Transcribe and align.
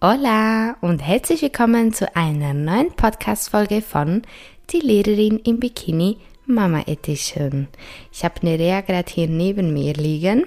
Hola 0.00 0.76
und 0.80 1.00
herzlich 1.00 1.42
willkommen 1.42 1.92
zu 1.92 2.14
einer 2.14 2.54
neuen 2.54 2.92
Podcast-Folge 2.92 3.82
von 3.82 4.22
Die 4.70 4.78
Lehrerin 4.78 5.40
im 5.40 5.58
Bikini 5.58 6.18
Mama 6.46 6.84
Edition. 6.86 7.66
Ich 8.12 8.24
habe 8.24 8.36
Nerea 8.42 8.82
gerade 8.82 9.10
hier 9.12 9.26
neben 9.26 9.72
mir 9.72 9.94
liegen. 9.94 10.44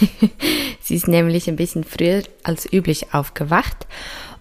Sie 0.82 0.96
ist 0.96 1.08
nämlich 1.08 1.48
ein 1.48 1.56
bisschen 1.56 1.82
früher 1.82 2.24
als 2.42 2.70
üblich 2.70 3.14
aufgewacht. 3.14 3.86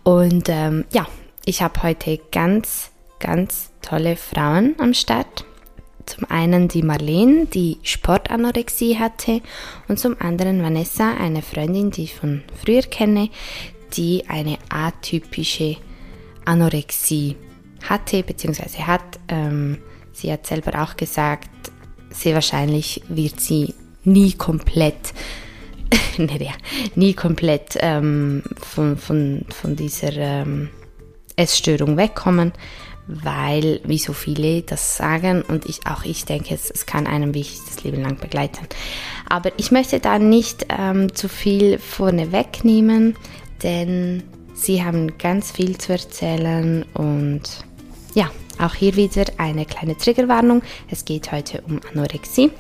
Und 0.04 0.50
ähm, 0.50 0.84
ja, 0.91 1.07
ich 1.46 1.62
habe 1.62 1.82
heute 1.82 2.20
ganz, 2.34 2.91
ganz 3.21 3.71
tolle 3.82 4.18
Frauen 4.18 4.75
am 4.77 4.93
Start. 4.93 5.46
Zum 6.05 6.30
einen 6.30 6.68
die 6.68 6.84
Marlene, 6.84 7.46
die 7.46 7.80
Sportanorexie 7.82 9.00
hatte, 9.00 9.41
und 9.88 10.00
zum 10.00 10.18
anderen 10.20 10.62
Vanessa, 10.62 11.16
eine 11.16 11.41
Freundin, 11.41 11.91
die 11.91 12.04
ich 12.04 12.14
von 12.14 12.43
früher 12.62 12.84
kenne, 12.84 13.30
die 13.98 14.23
eine 14.27 14.57
atypische 14.70 15.77
Anorexie 16.45 17.36
hatte 17.84 18.23
bzw. 18.23 18.84
hat. 18.84 19.20
Ähm, 19.27 19.80
sie 20.12 20.31
hat 20.31 20.48
selber 20.48 20.81
auch 20.81 20.95
gesagt, 20.95 21.49
sehr 22.09 22.36
wahrscheinlich 22.36 23.02
wird 23.09 23.39
sie 23.39 23.73
nie 24.03 24.34
komplett, 24.34 25.13
naja, 26.17 26.53
nie 26.95 27.13
komplett 27.13 27.77
ähm, 27.80 28.44
von, 28.58 28.98
von, 28.98 29.45
von 29.50 29.76
dieser 29.76 30.14
ähm, 30.14 30.70
Essstörung 31.36 31.98
wegkommen, 31.98 32.53
weil, 33.08 33.81
wie 33.84 34.00
so 34.00 34.14
viele 34.14 34.62
das 34.64 34.98
sagen, 34.98 35.44
und 35.44 35.66
ich, 35.66 35.86
auch 35.86 36.05
ich 36.05 36.25
denke, 36.25 36.55
es, 36.55 36.72
es 36.72 36.86
kann 36.86 37.05
einem 37.05 37.34
wirklich 37.34 37.59
das 37.67 37.84
Leben 37.84 38.02
lang 38.02 38.17
begleiten. 38.17 38.67
Aber 39.30 39.52
ich 39.58 39.72
möchte 39.72 40.00
da 40.00 40.17
nicht 40.17 40.66
ähm, 40.70 41.14
zu 41.14 41.30
viel 41.30 41.77
vorne 41.77 42.31
wegnehmen, 42.31 43.16
denn 43.64 44.23
sie 44.54 44.84
haben 44.84 45.18
ganz 45.18 45.52
viel 45.52 45.77
zu 45.77 45.94
erzählen 45.94 46.84
und 46.94 47.41
ja, 48.14 48.30
auch 48.59 48.73
hier 48.73 48.95
wieder 48.95 49.25
eine 49.38 49.66
kleine 49.66 49.98
Triggerwarnung. 49.98 50.61
Es 50.89 51.06
geht 51.06 51.31
heute 51.31 51.61
um 51.67 51.80
Anorexie, 51.92 52.52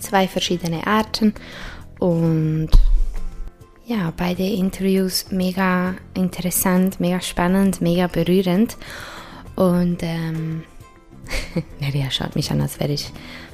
zwei 0.00 0.28
verschiedene 0.28 0.86
Arten 0.86 1.34
und 1.98 2.70
ja, 3.86 4.12
beide 4.16 4.42
Interviews 4.42 5.26
mega 5.30 5.94
interessant, 6.14 7.00
mega 7.00 7.22
spannend, 7.22 7.80
mega 7.80 8.06
berührend 8.06 8.76
und 9.56 10.02
ähm, 10.02 10.62
Neria 11.80 12.10
schaut 12.10 12.36
mich 12.36 12.50
an, 12.50 12.60
als 12.60 12.78
wäre 12.80 12.92
ich 12.92 13.10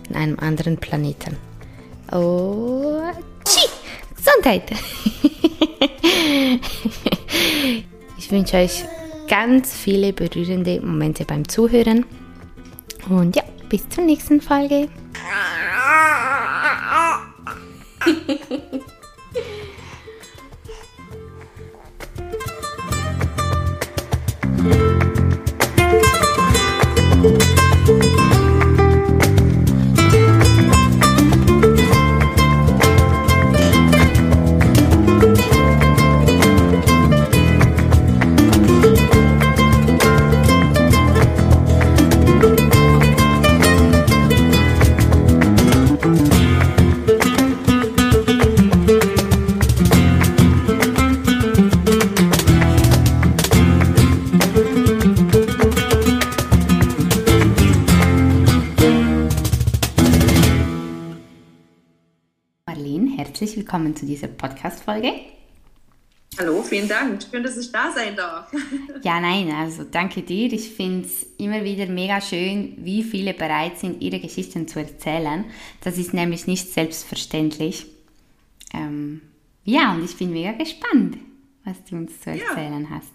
in 0.08 0.16
einem 0.16 0.38
anderen 0.38 0.76
Planeten. 0.76 1.36
Oh, 2.12 3.00
tschi, 3.44 3.68
Gesundheit! 4.24 4.70
ich 8.16 8.30
wünsche 8.30 8.56
euch 8.56 8.84
ganz 9.28 9.74
viele 9.74 10.14
berührende 10.14 10.80
Momente 10.80 11.26
beim 11.26 11.46
Zuhören. 11.46 12.06
Und 13.10 13.36
ja, 13.36 13.42
bis 13.68 13.86
zur 13.90 14.04
nächsten 14.04 14.40
Folge. 14.40 14.88
herzlich 63.34 63.56
willkommen 63.56 63.96
zu 63.96 64.06
dieser 64.06 64.28
Podcast-Folge. 64.28 65.10
Hallo, 66.38 66.62
vielen 66.62 66.88
Dank. 66.88 67.20
Schön, 67.28 67.42
dass 67.42 67.56
ich 67.56 67.72
da 67.72 67.90
sein 67.90 68.14
darf. 68.14 68.52
ja, 69.02 69.18
nein, 69.18 69.50
also 69.50 69.82
danke 69.82 70.22
dir. 70.22 70.52
Ich 70.52 70.70
finde 70.70 71.08
es 71.08 71.26
immer 71.36 71.64
wieder 71.64 71.86
mega 71.86 72.20
schön, 72.20 72.74
wie 72.76 73.02
viele 73.02 73.34
bereit 73.34 73.76
sind, 73.76 74.00
ihre 74.00 74.20
Geschichten 74.20 74.68
zu 74.68 74.78
erzählen. 74.78 75.46
Das 75.80 75.98
ist 75.98 76.14
nämlich 76.14 76.46
nicht 76.46 76.72
selbstverständlich. 76.72 77.86
Ähm, 78.72 79.20
ja, 79.64 79.94
und 79.94 80.04
ich 80.04 80.16
bin 80.16 80.32
mega 80.32 80.52
gespannt, 80.52 81.18
was 81.64 81.82
du 81.90 81.96
uns 81.96 82.20
zu 82.20 82.30
erzählen 82.30 82.86
ja. 82.88 82.90
hast. 82.90 83.14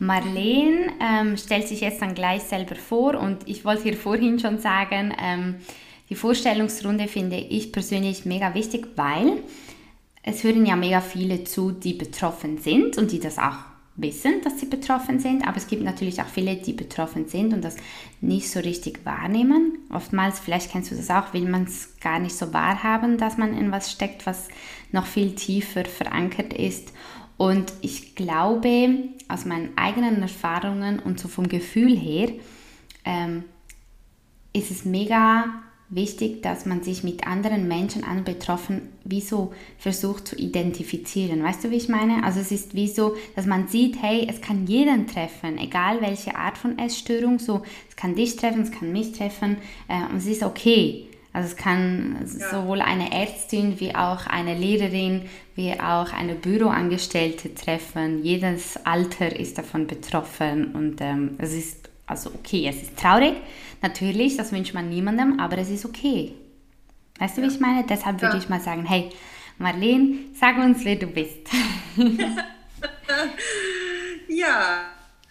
Marlene 0.00 0.94
ähm, 1.00 1.36
stellt 1.36 1.68
sich 1.68 1.80
jetzt 1.80 2.02
dann 2.02 2.16
gleich 2.16 2.42
selber 2.42 2.74
vor 2.74 3.14
und 3.14 3.46
ich 3.48 3.64
wollte 3.64 3.84
hier 3.84 3.96
vorhin 3.96 4.40
schon 4.40 4.58
sagen, 4.58 5.14
ähm, 5.22 5.60
die 6.10 6.14
Vorstellungsrunde 6.14 7.08
finde 7.08 7.36
ich 7.36 7.72
persönlich 7.72 8.24
mega 8.24 8.54
wichtig, 8.54 8.88
weil 8.96 9.38
es 10.22 10.42
hören 10.44 10.66
ja 10.66 10.76
mega 10.76 11.00
viele 11.00 11.44
zu, 11.44 11.70
die 11.72 11.94
betroffen 11.94 12.58
sind 12.58 12.98
und 12.98 13.12
die 13.12 13.20
das 13.20 13.38
auch 13.38 13.56
wissen, 13.96 14.40
dass 14.42 14.58
sie 14.58 14.66
betroffen 14.66 15.20
sind, 15.20 15.46
aber 15.46 15.56
es 15.56 15.68
gibt 15.68 15.82
natürlich 15.82 16.20
auch 16.20 16.26
viele, 16.26 16.56
die 16.56 16.72
betroffen 16.72 17.28
sind 17.28 17.52
und 17.52 17.62
das 17.62 17.76
nicht 18.20 18.50
so 18.50 18.58
richtig 18.60 19.04
wahrnehmen. 19.04 19.78
Oftmals, 19.90 20.40
vielleicht 20.40 20.72
kennst 20.72 20.90
du 20.90 20.96
das 20.96 21.10
auch, 21.10 21.32
will 21.32 21.48
man 21.48 21.64
es 21.64 21.96
gar 22.00 22.18
nicht 22.18 22.36
so 22.36 22.52
wahrhaben, 22.52 23.18
dass 23.18 23.38
man 23.38 23.56
in 23.56 23.70
was 23.70 23.92
steckt, 23.92 24.26
was 24.26 24.48
noch 24.90 25.06
viel 25.06 25.34
tiefer 25.34 25.84
verankert 25.84 26.52
ist. 26.52 26.92
Und 27.36 27.72
ich 27.82 28.14
glaube, 28.14 28.98
aus 29.28 29.44
meinen 29.44 29.76
eigenen 29.76 30.22
Erfahrungen 30.22 30.98
und 30.98 31.20
so 31.20 31.28
vom 31.28 31.48
Gefühl 31.48 31.96
her, 31.96 32.30
ähm, 33.04 33.44
ist 34.52 34.70
es 34.70 34.84
mega 34.84 35.63
wichtig, 35.88 36.42
dass 36.42 36.66
man 36.66 36.82
sich 36.82 37.04
mit 37.04 37.26
anderen 37.26 37.68
Menschen, 37.68 38.04
anderen 38.04 38.38
Betroffenen, 38.38 38.88
wie 39.04 39.20
so 39.20 39.52
versucht 39.78 40.28
zu 40.28 40.36
identifizieren. 40.36 41.42
Weißt 41.42 41.64
du, 41.64 41.70
wie 41.70 41.76
ich 41.76 41.88
meine? 41.88 42.24
Also 42.24 42.40
es 42.40 42.50
ist 42.50 42.74
wie 42.74 42.88
so, 42.88 43.16
dass 43.36 43.46
man 43.46 43.68
sieht, 43.68 44.02
hey, 44.02 44.26
es 44.28 44.40
kann 44.40 44.66
jeden 44.66 45.06
treffen, 45.06 45.58
egal 45.58 46.00
welche 46.00 46.36
Art 46.36 46.58
von 46.58 46.78
Essstörung, 46.78 47.38
so, 47.38 47.62
es 47.88 47.96
kann 47.96 48.14
dich 48.14 48.36
treffen, 48.36 48.62
es 48.62 48.72
kann 48.72 48.92
mich 48.92 49.12
treffen 49.12 49.58
äh, 49.88 50.10
und 50.10 50.18
es 50.18 50.26
ist 50.26 50.42
okay. 50.42 51.08
Also 51.32 51.48
es 51.48 51.56
kann 51.56 52.16
ja. 52.38 52.50
sowohl 52.50 52.80
eine 52.80 53.12
Ärztin 53.12 53.80
wie 53.80 53.94
auch 53.94 54.26
eine 54.26 54.56
Lehrerin 54.56 55.22
wie 55.56 55.72
auch 55.72 56.12
eine 56.12 56.34
Büroangestellte 56.34 57.54
treffen. 57.54 58.24
Jedes 58.24 58.76
Alter 58.84 59.38
ist 59.38 59.58
davon 59.58 59.86
betroffen 59.86 60.74
und 60.74 61.00
ähm, 61.00 61.36
es 61.38 61.52
ist 61.52 61.90
also 62.06 62.30
okay, 62.34 62.66
es 62.68 62.82
ist 62.82 62.98
traurig, 62.98 63.34
natürlich, 63.84 64.36
das 64.36 64.50
wünscht 64.50 64.74
man 64.74 64.88
niemandem, 64.88 65.38
aber 65.38 65.58
es 65.58 65.70
ist 65.70 65.84
okay. 65.84 66.32
Weißt 67.18 67.36
du, 67.36 67.42
wie 67.42 67.46
ich 67.46 67.60
meine? 67.60 67.84
Deshalb 67.84 68.20
würde 68.20 68.36
ja. 68.36 68.42
ich 68.42 68.48
mal 68.48 68.60
sagen, 68.60 68.84
hey, 68.84 69.10
Marlene, 69.58 70.30
sag 70.34 70.56
uns, 70.56 70.84
wer 70.84 70.96
du 70.96 71.06
bist. 71.06 71.46
ja, 74.28 74.86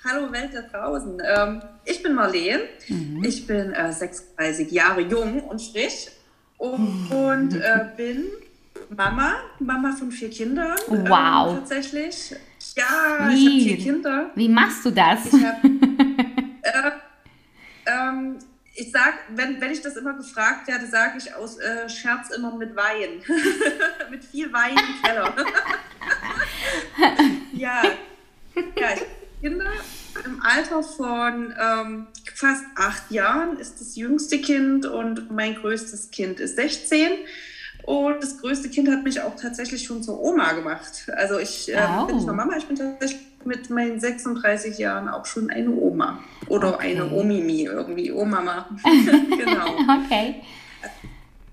hallo 0.06 0.31
Welt 0.31 0.52
da 0.53 0.62
draußen. 0.62 1.22
Ähm, 1.36 1.62
ich 1.84 2.02
bin 2.02 2.13
Marlene, 2.13 2.62
mhm. 2.88 3.24
ich 3.25 3.46
bin 3.46 3.74
äh, 3.74 3.92
36 3.92 4.72
Jahre 4.72 5.02
jung 5.02 5.42
und 5.42 5.62
frisch 5.62 6.08
und, 6.58 7.09
und 7.12 7.56
äh, 7.56 7.86
bin 7.97 8.28
Mama, 8.96 9.34
Mama 9.59 9.92
von 9.92 10.12
vier 10.12 10.30
Kindern. 10.30 10.78
Wow. 10.88 11.50
Ähm, 11.50 11.56
tatsächlich. 11.58 12.36
Ja, 12.78 13.30
wie? 13.30 13.34
ich 13.34 13.45
habe 13.45 13.75
vier 13.75 13.78
Kinder. 13.78 14.31
Wie 14.36 14.48
machst 14.48 14.86
du 14.86 14.92
das? 14.92 15.25
Ich 15.25 15.44
habe 15.44 15.68
ähm, 17.85 18.39
ich 18.75 18.91
sag, 18.91 19.13
wenn, 19.30 19.62
wenn 19.62 19.71
ich 19.71 19.81
das 19.81 19.95
immer 19.95 20.13
gefragt 20.13 20.68
werde, 20.68 20.88
sage 20.88 21.19
ich 21.19 21.35
aus 21.35 21.59
äh, 21.59 21.88
Scherz 21.88 22.31
immer 22.35 22.56
mit 22.56 22.75
Wein. 22.75 23.21
mit 24.09 24.25
viel 24.25 24.51
Wein 24.51 24.75
im 24.75 25.01
Keller. 25.03 25.33
ja. 27.53 27.83
ja, 28.75 28.88
Kinder 29.41 29.71
im 30.25 30.41
Alter 30.41 30.83
von 30.83 31.53
ähm, 31.59 32.07
fast 32.33 32.63
acht 32.75 33.12
Jahren 33.12 33.59
ist 33.59 33.81
das 33.81 33.95
jüngste 33.95 34.39
Kind 34.39 34.85
und 34.85 35.31
mein 35.31 35.56
größtes 35.56 36.12
Kind 36.12 36.39
ist 36.39 36.56
16. 36.56 37.09
Und 37.83 38.24
das 38.24 38.39
größte 38.39 38.69
Kind 38.69 38.89
hat 38.89 39.03
mich 39.03 39.19
auch 39.19 39.35
tatsächlich 39.35 39.83
schon 39.83 40.03
zur 40.03 40.21
Oma 40.21 40.53
gemacht. 40.53 41.12
Also 41.15 41.38
ich 41.38 41.74
äh, 41.74 41.85
oh. 42.00 42.06
bin 42.06 42.15
nicht 42.15 42.25
nur 42.25 42.35
Mama, 42.35 42.56
ich 42.56 42.65
bin 42.65 42.77
tatsächlich 42.77 43.19
mit 43.45 43.69
meinen 43.69 44.00
36 44.00 44.78
Jahren 44.78 45.10
auch 45.10 45.25
schon 45.25 45.50
eine 45.50 45.72
Oma. 45.72 46.19
Oder 46.48 46.75
okay. 46.75 46.92
eine 46.92 47.12
Omimi 47.12 47.63
irgendwie, 47.63 48.12
Omama. 48.12 48.69
genau. 48.84 49.75
Okay. 50.06 50.36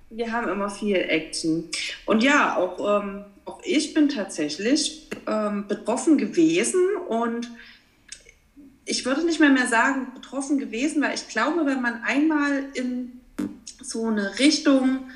Wir 0.09 0.31
haben 0.31 0.49
immer 0.49 0.69
viel 0.69 0.97
Action. 0.97 1.69
Und 2.05 2.23
ja, 2.23 2.57
auch 2.57 3.01
ähm, 3.01 3.25
auch 3.45 3.61
ich 3.63 3.93
bin 3.93 4.09
tatsächlich 4.09 5.09
ähm, 5.27 5.67
betroffen 5.67 6.17
gewesen 6.17 6.81
und 7.07 7.49
ich 8.85 9.05
würde 9.05 9.25
nicht 9.25 9.39
mehr 9.39 9.49
mehr 9.49 9.67
sagen 9.67 10.13
betroffen 10.13 10.57
gewesen, 10.57 11.01
weil 11.01 11.13
ich 11.15 11.27
glaube, 11.27 11.65
wenn 11.65 11.81
man 11.81 12.03
einmal 12.03 12.65
in 12.73 13.21
so 13.81 14.05
eine 14.05 14.39
Richtung, 14.39 15.09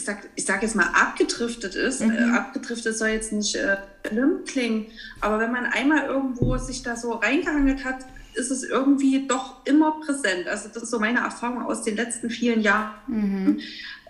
ich 0.00 0.06
sag, 0.06 0.28
ich 0.34 0.46
sag 0.46 0.62
jetzt 0.62 0.74
mal 0.74 0.88
abgedriftet 0.94 1.74
ist, 1.74 2.00
mhm. 2.00 2.12
äh, 2.12 2.36
abgedriftet 2.36 2.96
soll 2.96 3.08
jetzt 3.08 3.32
nicht 3.32 3.54
äh, 3.54 3.76
schlimm 4.06 4.44
klingen, 4.46 4.86
aber 5.20 5.38
wenn 5.38 5.52
man 5.52 5.66
einmal 5.66 6.06
irgendwo 6.06 6.56
sich 6.56 6.82
da 6.82 6.96
so 6.96 7.12
reingehangelt 7.12 7.84
hat, 7.84 7.98
ist 8.34 8.50
es 8.50 8.62
irgendwie 8.62 9.26
doch 9.26 9.66
immer 9.66 10.00
präsent. 10.00 10.46
Also 10.48 10.68
das 10.72 10.84
ist 10.84 10.90
so 10.90 10.98
meine 10.98 11.20
Erfahrung 11.20 11.62
aus 11.62 11.82
den 11.82 11.96
letzten 11.96 12.30
vielen 12.30 12.62
Jahren, 12.62 12.92
mhm. 13.08 13.60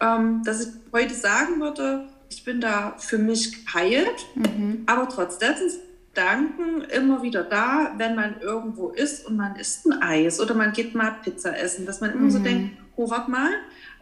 ähm, 0.01 0.43
dass 0.45 0.61
ich 0.67 0.69
heute 0.93 1.15
sagen 1.15 1.61
würde, 1.61 2.07
ich 2.29 2.45
bin 2.45 2.61
da 2.61 2.95
für 2.99 3.19
mich 3.19 3.67
geheilt, 3.67 4.27
mhm. 4.37 4.85
aber 4.87 5.09
trotzdem 5.09 5.55
sind 5.57 5.81
Gedanken 6.13 6.83
immer 6.91 7.23
wieder 7.23 7.45
da, 7.45 7.95
wenn 7.97 8.15
man 8.15 8.41
irgendwo 8.41 8.89
ist 8.89 9.27
und 9.27 9.37
man 9.37 9.57
isst 9.57 9.87
ein 9.87 10.03
Eis 10.03 10.41
oder 10.41 10.55
man 10.55 10.73
geht 10.73 10.95
mal 10.95 11.13
Pizza 11.23 11.57
essen, 11.57 11.87
dass 11.87 12.01
man 12.01 12.13
immer 12.13 12.23
mhm. 12.23 12.31
so 12.31 12.39
denkt, 12.41 12.77
oh, 12.97 13.09
warte 13.11 13.31
mal, 13.31 13.51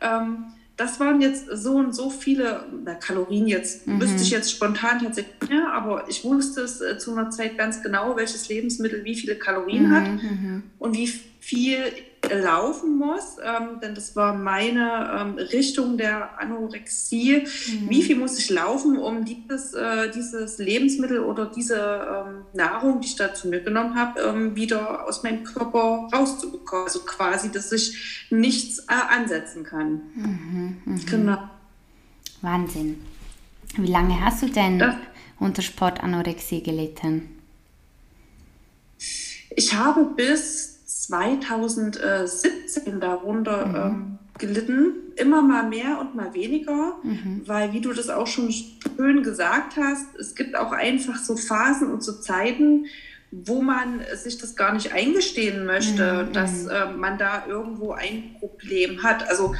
ähm, 0.00 0.46
das 0.79 1.01
waren 1.01 1.21
jetzt 1.21 1.47
so 1.53 1.75
und 1.75 1.93
so 1.93 2.09
viele 2.09 2.65
na, 2.85 2.95
Kalorien 2.95 3.49
jetzt, 3.49 3.87
mhm. 3.87 4.01
wüsste 4.01 4.23
ich 4.23 4.31
jetzt 4.31 4.51
spontan 4.51 5.01
tatsächlich, 5.01 5.35
ja, 5.51 5.73
aber 5.73 6.09
ich 6.09 6.25
wusste 6.25 6.63
es 6.63 6.81
äh, 6.81 6.97
zu 6.99 7.13
einer 7.13 7.31
Zeit 7.31 7.59
ganz 7.59 7.83
genau, 7.83 8.17
welches 8.17 8.49
Lebensmittel 8.49 9.05
wie 9.05 9.17
viele 9.17 9.35
Kalorien 9.35 9.89
mhm. 9.89 9.95
hat 9.95 10.09
mhm. 10.09 10.63
und 10.79 10.97
wie 10.97 11.09
viel 11.41 11.81
laufen 12.35 12.99
muss, 12.99 13.37
ähm, 13.43 13.81
denn 13.81 13.95
das 13.95 14.17
war 14.17 14.35
meine 14.35 15.11
ähm, 15.21 15.35
Richtung 15.35 15.97
der 15.97 16.39
Anorexie. 16.39 17.45
Mhm. 17.45 17.91
Wie 17.91 18.03
viel 18.03 18.17
muss 18.17 18.39
ich 18.39 18.51
laufen, 18.51 18.99
um 18.99 19.25
dieses, 19.25 19.75
äh, 19.75 20.11
dieses 20.11 20.59
Lebensmittel 20.59 21.21
oder 21.21 21.47
diese 21.47 21.77
ähm, 21.77 22.43
Nahrung, 22.53 23.01
die 23.01 23.07
ich 23.07 23.17
dazu 23.17 23.49
mitgenommen 23.49 23.95
habe, 23.95 24.21
ähm, 24.21 24.57
wieder 24.57 25.07
aus 25.07 25.23
meinem 25.23 25.45
Körper 25.45 26.09
rauszubekommen? 26.13 26.87
Also 26.87 27.01
quasi, 27.01 27.51
dass 27.51 27.73
ich 27.73 28.27
nichts 28.31 28.81
äh, 28.81 29.15
ansetzen 29.15 29.65
kann. 29.65 30.03
Mhm, 30.15 30.77
mh. 30.85 31.01
Genau. 31.11 31.39
Wahnsinn. 32.43 33.03
Wie 33.77 33.91
lange 33.91 34.25
hast 34.25 34.43
du 34.43 34.47
denn 34.47 34.79
das, 34.79 34.95
unter 35.39 35.63
Sportanorexie 35.63 36.63
gelitten? 36.63 37.29
Ich 39.51 39.75
habe 39.75 40.05
bis 40.17 40.78
2017 41.08 43.00
darunter 43.00 43.66
mhm. 43.66 43.75
ähm, 43.75 44.19
gelitten. 44.38 44.93
Immer 45.16 45.43
mal 45.43 45.69
mehr 45.69 45.99
und 46.00 46.14
mal 46.14 46.32
weniger, 46.34 46.96
mhm. 47.02 47.43
weil, 47.46 47.72
wie 47.72 47.81
du 47.81 47.93
das 47.93 48.08
auch 48.08 48.26
schon 48.26 48.52
schön 48.52 49.22
gesagt 49.22 49.76
hast, 49.76 50.14
es 50.16 50.34
gibt 50.34 50.55
auch 50.55 50.72
einfach 50.72 51.16
so 51.16 51.37
Phasen 51.37 51.90
und 51.90 52.05
so 52.05 52.12
Zeiten, 52.12 52.87
wo 53.31 53.60
man 53.60 54.00
sich 54.14 54.38
das 54.38 54.55
gar 54.55 54.72
nicht 54.72 54.93
eingestehen 54.93 55.66
möchte, 55.66 56.26
mhm. 56.28 56.32
dass 56.32 56.66
äh, 56.66 56.93
man 56.96 57.19
da 57.19 57.46
irgendwo 57.46 57.93
ein 57.93 58.37
Problem 58.38 59.02
hat. 59.02 59.28
Also 59.28 59.55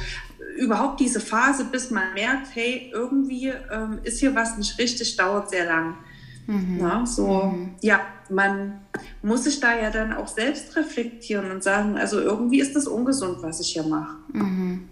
überhaupt 0.57 0.99
diese 0.99 1.19
Phase, 1.19 1.65
bis 1.65 1.91
man 1.91 2.13
merkt, 2.13 2.47
hey, 2.53 2.89
irgendwie 2.93 3.51
ähm, 3.71 3.99
ist 4.03 4.19
hier 4.19 4.33
was 4.33 4.57
nicht 4.57 4.79
richtig, 4.79 5.17
dauert 5.17 5.49
sehr 5.49 5.65
lang. 5.65 5.95
Mhm. 6.47 6.79
Ja, 6.79 7.05
so, 7.05 7.43
mhm. 7.43 7.75
ja, 7.81 7.99
man 8.29 8.81
muss 9.21 9.43
sich 9.43 9.59
da 9.59 9.77
ja 9.77 9.89
dann 9.89 10.13
auch 10.13 10.27
selbst 10.27 10.75
reflektieren 10.75 11.51
und 11.51 11.63
sagen, 11.63 11.97
also 11.97 12.19
irgendwie 12.19 12.59
ist 12.59 12.75
das 12.75 12.87
ungesund, 12.87 13.37
was 13.41 13.59
ich 13.59 13.73
hier 13.73 13.83
mache. 13.83 14.17
Mhm. 14.33 14.89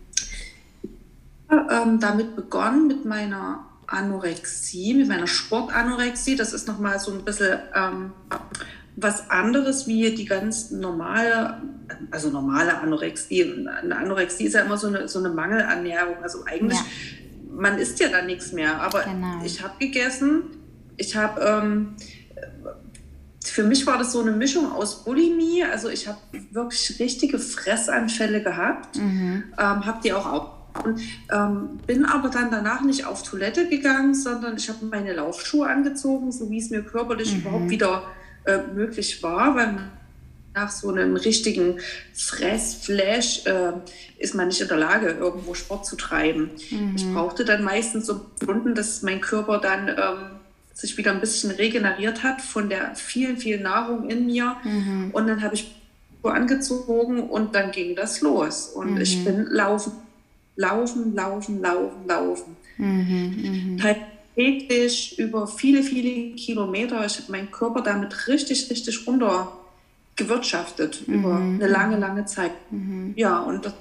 Ähm, 1.49 1.99
damit 1.99 2.35
begonnen 2.35 2.87
mit 2.87 3.05
meiner 3.05 3.65
Anorexie, 3.87 4.93
mit 4.93 5.07
meiner 5.07 5.27
Sportanorexie. 5.27 6.35
Das 6.35 6.53
ist 6.53 6.67
nochmal 6.67 6.99
so 6.99 7.11
ein 7.11 7.23
bisschen 7.23 7.59
ähm, 7.73 8.11
was 8.97 9.29
anderes 9.29 9.87
wie 9.87 10.13
die 10.13 10.25
ganz 10.25 10.71
normale, 10.71 11.61
also 12.11 12.29
normale 12.29 12.79
Anorexie. 12.79 13.65
Eine 13.67 13.95
Anorexie 13.95 14.45
ist 14.45 14.53
ja 14.53 14.61
immer 14.61 14.77
so 14.77 14.87
eine, 14.87 15.07
so 15.07 15.19
eine 15.19 15.29
Mangelernährung. 15.29 16.15
Also 16.21 16.39
eigentlich, 16.45 16.79
ja. 16.79 16.85
man 17.49 17.77
isst 17.77 17.99
ja 17.99 18.09
dann 18.09 18.25
nichts 18.25 18.51
mehr. 18.51 18.81
Aber 18.81 19.03
genau. 19.03 19.41
ich 19.45 19.63
habe 19.63 19.75
gegessen, 19.79 20.43
ich 20.97 21.15
habe, 21.15 21.41
ähm, 21.41 21.95
für 23.43 23.63
mich 23.63 23.85
war 23.87 23.97
das 23.97 24.11
so 24.11 24.21
eine 24.21 24.31
Mischung 24.31 24.71
aus 24.71 25.03
Bulimie, 25.03 25.63
also 25.63 25.89
ich 25.89 26.07
habe 26.07 26.17
wirklich 26.51 26.99
richtige 26.99 27.39
Fressanfälle 27.39 28.43
gehabt, 28.43 28.97
mhm. 28.97 29.43
ähm, 29.57 29.85
habe 29.85 29.99
die 30.03 30.13
auch 30.13 30.25
auch 30.25 30.57
und 30.83 30.99
ähm, 31.31 31.79
bin 31.87 32.05
aber 32.05 32.29
dann 32.29 32.51
danach 32.51 32.81
nicht 32.81 33.05
auf 33.05 33.23
Toilette 33.23 33.67
gegangen, 33.67 34.13
sondern 34.13 34.57
ich 34.57 34.69
habe 34.69 34.85
meine 34.85 35.13
Laufschuhe 35.13 35.67
angezogen, 35.67 36.31
so 36.31 36.51
wie 36.51 36.59
es 36.59 36.69
mir 36.69 36.83
körperlich 36.83 37.33
mhm. 37.33 37.39
überhaupt 37.39 37.69
wieder 37.69 38.03
äh, 38.45 38.59
möglich 38.75 39.23
war, 39.23 39.55
weil 39.55 39.77
nach 40.53 40.71
so 40.71 40.89
einem 40.89 41.15
richtigen 41.15 41.79
Fressflash 42.13 43.45
äh, 43.45 43.73
ist 44.17 44.33
man 44.33 44.47
nicht 44.47 44.61
in 44.61 44.67
der 44.67 44.77
Lage, 44.77 45.09
irgendwo 45.09 45.53
Sport 45.53 45.85
zu 45.85 45.95
treiben. 45.95 46.51
Mhm. 46.71 46.93
Ich 46.95 47.13
brauchte 47.13 47.45
dann 47.45 47.63
meistens 47.63 48.07
so 48.07 48.25
Stunden, 48.41 48.73
dass 48.73 49.03
mein 49.03 49.21
Körper 49.21 49.59
dann 49.59 49.87
ähm, 49.87 50.36
sich 50.77 50.95
wieder 50.95 51.11
ein 51.11 51.19
bisschen 51.19 51.49
regeneriert 51.49 52.21
hat 52.21 52.39
von 52.39 52.69
der 52.69 52.95
vielen, 52.95 53.37
vielen 53.37 53.63
Nahrung 53.63 54.09
in 54.11 54.27
mir. 54.27 54.57
Mhm. 54.63 55.09
Und 55.11 55.27
dann 55.27 55.41
habe 55.41 55.55
ich 55.55 55.75
angezogen 56.21 57.29
und 57.29 57.55
dann 57.55 57.71
ging 57.71 57.95
das 57.95 58.21
los. 58.21 58.67
Und 58.67 58.93
mhm. 58.93 59.01
ich 59.01 59.23
bin 59.23 59.47
laufen, 59.49 59.93
laufen, 60.55 61.15
laufen, 61.15 61.61
laufen, 61.61 62.07
laufen. 62.07 62.57
Mhm, 62.77 63.77
mh. 63.77 63.95
Täglich 64.35 65.17
über 65.17 65.47
viele, 65.47 65.81
viele 65.81 66.35
Kilometer. 66.35 67.03
Ich 67.05 67.17
habe 67.19 67.31
meinen 67.31 67.49
Körper 67.49 67.81
damit 67.81 68.27
richtig, 68.27 68.69
richtig 68.69 69.07
runter 69.07 69.51
gewirtschaftet 70.15 71.01
über 71.07 71.39
mhm. 71.39 71.55
eine 71.55 71.71
lange, 71.71 71.97
lange 71.97 72.25
Zeit. 72.25 72.51
Mhm. 72.69 73.13
Ja, 73.15 73.39
und 73.39 73.65
das, 73.65 73.73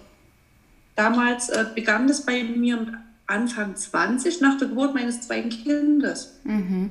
damals 0.95 1.51
äh, 1.51 1.67
begann 1.75 2.09
das 2.09 2.25
bei 2.25 2.43
mir 2.43 2.79
mit 2.79 2.95
Anfang 3.27 3.75
20 3.77 4.41
nach 4.41 4.59
der 4.59 4.69
Geburt 4.69 4.95
meines 4.95 5.23
zweiten 5.23 5.51
Kindes. 5.51 6.39
Mhm. 6.45 6.91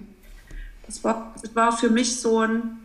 Das, 0.86 1.04
war, 1.04 1.34
das 1.42 1.56
war 1.56 1.76
für 1.76 1.90
mich 1.90 2.20
so 2.20 2.40
ein. 2.40 2.78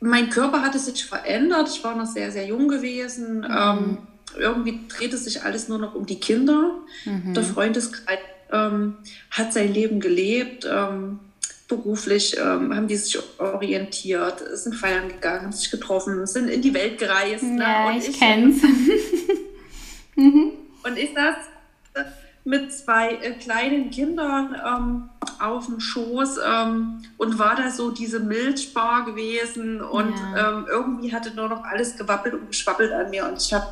Mein 0.00 0.30
Körper 0.30 0.62
hatte 0.62 0.78
sich 0.78 1.04
verändert. 1.04 1.68
Ich 1.68 1.82
war 1.82 1.96
noch 1.96 2.06
sehr, 2.06 2.30
sehr 2.30 2.46
jung 2.46 2.68
gewesen. 2.68 3.38
Mhm. 3.38 3.44
Ähm, 3.48 3.98
irgendwie 4.36 4.80
drehte 4.88 5.16
sich 5.16 5.42
alles 5.42 5.68
nur 5.68 5.78
noch 5.78 5.94
um 5.94 6.06
die 6.06 6.20
Kinder. 6.20 6.72
Mhm. 7.04 7.34
Der 7.34 7.42
Freundeskreis 7.42 8.18
ähm, 8.52 8.96
hat 9.30 9.52
sein 9.52 9.72
Leben 9.72 10.00
gelebt. 10.00 10.66
Ähm, 10.70 11.20
beruflich 11.68 12.36
ähm, 12.38 12.74
haben 12.74 12.86
die 12.86 12.96
sich 12.96 13.18
orientiert, 13.38 14.42
sind 14.56 14.74
feiern 14.74 15.08
gegangen, 15.08 15.46
haben 15.46 15.52
sich 15.52 15.70
getroffen, 15.70 16.26
sind 16.26 16.48
in 16.48 16.62
die 16.62 16.74
Welt 16.74 16.98
gereist. 16.98 17.42
Ne? 17.42 17.62
Ja, 17.62 17.90
ne? 17.90 17.98
ich, 17.98 18.08
ich 18.08 18.18
kenn's. 18.18 18.62
mhm. 20.16 20.52
Und 20.86 20.96
ich 20.98 21.14
saß 21.14 21.34
mit 22.44 22.72
zwei 22.72 23.14
äh, 23.14 23.32
kleinen 23.32 23.90
Kindern 23.90 24.54
ähm, 24.64 25.08
auf 25.40 25.66
dem 25.66 25.80
Schoß 25.80 26.38
ähm, 26.46 27.02
und 27.16 27.40
war 27.40 27.56
da 27.56 27.70
so 27.70 27.90
diese 27.90 28.20
Milchbar 28.20 29.04
gewesen 29.04 29.82
und 29.82 30.14
ja. 30.14 30.58
ähm, 30.58 30.66
irgendwie 30.68 31.12
hatte 31.12 31.34
nur 31.34 31.48
noch 31.48 31.64
alles 31.64 31.96
gewappelt 31.96 32.34
und 32.34 32.46
geschwappelt 32.46 32.92
an 32.92 33.10
mir 33.10 33.26
und 33.26 33.42
ich 33.42 33.52
habe 33.52 33.66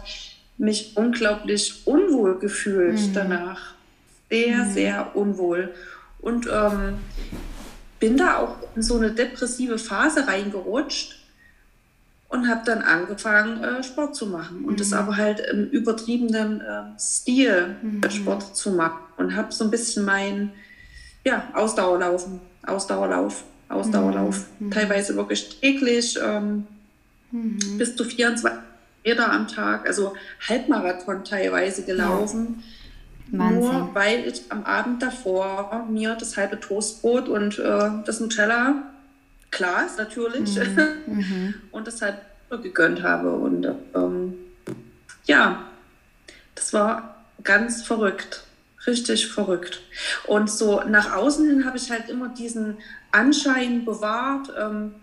mich 0.58 0.96
unglaublich 0.96 1.86
unwohl 1.86 2.38
gefühlt 2.38 3.00
mhm. 3.00 3.12
danach. 3.14 3.74
Sehr, 4.28 4.56
mhm. 4.56 4.72
sehr 4.72 5.16
unwohl. 5.16 5.72
Und 6.20 6.48
ähm, 6.52 6.98
bin 8.00 8.16
da 8.16 8.38
auch 8.38 8.56
in 8.74 8.82
so 8.82 8.96
eine 8.96 9.12
depressive 9.12 9.78
Phase 9.78 10.26
reingerutscht 10.26 11.23
und 12.34 12.48
habe 12.48 12.62
dann 12.64 12.82
angefangen, 12.82 13.62
äh, 13.62 13.82
Sport 13.84 14.16
zu 14.16 14.26
machen. 14.26 14.64
Und 14.64 14.72
mhm. 14.72 14.76
das 14.76 14.92
aber 14.92 15.16
halt 15.16 15.38
im 15.38 15.70
übertriebenen 15.70 16.60
äh, 16.60 16.82
Stil 16.98 17.76
mhm. 17.80 18.10
Sport 18.10 18.56
zu 18.56 18.72
machen. 18.72 18.98
Und 19.16 19.36
habe 19.36 19.52
so 19.52 19.62
ein 19.62 19.70
bisschen 19.70 20.04
mein 20.04 20.50
ja, 21.24 21.44
Ausdauerlaufen, 21.54 22.40
Ausdauerlauf, 22.66 23.44
Ausdauerlauf. 23.68 24.46
Mhm. 24.58 24.66
mhm. 24.66 24.70
Teilweise 24.72 25.14
wirklich 25.14 25.60
täglich 25.60 26.18
ähm, 26.20 26.66
mhm. 27.30 27.78
bis 27.78 27.94
zu 27.94 28.04
24 28.04 28.50
Meter 29.04 29.30
am 29.30 29.46
Tag, 29.46 29.86
also 29.86 30.14
Halbmarathon 30.48 31.22
teilweise 31.22 31.84
gelaufen. 31.84 32.64
Ja. 33.30 33.50
Nur 33.50 33.90
weil 33.94 34.26
ich 34.26 34.42
am 34.50 34.64
Abend 34.64 35.02
davor 35.02 35.86
mir 35.88 36.16
das 36.16 36.36
halbe 36.36 36.58
Toastbrot 36.58 37.28
und 37.28 37.60
äh, 37.60 37.90
das 38.04 38.18
Nutella 38.18 38.82
Glas 39.54 39.96
natürlich 39.96 40.56
mhm. 40.56 41.02
mhm. 41.06 41.54
und 41.70 41.86
das 41.86 42.02
halt 42.02 42.16
gegönnt 42.50 43.02
habe. 43.02 43.30
Und 43.30 43.66
ähm, 43.94 44.34
ja, 45.24 45.64
das 46.54 46.72
war 46.72 47.24
ganz 47.42 47.82
verrückt, 47.82 48.44
richtig 48.86 49.28
verrückt. 49.28 49.82
Und 50.26 50.50
so 50.50 50.82
nach 50.82 51.14
außen 51.14 51.48
hin 51.48 51.64
habe 51.64 51.76
ich 51.76 51.90
halt 51.90 52.08
immer 52.08 52.28
diesen 52.28 52.78
Anschein 53.12 53.84
bewahrt, 53.84 54.52
ähm, 54.58 54.94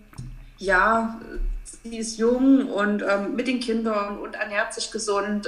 ja, 0.57 1.19
sie 1.63 1.97
ist 1.97 2.17
jung 2.17 2.67
und 2.67 3.01
ähm, 3.01 3.35
mit 3.35 3.47
den 3.47 3.59
Kindern 3.59 4.19
und 4.19 4.35
ernährt 4.35 4.73
sich 4.73 4.91
gesund. 4.91 5.47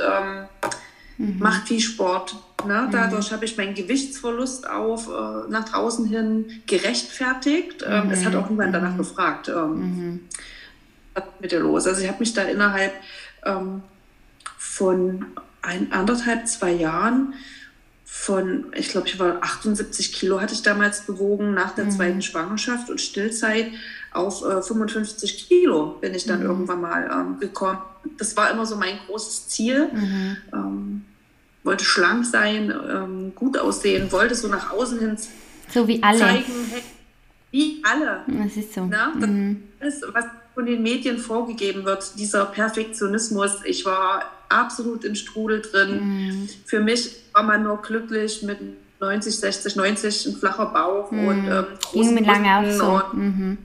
Mhm. 1.17 1.39
macht 1.39 1.67
viel 1.67 1.79
Sport. 1.79 2.35
Ne? 2.65 2.89
Dadurch 2.91 3.29
mhm. 3.29 3.35
habe 3.35 3.45
ich 3.45 3.57
meinen 3.57 3.75
Gewichtsverlust 3.75 4.69
auf 4.69 5.07
äh, 5.07 5.49
nach 5.49 5.69
draußen 5.69 6.07
hin 6.07 6.45
gerechtfertigt. 6.65 7.83
Ähm, 7.87 8.09
es 8.11 8.25
hat 8.25 8.35
auch 8.35 8.49
niemand 8.49 8.73
danach 8.73 8.97
gefragt. 8.97 9.49
Ähm, 9.49 10.21
was 11.13 11.23
ist 11.25 11.41
mit 11.41 11.51
dir 11.51 11.59
los? 11.59 11.85
Also 11.87 12.01
ich 12.01 12.07
habe 12.07 12.19
mich 12.19 12.33
da 12.33 12.43
innerhalb 12.43 12.93
ähm, 13.45 13.83
von 14.57 15.25
ein, 15.61 15.91
anderthalb, 15.91 16.47
zwei 16.47 16.71
Jahren 16.71 17.33
von, 18.05 18.65
ich 18.75 18.89
glaube, 18.89 19.07
ich 19.07 19.19
war 19.19 19.41
78 19.41 20.13
Kilo 20.13 20.39
hatte 20.39 20.53
ich 20.53 20.61
damals 20.61 21.01
bewogen 21.01 21.53
nach 21.53 21.75
der 21.75 21.85
mhm. 21.85 21.91
zweiten 21.91 22.21
Schwangerschaft 22.21 22.89
und 22.89 23.01
Stillzeit 23.01 23.71
auf 24.13 24.43
äh, 24.43 24.61
55 24.61 25.47
Kilo 25.47 25.97
bin 26.01 26.13
ich 26.13 26.25
dann 26.25 26.39
mhm. 26.39 26.45
irgendwann 26.45 26.81
mal 26.81 27.09
ähm, 27.11 27.39
gekommen. 27.39 27.79
Das 28.17 28.35
war 28.35 28.51
immer 28.51 28.65
so 28.65 28.75
mein 28.75 28.99
großes 29.07 29.47
Ziel. 29.49 29.89
Mhm. 29.93 30.37
Ähm, 30.53 31.05
wollte 31.63 31.85
schlank 31.85 32.25
sein, 32.25 32.73
ähm, 32.89 33.33
gut 33.35 33.57
aussehen, 33.57 34.11
wollte 34.11 34.35
so 34.35 34.47
nach 34.47 34.71
außen 34.71 34.99
hin 34.99 35.17
so 35.69 35.87
wie 35.87 36.03
alle. 36.03 36.19
zeigen, 36.19 36.53
hey, 36.69 36.81
wie 37.51 37.81
alle. 37.83 38.23
Das 38.27 38.57
ist 38.57 38.73
so. 38.73 38.85
Na, 38.85 39.13
das 39.17 39.29
mhm. 39.29 39.63
ist, 39.79 40.03
was 40.11 40.25
von 40.53 40.65
den 40.65 40.83
Medien 40.83 41.17
vorgegeben 41.17 41.85
wird, 41.85 42.19
dieser 42.19 42.45
Perfektionismus. 42.45 43.61
Ich 43.65 43.85
war 43.85 44.31
absolut 44.49 45.03
im 45.03 45.15
Strudel 45.15 45.61
drin. 45.61 45.99
Mhm. 46.01 46.49
Für 46.65 46.79
mich 46.79 47.15
war 47.33 47.43
man 47.43 47.63
nur 47.63 47.81
glücklich 47.81 48.43
mit 48.43 48.59
90, 48.99 49.35
60, 49.35 49.75
90, 49.75 50.25
ein 50.27 50.35
flacher 50.35 50.67
Bauch 50.67 51.11
mhm. 51.11 51.27
und 51.27 51.47
ähm, 51.47 51.65
großen 51.81 52.15
Ging 52.15 52.25
mir 52.25 52.31
lange 52.31 52.57
auch 52.57 52.71
so. 53.11 53.17
Mhm. 53.17 53.57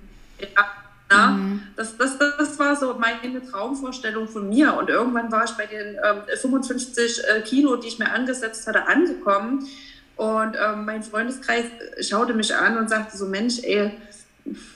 Ja, 1.10 1.28
mhm. 1.28 1.62
das, 1.76 1.96
das, 1.96 2.18
das 2.18 2.58
war 2.58 2.76
so 2.76 2.94
meine 2.94 3.42
Traumvorstellung 3.42 4.28
von 4.28 4.48
mir. 4.48 4.74
Und 4.74 4.90
irgendwann 4.90 5.32
war 5.32 5.44
ich 5.44 5.52
bei 5.52 5.66
den 5.66 5.96
ähm, 6.04 6.22
55 6.36 7.22
äh, 7.24 7.40
Kilo, 7.42 7.76
die 7.76 7.88
ich 7.88 7.98
mir 7.98 8.10
angesetzt 8.10 8.66
hatte, 8.66 8.86
angekommen. 8.86 9.66
Und 10.16 10.56
ähm, 10.56 10.84
mein 10.84 11.02
Freundeskreis 11.02 11.64
schaute 12.00 12.34
mich 12.34 12.54
an 12.54 12.76
und 12.76 12.90
sagte 12.90 13.16
so, 13.16 13.26
Mensch, 13.26 13.60
ey, 13.62 13.92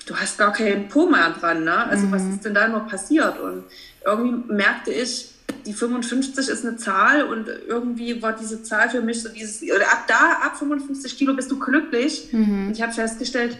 du 0.07 0.16
hast 0.16 0.38
gar 0.38 0.52
keinen 0.52 0.88
Po 0.88 1.07
mehr 1.07 1.35
dran, 1.38 1.64
ne? 1.64 1.87
Also 1.87 2.11
was 2.11 2.23
mhm. 2.23 2.35
ist 2.35 2.45
denn 2.45 2.54
da 2.54 2.69
noch 2.69 2.88
passiert? 2.88 3.38
Und 3.40 3.64
irgendwie 4.04 4.52
merkte 4.52 4.92
ich, 4.92 5.33
die 5.66 5.73
55 5.73 6.49
ist 6.49 6.64
eine 6.64 6.76
Zahl 6.76 7.25
und 7.25 7.49
irgendwie 7.69 8.23
war 8.23 8.33
diese 8.33 8.62
Zahl 8.62 8.88
für 8.88 9.00
mich 9.00 9.23
so 9.23 9.28
dieses, 9.28 9.62
oder 9.62 9.90
ab 9.92 10.04
da, 10.09 10.38
ab 10.45 10.57
55 10.57 11.16
Kilo 11.16 11.35
bist 11.35 11.50
du 11.50 11.59
glücklich. 11.59 12.33
Mhm. 12.33 12.69
Und 12.69 12.73
ich 12.73 12.83
habe 12.83 12.92
festgestellt, 12.92 13.59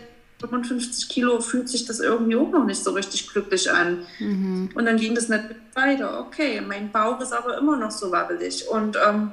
55 0.49 1.08
Kilo 1.08 1.40
fühlt 1.40 1.68
sich 1.68 1.84
das 1.84 2.00
irgendwie 2.00 2.37
auch 2.37 2.50
noch 2.50 2.64
nicht 2.64 2.82
so 2.82 2.90
richtig 2.92 3.28
glücklich 3.28 3.70
an. 3.70 4.04
Mhm. 4.18 4.70
Und 4.75 4.84
dann 4.84 4.96
ging 4.96 5.14
das 5.14 5.28
nicht 5.28 5.44
weiter. 5.75 6.20
Okay, 6.20 6.61
mein 6.61 6.90
Bauch 6.90 7.20
ist 7.20 7.32
aber 7.32 7.56
immer 7.58 7.76
noch 7.76 7.90
so 7.90 8.11
wabbelig 8.11 8.66
und 8.68 8.96
ähm, 8.96 9.32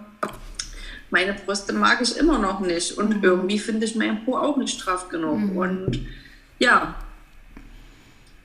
meine 1.10 1.34
Brüste 1.34 1.74
mag 1.74 2.01
ich 2.01 2.18
immer 2.18 2.38
noch 2.38 2.60
nicht 2.60 2.98
und 2.98 3.18
mhm. 3.18 3.24
irgendwie 3.24 3.60
finde 3.60 3.86
ich 3.86 3.96
mein 3.96 4.24
Po 4.24 4.38
auch 4.38 4.58
nicht 4.58 4.80
straff 4.80 5.10
genug. 5.10 5.39
Mhm. 5.39 5.58
Und 5.58 6.08
ja, 6.60 6.96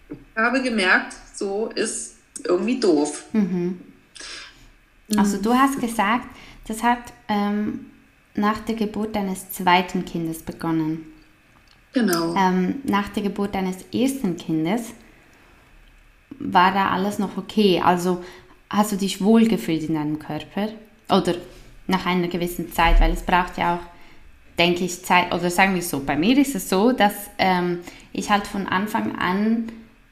ich 0.09 0.16
habe 0.37 0.62
gemerkt, 0.62 1.14
so 1.35 1.71
ist 1.75 2.16
irgendwie 2.42 2.80
doof. 2.80 3.25
Mhm. 3.33 3.80
Also 5.16 5.40
du 5.40 5.52
hast 5.52 5.80
gesagt, 5.80 6.26
das 6.66 6.83
hat 6.83 7.12
ähm, 7.28 7.87
nach 8.35 8.61
der 8.61 8.75
Geburt 8.75 9.14
deines 9.14 9.50
zweiten 9.50 10.04
Kindes 10.04 10.42
begonnen. 10.42 11.13
Genau. 11.94 12.34
Ähm, 12.34 12.80
nach 12.84 13.08
der 13.08 13.22
Geburt 13.22 13.54
deines 13.54 13.76
ersten 13.92 14.36
Kindes 14.36 14.92
war 16.38 16.72
da 16.72 16.90
alles 16.90 17.18
noch 17.18 17.36
okay. 17.36 17.80
Also 17.82 18.22
hast 18.68 18.92
du 18.92 18.96
dich 18.96 19.22
wohlgefühlt 19.22 19.84
in 19.84 19.94
deinem 19.94 20.18
Körper? 20.18 20.68
Oder 21.08 21.34
nach 21.86 22.04
einer 22.06 22.28
gewissen 22.28 22.72
Zeit, 22.72 23.00
weil 23.00 23.12
es 23.12 23.22
braucht 23.22 23.56
ja 23.58 23.76
auch, 23.76 24.58
denke 24.58 24.84
ich, 24.84 25.04
Zeit, 25.04 25.32
oder 25.32 25.50
sagen 25.50 25.74
wir 25.74 25.82
so, 25.82 26.00
bei 26.00 26.16
mir 26.16 26.36
ist 26.38 26.54
es 26.54 26.68
so, 26.68 26.92
dass 26.92 27.14
ähm, 27.38 27.80
ich 28.12 28.30
halt 28.30 28.46
von 28.46 28.66
Anfang 28.66 29.16
an, 29.16 29.70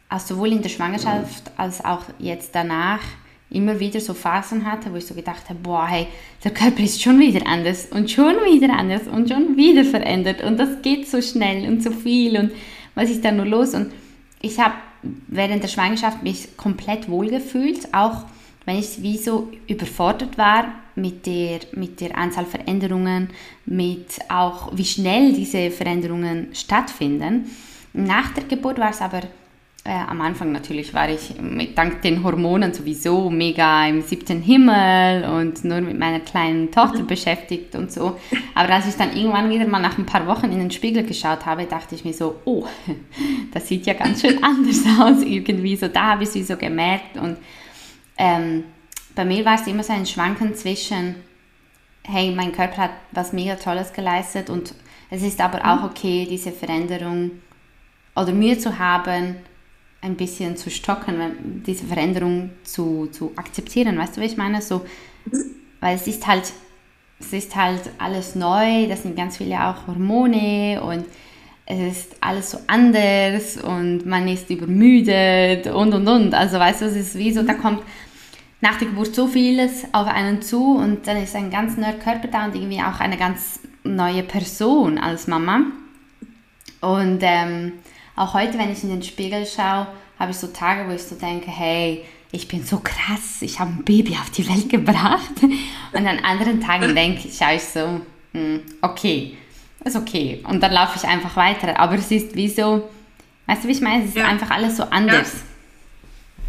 also 0.09 0.35
sowohl 0.35 0.53
in 0.53 0.63
der 0.63 0.69
Schwangerschaft 0.69 1.51
als 1.57 1.85
auch 1.85 2.05
jetzt 2.19 2.55
danach, 2.55 3.01
immer 3.53 3.79
wieder 3.81 4.01
so 4.01 4.15
Phasen 4.15 4.65
hatte, 4.65 4.93
wo 4.93 4.97
ich 4.97 5.07
so 5.07 5.15
gedacht 5.15 5.49
habe, 5.49 5.59
boah, 5.63 5.87
hey, 5.87 6.07
der 6.43 6.53
Körper 6.53 6.83
ist 6.83 7.03
schon 7.03 7.19
wieder 7.21 7.47
anders 7.47 7.87
und 7.91 8.11
schon 8.11 8.35
wieder 8.45 8.73
anders 8.73 9.03
und 9.07 9.29
schon 9.29 9.57
wieder 9.57 9.85
verändert 9.85 10.43
und 10.43 10.59
das 10.59 10.83
geht 10.83 11.09
so 11.09 11.21
schnell 11.21 11.69
und 11.69 11.83
so 11.83 11.91
viel 11.91 12.39
und 12.39 12.53
was 12.95 13.11
ist 13.11 13.25
da 13.25 13.33
nur 13.33 13.47
los? 13.47 13.75
Und 13.75 13.93
ich 14.41 14.59
habe 14.59 14.75
während 15.29 15.63
der 15.63 15.69
Schwangerschaft 15.69 16.23
mich 16.23 16.57
komplett 16.57 17.09
wohlgefühlt, 17.09 17.93
auch 17.95 18.25
wenn 18.65 18.79
ich 18.79 19.03
wie 19.03 19.17
so 19.17 19.51
überfordert 19.67 20.39
war 20.39 20.67
mit 20.95 21.27
der, 21.27 21.61
mit 21.73 22.01
der 22.01 22.17
Anzahl 22.17 22.45
Veränderungen, 22.45 23.31
mit 23.65 24.19
auch 24.29 24.77
wie 24.77 24.85
schnell 24.85 25.33
diese 25.33 25.71
Veränderungen 25.71 26.49
stattfinden. 26.53 27.51
Nach 27.93 28.33
der 28.35 28.45
Geburt 28.45 28.79
war 28.79 28.91
es 28.91 29.01
aber 29.01 29.23
äh, 29.85 29.91
am 29.91 30.21
Anfang 30.21 30.53
natürlich 30.53 30.95
war 30.95 31.09
ich 31.09 31.41
mit, 31.41 31.77
dank 31.77 32.03
den 32.03 32.23
Hormonen 32.23 32.73
sowieso 32.73 33.29
mega 33.31 33.85
im 33.89 34.03
siebten 34.03 34.41
Himmel 34.41 35.25
und 35.25 35.65
nur 35.65 35.81
mit 35.81 35.99
meiner 35.99 36.21
kleinen 36.21 36.71
Tochter 36.71 37.03
beschäftigt 37.07 37.75
und 37.75 37.91
so. 37.91 38.17
Aber 38.55 38.73
als 38.73 38.87
ich 38.87 38.95
dann 38.95 39.17
irgendwann 39.17 39.51
wieder 39.51 39.67
mal 39.67 39.81
nach 39.81 39.99
ein 39.99 40.07
paar 40.07 40.27
Wochen 40.29 40.53
in 40.53 40.61
den 40.61 40.71
Spiegel 40.71 41.05
geschaut 41.05 41.47
habe, 41.47 41.65
dachte 41.65 41.97
ich 41.97 42.05
mir 42.05 42.13
so, 42.13 42.37
oh, 42.45 42.65
das 43.53 43.67
sieht 43.67 43.87
ja 43.87 43.95
ganz 43.95 44.21
schön 44.21 44.43
anders 44.45 44.85
aus 45.01 45.23
irgendwie. 45.23 45.75
So 45.75 45.89
da 45.89 46.13
habe 46.13 46.23
ich 46.23 46.35
es 46.37 46.47
so 46.47 46.57
gemerkt 46.57 47.17
und 47.17 47.37
ähm, 48.17 48.65
bei 49.17 49.25
mir 49.25 49.45
war 49.45 49.57
es 49.57 49.67
immer 49.67 49.83
so 49.83 49.93
ein 49.93 50.07
Schwanken 50.07 50.55
zwischen, 50.55 51.17
hey, 52.05 52.31
mein 52.31 52.53
Körper 52.53 52.83
hat 52.83 52.93
was 53.11 53.33
mega 53.33 53.57
Tolles 53.57 53.93
geleistet 53.93 54.49
und 54.49 54.75
es 55.11 55.23
ist 55.23 55.41
aber 55.41 55.59
auch 55.65 55.83
okay, 55.83 56.27
diese 56.31 56.53
Veränderung 56.53 57.33
oder 58.15 58.33
Mühe 58.33 58.57
zu 58.57 58.79
haben, 58.79 59.37
ein 60.03 60.17
bisschen 60.17 60.57
zu 60.57 60.69
stocken, 60.69 61.63
diese 61.65 61.87
Veränderung 61.87 62.51
zu, 62.65 63.09
zu 63.13 63.33
akzeptieren. 63.37 63.97
Weißt 63.97 64.17
du, 64.17 64.21
wie 64.21 64.27
ich 64.27 64.37
meine? 64.37 64.61
So, 64.61 64.85
weil 65.81 65.95
es 65.95 66.07
ist 66.07 66.27
halt, 66.27 66.53
es 67.21 67.33
ist 67.33 67.55
halt 67.55 67.83
alles 67.99 68.35
neu, 68.35 68.89
das 68.89 69.03
sind 69.03 69.17
ganz 69.17 69.37
viele 69.37 69.65
auch 69.65 69.87
Hormone 69.87 70.83
und 70.83 71.07
es 71.65 71.97
ist 71.97 72.17
alles 72.21 72.51
so 72.51 72.59
anders 72.67 73.57
und 73.57 74.05
man 74.05 74.27
ist 74.27 74.51
übermüdet 74.51 75.69
und 75.69 75.95
und 75.95 76.09
und. 76.09 76.35
Also 76.35 76.59
weißt 76.59 76.83
du, 76.83 76.87
es 76.87 76.97
ist 76.97 77.15
wie 77.17 77.33
so, 77.33 77.45
da 77.45 77.55
kommt 77.55 77.83
nach 78.61 78.79
der 78.79 78.89
Geburt 78.89 79.15
so 79.15 79.29
vieles 79.29 79.85
auf 79.93 80.09
einen 80.09 80.43
zu 80.43 80.77
und 80.77 81.07
dann 81.07 81.17
ist 81.17 81.37
ein 81.37 81.51
ganz 81.51 81.77
neuer 81.77 81.93
Körper 81.93 82.27
da 82.27 82.47
und 82.47 82.57
irgendwie 82.57 82.81
auch 82.81 82.99
eine 82.99 83.17
ganz 83.17 83.61
neue 83.85 84.25
Person 84.25 84.99
als 84.99 85.29
Mama. 85.29 85.63
Und 86.81 87.21
ähm, 87.23 87.73
auch 88.17 88.35
heute, 88.35 88.59
wenn 88.59 88.71
ich 88.71 88.83
in 88.83 88.91
den 88.91 89.03
Spiegel 89.03 89.47
schaue, 89.47 89.87
habe 90.19 90.31
ich 90.31 90.37
so 90.37 90.49
Tage, 90.49 90.89
wo 90.89 90.93
ich 90.93 91.03
so 91.03 91.15
denke, 91.15 91.51
hey, 91.51 92.05
ich 92.31 92.49
bin 92.49 92.65
so 92.65 92.81
krass, 92.83 93.43
ich 93.43 93.61
habe 93.61 93.71
ein 93.71 93.85
Baby 93.85 94.17
auf 94.21 94.31
die 94.31 94.49
Welt 94.49 94.69
gebracht. 94.69 95.43
Und 95.43 96.07
an 96.07 96.19
anderen 96.25 96.61
Tagen 96.61 96.95
denke 96.95 97.29
ich, 97.29 97.37
schaue 97.37 97.57
ich 97.57 97.65
so, 97.65 98.01
hm, 98.33 98.63
okay, 98.81 99.37
ist 99.85 99.97
okay. 99.97 100.43
Und 100.49 100.63
dann 100.63 100.73
laufe 100.73 100.97
ich 100.97 101.05
einfach 101.05 101.37
weiter. 101.37 101.79
Aber 101.79 101.95
es 101.95 102.11
ist 102.11 102.35
wie 102.35 102.49
so, 102.49 102.89
weißt 103.47 103.65
du, 103.65 103.69
wie 103.69 103.73
ich 103.73 103.81
meine? 103.81 104.05
Es 104.05 104.11
ist 104.11 104.17
ja. 104.17 104.27
einfach 104.27 104.51
alles 104.51 104.77
so 104.77 104.85
anders. 104.85 105.33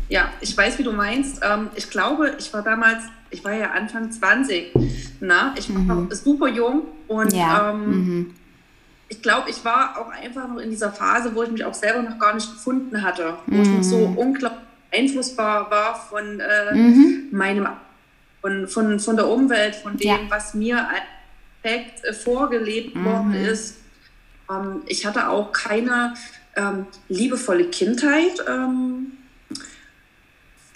Ja. 0.07 0.21
ja. 0.21 0.29
ich 0.39 0.55
weiß, 0.55 0.79
wie 0.79 0.83
du 0.83 0.93
meinst. 0.93 1.41
Ähm, 1.43 1.69
ich 1.75 1.89
glaube, 1.89 2.35
ich 2.39 2.53
war 2.53 2.61
damals, 2.61 3.03
ich 3.29 3.43
war 3.43 3.53
ja 3.53 3.71
Anfang 3.71 4.11
20. 4.11 4.71
Na? 5.19 5.53
Ich 5.57 5.73
war 5.73 5.81
mhm. 5.81 6.11
super 6.11 6.47
jung 6.47 6.83
und 7.07 7.33
ja. 7.33 7.71
ähm, 7.71 7.89
mhm 7.89 8.33
ich 9.09 9.21
glaube, 9.21 9.49
ich 9.49 9.63
war 9.63 9.97
auch 9.97 10.09
einfach 10.09 10.47
noch 10.47 10.57
in 10.57 10.69
dieser 10.69 10.91
Phase, 10.91 11.35
wo 11.35 11.43
ich 11.43 11.51
mich 11.51 11.65
auch 11.65 11.73
selber 11.73 12.01
noch 12.01 12.17
gar 12.19 12.33
nicht 12.33 12.51
gefunden 12.51 13.01
hatte, 13.01 13.35
wo 13.45 13.55
mhm. 13.55 13.61
ich 13.61 13.69
noch 13.69 13.83
so 13.83 14.07
mhm. 14.07 14.17
unglaublich 14.17 14.61
beeinflussbar 14.93 15.71
war 15.71 15.95
von 15.95 16.39
äh, 16.39 16.73
mhm. 16.73 17.29
meinem, 17.31 17.67
von, 18.41 18.67
von, 18.67 18.99
von 18.99 19.15
der 19.15 19.27
Umwelt, 19.27 19.75
von 19.75 19.97
dem, 19.97 20.07
ja. 20.07 20.19
was 20.29 20.53
mir 20.53 20.87
perfekt 21.61 22.03
äh, 22.03 22.13
vorgelebt 22.13 22.95
mhm. 22.95 23.05
worden 23.05 23.33
ist. 23.33 23.77
Ähm, 24.49 24.83
ich 24.85 25.05
hatte 25.05 25.29
auch 25.29 25.51
keine 25.51 26.13
ähm, 26.55 26.85
liebevolle 27.09 27.65
Kindheit. 27.65 28.43
Ähm, 28.47 29.13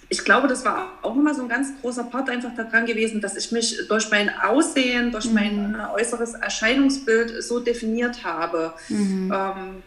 ich 0.09 0.23
glaube, 0.23 0.47
das 0.47 0.63
war 0.63 0.93
auch 1.01 1.15
immer 1.15 1.33
so 1.33 1.41
ein 1.41 1.49
ganz 1.49 1.69
großer 1.81 2.05
Part 2.05 2.29
einfach 2.29 2.55
daran 2.55 2.85
gewesen, 2.85 3.19
dass 3.19 3.35
ich 3.35 3.51
mich 3.51 3.87
durch 3.89 4.09
mein 4.09 4.29
Aussehen, 4.39 5.11
durch 5.11 5.25
mhm. 5.25 5.33
mein 5.33 5.77
äußeres 5.93 6.33
Erscheinungsbild 6.35 7.43
so 7.43 7.59
definiert 7.59 8.23
habe. 8.23 8.73
Mhm. 8.87 9.33
Ähm, 9.35 9.83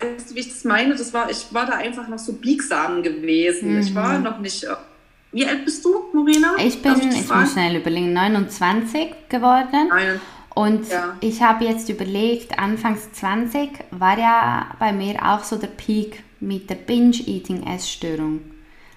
weißt 0.00 0.30
du, 0.30 0.34
wie 0.34 0.40
ich 0.40 0.48
das 0.48 0.64
meine? 0.64 0.96
Das 0.96 1.14
war, 1.14 1.30
ich 1.30 1.46
war 1.52 1.66
da 1.66 1.74
einfach 1.74 2.08
noch 2.08 2.18
so 2.18 2.32
biegsam 2.32 3.02
gewesen. 3.04 3.74
Mhm. 3.74 3.80
Ich 3.80 3.94
war 3.94 4.18
mhm. 4.18 4.24
noch 4.24 4.38
nicht. 4.40 4.64
Äh, 4.64 4.74
wie 5.30 5.46
alt 5.46 5.64
bist 5.64 5.84
du, 5.84 6.06
Morena? 6.12 6.54
Ich 6.58 6.82
bin, 6.82 6.94
ich, 6.98 7.20
ich 7.20 7.28
muss 7.28 7.52
schnell 7.52 7.76
überlegen, 7.76 8.12
29 8.12 9.28
geworden. 9.28 9.88
Nein. 9.88 10.20
Und 10.54 10.88
ja. 10.88 11.16
ich 11.20 11.42
habe 11.42 11.64
jetzt 11.64 11.88
überlegt, 11.90 12.58
anfangs 12.58 13.12
20 13.12 13.70
war 13.90 14.18
ja 14.18 14.74
bei 14.78 14.92
mir 14.92 15.22
auch 15.22 15.44
so 15.44 15.56
der 15.56 15.66
Peak 15.66 16.22
mit 16.40 16.70
der 16.70 16.76
Binge-Eating-Essstörung. 16.76 18.55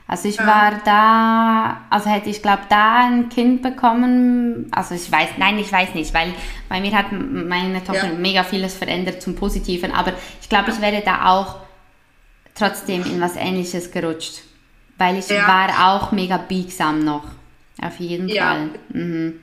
Also 0.09 0.27
ich 0.27 0.39
war 0.39 0.81
da, 0.83 1.81
also 1.91 2.09
hätte 2.09 2.31
ich 2.31 2.41
glaube 2.41 2.63
da 2.67 3.05
ein 3.05 3.29
Kind 3.29 3.61
bekommen, 3.61 4.65
also 4.71 4.95
ich 4.95 5.11
weiß, 5.11 5.37
nein, 5.37 5.59
ich 5.59 5.71
weiß 5.71 5.93
nicht, 5.93 6.15
weil 6.15 6.33
bei 6.67 6.81
mir 6.81 6.93
hat 6.93 7.11
meine 7.11 7.83
Tochter 7.83 8.07
ja. 8.07 8.17
mega 8.17 8.43
vieles 8.43 8.73
verändert 8.73 9.21
zum 9.21 9.35
Positiven, 9.35 9.91
aber 9.91 10.13
ich 10.41 10.49
glaube, 10.49 10.71
ich 10.71 10.81
wäre 10.81 11.03
da 11.05 11.29
auch 11.29 11.57
trotzdem 12.55 13.03
in 13.03 13.21
was 13.21 13.35
Ähnliches 13.35 13.91
gerutscht, 13.91 14.41
weil 14.97 15.19
ich 15.19 15.29
ja. 15.29 15.47
war 15.47 15.93
auch 15.93 16.11
mega 16.11 16.37
biegsam 16.37 17.05
noch, 17.05 17.25
auf 17.79 17.99
jeden 17.99 18.35
Fall. 18.35 18.69
Mhm. 18.89 19.41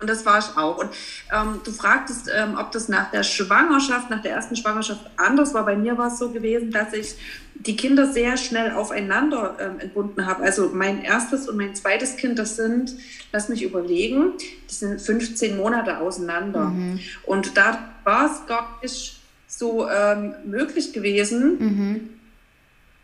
Und 0.00 0.08
das 0.08 0.24
war 0.24 0.38
ich 0.38 0.56
auch. 0.56 0.78
Und 0.78 0.90
ähm, 1.30 1.60
du 1.62 1.72
fragtest, 1.72 2.30
ähm, 2.34 2.56
ob 2.58 2.72
das 2.72 2.88
nach 2.88 3.10
der 3.10 3.22
Schwangerschaft, 3.22 4.08
nach 4.08 4.22
der 4.22 4.32
ersten 4.32 4.56
Schwangerschaft 4.56 5.02
anders 5.16 5.52
war. 5.52 5.66
Bei 5.66 5.76
mir 5.76 5.98
war 5.98 6.08
es 6.08 6.18
so 6.18 6.30
gewesen, 6.30 6.70
dass 6.70 6.94
ich 6.94 7.16
die 7.54 7.76
Kinder 7.76 8.10
sehr 8.10 8.38
schnell 8.38 8.72
aufeinander 8.72 9.56
ähm, 9.60 9.80
entbunden 9.80 10.24
habe. 10.24 10.42
Also 10.42 10.70
mein 10.72 11.02
erstes 11.02 11.48
und 11.48 11.58
mein 11.58 11.74
zweites 11.74 12.16
Kind, 12.16 12.38
das 12.38 12.56
sind, 12.56 12.96
lass 13.32 13.50
mich 13.50 13.62
überlegen, 13.62 14.32
das 14.66 14.80
sind 14.80 15.00
15 15.00 15.58
Monate 15.58 15.98
auseinander. 15.98 16.66
Mhm. 16.66 17.00
Und 17.24 17.58
da 17.58 17.90
war 18.04 18.30
es 18.30 18.46
gar 18.46 18.78
nicht 18.82 19.20
so 19.46 19.88
ähm, 19.88 20.34
möglich 20.46 20.92
gewesen, 20.92 21.58
mhm. 21.58 22.10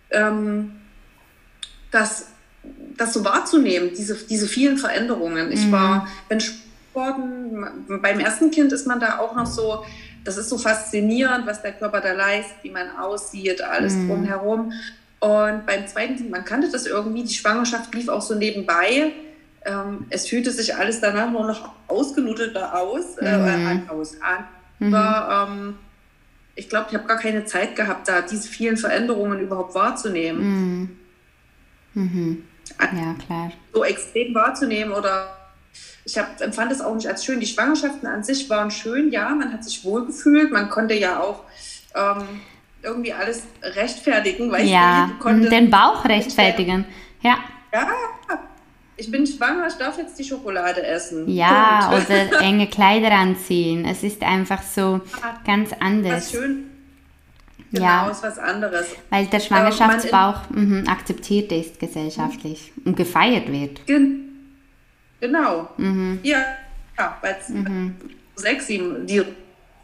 Ähm, 0.09 0.71
dass 1.91 2.29
das 2.97 3.13
so 3.13 3.25
wahrzunehmen, 3.25 3.91
diese, 3.97 4.15
diese 4.15 4.47
vielen 4.47 4.79
Veränderungen. 4.79 5.51
Ich 5.51 5.67
mhm. 5.67 5.73
war, 5.73 6.09
wenn 6.29 6.41
worden. 6.97 7.65
Beim 8.03 8.19
ersten 8.19 8.51
Kind 8.51 8.73
ist 8.73 8.87
man 8.87 8.99
da 8.99 9.19
auch 9.19 9.37
noch 9.37 9.47
so, 9.47 9.85
das 10.25 10.37
ist 10.37 10.49
so 10.49 10.59
faszinierend, 10.59 11.47
was 11.47 11.63
der 11.63 11.73
Körper 11.73 12.01
da 12.01 12.13
leistet, 12.13 12.57
wie 12.63 12.71
man 12.71 12.91
aussieht, 12.99 13.63
alles 13.63 13.95
mhm. 13.95 14.09
drumherum. 14.09 14.73
Und 15.21 15.67
beim 15.67 15.87
zweiten 15.87 16.17
Kind, 16.17 16.31
man 16.31 16.45
kannte 16.45 16.71
das 16.71 16.87
irgendwie, 16.87 17.23
die 17.23 17.35
Schwangerschaft 17.35 17.95
lief 17.95 18.09
auch 18.09 18.23
so 18.23 18.35
nebenbei. 18.35 19.13
Ähm, 19.65 20.07
es 20.11 20.29
fühlte 20.29 20.51
sich 20.51 20.75
alles 20.75 21.01
danach 21.01 21.31
nur 21.31 21.47
noch 21.47 21.71
ausgenudelter 21.89 22.79
aus, 22.79 23.17
äh, 23.19 23.39
mhm. 23.39 23.85
äh, 23.89 23.91
aus 23.91 24.17
an. 24.21 24.45
Mhm. 24.79 24.95
Aber, 24.95 25.49
ähm, 25.51 25.75
ich 26.57 26.71
glaube, 26.71 26.87
ich 26.89 26.97
habe 26.97 27.07
gar 27.07 27.19
keine 27.19 27.45
Zeit 27.45 27.77
gehabt, 27.77 28.09
da 28.09 28.23
diese 28.23 28.49
vielen 28.49 28.79
Veränderungen 28.79 29.41
überhaupt 29.41 29.75
wahrzunehmen. 29.75 30.97
Mhm. 31.95 32.03
mhm. 32.03 32.43
Ja, 32.81 33.15
klar. 33.25 33.53
So 33.73 33.85
extrem 33.85 34.35
wahrzunehmen 34.35 34.93
oder 34.93 35.36
ich 36.07 36.17
hab, 36.17 36.41
empfand 36.41 36.71
es 36.71 36.81
auch 36.81 36.95
nicht 36.95 37.09
als 37.09 37.25
schön. 37.25 37.41
Die 37.41 37.47
Schwangerschaften 37.47 38.07
an 38.07 38.23
sich 38.23 38.49
waren 38.49 38.71
schön, 38.71 39.11
ja, 39.11 39.29
man 39.31 39.53
hat 39.53 39.65
sich 39.65 39.85
wohlgefühlt, 39.85 40.53
man 40.53 40.71
konnte 40.71 40.95
ja 40.95 41.19
auch 41.21 41.43
ähm, 41.95 42.41
irgendwie 42.83 43.13
alles 43.13 43.43
rechtfertigen. 43.61 44.51
Weißt 44.51 44.71
ja, 44.71 45.11
du, 45.21 45.29
du 45.29 45.51
den 45.51 45.69
Bauch 45.69 46.05
rechtfertigen, 46.05 46.85
ja. 47.23 47.39
Ja, 47.73 47.89
ich 48.97 49.11
bin 49.11 49.27
schwanger, 49.27 49.67
ich 49.67 49.75
darf 49.75 49.99
jetzt 49.99 50.17
die 50.19 50.25
Schokolade 50.25 50.87
essen. 50.87 51.29
Ja, 51.29 51.91
Punkt. 51.91 52.09
oder 52.09 52.41
enge 52.41 52.69
Kleider 52.69 53.11
anziehen. 53.11 53.85
Es 53.85 54.05
ist 54.05 54.23
einfach 54.23 54.63
so 54.63 55.01
ganz 55.45 55.71
anders. 55.81 56.27
Was 56.27 56.31
schön. 56.31 56.71
Genau, 57.73 57.85
ja. 57.85 58.09
ist 58.09 58.23
was 58.23 58.39
anderes. 58.39 58.87
Weil 59.11 59.27
der 59.27 59.41
Schwangerschaftsbauch 59.41 60.43
ähm, 60.55 60.85
mh, 60.85 60.91
akzeptiert 60.93 61.51
ist 61.51 61.81
gesellschaftlich 61.81 62.73
mhm. 62.77 62.83
und 62.87 62.97
gefeiert 62.97 63.51
wird. 63.51 63.85
Genau. 63.87 64.26
Genau. 65.21 65.69
Mhm. 65.77 66.21
Ja, 66.23 66.39
ja 66.99 67.17
weil 67.21 67.37
mhm. 67.49 67.95
sechs, 68.37 68.67
sieben, 68.67 69.07
die 69.07 69.23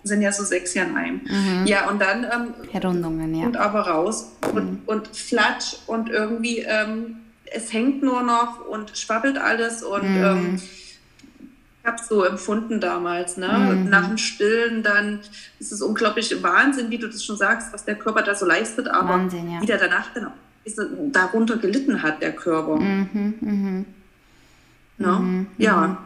sind 0.05 0.23
ja 0.23 0.33
so 0.33 0.45
sechs 0.45 0.75
Jahre 0.75 0.91
in 0.91 0.97
einem. 0.97 1.21
Mhm. 1.25 1.67
Ja, 1.67 1.89
und 1.89 2.01
dann 2.01 2.25
ähm, 2.25 2.55
Herundungen, 2.71 3.35
ja. 3.35 3.47
Und 3.47 3.57
aber 3.57 3.87
raus 3.87 4.33
und, 4.53 4.71
mhm. 4.71 4.83
und 4.87 5.09
flatsch 5.09 5.77
und 5.87 6.11
irgendwie 6.11 6.59
ähm, 6.59 7.17
es 7.55 7.73
hängt 7.73 8.03
nur 8.03 8.23
noch 8.23 8.67
und 8.67 8.97
schwabbelt 8.97 9.39
alles 9.39 9.83
und 9.83 10.09
mhm. 10.09 10.25
ähm, 10.25 10.55
ich 10.55 11.89
habe 11.89 12.03
so 12.09 12.25
empfunden 12.25 12.81
damals, 12.81 13.37
ne? 13.37 13.49
Mhm. 13.49 13.91
Nach 13.91 14.07
dem 14.07 14.19
Stillen 14.19 14.83
dann 14.83 15.21
ist 15.59 15.73
es 15.73 15.83
unglaublich 15.83 16.43
Wahnsinn, 16.43 16.91
wie 16.91 16.99
du 16.99 17.09
das 17.09 17.25
schon 17.25 17.37
sagst, 17.37 17.73
was 17.73 17.85
der 17.85 17.97
Körper 17.97 18.23
da 18.23 18.35
so 18.35 18.47
leistet, 18.47 18.89
aber 18.89 19.09
Wahnsinn, 19.09 19.51
ja. 19.51 19.61
wie 19.61 19.67
der 19.67 19.79
danach 19.79 20.13
dann 20.15 20.27
auch 20.27 20.33
darunter 21.11 21.57
gelitten 21.57 22.03
hat, 22.03 22.23
der 22.23 22.33
Körper. 22.33 22.77
Mhm, 22.77 23.35
mh. 23.41 23.85
Ne? 24.99 25.09
Mhm. 25.09 25.47
Ja, 25.59 25.87
mhm. 25.89 25.97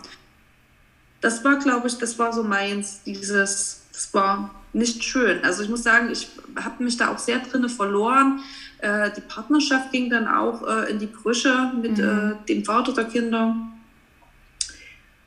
das 1.21 1.45
war, 1.45 1.59
glaube 1.59 1.89
ich, 1.89 1.99
das 1.99 2.19
war 2.19 2.33
so 2.33 2.43
meins, 2.43 3.03
dieses, 3.05 3.83
das 3.93 4.13
war 4.15 4.51
nicht 4.73 5.05
schön. 5.05 5.43
Also 5.43 5.63
ich 5.63 5.69
muss 5.69 5.83
sagen, 5.83 6.11
ich 6.11 6.29
habe 6.57 6.83
mich 6.85 6.97
da 6.97 7.09
auch 7.09 7.19
sehr 7.19 7.39
drinne 7.39 7.69
verloren. 7.69 8.41
Äh, 8.79 9.11
die 9.17 9.23
Partnerschaft 9.23 9.91
ging 9.93 10.11
dann 10.11 10.29
auch 10.29 10.67
äh, 10.67 10.91
in 10.91 10.99
die 10.99 11.07
Brüche 11.07 11.73
mit 11.81 11.99
mhm. 11.99 12.05
äh, 12.43 12.47
dem 12.47 12.65
Vater 12.65 12.93
der 12.93 13.05
Kinder 13.05 13.57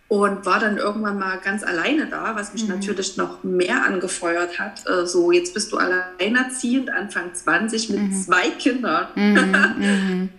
und 0.08 0.46
war 0.46 0.60
dann 0.60 0.78
irgendwann 0.78 1.20
mal 1.20 1.38
ganz 1.38 1.64
alleine 1.64 2.08
da, 2.08 2.36
was 2.36 2.54
mich 2.54 2.64
mhm. 2.64 2.76
natürlich 2.76 3.18
noch 3.18 3.44
mehr 3.44 3.86
angefeuert 3.86 4.60
hat. 4.60 4.84
Äh, 4.88 5.06
so, 5.06 5.32
jetzt 5.32 5.54
bist 5.54 5.72
du 5.72 5.78
alleinerziehend, 5.78 6.90
Anfang 6.90 7.34
20 7.34 7.90
mit 7.90 8.02
mhm. 8.02 8.14
zwei 8.14 8.50
Kindern. 8.52 9.08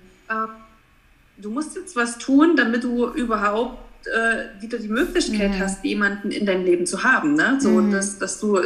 Du 1.40 1.50
musst 1.50 1.74
jetzt 1.76 1.96
was 1.96 2.18
tun, 2.18 2.56
damit 2.56 2.84
du 2.84 3.06
überhaupt 3.08 4.06
äh, 4.06 4.62
wieder 4.62 4.78
die 4.78 4.88
Möglichkeit 4.88 5.52
mhm. 5.52 5.60
hast, 5.60 5.84
jemanden 5.84 6.30
in 6.30 6.46
deinem 6.46 6.64
Leben 6.64 6.86
zu 6.86 7.02
haben. 7.02 7.34
Ne? 7.34 7.58
So, 7.60 7.70
mhm. 7.70 7.92
dass, 7.92 8.18
dass 8.18 8.40
du 8.40 8.58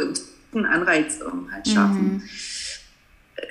einen 0.53 0.65
Anreiz 0.65 1.19
halt 1.51 1.67
schaffen. 1.67 2.13
Mhm. 2.13 2.23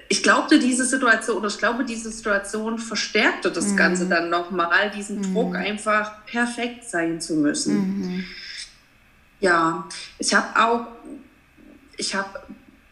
Ich 0.09 0.23
glaubte, 0.23 0.59
diese 0.59 0.85
Situation, 0.85 1.39
oder 1.39 1.49
ich 1.49 1.59
glaube, 1.59 1.85
diese 1.85 2.11
Situation 2.11 2.79
verstärkte 2.79 3.51
das 3.51 3.73
mhm. 3.73 3.77
Ganze 3.77 4.07
dann 4.07 4.31
nochmal, 4.31 4.91
diesen 4.91 5.19
mhm. 5.19 5.35
Druck 5.35 5.57
einfach 5.57 6.25
perfekt 6.27 6.85
sein 6.85 7.21
zu 7.21 7.37
müssen. 7.37 7.77
Mhm. 7.77 8.25
Ja, 9.41 9.89
ich 10.19 10.35
habe 10.35 10.59
auch, 10.59 10.87
ich 11.97 12.15
habe 12.15 12.41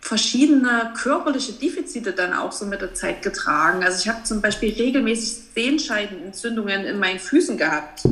verschiedene 0.02 0.92
körperliche 1.00 1.52
Defizite 1.52 2.12
dann 2.12 2.34
auch 2.34 2.50
so 2.50 2.66
mit 2.66 2.82
der 2.82 2.92
Zeit 2.92 3.22
getragen. 3.22 3.84
Also 3.84 4.00
ich 4.02 4.08
habe 4.08 4.24
zum 4.24 4.42
Beispiel 4.42 4.74
regelmäßig 4.74 5.44
Sehenscheidenentzündungen 5.54 6.84
in 6.84 6.98
meinen 6.98 7.20
Füßen 7.20 7.56
gehabt. 7.56 8.02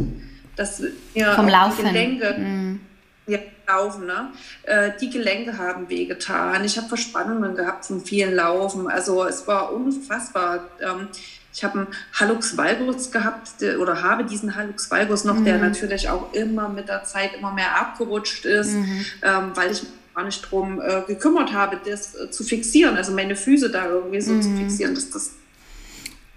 Das 0.55 0.81
mir 1.15 1.33
Vom 1.35 1.49
Laufen. 1.49 1.85
Die 1.85 1.91
Gelenke, 1.91 2.39
mm. 2.39 2.81
ja, 3.27 3.39
Laufen, 3.67 4.07
ne? 4.07 4.29
Äh, 4.63 4.93
die 5.01 5.11
Gelenke 5.11 5.59
haben 5.59 5.89
wehgetan. 5.89 6.65
Ich 6.65 6.77
habe 6.77 6.87
Verspannungen 6.87 7.57
gehabt 7.57 7.87
vom 7.87 8.05
vielen 8.05 8.37
Laufen. 8.37 8.89
Also 8.89 9.25
es 9.25 9.49
war 9.49 9.73
unfassbar. 9.73 10.69
Ähm, 10.81 11.09
ich 11.53 11.65
habe 11.65 11.81
einen 11.81 11.89
Hallux 12.15 12.57
valgus 12.57 13.11
gehabt 13.11 13.51
oder 13.81 14.01
habe 14.01 14.25
diesen 14.25 14.55
Hallux 14.55 14.89
valgus 14.93 15.25
noch, 15.25 15.35
mhm. 15.35 15.45
der 15.45 15.59
natürlich 15.59 16.09
auch 16.09 16.33
immer 16.33 16.69
mit 16.69 16.89
der 16.89 17.03
Zeit 17.03 17.35
immer 17.37 17.53
mehr 17.53 17.77
abgerutscht 17.77 18.45
ist, 18.45 18.75
mhm. 18.75 19.05
ähm, 19.23 19.51
weil 19.55 19.73
ich 19.73 19.83
gar 20.15 20.25
nicht 20.25 20.51
drum 20.51 20.81
äh, 20.81 21.03
gekümmert 21.07 21.53
habe, 21.53 21.81
das 21.85 22.15
äh, 22.15 22.31
zu 22.31 22.45
fixieren, 22.45 22.97
also 22.97 23.13
meine 23.13 23.37
Füße 23.37 23.71
da 23.71 23.87
irgendwie 23.87 24.21
so 24.21 24.33
mhm. 24.33 24.43
zu 24.43 24.57
fixieren. 24.57 24.95
Dass 24.95 25.11
das, 25.11 25.35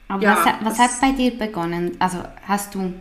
Aber 0.08 0.24
ja, 0.24 0.58
was, 0.62 0.78
was 0.78 0.80
hat 0.80 1.02
bei 1.02 1.12
dir 1.12 1.38
begonnen? 1.38 1.96
Also 2.00 2.24
hast 2.48 2.76
du 2.76 2.94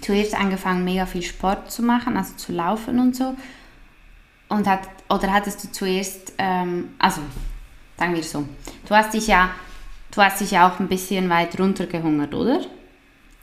zuerst 0.00 0.34
angefangen, 0.34 0.84
mega 0.84 1.06
viel 1.06 1.22
Sport 1.22 1.70
zu 1.70 1.82
machen, 1.82 2.16
also 2.16 2.34
zu 2.36 2.52
laufen 2.52 2.98
und 2.98 3.16
so? 3.16 3.34
Und 4.48 4.66
hat, 4.66 4.80
oder 5.08 5.32
hattest 5.32 5.64
du 5.64 5.72
zuerst, 5.72 6.34
ähm, 6.38 6.90
also 6.98 7.20
sagen 7.96 8.14
wir 8.14 8.22
so, 8.22 8.46
du 8.86 8.94
hast 8.94 9.14
dich 9.14 9.26
ja, 9.26 9.50
du 10.10 10.22
hast 10.22 10.40
dich 10.40 10.50
ja 10.50 10.68
auch 10.68 10.78
ein 10.78 10.88
bisschen 10.88 11.30
weit 11.30 11.58
runtergehungert, 11.58 12.34
oder? 12.34 12.60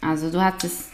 Also 0.01 0.31
du 0.31 0.43
hattest 0.43 0.88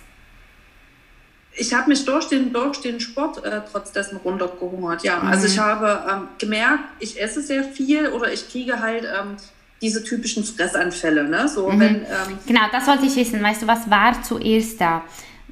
ich 1.58 1.74
habe 1.74 1.90
mich 1.90 2.06
durch 2.06 2.28
den, 2.28 2.52
durch 2.52 2.80
den 2.82 3.00
Sport 3.00 3.44
äh, 3.44 3.62
trotz 3.72 3.92
dessen 3.92 4.18
runtergehungert, 4.18 5.04
ja. 5.04 5.20
Mhm. 5.20 5.28
Also 5.28 5.48
ich 5.48 5.58
habe 5.58 6.04
ähm, 6.10 6.28
gemerkt, 6.38 6.84
ich 7.00 7.22
esse 7.22 7.42
sehr 7.42 7.64
viel 7.64 8.10
oder 8.10 8.32
ich 8.32 8.50
kriege 8.50 8.80
halt 8.80 9.04
ähm, 9.04 9.38
diese 9.82 10.04
typischen 10.04 10.44
Fressanfälle. 10.44 11.24
Ne? 11.24 11.48
So, 11.48 11.70
mhm. 11.70 11.80
wenn, 11.80 11.96
ähm, 11.96 12.38
genau, 12.46 12.62
das 12.72 12.88
wollte 12.88 13.06
ich 13.06 13.16
wissen. 13.16 13.42
Weißt 13.42 13.62
du, 13.62 13.68
was 13.68 13.90
war 13.90 14.22
zuerst 14.24 14.82
da? 14.82 15.04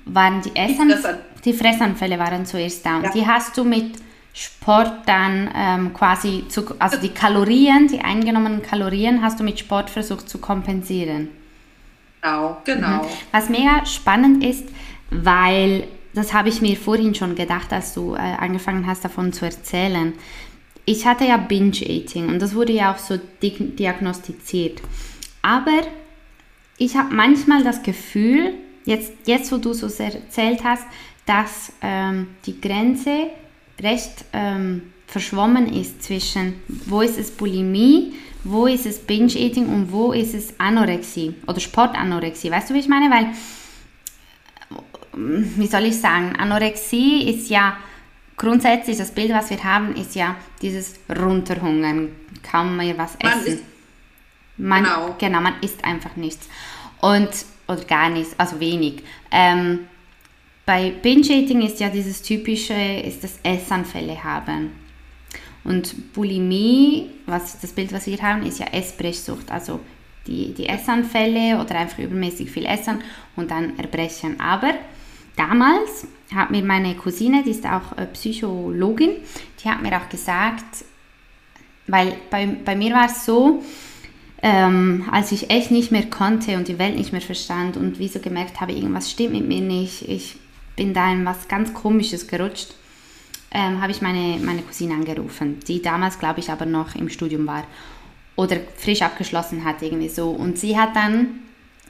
Waren 0.05 0.41
die 0.41 0.55
Essen? 0.55 0.87
Die, 0.87 0.93
Fressan 0.93 1.17
die 1.45 1.53
Fressanfälle 1.53 2.19
waren 2.19 2.45
zuerst 2.45 2.85
da. 2.85 2.97
Und 2.97 3.03
ja. 3.03 3.11
die 3.11 3.27
hast 3.27 3.57
du 3.57 3.63
mit 3.63 3.95
Sport 4.33 4.91
dann 5.05 5.49
ähm, 5.55 5.93
quasi, 5.93 6.45
zu, 6.49 6.65
also 6.79 6.97
die 6.97 7.09
Kalorien, 7.09 7.87
die 7.87 7.99
eingenommenen 7.99 8.61
Kalorien 8.61 9.21
hast 9.21 9.39
du 9.39 9.43
mit 9.43 9.59
Sport 9.59 9.89
versucht 9.89 10.27
zu 10.27 10.39
kompensieren. 10.39 11.29
Genau, 12.21 12.57
genau. 12.63 13.03
Mhm. 13.03 13.07
Was 13.31 13.49
mega 13.49 13.85
spannend 13.85 14.43
ist, 14.43 14.65
weil 15.21 15.87
das 16.13 16.33
habe 16.33 16.49
ich 16.49 16.61
mir 16.61 16.75
vorhin 16.77 17.15
schon 17.15 17.35
gedacht, 17.35 17.73
als 17.73 17.93
du 17.93 18.13
äh, 18.13 18.17
angefangen 18.17 18.85
hast 18.85 19.03
davon 19.03 19.33
zu 19.33 19.45
erzählen. 19.45 20.13
Ich 20.85 21.05
hatte 21.05 21.25
ja 21.25 21.37
Binge-Eating 21.37 22.27
und 22.27 22.39
das 22.39 22.55
wurde 22.55 22.73
ja 22.73 22.93
auch 22.93 22.97
so 22.97 23.19
diagnostiziert. 23.41 24.81
Aber 25.41 25.81
ich 26.77 26.95
habe 26.95 27.13
manchmal 27.13 27.63
das 27.63 27.81
Gefühl, 27.83 28.53
jetzt, 28.85 29.13
jetzt 29.25 29.51
wo 29.51 29.57
du 29.57 29.73
so 29.73 29.87
erzählt 29.87 30.63
hast, 30.63 30.85
dass 31.25 31.71
ähm, 31.81 32.27
die 32.45 32.59
Grenze 32.59 33.27
recht 33.81 34.25
ähm, 34.33 34.93
verschwommen 35.07 35.73
ist 35.73 36.03
zwischen, 36.03 36.55
wo 36.67 37.01
ist 37.01 37.17
es 37.17 37.31
Bulimie, 37.31 38.13
wo 38.43 38.67
ist 38.67 38.85
es 38.85 38.99
Binge-Eating 38.99 39.67
und 39.67 39.91
wo 39.91 40.11
ist 40.11 40.33
es 40.33 40.59
Anorexie 40.59 41.35
oder 41.47 41.59
Sportanorexie. 41.59 42.51
Weißt 42.51 42.69
du, 42.69 42.73
wie 42.73 42.79
ich 42.79 42.89
meine? 42.89 43.09
Weil, 43.09 43.27
wie 45.15 45.67
soll 45.67 45.85
ich 45.85 45.99
sagen, 45.99 46.35
Anorexie 46.37 47.29
ist 47.29 47.49
ja 47.49 47.77
grundsätzlich, 48.37 48.97
das 48.97 49.11
Bild, 49.11 49.31
was 49.31 49.49
wir 49.49 49.63
haben, 49.63 49.95
ist 49.95 50.15
ja 50.15 50.35
dieses 50.61 50.95
Runterhungern, 51.09 52.09
kaum 52.49 52.77
mehr 52.77 52.97
was 52.97 53.15
essen. 53.15 53.29
Man, 53.29 53.45
isst, 53.45 53.63
man 54.57 54.83
genau. 54.83 55.15
genau, 55.19 55.41
man 55.41 55.55
isst 55.61 55.83
einfach 55.83 56.15
nichts. 56.15 56.47
Und, 57.01 57.29
oder 57.67 57.83
gar 57.85 58.09
nichts, 58.09 58.33
also 58.37 58.59
wenig. 58.59 59.03
Ähm, 59.31 59.87
bei 60.65 60.91
Binge-Eating 60.91 61.61
ist 61.61 61.79
ja 61.79 61.89
dieses 61.89 62.21
typische, 62.21 62.73
ist 62.73 63.23
das 63.23 63.39
Essanfälle 63.43 64.23
haben. 64.23 64.71
Und 65.63 66.13
Bulimie, 66.13 67.09
was 67.25 67.59
das 67.59 67.71
Bild, 67.71 67.93
was 67.93 68.07
wir 68.07 68.21
haben, 68.21 68.45
ist 68.45 68.59
ja 68.59 68.67
Essbrechsucht, 68.67 69.49
also 69.51 69.79
die, 70.27 70.53
die 70.53 70.67
Essanfälle 70.67 71.59
oder 71.59 71.75
einfach 71.75 71.99
übermäßig 71.99 72.49
viel 72.49 72.65
Essen 72.65 73.01
und 73.35 73.51
dann 73.51 73.77
Erbrechen. 73.77 74.39
Aber 74.39 74.73
damals 75.35 76.07
hat 76.33 76.51
mir 76.51 76.63
meine 76.63 76.95
Cousine, 76.95 77.43
die 77.43 77.51
ist 77.51 77.65
auch 77.65 77.97
äh, 77.97 78.05
Psychologin, 78.07 79.17
die 79.63 79.69
hat 79.69 79.81
mir 79.81 79.95
auch 79.97 80.09
gesagt, 80.09 80.85
weil 81.87 82.15
bei, 82.29 82.45
bei 82.45 82.75
mir 82.75 82.93
war 82.93 83.05
es 83.05 83.25
so, 83.25 83.63
ähm, 84.41 85.07
als 85.11 85.31
ich 85.31 85.49
echt 85.49 85.71
nicht 85.71 85.91
mehr 85.91 86.09
konnte 86.09 86.57
und 86.57 86.67
die 86.67 86.79
Welt 86.79 86.97
nicht 86.97 87.11
mehr 87.11 87.21
verstand 87.21 87.77
und 87.77 87.99
wieso 87.99 88.19
gemerkt 88.19 88.59
habe, 88.59 88.73
irgendwas 88.73 89.09
stimmt 89.09 89.33
mit 89.33 89.47
mir 89.47 89.61
nicht, 89.61 90.07
ich 90.07 90.37
bin 90.75 90.93
da 90.93 91.11
in 91.11 91.25
was 91.25 91.47
ganz 91.47 91.73
Komisches 91.73 92.27
gerutscht, 92.27 92.73
ähm, 93.51 93.81
habe 93.81 93.91
ich 93.91 94.01
meine, 94.01 94.39
meine 94.43 94.63
Cousine 94.63 94.95
angerufen, 94.95 95.59
die 95.67 95.81
damals, 95.81 96.19
glaube 96.19 96.39
ich, 96.39 96.49
aber 96.49 96.65
noch 96.65 96.95
im 96.95 97.09
Studium 97.09 97.45
war 97.45 97.63
oder 98.35 98.57
frisch 98.77 99.01
abgeschlossen 99.01 99.63
hat, 99.63 99.81
irgendwie 99.81 100.09
so. 100.09 100.31
Und 100.31 100.57
sie 100.57 100.77
hat 100.77 100.95
dann 100.95 101.42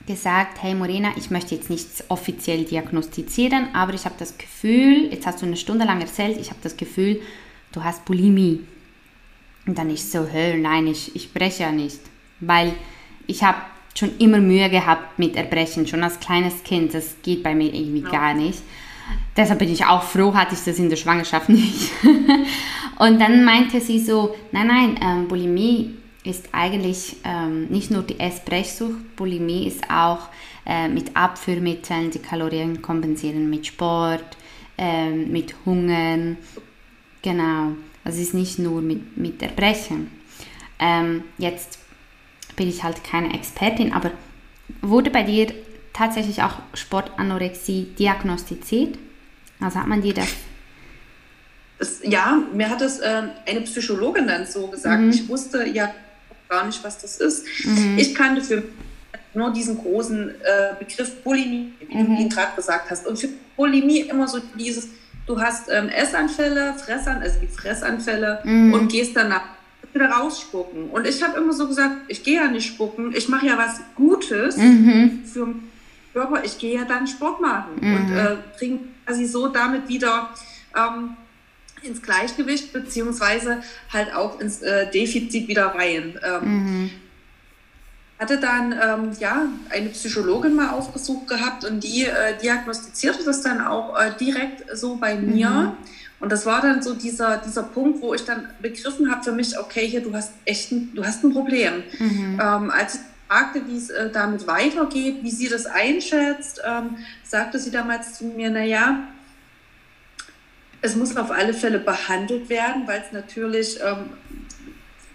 gesagt, 0.06 0.62
hey 0.62 0.76
Morena, 0.76 1.12
ich 1.16 1.32
möchte 1.32 1.56
jetzt 1.56 1.70
nichts 1.70 2.04
offiziell 2.10 2.66
diagnostizieren, 2.66 3.74
aber 3.74 3.94
ich 3.94 4.06
habe 4.06 4.16
das 4.18 4.38
Gefühl, 4.38 5.10
jetzt 5.12 5.26
hast 5.26 5.42
du 5.42 5.46
eine 5.46 5.58
Stunde 5.58 5.86
lang 5.86 6.02
erzählt, 6.02 6.38
ich 6.40 6.50
habe 6.50 6.60
das 6.62 6.76
Gefühl, 6.76 7.22
du 7.72 7.84
hast 7.84 8.06
Bulimie. 8.06 8.62
Und 9.66 9.78
dann 9.78 9.90
ich 9.90 10.04
so, 10.04 10.28
hä, 10.28 10.58
nein, 10.58 10.88
ich, 10.88 11.16
ich 11.16 11.32
breche 11.34 11.64
ja 11.64 11.72
nicht, 11.72 12.00
weil 12.42 12.74
ich 13.28 13.44
habe 13.44 13.60
schon 13.98 14.18
immer 14.18 14.40
Mühe 14.40 14.70
gehabt 14.70 15.18
mit 15.20 15.38
Erbrechen, 15.38 15.88
schon 15.88 16.04
als 16.04 16.20
kleines 16.20 16.64
Kind, 16.64 16.94
das 16.94 17.16
geht 17.22 17.44
bei 17.44 17.56
mir 17.56 17.74
irgendwie 17.74 18.02
ja. 18.02 18.10
gar 18.10 18.34
nicht. 18.34 18.62
Deshalb 19.38 19.60
bin 19.60 19.72
ich 19.72 19.86
auch 19.86 20.04
froh, 20.04 20.34
hatte 20.34 20.56
ich 20.56 20.64
das 20.64 20.80
in 20.80 20.90
der 20.90 20.98
Schwangerschaft 20.98 21.50
nicht. 21.50 21.92
und 23.00 23.20
dann 23.20 23.44
meinte 23.46 23.80
sie 23.80 24.00
so, 24.00 24.36
nein, 24.52 24.68
nein, 24.68 25.00
ähm, 25.02 25.28
Bulimie 25.28 25.94
ist 26.24 26.50
eigentlich 26.54 27.18
ähm, 27.24 27.68
nicht 27.68 27.92
nur 27.92 28.04
die 28.04 28.20
Essbrechsucht, 28.20 29.16
Bulimie 29.16 29.68
ist 29.68 29.90
auch 29.90 30.30
äh, 30.66 30.88
mit 30.88 31.16
Abführmitteln, 31.16 32.12
die 32.12 32.20
Kalorien 32.20 32.82
kompensieren 32.82 33.50
mit 33.50 33.68
Sport, 33.68 34.38
äh, 34.78 35.10
mit 35.10 35.54
Hungern. 35.66 36.38
Genau, 37.22 37.74
also 38.04 38.20
es 38.20 38.28
ist 38.28 38.34
nicht 38.34 38.60
nur 38.60 38.82
mit, 38.82 39.18
mit 39.18 39.42
Erbrechen. 39.42 40.12
Ähm, 40.80 41.24
jetzt 41.38 41.80
bin 42.56 42.70
ich 42.70 42.84
halt 42.84 43.04
keine 43.04 43.34
Expertin, 43.34 43.92
aber 43.92 44.12
wurde 44.82 45.10
bei 45.10 45.24
dir 45.24 45.48
tatsächlich 45.92 46.42
auch 46.42 46.56
Sportanorexie 46.74 47.94
diagnostiziert? 47.98 48.98
Also 49.60 49.80
hat 49.80 49.88
man 49.88 50.02
dir 50.02 50.14
das 50.14 50.30
ja, 52.04 52.42
mir 52.54 52.70
hat 52.70 52.82
das 52.82 53.00
äh, 53.00 53.24
eine 53.46 53.62
Psychologin 53.62 54.28
dann 54.28 54.46
so 54.46 54.68
gesagt. 54.68 55.02
Mhm. 55.02 55.10
Ich 55.10 55.28
wusste 55.28 55.66
ja 55.68 55.94
gar 56.54 56.66
nicht, 56.66 56.84
was 56.84 56.98
das 57.00 57.18
ist. 57.18 57.46
Mhm. 57.66 57.98
Ich 57.98 58.14
kannte 58.14 58.42
für 58.42 58.64
nur 59.34 59.52
diesen 59.52 59.78
großen 59.78 60.30
äh, 60.30 60.76
Begriff 60.78 61.24
Bulimie, 61.24 61.74
wie 61.88 61.98
mhm. 61.98 62.06
du 62.06 62.22
ihn 62.22 62.30
gerade 62.30 62.56
gesagt 62.56 62.92
hast. 62.92 63.08
Und 63.08 63.18
für 63.18 63.30
Bulimie 63.58 64.02
immer 64.02 64.28
so 64.28 64.40
dieses, 64.58 64.90
du 65.26 65.40
hast 65.42 65.70
ähm, 65.70 65.90
Essanfälle, 65.90 66.76
Fressan, 66.76 67.22
also 67.22 67.40
die 67.40 67.48
Fressanfälle 67.48 68.42
mhm. 68.44 68.74
und 68.74 68.92
gehst 68.92 69.16
danach 69.16 69.42
wieder 69.92 70.10
rausspucken. 70.10 70.90
Und 70.90 71.08
ich 71.08 71.22
habe 71.24 71.38
immer 71.40 71.54
so 71.54 71.68
gesagt, 71.68 71.96
ich 72.08 72.24
gehe 72.24 72.36
ja 72.36 72.48
nicht 72.48 72.68
spucken, 72.68 73.14
ich 73.16 73.28
mache 73.30 73.48
ja 73.48 73.58
was 73.58 73.80
Gutes 73.96 74.58
mhm. 74.58 75.24
für 75.26 75.48
Körper, 76.14 76.44
ich 76.44 76.58
gehe 76.60 76.76
ja 76.76 76.86
dann 76.86 77.08
Sport 77.08 77.42
machen 77.42 77.74
mhm. 77.82 77.96
und 77.96 78.16
äh, 78.16 78.38
bringe 78.58 78.80
quasi 79.06 79.26
so 79.26 79.48
damit 79.48 79.88
wieder 79.88 80.30
ähm, 80.76 81.16
ins 81.86 82.02
Gleichgewicht 82.02 82.74
beziehungsweise 82.74 83.62
halt 83.92 84.14
auch 84.14 84.40
ins 84.40 84.62
äh, 84.62 84.90
Defizit 84.92 85.48
wieder 85.48 85.68
rein. 85.68 86.20
Ähm, 86.24 86.42
mhm. 86.44 86.92
Hatte 88.20 88.40
dann 88.40 88.72
ähm, 88.72 89.12
ja 89.20 89.48
eine 89.70 89.90
Psychologin 89.90 90.56
mal 90.56 90.70
aufgesucht 90.70 91.28
gehabt 91.28 91.66
und 91.66 91.84
die 91.84 92.06
äh, 92.06 92.38
diagnostizierte 92.42 93.24
das 93.24 93.42
dann 93.42 93.62
auch 93.62 94.00
äh, 94.00 94.12
direkt 94.20 94.64
so 94.78 94.96
bei 94.96 95.16
mir. 95.16 95.50
Mhm. 95.50 95.72
Und 96.20 96.32
das 96.32 96.46
war 96.46 96.62
dann 96.62 96.82
so 96.82 96.94
dieser, 96.94 97.38
dieser 97.38 97.64
Punkt, 97.64 98.02
wo 98.02 98.14
ich 98.14 98.24
dann 98.24 98.48
begriffen 98.62 99.12
habe 99.12 99.24
für 99.24 99.34
mich, 99.34 99.60
okay, 99.60 99.86
hier, 99.86 100.02
du 100.02 100.14
hast 100.14 100.32
echt 100.46 100.72
ein, 100.72 100.92
du 100.96 101.04
hast 101.04 101.22
ein 101.24 101.34
Problem. 101.34 101.84
Mhm. 102.00 102.40
Ähm, 102.42 102.72
als 102.72 102.96
ich 102.96 103.02
fragte, 103.28 103.62
wie 103.68 103.78
es 103.78 103.90
äh, 103.90 104.10
damit 104.10 104.48
weitergeht, 104.48 105.18
wie 105.22 105.32
sie 105.32 105.50
das 105.50 105.66
einschätzt, 105.66 106.62
ähm, 106.66 106.98
sagte 107.24 107.60
sie 107.60 107.72
damals 107.72 108.14
zu 108.14 108.26
mir, 108.26 108.50
naja, 108.50 109.00
es 110.84 110.96
muss 110.98 111.16
auf 111.16 111.32
alle 111.32 111.54
Fälle 111.54 111.80
behandelt 111.80 112.50
werden, 112.50 112.84
weil 112.86 113.02
es 113.06 113.12
natürlich 113.14 113.80
ähm, 113.82 114.10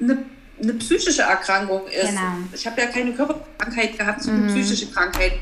eine, 0.00 0.24
eine, 0.60 0.74
psychische 0.74 1.22
Erkrankung 1.22 1.86
ist. 1.86 2.08
Genau. 2.08 2.38
Ich 2.54 2.66
habe 2.66 2.80
ja 2.80 2.86
keine 2.86 3.12
Körperkrankheit 3.12 3.98
gehabt, 3.98 4.22
sondern 4.22 4.44
mhm. 4.44 4.48
eine 4.48 4.60
psychische 4.60 4.90
Krankheit, 4.90 5.32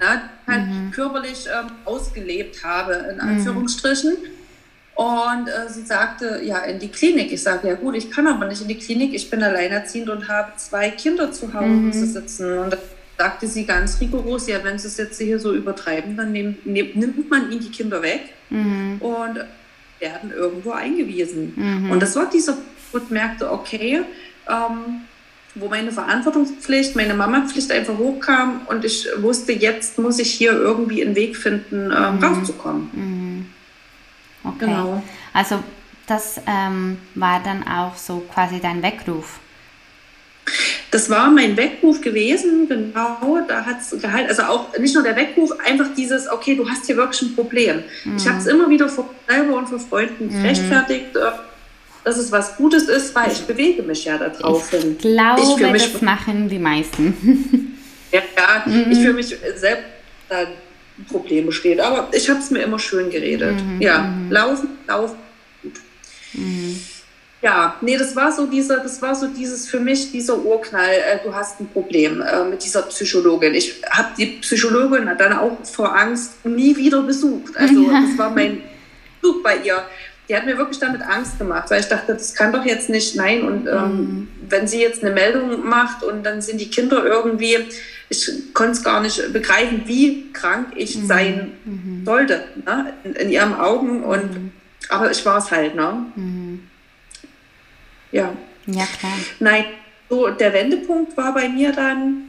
ne, 0.00 0.22
halt 0.46 0.68
mhm. 0.68 0.90
körperlich 0.92 1.46
ähm, 1.46 1.72
ausgelebt 1.84 2.62
habe, 2.64 2.92
in 3.10 3.16
mhm. 3.16 3.20
Anführungsstrichen. 3.20 4.12
Mhm. 4.12 4.28
Und 4.94 5.48
äh, 5.48 5.68
sie 5.68 5.82
sagte, 5.82 6.40
ja, 6.44 6.58
in 6.58 6.78
die 6.78 6.88
Klinik. 6.88 7.32
Ich 7.32 7.42
sage, 7.42 7.66
ja 7.66 7.74
gut, 7.74 7.96
ich 7.96 8.08
kann 8.08 8.28
aber 8.28 8.46
nicht 8.46 8.62
in 8.62 8.68
die 8.68 8.78
Klinik. 8.78 9.12
Ich 9.14 9.30
bin 9.30 9.42
alleinerziehend 9.42 10.10
und 10.10 10.28
habe 10.28 10.52
zwei 10.58 10.90
Kinder 10.90 11.32
zu 11.32 11.52
Hause 11.52 11.66
mhm. 11.66 11.92
sitzen. 11.92 12.58
Und 12.58 12.72
da 12.72 12.78
sagte 13.18 13.48
sie 13.48 13.64
ganz 13.64 14.00
rigoros, 14.00 14.46
ja, 14.46 14.62
wenn 14.62 14.78
sie 14.78 14.86
es 14.86 14.96
jetzt 14.96 15.20
hier 15.20 15.40
so 15.40 15.52
übertreiben, 15.54 16.16
dann 16.16 16.30
nehm, 16.30 16.58
nehm, 16.64 16.90
nimmt 16.94 17.28
man 17.28 17.50
ihnen 17.50 17.62
die 17.62 17.70
Kinder 17.70 18.00
weg 18.00 18.30
mhm. 18.48 18.98
und 19.00 19.40
werden 20.02 20.32
irgendwo 20.32 20.72
eingewiesen. 20.72 21.54
Mhm. 21.56 21.90
Und 21.90 22.02
das 22.02 22.14
war 22.16 22.28
dieser, 22.28 22.58
ich 22.92 23.10
merkte, 23.10 23.50
okay, 23.50 24.02
ähm, 24.48 25.02
wo 25.54 25.68
meine 25.68 25.92
Verantwortungspflicht, 25.92 26.96
meine 26.96 27.14
Mamapflicht 27.14 27.70
einfach 27.72 27.96
hochkam 27.96 28.62
und 28.68 28.84
ich 28.84 29.06
wusste, 29.18 29.52
jetzt 29.52 29.98
muss 29.98 30.18
ich 30.18 30.30
hier 30.30 30.52
irgendwie 30.52 31.04
einen 31.04 31.14
Weg 31.14 31.36
finden, 31.36 31.90
ähm, 31.94 32.16
mhm. 32.16 32.24
rauszukommen. 32.24 32.90
Mhm. 32.92 33.46
Okay. 34.44 34.66
Genau. 34.66 35.02
Also 35.32 35.62
das 36.06 36.40
ähm, 36.46 36.98
war 37.14 37.40
dann 37.42 37.66
auch 37.66 37.96
so 37.96 38.24
quasi 38.32 38.60
dein 38.60 38.82
Weckruf. 38.82 39.38
Das 40.90 41.08
war 41.08 41.30
mein 41.30 41.56
Weckruf 41.56 42.00
gewesen, 42.00 42.68
genau. 42.68 43.38
Da 43.46 43.64
hat 43.64 43.80
es 43.80 43.98
gehalten. 44.02 44.28
Also 44.28 44.42
auch 44.42 44.76
nicht 44.76 44.94
nur 44.94 45.04
der 45.04 45.16
Weckruf, 45.16 45.52
einfach 45.64 45.94
dieses, 45.96 46.30
okay, 46.30 46.56
du 46.56 46.68
hast 46.68 46.86
hier 46.86 46.96
wirklich 46.96 47.22
ein 47.22 47.34
Problem. 47.34 47.82
Mhm. 48.04 48.16
Ich 48.16 48.28
habe 48.28 48.38
es 48.38 48.46
immer 48.46 48.68
wieder 48.68 48.88
vor 48.88 49.08
selber 49.32 49.56
und 49.56 49.68
vor 49.68 49.78
Freunden 49.78 50.36
mhm. 50.36 50.44
rechtfertigt, 50.44 51.16
äh, 51.16 51.20
dass 52.04 52.16
es 52.18 52.32
was 52.32 52.56
Gutes 52.56 52.88
ist, 52.88 53.14
weil 53.14 53.30
ich 53.30 53.42
bewege 53.42 53.82
mich 53.82 54.04
ja 54.04 54.18
da 54.18 54.28
drauf 54.28 54.72
Ich 54.72 54.98
glaube, 54.98 55.40
ich 55.40 55.72
mich, 55.72 55.92
das 55.92 56.02
machen 56.02 56.48
die 56.48 56.58
meisten. 56.58 57.76
ja, 58.12 58.20
ja 58.36 58.62
mhm. 58.66 58.90
ich 58.90 58.98
für 58.98 59.12
mich 59.12 59.36
selbst 59.56 59.84
da 60.28 60.46
Problem 61.08 61.46
besteht. 61.46 61.80
Aber 61.80 62.08
ich 62.12 62.28
habe 62.28 62.40
es 62.40 62.50
mir 62.50 62.62
immer 62.62 62.78
schön 62.78 63.10
geredet. 63.10 63.56
Mhm, 63.62 63.80
ja, 63.80 63.98
mhm. 64.02 64.30
laufen, 64.30 64.68
laufen, 64.86 65.16
gut. 65.62 65.80
Mhm. 66.34 66.80
Ja, 67.40 67.74
nee, 67.80 67.96
das 67.96 68.14
war 68.14 68.30
so 68.30 68.46
dieser, 68.46 68.78
das 68.78 69.02
war 69.02 69.16
so 69.16 69.26
dieses 69.26 69.68
für 69.68 69.80
mich 69.80 70.12
dieser 70.12 70.38
Urknall. 70.38 70.90
Äh, 70.90 71.18
du 71.24 71.34
hast 71.34 71.60
ein 71.60 71.68
Problem 71.68 72.20
äh, 72.20 72.44
mit 72.44 72.64
dieser 72.64 72.82
Psychologin. 72.82 73.54
Ich 73.54 73.82
habe 73.90 74.10
die 74.16 74.26
Psychologin 74.26 75.10
dann 75.18 75.32
auch 75.32 75.58
vor 75.64 75.96
Angst 75.96 76.44
nie 76.44 76.76
wieder 76.76 77.02
besucht. 77.02 77.56
Also 77.56 77.90
das 77.90 78.16
war 78.16 78.30
mein 78.30 78.62
Besuch 79.22 79.42
bei 79.42 79.56
ihr. 79.58 79.84
Die 80.28 80.36
hat 80.36 80.46
mir 80.46 80.56
wirklich 80.56 80.78
damit 80.78 81.02
Angst 81.02 81.38
gemacht, 81.38 81.70
weil 81.70 81.80
ich 81.80 81.88
dachte, 81.88 82.14
das 82.14 82.34
kann 82.34 82.52
doch 82.52 82.64
jetzt 82.64 82.88
nicht, 82.88 83.16
nein. 83.16 83.42
Und 83.42 83.66
ähm, 83.66 83.96
mhm. 83.96 84.28
wenn 84.48 84.68
sie 84.68 84.80
jetzt 84.80 85.02
eine 85.02 85.12
Meldung 85.12 85.66
macht 85.66 86.04
und 86.04 86.24
dann 86.24 86.40
sind 86.42 86.60
die 86.60 86.70
Kinder 86.70 87.04
irgendwie, 87.04 87.58
ich 88.08 88.54
konnte 88.54 88.72
es 88.72 88.84
gar 88.84 89.00
nicht 89.00 89.32
begreifen, 89.32 89.82
wie 89.86 90.32
krank 90.32 90.68
ich 90.76 90.96
mhm. 90.96 91.06
sein 91.06 91.52
mhm. 91.64 92.02
sollte 92.04 92.44
ne? 92.64 92.92
in, 93.04 93.14
in, 93.14 93.30
ihren 93.30 93.54
Augen. 93.54 94.04
Und, 94.04 94.32
mhm. 94.32 94.52
Aber 94.88 95.10
ich 95.10 95.24
war 95.26 95.38
es 95.38 95.50
halt. 95.50 95.74
Ne? 95.74 96.06
Mhm. 96.14 96.60
Ja. 98.12 98.32
Ja, 98.66 98.86
klar. 98.98 99.12
Nein, 99.40 99.64
so 100.08 100.28
der 100.28 100.52
Wendepunkt 100.52 101.16
war 101.16 101.34
bei 101.34 101.48
mir 101.48 101.72
dann, 101.72 102.28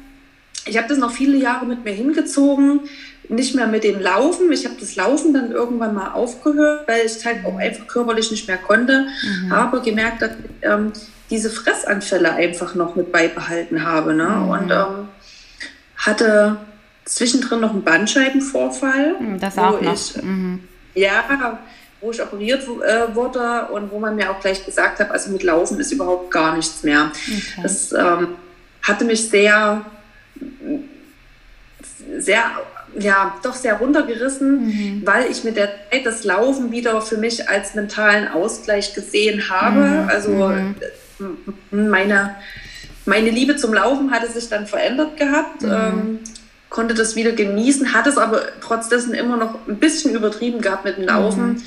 ich 0.66 0.78
habe 0.78 0.88
das 0.88 0.98
noch 0.98 1.12
viele 1.12 1.38
Jahre 1.38 1.66
mit 1.66 1.84
mir 1.84 1.94
hingezogen. 1.94 2.82
Nicht 3.30 3.56
mehr 3.56 3.68
mit 3.68 3.84
dem 3.84 4.00
Laufen. 4.00 4.52
Ich 4.52 4.66
habe 4.66 4.76
das 4.80 4.96
Laufen 4.96 5.34
dann 5.34 5.52
irgendwann 5.52 5.94
mal 5.94 6.12
aufgehört, 6.12 6.88
weil 6.88 7.06
ich 7.06 7.26
halt 7.26 7.46
auch 7.46 7.58
einfach 7.58 7.88
körperlich 7.88 8.32
nicht 8.32 8.48
mehr 8.48 8.58
konnte. 8.58 9.08
Mhm. 9.24 9.52
Habe 9.52 9.82
gemerkt, 9.82 10.22
dass 10.22 10.32
ich 10.32 10.68
ähm, 10.70 10.92
diese 11.30 11.50
Fressanfälle 11.50 12.34
einfach 12.34 12.76
noch 12.76 12.96
mit 12.96 13.12
beibehalten 13.12 13.86
habe. 13.86 14.14
Ne? 14.14 14.28
Mhm. 14.28 14.50
Und 14.50 14.72
ähm, 14.72 15.08
hatte 15.98 16.58
zwischendrin 17.06 17.62
noch 17.62 17.72
einen 17.72 17.84
Bandscheibenvorfall. 17.84 19.16
Hm, 19.18 19.40
das 19.40 19.58
auch 19.58 19.82
noch. 19.82 19.94
Ich, 19.94 20.22
mhm. 20.22 20.68
Ja, 20.96 21.60
wo 22.02 22.12
ich 22.12 22.22
operiert 22.22 22.64
äh, 22.64 23.16
wurde 23.16 23.68
und 23.72 23.92
wo 23.92 24.00
man 24.00 24.16
mir 24.16 24.30
auch 24.30 24.40
gleich 24.40 24.66
gesagt 24.66 25.00
hat, 25.00 25.10
also 25.10 25.32
mit 25.32 25.44
Laufen 25.44 25.80
ist 25.80 25.92
überhaupt 25.92 26.32
gar 26.32 26.56
nichts 26.56 26.84
mehr. 26.84 27.12
Okay. 27.16 27.62
Das 27.64 27.94
ähm, 27.94 28.36
hatte 28.82 29.06
mich 29.06 29.30
sehr, 29.30 29.86
sehr, 32.18 32.44
ja, 33.00 33.36
doch 33.44 33.56
sehr 33.56 33.76
runtergerissen, 33.76 34.66
mhm. 34.66 35.02
weil 35.06 35.30
ich 35.30 35.44
mit 35.44 35.58
der 35.58 35.70
Zeit 35.90 36.06
das 36.06 36.24
Laufen 36.24 36.72
wieder 36.72 37.02
für 37.02 37.18
mich 37.18 37.50
als 37.50 37.76
mentalen 37.76 38.28
Ausgleich 38.28 38.94
gesehen 38.94 39.50
habe. 39.50 39.80
Mhm. 39.80 40.10
Also 40.10 40.52
mhm. 40.52 40.76
meine, 41.72 42.36
meine 43.06 43.30
Liebe 43.30 43.56
zum 43.56 43.74
Laufen 43.74 44.12
hatte 44.12 44.32
sich 44.32 44.50
dann 44.50 44.68
verändert 44.68 45.18
gehabt. 45.18 45.62
Mhm. 45.62 45.72
Ähm, 45.72 46.20
konnte 46.70 46.96
das 46.96 47.16
wieder 47.16 47.32
genießen, 47.32 47.94
hat 47.94 48.08
es 48.08 48.18
aber 48.18 48.42
trotz 48.60 48.90
dessen 48.90 49.14
immer 49.14 49.38
noch 49.38 49.68
ein 49.68 49.78
bisschen 49.78 50.16
übertrieben 50.16 50.60
gehabt 50.60 50.86
mit 50.86 50.98
dem 50.98 51.06
Laufen. 51.06 51.54
Mhm. 51.54 51.64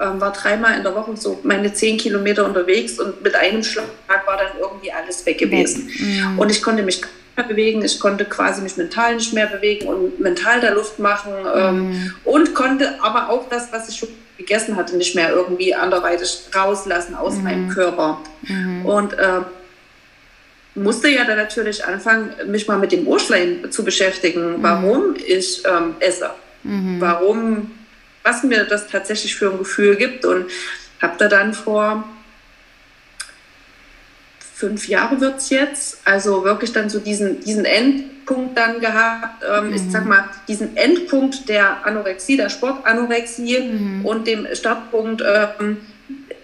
Ähm, 0.00 0.20
war 0.20 0.32
dreimal 0.32 0.76
in 0.76 0.84
der 0.84 0.94
Woche 0.94 1.16
so 1.16 1.40
meine 1.42 1.72
zehn 1.72 1.98
Kilometer 1.98 2.46
unterwegs 2.46 2.98
und 2.98 3.22
mit 3.22 3.34
einem 3.34 3.62
Schlag 3.62 3.88
war 4.26 4.36
dann 4.36 4.58
irgendwie 4.60 4.92
alles 4.92 5.26
weg 5.26 5.38
gewesen. 5.38 5.90
Mhm. 5.98 6.38
Und 6.38 6.50
ich 6.50 6.62
konnte 6.62 6.82
mich 6.82 7.02
mehr 7.38 7.46
bewegen, 7.46 7.84
ich 7.84 7.98
konnte 7.98 8.24
quasi 8.24 8.60
mich 8.60 8.76
mental 8.76 9.14
nicht 9.14 9.32
mehr 9.32 9.46
bewegen 9.46 9.86
und 9.86 10.20
mental 10.20 10.60
der 10.60 10.74
Luft 10.74 10.98
machen 10.98 11.32
ähm, 11.54 11.90
mhm. 11.90 12.14
und 12.24 12.54
konnte 12.54 13.02
aber 13.02 13.30
auch 13.30 13.48
das, 13.48 13.72
was 13.72 13.88
ich 13.88 13.96
schon 13.96 14.08
gegessen 14.36 14.76
hatte, 14.76 14.96
nicht 14.96 15.14
mehr 15.14 15.30
irgendwie 15.30 15.74
anderweitig 15.74 16.40
rauslassen 16.54 17.14
aus 17.14 17.36
mhm. 17.36 17.44
meinem 17.44 17.68
Körper. 17.68 18.20
Mhm. 18.42 18.86
Und 18.86 19.12
äh, 19.14 19.40
musste 20.74 21.08
ja 21.08 21.24
dann 21.24 21.36
natürlich 21.36 21.84
anfangen, 21.84 22.30
mich 22.46 22.68
mal 22.68 22.78
mit 22.78 22.92
dem 22.92 23.06
Urschleim 23.06 23.70
zu 23.70 23.84
beschäftigen, 23.84 24.58
mhm. 24.58 24.62
warum 24.62 25.14
ich 25.26 25.62
ähm, 25.64 25.96
esse, 26.00 26.30
mhm. 26.62 27.00
warum, 27.00 27.70
was 28.22 28.42
mir 28.42 28.64
das 28.64 28.86
tatsächlich 28.88 29.34
für 29.36 29.50
ein 29.50 29.58
Gefühl 29.58 29.96
gibt 29.96 30.24
und 30.24 30.46
habe 31.00 31.14
da 31.18 31.28
dann 31.28 31.54
vor 31.54 32.04
fünf 34.58 34.88
Jahre 34.88 35.20
wird 35.20 35.38
es 35.38 35.50
jetzt, 35.50 35.98
also 36.04 36.42
wirklich 36.42 36.72
dann 36.72 36.90
so 36.90 36.98
diesen, 36.98 37.38
diesen 37.40 37.64
Endpunkt 37.64 38.58
dann 38.58 38.80
gehabt, 38.80 39.44
ähm, 39.48 39.68
mhm. 39.68 39.74
ich 39.74 39.82
sag 39.88 40.04
mal, 40.04 40.24
diesen 40.48 40.76
Endpunkt 40.76 41.48
der 41.48 41.86
Anorexie, 41.86 42.36
der 42.36 42.48
Sportanorexie 42.48 43.60
mhm. 43.60 44.04
und 44.04 44.26
dem 44.26 44.48
Startpunkt 44.54 45.22
ähm, 45.24 45.76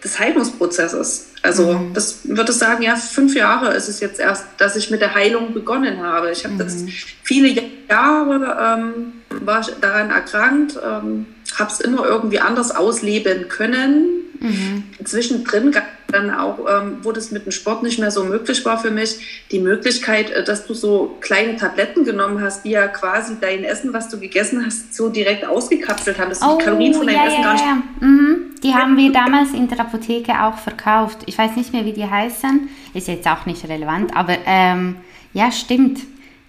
des 0.04 0.20
Heilungsprozesses. 0.20 1.30
Also 1.42 1.72
mhm. 1.72 1.92
das 1.92 2.20
würde 2.22 2.52
ich 2.52 2.58
sagen, 2.58 2.84
ja, 2.84 2.94
fünf 2.94 3.34
Jahre 3.34 3.74
ist 3.74 3.88
es 3.88 3.98
jetzt 3.98 4.20
erst, 4.20 4.44
dass 4.58 4.76
ich 4.76 4.92
mit 4.92 5.00
der 5.00 5.16
Heilung 5.16 5.52
begonnen 5.52 6.00
habe. 6.00 6.30
Ich 6.30 6.44
habe 6.44 6.54
mhm. 6.54 6.58
das 6.58 6.84
viele 7.24 7.48
Jahre 7.88 8.78
ähm, 8.78 9.12
war 9.44 9.60
ich 9.60 9.74
daran 9.80 10.10
erkrankt, 10.10 10.78
ähm, 10.84 11.26
habe 11.58 11.70
es 11.72 11.80
immer 11.80 12.06
irgendwie 12.06 12.38
anders 12.38 12.70
ausleben 12.76 13.48
können. 13.48 14.06
Mhm. 14.38 14.84
Zwischendrin 15.04 15.72
gab 15.72 15.84
dann 16.14 16.30
auch, 16.30 16.58
ähm, 16.60 16.98
wo 17.02 17.12
das 17.12 17.30
mit 17.30 17.44
dem 17.44 17.52
Sport 17.52 17.82
nicht 17.82 17.98
mehr 17.98 18.10
so 18.10 18.24
möglich 18.24 18.64
war 18.64 18.78
für 18.78 18.90
mich, 18.90 19.44
die 19.50 19.58
Möglichkeit, 19.58 20.30
äh, 20.30 20.44
dass 20.44 20.66
du 20.66 20.74
so 20.74 21.16
kleine 21.20 21.56
Tabletten 21.56 22.04
genommen 22.04 22.40
hast, 22.40 22.64
die 22.64 22.70
ja 22.70 22.86
quasi 22.86 23.36
dein 23.40 23.64
Essen, 23.64 23.92
was 23.92 24.08
du 24.08 24.18
gegessen 24.18 24.64
hast, 24.64 24.94
so 24.94 25.08
direkt 25.08 25.44
ausgekapselt 25.44 26.18
haben, 26.18 26.30
dass 26.30 26.42
oh, 26.42 26.58
die 26.58 26.64
Kalorien 26.64 26.94
von 26.94 27.06
deinem 27.06 27.16
ja, 27.16 27.26
Essen 27.26 27.36
ja, 27.36 27.42
gar 27.42 27.52
nicht. 27.52 27.64
Ja. 27.64 28.06
Mhm. 28.06 28.36
Die 28.62 28.74
haben 28.74 28.96
wir 28.96 29.12
damals 29.12 29.52
in 29.52 29.68
der 29.68 29.80
Apotheke 29.80 30.32
auch 30.42 30.56
verkauft. 30.56 31.18
Ich 31.26 31.36
weiß 31.36 31.56
nicht 31.56 31.72
mehr, 31.72 31.84
wie 31.84 31.92
die 31.92 32.08
heißen. 32.08 32.68
Ist 32.94 33.08
jetzt 33.08 33.26
auch 33.26 33.44
nicht 33.44 33.68
relevant, 33.68 34.16
aber 34.16 34.38
ähm, 34.46 34.96
ja, 35.32 35.52
stimmt. 35.52 36.00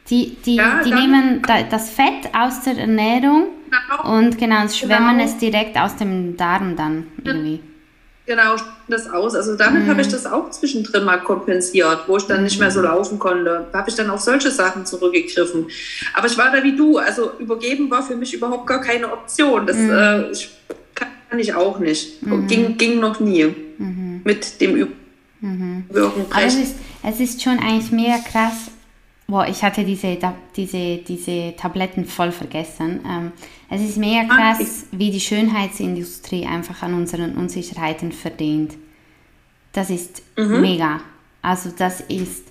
Die, 0.09 0.37
die, 0.45 0.57
ja, 0.57 0.83
die 0.83 0.93
nehmen 0.93 1.41
das 1.71 1.89
Fett 1.89 2.29
aus 2.37 2.61
der 2.61 2.77
Ernährung 2.77 3.47
genau. 3.71 4.17
und 4.17 4.37
genau, 4.37 4.67
schwemmen 4.67 5.17
genau. 5.17 5.23
es 5.23 5.37
direkt 5.37 5.77
aus 5.77 5.95
dem 5.95 6.37
Darm 6.37 6.75
dann 6.75 7.07
irgendwie. 7.23 7.59
Genau, 8.25 8.55
das 8.87 9.07
aus. 9.07 9.35
Also 9.35 9.55
damit 9.55 9.83
mhm. 9.83 9.89
habe 9.89 10.01
ich 10.01 10.07
das 10.07 10.25
auch 10.25 10.49
zwischendrin 10.49 11.03
mal 11.03 11.17
kompensiert, 11.17 12.05
wo 12.07 12.17
ich 12.17 12.23
dann 12.23 12.43
nicht 12.43 12.59
mehr 12.59 12.71
so 12.71 12.79
mhm. 12.79 12.85
laufen 12.85 13.19
konnte. 13.19 13.67
Da 13.71 13.79
habe 13.79 13.89
ich 13.89 13.95
dann 13.95 14.09
auf 14.09 14.21
solche 14.21 14.49
Sachen 14.49 14.85
zurückgegriffen. 14.85 15.67
Aber 16.13 16.27
ich 16.27 16.37
war 16.37 16.51
da 16.51 16.63
wie 16.63 16.75
du. 16.75 16.97
Also 16.97 17.31
übergeben 17.39 17.89
war 17.91 18.01
für 18.01 18.15
mich 18.15 18.33
überhaupt 18.33 18.65
gar 18.65 18.81
keine 18.81 19.11
Option. 19.11 19.67
Das, 19.67 19.77
mhm. 19.77 19.91
äh, 19.91 20.31
ich 20.31 20.49
kann 20.95 21.39
ich 21.39 21.53
auch 21.53 21.79
nicht. 21.79 22.23
Mhm. 22.23 22.47
Ging, 22.47 22.77
ging 22.77 22.99
noch 22.99 23.19
nie 23.19 23.53
mhm. 23.77 24.21
mit 24.23 24.59
dem 24.61 24.75
Üben. 24.75 24.93
Mhm. 25.41 25.83
Es 26.45 26.55
ist, 26.55 26.75
es 27.03 27.19
ist 27.19 27.43
schon 27.43 27.59
eigentlich 27.59 27.91
mega 27.91 28.17
krass. 28.19 28.71
Boah, 29.27 29.47
ich 29.47 29.63
hatte 29.63 29.83
diese, 29.83 30.17
diese, 30.55 30.97
diese 30.97 31.55
Tabletten 31.57 32.05
voll 32.05 32.31
vergessen. 32.31 33.01
Ähm, 33.07 33.31
es 33.69 33.81
ist 33.81 33.97
mega 33.97 34.27
ah, 34.29 34.53
krass, 34.53 34.85
wie 34.91 35.11
die 35.11 35.19
Schönheitsindustrie 35.19 36.45
einfach 36.45 36.83
an 36.83 36.93
unseren 36.93 37.35
Unsicherheiten 37.35 38.11
verdient. 38.11 38.73
Das 39.73 39.89
ist 39.89 40.21
mhm. 40.37 40.61
mega. 40.61 41.01
Also 41.41 41.71
das 41.75 42.01
ist 42.01 42.43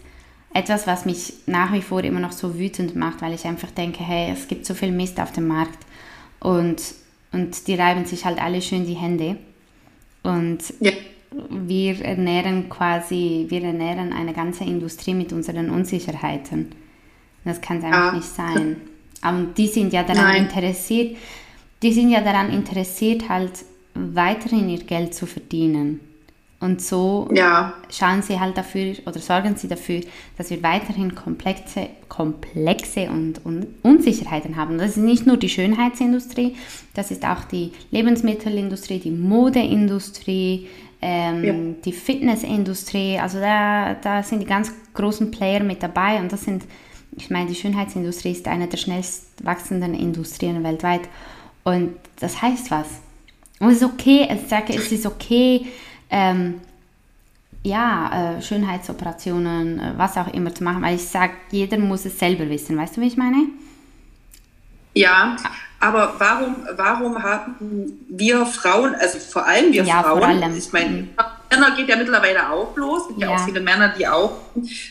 etwas, 0.53 0.87
was 0.87 1.05
mich 1.05 1.35
nach 1.47 1.73
wie 1.73 1.83
vor 1.83 2.03
immer 2.05 2.21
noch 2.21 2.33
so 2.33 2.59
wütend 2.59 2.95
macht, 2.97 3.23
weil 3.23 3.33
ich 3.33 3.45
einfach 3.45 3.71
denke, 3.71 4.05
hey, 4.05 4.33
es 4.33 4.49
gibt 4.49 4.67
so 4.67 4.75
viel 4.75 4.93
Mist 4.93 5.21
auf 5.21 5.33
dem 5.33 5.49
Markt 5.49 5.79
und 6.41 6.81
und 7.35 7.67
die 7.67 7.75
reiben 7.75 8.05
sich 8.05 8.25
halt 8.25 8.41
alle 8.41 8.63
schön 8.63 8.87
die 8.87 8.95
Hände. 8.95 9.37
Und 10.23 10.73
ja. 10.79 10.93
wir 11.51 12.01
ernähren 12.01 12.69
quasi, 12.69 13.47
wir 13.49 13.65
ernähren 13.65 14.13
eine 14.13 14.33
ganze 14.33 14.63
Industrie 14.63 15.15
mit 15.15 15.33
unseren 15.33 15.71
Unsicherheiten. 15.71 16.71
Das 17.45 17.61
kann 17.61 17.79
es 17.79 17.85
einfach 17.85 18.13
ja. 18.13 18.13
nicht 18.13 18.29
sein. 18.29 18.77
Aber 19.25 19.47
die 19.57 19.67
sind 19.67 19.93
ja 19.93 20.03
daran 20.03 20.25
Nein. 20.25 20.43
interessiert, 20.45 21.17
die 21.83 21.93
sind 21.93 22.11
ja 22.11 22.21
daran 22.21 22.51
interessiert, 22.51 23.29
halt 23.29 23.53
weiterhin 23.95 24.69
ihr 24.69 24.85
Geld 24.85 25.15
zu 25.15 25.27
verdienen. 25.27 26.01
Und 26.61 26.81
so 26.81 27.29
ja. 27.35 27.75
schauen 27.91 28.23
sie 28.23 28.41
halt 28.41 28.57
dafür 28.57 28.95
oder 29.05 29.19
sorgen 29.19 29.57
sie 29.57 29.69
dafür, 29.69 30.01
dass 30.39 30.49
wir 30.49 30.63
weiterhin 30.63 31.15
komplexe, 31.15 31.89
komplexe 32.09 33.11
und, 33.11 33.45
und 33.45 33.67
Unsicherheiten 33.83 34.57
haben. 34.57 34.79
Das 34.79 34.93
ist 34.93 34.97
nicht 34.97 35.27
nur 35.27 35.37
die 35.37 35.51
Schönheitsindustrie, 35.51 36.57
das 36.95 37.11
ist 37.11 37.27
auch 37.27 37.45
die 37.45 37.73
Lebensmittelindustrie, 37.91 38.99
die 38.99 39.11
Modeindustrie, 39.11 40.69
ähm, 41.03 41.45
ja. 41.45 41.55
die 41.85 41.93
Fitnessindustrie. 41.93 43.19
Also 43.19 43.41
da, 43.41 43.95
da 43.95 44.23
sind 44.23 44.41
die 44.41 44.47
ganz 44.47 44.73
großen 44.95 45.31
Player 45.31 45.63
mit 45.63 45.83
dabei 45.83 46.19
und 46.19 46.33
das 46.33 46.45
sind, 46.45 46.63
ich 47.17 47.31
meine, 47.31 47.47
die 47.47 47.55
Schönheitsindustrie 47.55 48.33
ist 48.33 48.49
eine 48.49 48.67
der 48.67 48.77
schnellst 48.77 49.25
wachsenden 49.43 49.95
Industrien 49.95 50.63
weltweit. 50.65 51.03
Und 51.63 51.97
das 52.21 52.41
heißt 52.43 52.71
was. 52.71 52.87
Und 53.59 53.71
es 53.71 53.77
ist 53.77 53.85
okay, 53.85 54.29
ich 54.31 54.49
sage, 54.49 54.75
es 54.75 54.91
ist 54.93 55.07
okay, 55.07 55.67
ähm, 56.11 56.61
ja, 57.63 58.37
äh, 58.37 58.43
Schönheitsoperationen, 58.43 59.81
äh, 59.81 59.93
was 59.97 60.17
auch 60.19 60.33
immer 60.35 60.55
zu 60.55 60.65
machen, 60.65 60.83
weil 60.83 60.97
ich 60.97 61.05
sage, 61.05 61.33
jeder 61.51 61.79
muss 61.79 62.05
es 62.05 62.19
selber 62.19 62.49
wissen. 62.49 62.77
Weißt 62.77 62.97
du, 62.97 63.01
wie 63.01 63.07
ich 63.07 63.17
meine? 63.17 63.47
Ja, 64.93 65.37
aber 65.81 66.15
warum, 66.19 66.57
warum 66.77 67.23
haben 67.23 68.07
wir 68.09 68.47
Frauen, 68.47 68.95
also 68.95 69.19
vor 69.19 69.47
allem 69.47 69.73
wir 69.73 69.83
ja, 69.83 70.03
Frauen, 70.03 70.23
allem. 70.23 70.57
ich 70.57 70.73
meine, 70.73 70.91
mhm. 70.91 71.09
Männer 71.55 71.77
geht 71.77 71.89
ja 71.89 71.97
mittlerweile 71.97 72.51
auch 72.51 72.77
los, 72.77 73.03
es 73.03 73.09
gibt 73.09 73.21
ja, 73.21 73.31
ja 73.31 73.37
auch 73.37 73.45
viele 73.45 73.61
Männer, 73.61 73.95
die 73.97 74.07
auch 74.07 74.33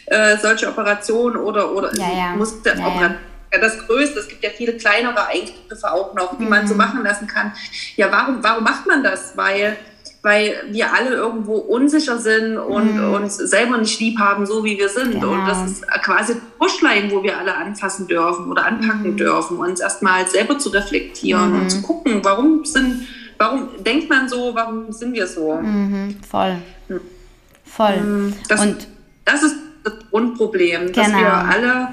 äh, 0.06 0.38
solche 0.38 0.68
Operationen 0.68 1.38
oder, 1.38 1.72
oder 1.74 1.94
ja, 1.96 2.08
ja. 2.08 2.36
musste 2.36 2.70
ja, 2.70 2.76
operieren. 2.76 3.16
Ja, 3.54 3.60
das 3.60 3.78
Größte, 3.80 4.20
es 4.20 4.28
gibt 4.28 4.44
ja 4.44 4.50
viele 4.50 4.74
kleinere 4.74 5.28
Eingriffe 5.28 5.92
auch 5.92 6.14
noch, 6.14 6.38
die 6.38 6.44
mhm. 6.44 6.50
man 6.50 6.68
so 6.68 6.76
machen 6.76 7.04
lassen 7.04 7.28
kann. 7.28 7.54
Ja, 7.96 8.12
warum, 8.12 8.44
warum 8.44 8.64
macht 8.64 8.88
man 8.88 9.04
das? 9.04 9.38
Weil 9.38 9.78
weil 10.24 10.56
wir 10.70 10.94
alle 10.94 11.10
irgendwo 11.10 11.56
unsicher 11.56 12.18
sind 12.18 12.58
und 12.58 12.96
mhm. 12.96 13.14
uns 13.14 13.36
selber 13.36 13.78
nicht 13.78 14.00
lieb 14.00 14.18
haben, 14.20 14.46
so 14.46 14.64
wie 14.64 14.78
wir 14.78 14.88
sind. 14.88 15.12
Genau. 15.12 15.34
Und 15.34 15.46
das 15.46 15.70
ist 15.70 15.88
quasi 16.02 16.36
Pushline, 16.58 17.12
wo 17.12 17.22
wir 17.24 17.38
alle 17.38 17.54
anfassen 17.54 18.08
dürfen 18.08 18.50
oder 18.50 18.66
anpacken 18.66 19.12
mhm. 19.12 19.18
dürfen, 19.18 19.58
uns 19.58 19.82
erstmal 19.82 20.26
selber 20.30 20.58
zu 20.58 20.70
reflektieren 20.70 21.52
mhm. 21.52 21.62
und 21.62 21.70
zu 21.70 21.82
gucken, 21.82 22.22
warum 22.24 22.64
sind, 22.64 23.06
warum 23.38 23.70
denkt 23.84 24.10
man 24.10 24.28
so, 24.28 24.54
warum 24.54 24.92
sind 24.92 25.14
wir 25.14 25.28
so? 25.28 25.54
Mhm. 25.56 26.18
Voll. 26.28 26.58
Hm. 26.88 27.02
Voll. 27.66 27.96
Hm, 27.96 28.34
das, 28.48 28.62
und 28.62 28.88
das 29.26 29.44
ist 29.44 29.56
das 29.84 29.94
Grundproblem, 30.10 30.92
genau. 30.92 30.94
dass 30.94 31.12
wir 31.12 31.34
alle 31.34 31.90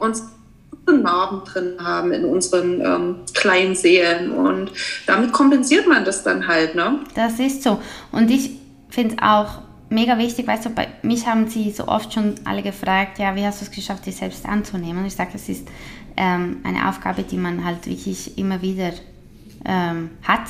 uns 0.00 0.24
Narben 0.90 1.42
drin 1.44 1.76
haben 1.78 2.12
in 2.12 2.24
unseren 2.24 2.80
ähm, 2.80 3.16
kleinen 3.34 3.74
Seelen. 3.74 4.32
Und 4.32 4.72
damit 5.06 5.32
kompensiert 5.32 5.86
man 5.86 6.04
das 6.04 6.22
dann 6.22 6.46
halt. 6.46 6.74
Ne? 6.74 7.00
Das 7.14 7.38
ist 7.38 7.62
so. 7.62 7.80
Und 8.12 8.30
ich 8.30 8.58
finde 8.88 9.14
es 9.16 9.22
auch 9.22 9.62
mega 9.88 10.18
wichtig, 10.18 10.46
weißt 10.46 10.66
du, 10.66 10.70
bei 10.70 10.88
mich 11.02 11.26
haben 11.26 11.48
sie 11.48 11.70
so 11.70 11.86
oft 11.86 12.12
schon 12.12 12.34
alle 12.44 12.62
gefragt, 12.62 13.18
ja, 13.18 13.34
wie 13.34 13.44
hast 13.44 13.60
du 13.60 13.66
es 13.66 13.70
geschafft, 13.70 14.06
dich 14.06 14.16
selbst 14.16 14.46
anzunehmen? 14.46 14.98
Und 14.98 15.06
ich 15.06 15.14
sage, 15.14 15.30
das 15.32 15.48
ist 15.48 15.66
ähm, 16.16 16.58
eine 16.64 16.88
Aufgabe, 16.88 17.22
die 17.22 17.36
man 17.36 17.64
halt 17.64 17.86
wirklich 17.86 18.38
immer 18.38 18.62
wieder 18.62 18.92
ähm, 19.64 20.10
hat. 20.22 20.48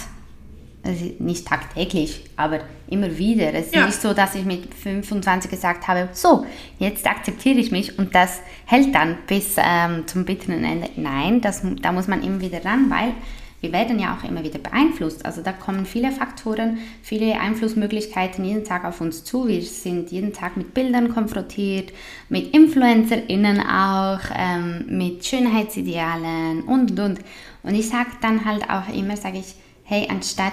Also 0.82 1.12
nicht 1.18 1.46
tagtäglich, 1.46 2.24
aber 2.36 2.60
immer 2.88 3.18
wieder. 3.18 3.52
Es 3.52 3.66
ist 3.66 3.74
ja. 3.74 3.84
nicht 3.84 4.00
so, 4.00 4.14
dass 4.14 4.34
ich 4.34 4.46
mit 4.46 4.74
25 4.74 5.50
gesagt 5.50 5.86
habe, 5.86 6.08
so, 6.14 6.46
jetzt 6.78 7.06
akzeptiere 7.06 7.58
ich 7.58 7.70
mich 7.70 7.98
und 7.98 8.14
das 8.14 8.40
hält 8.64 8.94
dann 8.94 9.18
bis 9.26 9.56
ähm, 9.58 10.06
zum 10.06 10.24
bitteren 10.24 10.64
Ende. 10.64 10.88
Nein, 10.96 11.42
das, 11.42 11.62
da 11.82 11.92
muss 11.92 12.08
man 12.08 12.22
immer 12.22 12.40
wieder 12.40 12.64
ran, 12.64 12.88
weil 12.88 13.12
wir 13.60 13.72
werden 13.72 13.98
ja 13.98 14.16
auch 14.16 14.26
immer 14.26 14.42
wieder 14.42 14.58
beeinflusst. 14.58 15.24
Also 15.26 15.42
da 15.42 15.52
kommen 15.52 15.84
viele 15.84 16.10
Faktoren, 16.12 16.78
viele 17.02 17.38
Einflussmöglichkeiten 17.38 18.44
jeden 18.44 18.64
Tag 18.64 18.84
auf 18.84 19.00
uns 19.02 19.22
zu. 19.24 19.48
Wir 19.48 19.60
sind 19.62 20.10
jeden 20.10 20.32
Tag 20.32 20.56
mit 20.56 20.72
Bildern 20.72 21.12
konfrontiert, 21.12 21.92
mit 22.30 22.54
InfluencerInnen 22.54 23.60
auch, 23.60 24.20
ähm, 24.34 24.86
mit 24.88 25.24
Schönheitsidealen 25.26 26.62
und, 26.62 26.92
und, 26.92 27.00
und. 27.00 27.18
Und 27.62 27.74
ich 27.74 27.88
sage 27.88 28.10
dann 28.20 28.44
halt 28.44 28.68
auch 28.70 28.88
immer, 28.92 29.16
sage 29.16 29.38
ich, 29.38 29.54
hey, 29.84 30.06
anstatt 30.08 30.52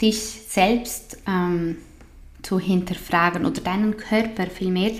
dich 0.00 0.18
selbst 0.48 1.18
ähm, 1.26 1.76
zu 2.42 2.58
hinterfragen 2.58 3.46
oder 3.46 3.60
deinen 3.60 3.96
Körper 3.96 4.46
vielmehr, 4.46 4.92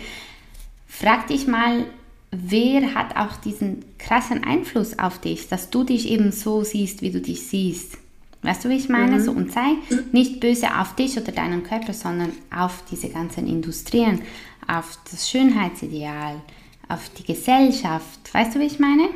frag 0.86 1.26
dich 1.28 1.46
mal, 1.46 1.86
wer 2.30 2.94
hat 2.94 3.16
auch 3.16 3.36
diesen 3.36 3.84
krassen 3.98 4.44
Einfluss 4.44 4.98
auf 4.98 5.20
dich, 5.20 5.48
dass 5.48 5.70
du 5.70 5.84
dich 5.84 6.08
eben 6.08 6.32
so 6.32 6.62
siehst, 6.62 7.02
wie 7.02 7.10
du 7.10 7.20
dich 7.20 7.46
siehst. 7.46 7.98
Weißt 8.42 8.64
du, 8.64 8.70
wie 8.70 8.76
ich 8.76 8.88
meine? 8.88 9.16
Mhm. 9.16 9.20
So, 9.20 9.32
und 9.32 9.52
sei 9.52 9.76
nicht 10.12 10.40
böse 10.40 10.78
auf 10.78 10.94
dich 10.94 11.18
oder 11.18 11.32
deinen 11.32 11.62
Körper, 11.62 11.92
sondern 11.92 12.32
auf 12.54 12.84
diese 12.90 13.10
ganzen 13.10 13.46
Industrien, 13.46 14.22
auf 14.66 14.98
das 15.10 15.28
Schönheitsideal, 15.28 16.40
auf 16.88 17.10
die 17.10 17.24
Gesellschaft. 17.24 18.32
Weißt 18.32 18.54
du, 18.54 18.60
wie 18.60 18.64
ich 18.64 18.78
meine? 18.78 19.08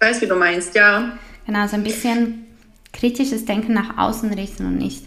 Ich 0.00 0.06
weiß, 0.06 0.20
wie 0.20 0.26
du 0.26 0.36
meinst, 0.36 0.76
ja. 0.76 1.18
Genau, 1.44 1.66
so 1.66 1.74
ein 1.74 1.82
bisschen 1.82 2.46
kritisches 2.92 3.44
Denken 3.44 3.72
nach 3.72 3.98
außen 3.98 4.32
richten 4.32 4.64
und 4.66 4.76
nicht 4.76 5.06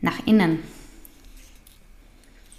nach 0.00 0.26
innen. 0.26 0.60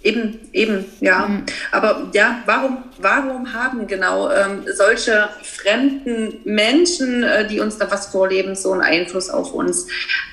Eben, 0.04 0.38
eben, 0.52 0.84
ja. 1.00 1.26
Mhm. 1.26 1.42
Aber 1.72 2.08
ja, 2.12 2.42
warum, 2.46 2.78
warum 2.98 3.52
haben 3.52 3.86
genau 3.86 4.30
ähm, 4.30 4.62
solche 4.76 5.28
fremden 5.42 6.38
Menschen, 6.44 7.24
äh, 7.24 7.46
die 7.48 7.58
uns 7.58 7.78
da 7.78 7.90
was 7.90 8.06
vorleben, 8.06 8.54
so 8.54 8.72
einen 8.72 8.82
Einfluss 8.82 9.28
auf 9.28 9.52
uns? 9.52 9.86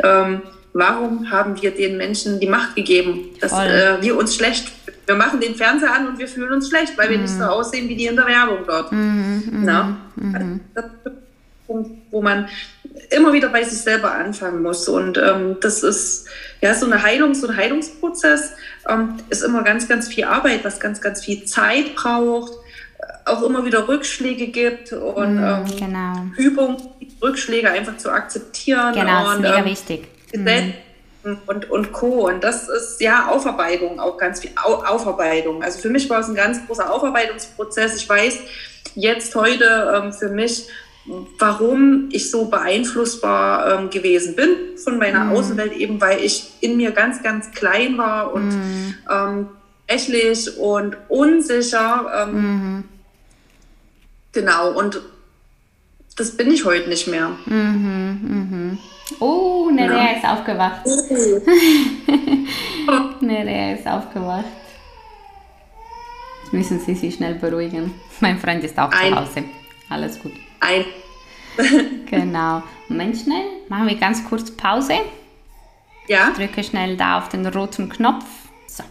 Ähm, 0.03 0.41
warum 0.73 1.31
haben 1.31 1.59
wir 1.62 1.71
den 1.71 1.97
Menschen 1.97 2.39
die 2.39 2.47
Macht 2.47 2.75
gegeben, 2.75 3.29
dass 3.41 3.53
äh, 3.53 4.01
wir 4.01 4.17
uns 4.17 4.35
schlecht, 4.35 4.71
wir 5.07 5.15
machen 5.15 5.39
den 5.39 5.55
Fernseher 5.55 5.93
an 5.93 6.07
und 6.07 6.19
wir 6.19 6.27
fühlen 6.27 6.51
uns 6.53 6.69
schlecht, 6.69 6.97
weil 6.97 7.07
mhm. 7.07 7.12
wir 7.12 7.17
nicht 7.19 7.33
so 7.33 7.43
aussehen 7.43 7.89
wie 7.89 7.95
die 7.95 8.05
in 8.05 8.15
der 8.15 8.27
Werbung 8.27 8.59
dort. 8.67 8.91
Mhm, 8.91 9.43
mhm 9.51 9.65
Na? 9.65 9.97
Mhm. 10.15 10.62
Punkt, 11.69 11.91
wo 12.10 12.21
man 12.21 12.49
immer 13.12 13.32
wieder 13.32 13.49
bei 13.49 13.63
sich 13.63 13.79
selber 13.79 14.12
anfangen 14.12 14.63
muss. 14.63 14.89
Und 14.89 15.17
ähm, 15.19 15.58
das 15.62 15.84
ist 15.84 16.27
ja 16.62 16.73
so 16.73 16.88
eine 16.88 17.03
Heilung, 17.03 17.36
so 17.36 17.47
ein 17.47 17.55
Heilungsprozess 17.55 18.53
ähm, 18.89 19.17
ist 19.29 19.43
immer 19.43 19.63
ganz, 19.63 19.88
ganz 19.88 20.08
viel 20.08 20.23
Arbeit, 20.25 20.65
was 20.65 20.79
ganz, 20.79 20.99
ganz 20.99 21.23
viel 21.23 21.45
Zeit 21.45 21.95
braucht, 21.95 22.53
auch 23.25 23.43
immer 23.43 23.63
wieder 23.65 23.88
Rückschläge 23.88 24.47
gibt 24.47 24.91
und 24.91 25.36
mm, 25.36 25.43
ähm, 25.43 25.65
genau. 25.77 26.25
Übung, 26.38 26.77
Rückschläge 27.21 27.69
einfach 27.69 27.97
zu 27.97 28.12
akzeptieren. 28.12 28.93
Genau, 28.93 29.32
und, 29.32 29.41
mega 29.41 29.60
ähm, 29.60 29.65
wichtig. 29.65 30.08
Mm. 30.34 30.73
Und, 31.45 31.69
und 31.69 31.91
Co. 31.91 32.27
Und 32.27 32.43
das 32.43 32.67
ist 32.69 32.99
ja 33.01 33.27
Aufarbeitung, 33.27 33.99
auch 33.99 34.17
ganz 34.17 34.39
viel 34.39 34.51
Au 34.55 34.75
Aufarbeitung. 34.75 35.62
Also 35.62 35.79
für 35.79 35.89
mich 35.89 36.10
war 36.10 36.21
es 36.21 36.29
ein 36.29 36.36
ganz 36.36 36.65
großer 36.65 36.91
Aufarbeitungsprozess. 36.91 37.97
Ich 37.97 38.10
weiß 38.10 38.39
jetzt 38.95 39.36
heute 39.36 40.01
ähm, 40.01 40.13
für 40.13 40.29
mich, 40.29 40.67
warum 41.39 42.10
ich 42.12 42.30
so 42.30 42.45
beeinflussbar 42.45 43.80
ähm, 43.80 43.89
gewesen 43.89 44.36
bin 44.36 44.50
von 44.84 44.98
meiner 44.98 45.26
mhm. 45.26 45.32
Außenwelt, 45.32 45.74
eben 45.74 46.00
weil 46.02 46.24
ich 46.24 46.52
in 46.62 46.78
mir 46.78 46.91
ganz, 46.91 47.24
ganz 47.24 47.52
klein 47.52 47.98
war 47.98 48.34
und 48.34 48.50
mhm. 48.50 48.95
ähm, 49.10 49.48
ächlich 49.88 50.58
und 50.58 50.98
unsicher. 51.08 52.28
Ähm, 52.28 52.34
mhm. 52.34 52.84
Genau, 54.32 54.78
und 54.78 55.02
das 56.15 56.36
bin 56.38 56.52
ich 56.52 56.65
heute 56.65 56.89
nicht 56.89 57.08
mehr. 57.08 57.30
Mhm, 57.45 58.19
mhm. 58.22 58.78
Oh, 59.19 59.69
Nerea 59.74 60.12
ja. 60.12 60.17
ist 60.17 60.26
aufgewacht. 60.26 60.82
Oh. 60.86 61.41
Nerea 63.26 63.74
ist 63.74 63.88
aufgewacht. 63.88 64.45
Jetzt 66.43 66.54
müssen 66.54 66.80
Sie 66.80 66.93
sich 66.93 67.15
schnell 67.15 67.36
beruhigen. 67.36 67.95
Mein 68.19 68.38
Freund 68.38 68.63
ist 68.63 68.78
auch 68.78 68.91
Ein. 68.91 69.13
zu 69.13 69.19
Hause. 69.19 69.43
Alles 69.89 70.19
gut 70.19 70.34
ein. 70.60 70.86
genau. 72.10 72.63
Moment 72.88 73.17
schnell, 73.17 73.45
machen 73.67 73.88
wir 73.88 73.95
ganz 73.95 74.24
kurz 74.26 74.50
Pause. 74.52 74.95
Ja. 76.08 76.30
Ich 76.32 76.38
drücke 76.38 76.63
schnell 76.63 76.98
da 76.98 77.19
auf 77.19 77.30
den 77.30 77.45
roten 77.45 77.88
Knopf. 77.88 78.26
So. 78.67 78.84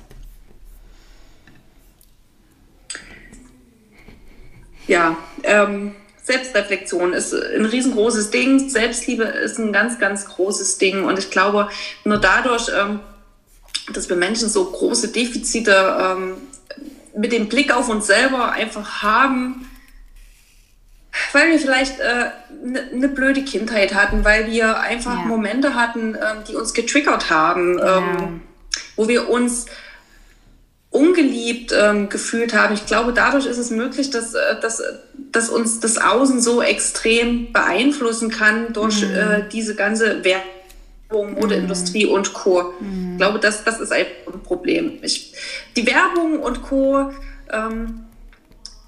Ja, 4.86 5.16
ähm, 5.42 5.96
Selbstreflexion 6.22 7.12
ist 7.12 7.34
ein 7.34 7.64
riesengroßes 7.64 8.30
Ding. 8.30 8.68
Selbstliebe 8.68 9.24
ist 9.24 9.58
ein 9.58 9.72
ganz, 9.72 9.98
ganz 9.98 10.26
großes 10.26 10.78
Ding. 10.78 11.04
Und 11.04 11.18
ich 11.18 11.30
glaube, 11.30 11.68
nur 12.04 12.18
dadurch, 12.18 12.70
ähm, 12.78 13.00
dass 13.92 14.08
wir 14.08 14.16
Menschen 14.16 14.48
so 14.48 14.64
große 14.66 15.08
Defizite 15.08 15.96
ähm, 16.00 16.34
mit 17.16 17.32
dem 17.32 17.48
Blick 17.48 17.74
auf 17.74 17.88
uns 17.88 18.06
selber 18.06 18.52
einfach 18.52 19.02
haben, 19.02 19.68
weil 21.32 21.50
wir 21.50 21.58
vielleicht 21.58 22.00
eine 22.00 22.80
äh, 22.80 22.96
ne 22.96 23.08
blöde 23.08 23.42
Kindheit 23.42 23.94
hatten, 23.94 24.24
weil 24.24 24.50
wir 24.50 24.80
einfach 24.80 25.14
ja. 25.14 25.24
Momente 25.24 25.74
hatten, 25.74 26.14
ähm, 26.14 26.44
die 26.48 26.54
uns 26.54 26.74
getriggert 26.74 27.30
haben, 27.30 27.78
ja. 27.78 27.98
ähm, 27.98 28.40
wo 28.96 29.08
wir 29.08 29.28
uns 29.28 29.66
ungeliebt 30.90 31.72
ähm, 31.78 32.08
gefühlt 32.08 32.54
haben. 32.54 32.74
Ich 32.74 32.86
glaube, 32.86 33.12
dadurch 33.12 33.46
ist 33.46 33.58
es 33.58 33.70
möglich, 33.70 34.10
dass, 34.10 34.34
äh, 34.34 34.60
dass, 34.60 34.82
dass 35.32 35.50
uns 35.50 35.80
das 35.80 35.98
Außen 35.98 36.40
so 36.40 36.62
extrem 36.62 37.52
beeinflussen 37.52 38.30
kann 38.30 38.72
durch 38.72 39.02
mhm. 39.02 39.14
äh, 39.14 39.48
diese 39.52 39.74
ganze 39.74 40.24
Werbung, 40.24 41.34
Modeindustrie 41.34 42.06
mhm. 42.06 42.12
und 42.12 42.32
Co. 42.32 42.72
Mhm. 42.80 43.12
Ich 43.12 43.18
glaube, 43.18 43.38
das, 43.38 43.64
das 43.64 43.80
ist 43.80 43.92
ein 43.92 44.06
Problem. 44.44 44.98
Ich, 45.02 45.34
die 45.76 45.86
Werbung 45.86 46.40
und 46.40 46.62
Co. 46.62 47.10
Ähm, 47.50 48.04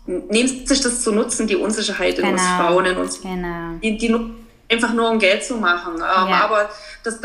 nehmen 0.07 0.67
sich 0.67 0.81
das 0.81 1.03
zu 1.03 1.13
nutzen, 1.13 1.47
die 1.47 1.57
Unsicherheit 1.57 2.19
in 2.19 2.25
genau. 2.25 2.33
uns 2.33 2.43
Frauen, 2.43 2.87
in 2.87 2.97
uns, 2.97 3.21
genau. 3.21 3.75
die, 3.83 3.97
die 3.97 4.15
einfach 4.71 4.93
nur 4.93 5.11
um 5.11 5.19
Geld 5.19 5.45
zu 5.45 5.57
machen. 5.57 5.95
Ähm, 5.95 6.01
ja. 6.01 6.45
Aber 6.45 6.71
das, 7.05 7.21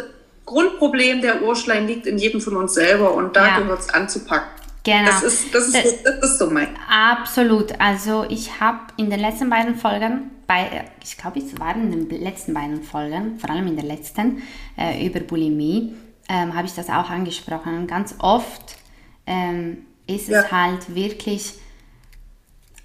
Grundproblem 0.46 1.22
der 1.22 1.42
Urschleim 1.42 1.88
liegt 1.88 2.06
in 2.06 2.18
jedem 2.18 2.40
von 2.40 2.56
uns 2.56 2.74
selber 2.74 3.14
und 3.14 3.36
da 3.36 3.48
ja. 3.48 3.60
gehört 3.60 3.80
es 3.80 3.90
anzupacken. 3.90 4.50
Genau. 4.84 5.06
Das 5.06 5.24
ist, 5.24 5.54
das, 5.54 5.68
ist, 5.70 5.76
das, 5.76 6.04
das 6.04 6.32
ist 6.32 6.40
so 6.40 6.50
mein. 6.50 6.68
Absolut. 6.88 7.80
Also 7.80 8.24
ich 8.30 8.60
habe 8.60 8.82
in 8.98 9.10
den 9.10 9.20
letzten 9.20 9.50
beiden 9.50 9.76
Folgen, 9.76 10.30
bei, 10.46 10.86
ich 11.04 11.18
glaube, 11.18 11.40
es 11.40 11.60
waren 11.60 11.92
in 11.92 12.08
den 12.08 12.22
letzten 12.22 12.54
beiden 12.54 12.84
Folgen, 12.84 13.40
vor 13.40 13.50
allem 13.50 13.66
in 13.66 13.76
der 13.76 13.86
letzten, 13.86 14.44
äh, 14.78 15.04
über 15.04 15.22
Bulimie, 15.22 15.96
ähm, 16.30 16.56
habe 16.56 16.68
ich 16.68 16.76
das 16.76 16.90
auch 16.90 17.10
angesprochen. 17.10 17.88
Ganz 17.88 18.14
oft 18.20 18.78
ähm, 19.26 19.88
ist 20.06 20.28
ja. 20.28 20.42
es 20.42 20.52
halt 20.52 20.94
wirklich 20.94 21.56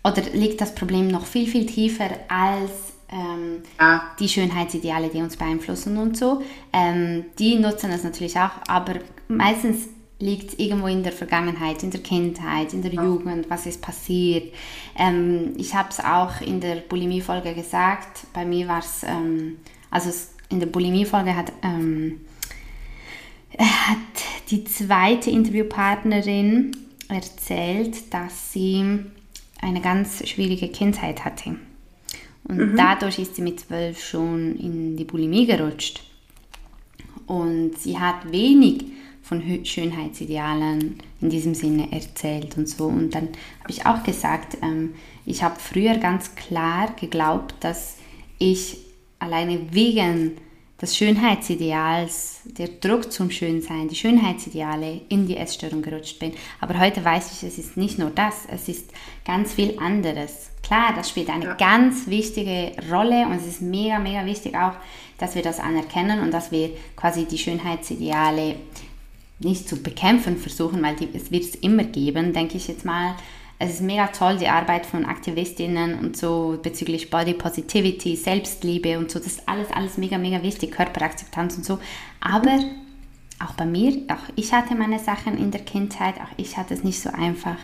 oder 0.02 0.22
liegt 0.32 0.60
das 0.60 0.74
Problem 0.74 1.08
noch 1.08 1.26
viel, 1.26 1.46
viel 1.46 1.66
tiefer 1.66 2.10
als 2.28 2.70
ähm, 3.12 3.62
ja. 3.78 4.02
die 4.18 4.28
Schönheitsideale, 4.28 5.08
die 5.08 5.18
uns 5.18 5.36
beeinflussen 5.36 5.96
und 5.96 6.16
so. 6.16 6.42
Ähm, 6.72 7.26
die 7.38 7.56
nutzen 7.56 7.90
es 7.90 8.04
natürlich 8.04 8.38
auch, 8.38 8.50
aber 8.68 8.94
meistens 9.28 9.88
liegt 10.20 10.52
es 10.52 10.58
irgendwo 10.58 10.86
in 10.86 11.02
der 11.02 11.12
Vergangenheit, 11.12 11.82
in 11.82 11.90
der 11.90 12.02
Kindheit, 12.02 12.72
in 12.74 12.82
der 12.82 12.92
ja. 12.92 13.02
Jugend, 13.02 13.48
was 13.48 13.66
ist 13.66 13.80
passiert. 13.80 14.52
Ähm, 14.96 15.54
ich 15.56 15.74
habe 15.74 15.88
es 15.90 15.98
auch 15.98 16.40
in 16.40 16.60
der 16.60 16.76
Bulimie-Folge 16.76 17.54
gesagt, 17.54 18.26
bei 18.32 18.44
mir 18.44 18.68
war 18.68 18.80
es, 18.80 19.02
ähm, 19.02 19.56
also 19.90 20.10
in 20.50 20.60
der 20.60 20.66
Bulimie-Folge 20.66 21.34
hat, 21.34 21.52
ähm, 21.62 22.20
hat 23.58 23.98
die 24.50 24.64
zweite 24.64 25.30
Interviewpartnerin 25.30 26.76
erzählt, 27.08 28.12
dass 28.12 28.52
sie 28.52 29.00
eine 29.60 29.80
ganz 29.80 30.26
schwierige 30.28 30.68
Kindheit 30.68 31.24
hatte. 31.24 31.56
Und 32.44 32.72
mhm. 32.72 32.76
dadurch 32.76 33.18
ist 33.18 33.36
sie 33.36 33.42
mit 33.42 33.60
zwölf 33.60 34.02
schon 34.02 34.56
in 34.56 34.96
die 34.96 35.04
Bulimie 35.04 35.46
gerutscht. 35.46 36.02
Und 37.26 37.78
sie 37.78 37.98
hat 37.98 38.32
wenig 38.32 38.84
von 39.22 39.64
Schönheitsidealen 39.64 40.98
in 41.20 41.30
diesem 41.30 41.54
Sinne 41.54 41.92
erzählt 41.92 42.56
und 42.56 42.68
so. 42.68 42.86
Und 42.86 43.14
dann 43.14 43.28
habe 43.60 43.70
ich 43.70 43.86
auch 43.86 44.02
gesagt, 44.02 44.56
ähm, 44.62 44.94
ich 45.24 45.42
habe 45.42 45.60
früher 45.60 45.98
ganz 45.98 46.34
klar 46.34 46.92
geglaubt, 46.98 47.54
dass 47.60 47.98
ich 48.38 48.78
alleine 49.20 49.72
wegen 49.72 50.32
des 50.80 50.96
Schönheitsideals, 50.96 52.40
der 52.44 52.68
Druck 52.68 53.12
zum 53.12 53.30
Schönsein, 53.30 53.88
die 53.88 53.96
Schönheitsideale 53.96 55.02
in 55.08 55.26
die 55.26 55.36
Essstörung 55.36 55.82
gerutscht 55.82 56.18
bin. 56.18 56.32
Aber 56.60 56.78
heute 56.78 57.04
weiß 57.04 57.32
ich, 57.32 57.48
es 57.48 57.58
ist 57.58 57.76
nicht 57.76 57.98
nur 57.98 58.10
das, 58.10 58.46
es 58.50 58.68
ist 58.68 58.90
ganz 59.24 59.52
viel 59.52 59.78
anderes. 59.78 60.50
Klar, 60.62 60.94
das 60.96 61.10
spielt 61.10 61.28
eine 61.28 61.44
ja. 61.44 61.54
ganz 61.54 62.06
wichtige 62.06 62.72
Rolle 62.90 63.26
und 63.26 63.34
es 63.34 63.46
ist 63.46 63.60
mega, 63.60 63.98
mega 63.98 64.24
wichtig 64.24 64.56
auch, 64.56 64.72
dass 65.18 65.34
wir 65.34 65.42
das 65.42 65.60
anerkennen 65.60 66.20
und 66.20 66.30
dass 66.32 66.50
wir 66.50 66.70
quasi 66.96 67.26
die 67.26 67.38
Schönheitsideale 67.38 68.56
nicht 69.38 69.68
zu 69.68 69.82
bekämpfen 69.82 70.38
versuchen, 70.38 70.82
weil 70.82 70.96
die, 70.96 71.08
es 71.12 71.30
wird 71.30 71.44
es 71.44 71.54
immer 71.56 71.84
geben, 71.84 72.32
denke 72.32 72.56
ich 72.56 72.68
jetzt 72.68 72.84
mal, 72.84 73.16
es 73.62 73.74
ist 73.74 73.82
mega 73.82 74.06
toll, 74.06 74.38
die 74.38 74.48
Arbeit 74.48 74.86
von 74.86 75.04
Aktivistinnen 75.04 75.98
und 75.98 76.16
so 76.16 76.58
bezüglich 76.62 77.10
Body 77.10 77.34
Positivity, 77.34 78.16
Selbstliebe 78.16 78.98
und 78.98 79.10
so. 79.10 79.18
Das 79.18 79.28
ist 79.28 79.48
alles, 79.48 79.70
alles 79.70 79.98
mega, 79.98 80.16
mega 80.16 80.42
wichtig, 80.42 80.72
Körperakzeptanz 80.72 81.58
und 81.58 81.66
so. 81.66 81.78
Aber 82.22 82.58
auch 83.38 83.52
bei 83.52 83.66
mir, 83.66 83.98
auch 84.08 84.32
ich 84.34 84.54
hatte 84.54 84.74
meine 84.74 84.98
Sachen 84.98 85.36
in 85.36 85.50
der 85.50 85.60
Kindheit, 85.60 86.14
auch 86.16 86.38
ich 86.38 86.56
hatte 86.56 86.72
es 86.72 86.84
nicht 86.84 87.00
so 87.00 87.10
einfach. 87.10 87.58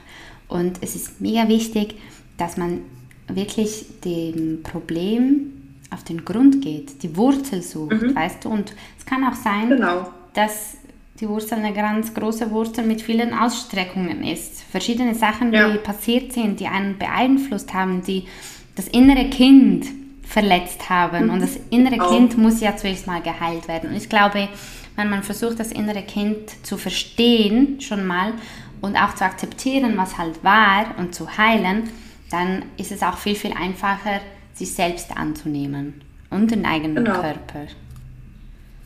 Und 0.48 0.82
es 0.82 0.96
ist 0.96 1.18
mega 1.22 1.48
wichtig, 1.48 1.94
dass 2.36 2.58
man 2.58 2.82
wirklich 3.28 3.86
dem 4.04 4.62
Problem 4.62 5.78
auf 5.90 6.04
den 6.04 6.26
Grund 6.26 6.60
geht, 6.60 7.02
die 7.02 7.16
Wurzel 7.16 7.62
sucht, 7.62 8.02
mhm. 8.02 8.14
weißt 8.14 8.44
du? 8.44 8.50
Und 8.50 8.74
es 8.98 9.06
kann 9.06 9.24
auch 9.24 9.34
sein, 9.34 9.70
genau. 9.70 10.10
dass 10.34 10.76
die 11.20 11.28
Wurzel 11.28 11.58
eine 11.58 11.72
ganz 11.72 12.12
große 12.12 12.50
Wurzel 12.50 12.84
mit 12.84 13.00
vielen 13.00 13.32
Ausstreckungen 13.32 14.22
ist. 14.22 14.62
Verschiedene 14.62 15.14
Sachen, 15.14 15.52
ja. 15.52 15.70
die 15.70 15.78
passiert 15.78 16.32
sind, 16.32 16.60
die 16.60 16.66
einen 16.66 16.98
beeinflusst 16.98 17.72
haben, 17.72 18.02
die 18.02 18.26
das 18.74 18.88
innere 18.88 19.30
Kind 19.30 19.86
verletzt 20.22 20.90
haben. 20.90 21.30
Und 21.30 21.40
das 21.40 21.58
innere 21.70 22.04
oh. 22.04 22.10
Kind 22.10 22.36
muss 22.36 22.60
ja 22.60 22.76
zuerst 22.76 23.06
mal 23.06 23.22
geheilt 23.22 23.68
werden. 23.68 23.90
Und 23.90 23.96
ich 23.96 24.08
glaube, 24.08 24.48
wenn 24.96 25.08
man 25.08 25.22
versucht, 25.22 25.58
das 25.60 25.72
innere 25.72 26.02
Kind 26.02 26.64
zu 26.64 26.76
verstehen, 26.76 27.80
schon 27.80 28.06
mal, 28.06 28.32
und 28.80 28.96
auch 28.96 29.14
zu 29.14 29.24
akzeptieren, 29.24 29.96
was 29.96 30.18
halt 30.18 30.44
war 30.44 30.98
und 30.98 31.14
zu 31.14 31.38
heilen, 31.38 31.84
dann 32.30 32.64
ist 32.76 32.92
es 32.92 33.02
auch 33.02 33.16
viel, 33.16 33.34
viel 33.34 33.52
einfacher, 33.52 34.20
sich 34.52 34.72
selbst 34.72 35.16
anzunehmen 35.16 36.02
und 36.30 36.50
den 36.50 36.66
eigenen 36.66 36.96
genau. 36.96 37.20
Körper. 37.20 37.66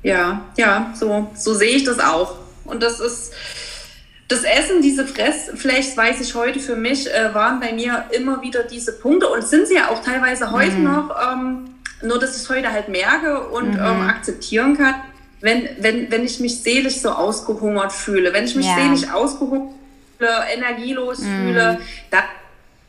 Ja, 0.02 0.42
ja, 0.56 0.92
so, 0.98 1.30
so 1.34 1.54
sehe 1.54 1.76
ich 1.76 1.84
das 1.84 1.98
auch. 1.98 2.36
Und 2.64 2.82
das 2.82 3.00
ist 3.00 3.32
das 4.28 4.44
Essen, 4.44 4.80
diese 4.80 5.06
Fressfläche, 5.06 5.96
weiß 5.96 6.20
ich 6.20 6.34
heute 6.34 6.60
für 6.60 6.76
mich, 6.76 7.12
äh, 7.12 7.34
waren 7.34 7.58
bei 7.58 7.72
mir 7.72 8.04
immer 8.12 8.42
wieder 8.42 8.62
diese 8.62 8.92
Punkte 8.92 9.28
und 9.28 9.42
sind 9.42 9.66
sie 9.66 9.74
ja 9.74 9.88
auch 9.88 10.02
teilweise 10.02 10.52
heute 10.52 10.76
mhm. 10.76 10.84
noch, 10.84 11.16
ähm, 11.32 11.74
nur 12.02 12.18
dass 12.18 12.36
ich 12.36 12.42
es 12.42 12.48
heute 12.48 12.70
halt 12.70 12.88
merke 12.88 13.48
und 13.48 13.72
mhm. 13.72 13.80
ähm, 13.80 14.02
akzeptieren 14.02 14.76
kann, 14.76 14.94
wenn, 15.40 15.68
wenn, 15.80 16.10
wenn 16.10 16.24
ich 16.24 16.38
mich 16.38 16.62
seelisch 16.62 17.00
so 17.00 17.10
ausgehungert 17.10 17.92
fühle, 17.92 18.32
wenn 18.32 18.44
ich 18.44 18.54
mich 18.54 18.66
ja. 18.66 18.76
seelisch 18.76 19.12
ausgehungert 19.12 19.74
fühle, 20.16 20.30
energielos 20.54 21.18
mhm. 21.18 21.36
fühle, 21.36 21.80
da 22.10 22.22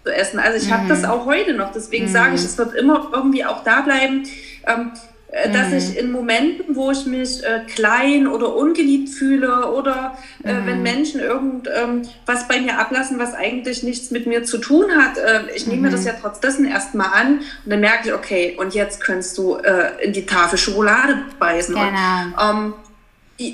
zu 0.03 0.13
essen. 0.13 0.39
Also 0.39 0.63
ich 0.63 0.71
habe 0.71 0.87
das 0.87 0.99
mhm. 0.99 1.05
auch 1.05 1.25
heute 1.25 1.53
noch, 1.53 1.71
deswegen 1.71 2.07
sage 2.07 2.35
ich, 2.35 2.41
mhm. 2.41 2.47
es 2.47 2.57
wird 2.57 2.75
immer 2.75 3.09
irgendwie 3.13 3.45
auch 3.45 3.63
da 3.63 3.81
bleiben. 3.81 4.27
Ähm, 4.67 4.91
äh, 4.93 5.10
dass 5.53 5.69
mhm. 5.69 5.77
ich 5.77 5.97
in 5.97 6.11
Momenten, 6.11 6.75
wo 6.75 6.91
ich 6.91 7.05
mich 7.05 7.41
äh, 7.43 7.61
klein 7.65 8.27
oder 8.27 8.53
ungeliebt 8.53 9.09
fühle 9.09 9.71
oder 9.71 10.17
äh, 10.43 10.53
mhm. 10.53 10.65
wenn 10.65 10.83
Menschen 10.83 11.21
irgendwas 11.21 12.41
ähm, 12.41 12.47
bei 12.49 12.59
mir 12.59 12.77
ablassen, 12.77 13.17
was 13.17 13.33
eigentlich 13.33 13.81
nichts 13.83 14.11
mit 14.11 14.27
mir 14.27 14.43
zu 14.43 14.57
tun 14.57 14.91
hat, 14.91 15.17
äh, 15.17 15.43
ich 15.55 15.67
nehme 15.67 15.77
mhm. 15.77 15.83
mir 15.83 15.91
das 15.91 16.01
mhm. 16.01 16.07
ja 16.07 16.13
trotz 16.21 16.41
dessen 16.41 16.65
erstmal 16.65 17.13
an 17.13 17.39
und 17.39 17.71
dann 17.71 17.79
merke 17.79 18.09
ich, 18.09 18.13
okay, 18.13 18.57
und 18.59 18.73
jetzt 18.73 19.01
kannst 19.01 19.37
du 19.37 19.55
äh, 19.55 20.03
in 20.03 20.11
die 20.11 20.25
Tafel 20.25 20.57
Schokolade 20.57 21.19
beißen. 21.39 21.75
Genau. 21.75 21.87
Und, 21.87 22.33
ähm, 22.39 22.73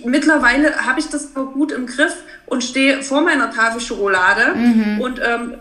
mittlerweile 0.04 0.86
habe 0.86 1.00
ich 1.00 1.08
das 1.08 1.34
so 1.34 1.46
gut 1.46 1.72
im 1.72 1.86
Griff 1.86 2.16
und 2.46 2.64
stehe 2.64 3.04
vor 3.04 3.22
meiner 3.22 3.52
Tafel 3.52 3.80
Schokolade 3.82 4.56
mhm. 4.56 5.00
und 5.00 5.22
ähm, 5.24 5.56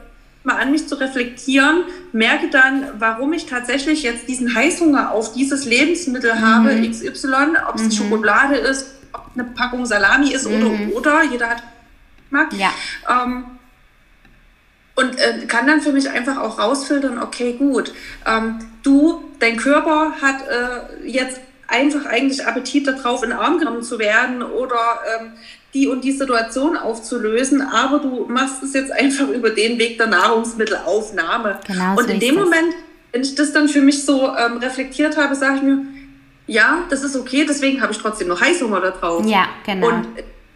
mal 0.46 0.56
an 0.56 0.70
mich 0.70 0.86
zu 0.86 0.94
reflektieren, 0.94 1.82
merke 2.12 2.48
dann, 2.48 2.86
warum 2.98 3.32
ich 3.32 3.46
tatsächlich 3.46 4.04
jetzt 4.04 4.28
diesen 4.28 4.54
Heißhunger 4.54 5.10
auf 5.10 5.32
dieses 5.32 5.64
Lebensmittel 5.64 6.34
mhm. 6.34 6.40
habe, 6.40 6.88
XY, 6.88 7.56
ob 7.68 7.74
es 7.74 7.82
mhm. 7.82 7.90
Schokolade 7.90 8.54
ist, 8.54 8.86
ob 9.12 9.26
eine 9.34 9.44
Packung 9.44 9.84
Salami 9.86 10.32
ist 10.32 10.48
mhm. 10.48 10.90
oder, 10.94 10.96
oder, 10.96 11.22
jeder 11.24 11.50
hat 11.50 11.62
mag. 12.30 12.52
Ja. 12.54 12.72
Ähm, 13.08 13.44
und 14.94 15.18
äh, 15.18 15.46
kann 15.46 15.66
dann 15.66 15.82
für 15.82 15.92
mich 15.92 16.08
einfach 16.08 16.38
auch 16.38 16.58
rausfiltern, 16.58 17.20
okay, 17.20 17.54
gut, 17.54 17.92
ähm, 18.24 18.60
du, 18.82 19.24
dein 19.40 19.56
Körper 19.56 20.12
hat 20.22 20.42
äh, 20.48 21.06
jetzt 21.06 21.40
einfach 21.68 22.06
eigentlich 22.06 22.46
Appetit 22.46 22.86
darauf, 22.86 23.22
in 23.22 23.30
den 23.30 23.38
Arm 23.38 23.58
genommen 23.58 23.82
zu 23.82 23.98
werden 23.98 24.42
oder 24.42 25.00
ähm, 25.18 25.32
die 25.74 25.88
und 25.88 26.04
die 26.04 26.12
Situation 26.12 26.76
aufzulösen, 26.76 27.60
aber 27.60 27.98
du 27.98 28.26
machst 28.28 28.62
es 28.62 28.72
jetzt 28.72 28.92
einfach 28.92 29.28
über 29.28 29.50
den 29.50 29.78
Weg 29.78 29.98
der 29.98 30.06
Nahrungsmittelaufnahme. 30.06 31.60
Genau 31.66 31.98
und 31.98 32.10
in 32.10 32.20
dem 32.20 32.34
Moment, 32.36 32.74
wenn 33.12 33.22
ich 33.22 33.34
das 33.34 33.52
dann 33.52 33.68
für 33.68 33.82
mich 33.82 34.04
so 34.04 34.34
ähm, 34.36 34.58
reflektiert 34.58 35.16
habe, 35.16 35.34
sage 35.34 35.56
ich 35.56 35.62
mir, 35.62 35.78
ja, 36.46 36.84
das 36.90 37.02
ist 37.02 37.16
okay, 37.16 37.44
deswegen 37.48 37.82
habe 37.82 37.92
ich 37.92 37.98
trotzdem 37.98 38.28
noch 38.28 38.40
Heißhunger 38.40 38.80
da 38.80 38.90
drauf. 38.92 39.26
Ja, 39.26 39.48
genau. 39.64 39.88
Und 39.88 40.06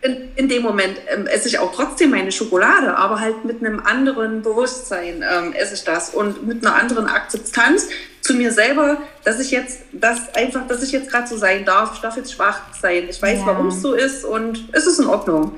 in, 0.02 0.28
in 0.36 0.48
dem 0.48 0.62
Moment 0.62 0.96
ähm, 1.12 1.26
esse 1.26 1.48
ich 1.48 1.58
auch 1.58 1.74
trotzdem 1.74 2.10
meine 2.10 2.32
Schokolade, 2.32 2.96
aber 2.96 3.20
halt 3.20 3.44
mit 3.44 3.64
einem 3.64 3.80
anderen 3.80 4.42
Bewusstsein 4.42 5.22
ähm, 5.28 5.52
esse 5.52 5.74
ich 5.74 5.84
das 5.84 6.14
und 6.14 6.46
mit 6.46 6.64
einer 6.64 6.76
anderen 6.76 7.06
Akzeptanz 7.06 7.88
zu 8.30 8.36
mir 8.36 8.52
selber, 8.52 8.98
dass 9.24 9.40
ich 9.40 9.50
jetzt 9.50 9.82
das 9.92 10.32
einfach, 10.34 10.66
dass 10.68 10.82
ich 10.82 10.92
jetzt 10.92 11.10
gerade 11.10 11.26
so 11.26 11.36
sein 11.36 11.64
darf. 11.64 11.94
Ich 11.94 12.00
darf 12.00 12.16
jetzt 12.16 12.32
schwach 12.32 12.60
sein. 12.80 13.04
Ich 13.08 13.20
weiß, 13.20 13.40
ja. 13.40 13.46
warum 13.46 13.68
es 13.68 13.82
so 13.82 13.94
ist 13.94 14.24
und 14.24 14.68
es 14.72 14.86
ist 14.86 15.00
in 15.00 15.06
Ordnung. 15.06 15.52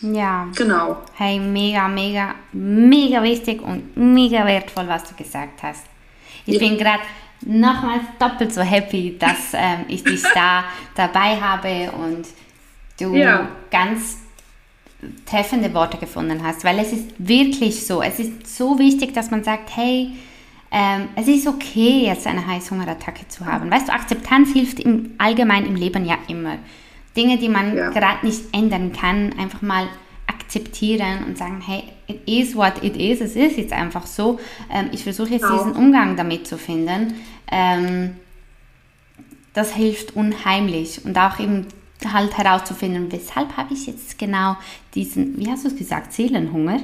Ja. 0.00 0.48
Genau. 0.56 0.98
Hey, 1.14 1.38
mega, 1.38 1.88
mega, 1.88 2.34
mega 2.52 3.22
wichtig 3.22 3.62
und 3.62 3.96
mega 3.96 4.44
wertvoll, 4.44 4.88
was 4.88 5.04
du 5.04 5.14
gesagt 5.14 5.62
hast. 5.62 5.84
Ich 6.44 6.54
ja. 6.54 6.60
bin 6.60 6.76
gerade 6.76 7.02
nochmals 7.42 8.02
doppelt 8.18 8.52
so 8.52 8.62
happy, 8.62 9.16
dass 9.18 9.38
ähm, 9.52 9.84
ich 9.88 10.02
dich 10.02 10.22
da 10.34 10.64
dabei 10.94 11.40
habe 11.40 11.92
und 11.92 12.26
du 12.98 13.14
ja. 13.14 13.48
ganz 13.70 14.18
treffende 15.26 15.72
Worte 15.74 15.98
gefunden 15.98 16.42
hast, 16.42 16.64
weil 16.64 16.78
es 16.78 16.92
ist 16.92 17.10
wirklich 17.18 17.86
so, 17.86 18.02
es 18.02 18.18
ist 18.18 18.56
so 18.56 18.78
wichtig, 18.78 19.14
dass 19.14 19.30
man 19.30 19.44
sagt, 19.44 19.76
hey, 19.76 20.12
ähm, 20.70 21.08
es 21.16 21.28
ist 21.28 21.46
okay, 21.46 22.06
jetzt 22.06 22.26
eine 22.26 22.46
Heißhungerattacke 22.46 23.28
zu 23.28 23.46
haben. 23.46 23.70
Weißt 23.70 23.88
du, 23.88 23.92
Akzeptanz 23.92 24.52
hilft 24.52 24.80
im 24.80 25.14
Allgemeinen 25.18 25.66
im 25.66 25.76
Leben 25.76 26.04
ja 26.04 26.18
immer. 26.28 26.58
Dinge, 27.16 27.38
die 27.38 27.48
man 27.48 27.76
ja. 27.76 27.90
gerade 27.90 28.26
nicht 28.26 28.42
ändern 28.52 28.92
kann, 28.92 29.32
einfach 29.38 29.62
mal 29.62 29.88
akzeptieren 30.26 31.24
und 31.26 31.38
sagen, 31.38 31.62
hey, 31.64 31.84
it 32.06 32.20
is 32.28 32.54
what 32.54 32.82
it 32.82 32.96
is, 32.96 33.20
es 33.20 33.36
ist 33.36 33.56
jetzt 33.56 33.72
einfach 33.72 34.06
so. 34.06 34.38
Ähm, 34.70 34.88
ich 34.92 35.04
versuche 35.04 35.30
jetzt 35.30 35.42
genau. 35.42 35.58
diesen 35.58 35.72
Umgang 35.72 36.16
damit 36.16 36.46
zu 36.46 36.58
finden. 36.58 37.14
Ähm, 37.50 38.16
das 39.54 39.74
hilft 39.74 40.14
unheimlich 40.14 41.04
und 41.04 41.16
auch 41.16 41.40
eben 41.40 41.66
halt 42.12 42.36
herauszufinden, 42.36 43.10
weshalb 43.10 43.56
habe 43.56 43.72
ich 43.72 43.86
jetzt 43.86 44.18
genau 44.18 44.56
diesen, 44.94 45.38
wie 45.38 45.50
hast 45.50 45.64
du 45.64 45.68
es 45.68 45.76
gesagt, 45.76 46.12
Seelenhunger? 46.12 46.80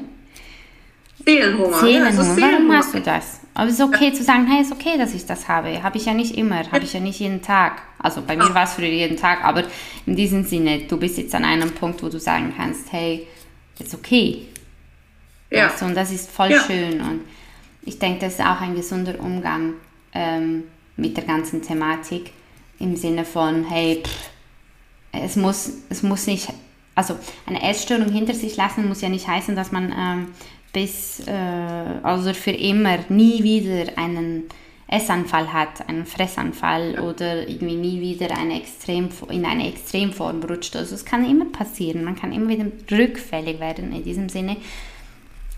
Seelenhunger. 1.24 1.78
Seelenhunger. 1.78 2.38
Ja, 2.38 2.52
Warum 2.52 2.72
hast 2.72 2.94
du 2.94 3.00
das? 3.00 3.40
Aber 3.54 3.68
es 3.68 3.74
ist 3.74 3.82
okay 3.82 4.12
zu 4.12 4.22
sagen, 4.22 4.46
hey, 4.46 4.62
es 4.62 4.68
ist 4.68 4.72
okay, 4.72 4.96
dass 4.96 5.14
ich 5.14 5.26
das 5.26 5.46
habe. 5.46 5.82
Habe 5.82 5.98
ich 5.98 6.06
ja 6.06 6.14
nicht 6.14 6.36
immer, 6.36 6.70
habe 6.72 6.84
ich 6.84 6.92
ja 6.92 7.00
nicht 7.00 7.20
jeden 7.20 7.42
Tag. 7.42 7.82
Also 7.98 8.22
bei 8.22 8.36
mir 8.36 8.54
war 8.54 8.64
es 8.64 8.72
früher 8.74 8.88
jeden 8.88 9.16
Tag, 9.16 9.44
aber 9.44 9.64
in 10.06 10.16
diesem 10.16 10.44
Sinne, 10.44 10.80
du 10.88 10.96
bist 10.96 11.18
jetzt 11.18 11.34
an 11.34 11.44
einem 11.44 11.70
Punkt, 11.72 12.02
wo 12.02 12.08
du 12.08 12.18
sagen 12.18 12.54
kannst, 12.56 12.92
hey, 12.92 13.26
das 13.78 13.88
ist 13.88 13.94
okay. 13.94 14.46
Ja. 15.50 15.68
Also, 15.68 15.84
und 15.84 15.94
das 15.94 16.10
ist 16.10 16.30
voll 16.30 16.50
ja. 16.50 16.62
schön. 16.62 17.00
Und 17.00 17.20
ich 17.82 17.98
denke, 17.98 18.20
das 18.20 18.34
ist 18.34 18.40
auch 18.40 18.60
ein 18.60 18.74
gesunder 18.74 19.20
Umgang 19.20 19.74
ähm, 20.14 20.64
mit 20.96 21.16
der 21.16 21.24
ganzen 21.24 21.62
Thematik 21.62 22.30
im 22.78 22.96
Sinne 22.96 23.24
von, 23.24 23.64
hey, 23.68 24.02
pff, 24.02 24.30
es 25.12 25.36
muss, 25.36 25.72
es 25.90 26.02
muss 26.02 26.26
nicht, 26.26 26.48
also 26.94 27.18
eine 27.46 27.62
Essstörung 27.62 28.10
hinter 28.10 28.34
sich 28.34 28.56
lassen 28.56 28.88
muss 28.88 29.02
ja 29.02 29.10
nicht 29.10 29.28
heißen, 29.28 29.54
dass 29.54 29.72
man 29.72 29.94
ähm, 29.96 30.28
bis, 30.72 31.20
äh, 31.26 31.32
also 32.02 32.32
für 32.34 32.50
immer 32.50 32.98
nie 33.08 33.42
wieder 33.42 33.96
einen 33.96 34.44
Essanfall 34.88 35.52
hat, 35.52 35.88
einen 35.88 36.06
Fressanfall 36.06 37.00
oder 37.00 37.48
irgendwie 37.48 37.76
nie 37.76 38.00
wieder 38.00 38.36
eine 38.36 38.60
Extrem, 38.60 39.08
in 39.30 39.46
eine 39.46 39.68
Extremform 39.68 40.42
rutscht. 40.42 40.76
Also 40.76 40.94
es 40.94 41.04
kann 41.04 41.28
immer 41.28 41.46
passieren, 41.46 42.04
man 42.04 42.16
kann 42.16 42.32
immer 42.32 42.48
wieder 42.48 42.66
rückfällig 42.90 43.58
werden 43.58 43.92
in 43.92 44.04
diesem 44.04 44.28
Sinne. 44.28 44.56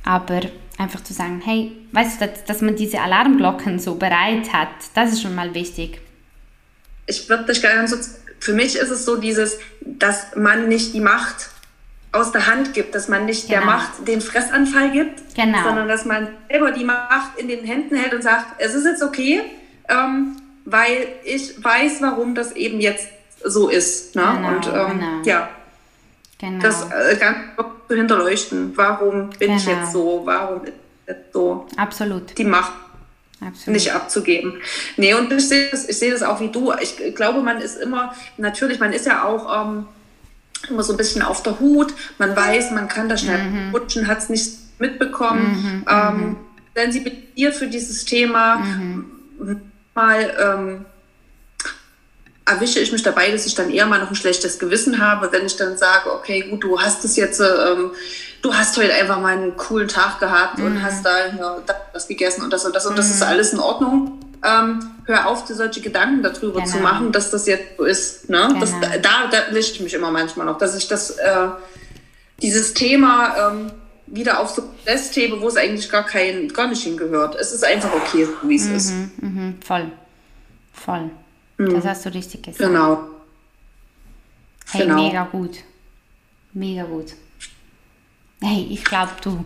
Aber 0.05 0.43
einfach 0.79 1.03
zu 1.03 1.13
sagen, 1.13 1.41
hey, 1.45 1.73
weißt 1.93 2.21
du, 2.21 2.27
dass, 2.27 2.45
dass 2.45 2.61
man 2.61 2.77
diese 2.77 3.01
Alarmglocken 3.01 3.79
so 3.79 3.97
bereit 3.97 4.53
hat, 4.53 4.69
das 4.95 5.13
ist 5.13 5.23
schon 5.23 5.35
mal 5.35 5.55
wichtig. 5.55 6.01
Ich 7.07 7.29
würde 7.29 7.45
das 7.47 7.61
gerne 7.61 7.89
so 7.89 7.97
für 8.45 8.53
mich 8.53 8.77
ist 8.77 8.91
es 8.91 9.07
so 9.07 9.17
dieses, 9.17 9.59
dass 9.81 10.37
man 10.37 10.69
nicht 10.69 10.93
die 10.93 11.01
Macht 11.01 11.49
aus 12.15 12.33
der 12.33 12.47
Hand 12.47 12.75
gibt, 12.75 12.95
dass 12.95 13.09
man 13.09 13.27
nicht 13.27 13.49
genau. 13.49 13.61
der 13.61 13.67
Macht 13.67 14.09
den 14.09 14.21
Fressanfall 14.21 14.91
gibt, 14.91 15.35
genau. 15.35 15.63
sondern 15.65 15.89
dass 15.89 16.05
man 16.05 16.29
selber 16.49 16.71
die 16.71 16.85
Macht 16.85 17.39
in 17.39 17.49
den 17.49 17.65
Händen 17.65 17.97
hält 17.97 18.15
und 18.15 18.23
sagt, 18.23 18.47
es 18.59 18.75
ist 18.75 18.85
jetzt 18.85 19.03
okay, 19.03 19.43
ähm, 19.89 20.37
weil 20.65 21.09
ich 21.25 21.63
weiß, 21.63 22.01
warum 22.01 22.35
das 22.35 22.53
eben 22.53 22.81
jetzt 22.81 23.09
so 23.45 23.69
ist. 23.69 24.15
Ne? 24.17 24.23
Genau, 24.23 24.49
und 24.49 24.67
ähm, 24.67 24.99
genau. 24.99 25.23
ja, 25.25 25.49
Genau. 26.39 26.61
das 26.63 26.91
äh, 26.91 27.17
ganz 27.17 27.39
zu 27.89 27.95
hinterleuchten. 27.95 28.73
Warum 28.77 29.31
bin 29.39 29.53
ich 29.53 29.65
Genau. 29.65 29.81
jetzt 29.81 29.93
so? 29.93 30.23
Warum 30.25 30.65
ist 30.65 30.73
jetzt 31.07 31.33
so? 31.33 31.67
Absolut. 31.77 32.37
Die 32.37 32.45
Macht 32.45 32.73
Absolut. 33.41 33.75
nicht 33.75 33.93
abzugeben. 33.93 34.61
Nee, 34.97 35.15
und 35.15 35.33
ich 35.33 35.49
sehe 35.49 35.71
das, 35.71 35.89
ich 35.89 35.99
sehe 35.99 36.11
das 36.11 36.23
auch 36.23 36.41
wie 36.41 36.49
du. 36.49 36.73
Ich 36.81 37.15
glaube, 37.15 37.41
man 37.41 37.61
ist 37.61 37.77
immer, 37.77 38.15
natürlich, 38.37 38.81
man 38.81 38.93
ist 38.93 39.07
ja 39.07 39.25
auch 39.25 39.67
ähm, 39.67 39.87
immer 40.69 40.83
so 40.83 40.93
ein 40.93 40.97
bisschen 40.97 41.23
auf 41.23 41.43
der 41.43 41.61
Hut. 41.61 41.93
Man 42.19 42.35
weiß, 42.37 42.71
man 42.73 42.89
kann 42.89 43.09
da 43.09 43.17
schnell 43.17 43.43
Mhm. 43.43 43.71
rutschen, 43.75 44.07
hat 44.07 44.19
es 44.19 44.29
nicht 44.29 44.53
mitbekommen. 44.79 45.85
ähm, 45.89 46.37
sensibilisiert 46.75 47.55
für 47.55 47.69
dieses 47.69 48.05
Thema. 48.05 48.57
Mhm. 48.57 49.07
Mal 49.95 50.35
ähm, 50.41 50.85
erwische 52.47 52.81
ich 52.81 52.93
mich 52.93 53.03
dabei, 53.03 53.31
dass 53.31 53.47
ich 53.47 53.55
dann 53.55 53.71
eher 53.71 53.87
mal 53.87 54.01
noch 54.01 54.11
ein 54.11 54.17
schlechtes 54.17 54.59
Gewissen 54.59 55.01
habe, 55.01 55.31
wenn 55.33 55.47
ich 55.47 55.57
dann 55.57 55.79
sage, 55.79 56.13
okay, 56.13 56.43
gut, 56.51 56.63
du 56.65 56.81
hast 56.81 57.05
es 57.05 57.17
jetzt, 57.17 57.41
ähm, 57.41 57.93
du 58.43 58.55
hast 58.55 58.77
heute 58.77 58.93
einfach 58.95 59.21
mal 59.21 59.33
einen 59.35 59.57
coolen 59.57 59.89
Tag 59.89 60.19
gehabt 60.21 60.59
und 60.61 60.83
hast 60.83 61.05
da 61.07 61.27
ja, 61.39 61.57
das 61.93 62.07
gegessen 62.09 62.43
und 62.43 62.53
das 62.53 62.65
und 62.65 62.75
das 62.75 62.87
und 62.87 62.99
das 62.99 63.09
ist 63.11 63.23
alles 63.23 63.53
in 63.53 63.61
Ordnung. 63.61 64.21
Ähm, 64.45 64.91
hör 65.07 65.27
auf, 65.29 65.45
dir 65.47 65.55
solche 65.55 65.81
Gedanken 65.81 66.23
darüber 66.23 66.61
Genau. 66.61 66.67
zu 66.67 66.79
machen, 66.79 67.13
dass 67.13 67.31
das 67.31 67.47
jetzt 67.47 67.79
so 67.79 67.85
ist. 67.85 68.29
Ne? 68.29 68.55
Das, 68.61 68.73
Genau. 68.73 68.87
da 69.03 69.27
da 69.31 69.39
erwische 69.39 69.73
ich 69.73 69.81
mich 69.81 69.95
immer 69.95 70.11
manchmal 70.11 70.45
noch, 70.47 70.59
dass 70.59 70.77
ich 70.77 70.87
das, 70.89 71.11
äh, 71.13 71.49
dieses 72.43 72.75
Thema 72.75 73.53
ähm, 73.53 73.71
wieder 74.07 74.41
auf 74.41 74.51
so 74.51 74.63
das 74.85 75.15
hebe, 75.17 75.41
wo 75.41 75.49
es 75.49 75.57
eigentlich 75.57 75.91
gar, 75.91 76.05
kein, 76.05 76.49
gar 76.49 76.69
nicht 76.69 76.83
hingehört. 76.83 77.37
Es 77.37 77.53
ist 77.53 77.65
einfach 77.65 77.93
okay, 77.95 78.29
wie 78.43 78.57
es 78.57 78.67
ist. 78.67 78.91
Mhm, 78.91 79.11
mhm, 79.21 79.55
voll. 79.65 79.91
Voll. 80.73 81.11
Das 81.57 81.85
hast 81.87 82.05
du 82.05 82.13
richtig 82.13 82.43
gesagt. 82.43 82.61
Mhm. 82.61 82.75
Genau. 82.75 83.05
Hey, 84.73 84.83
Genau. 84.83 85.03
mega 85.05 85.25
gut. 85.25 85.59
Mega 86.53 86.83
gut. 86.85 87.13
Hey, 88.43 88.67
ich 88.71 88.85
glaube, 88.85 89.13
du, 89.23 89.45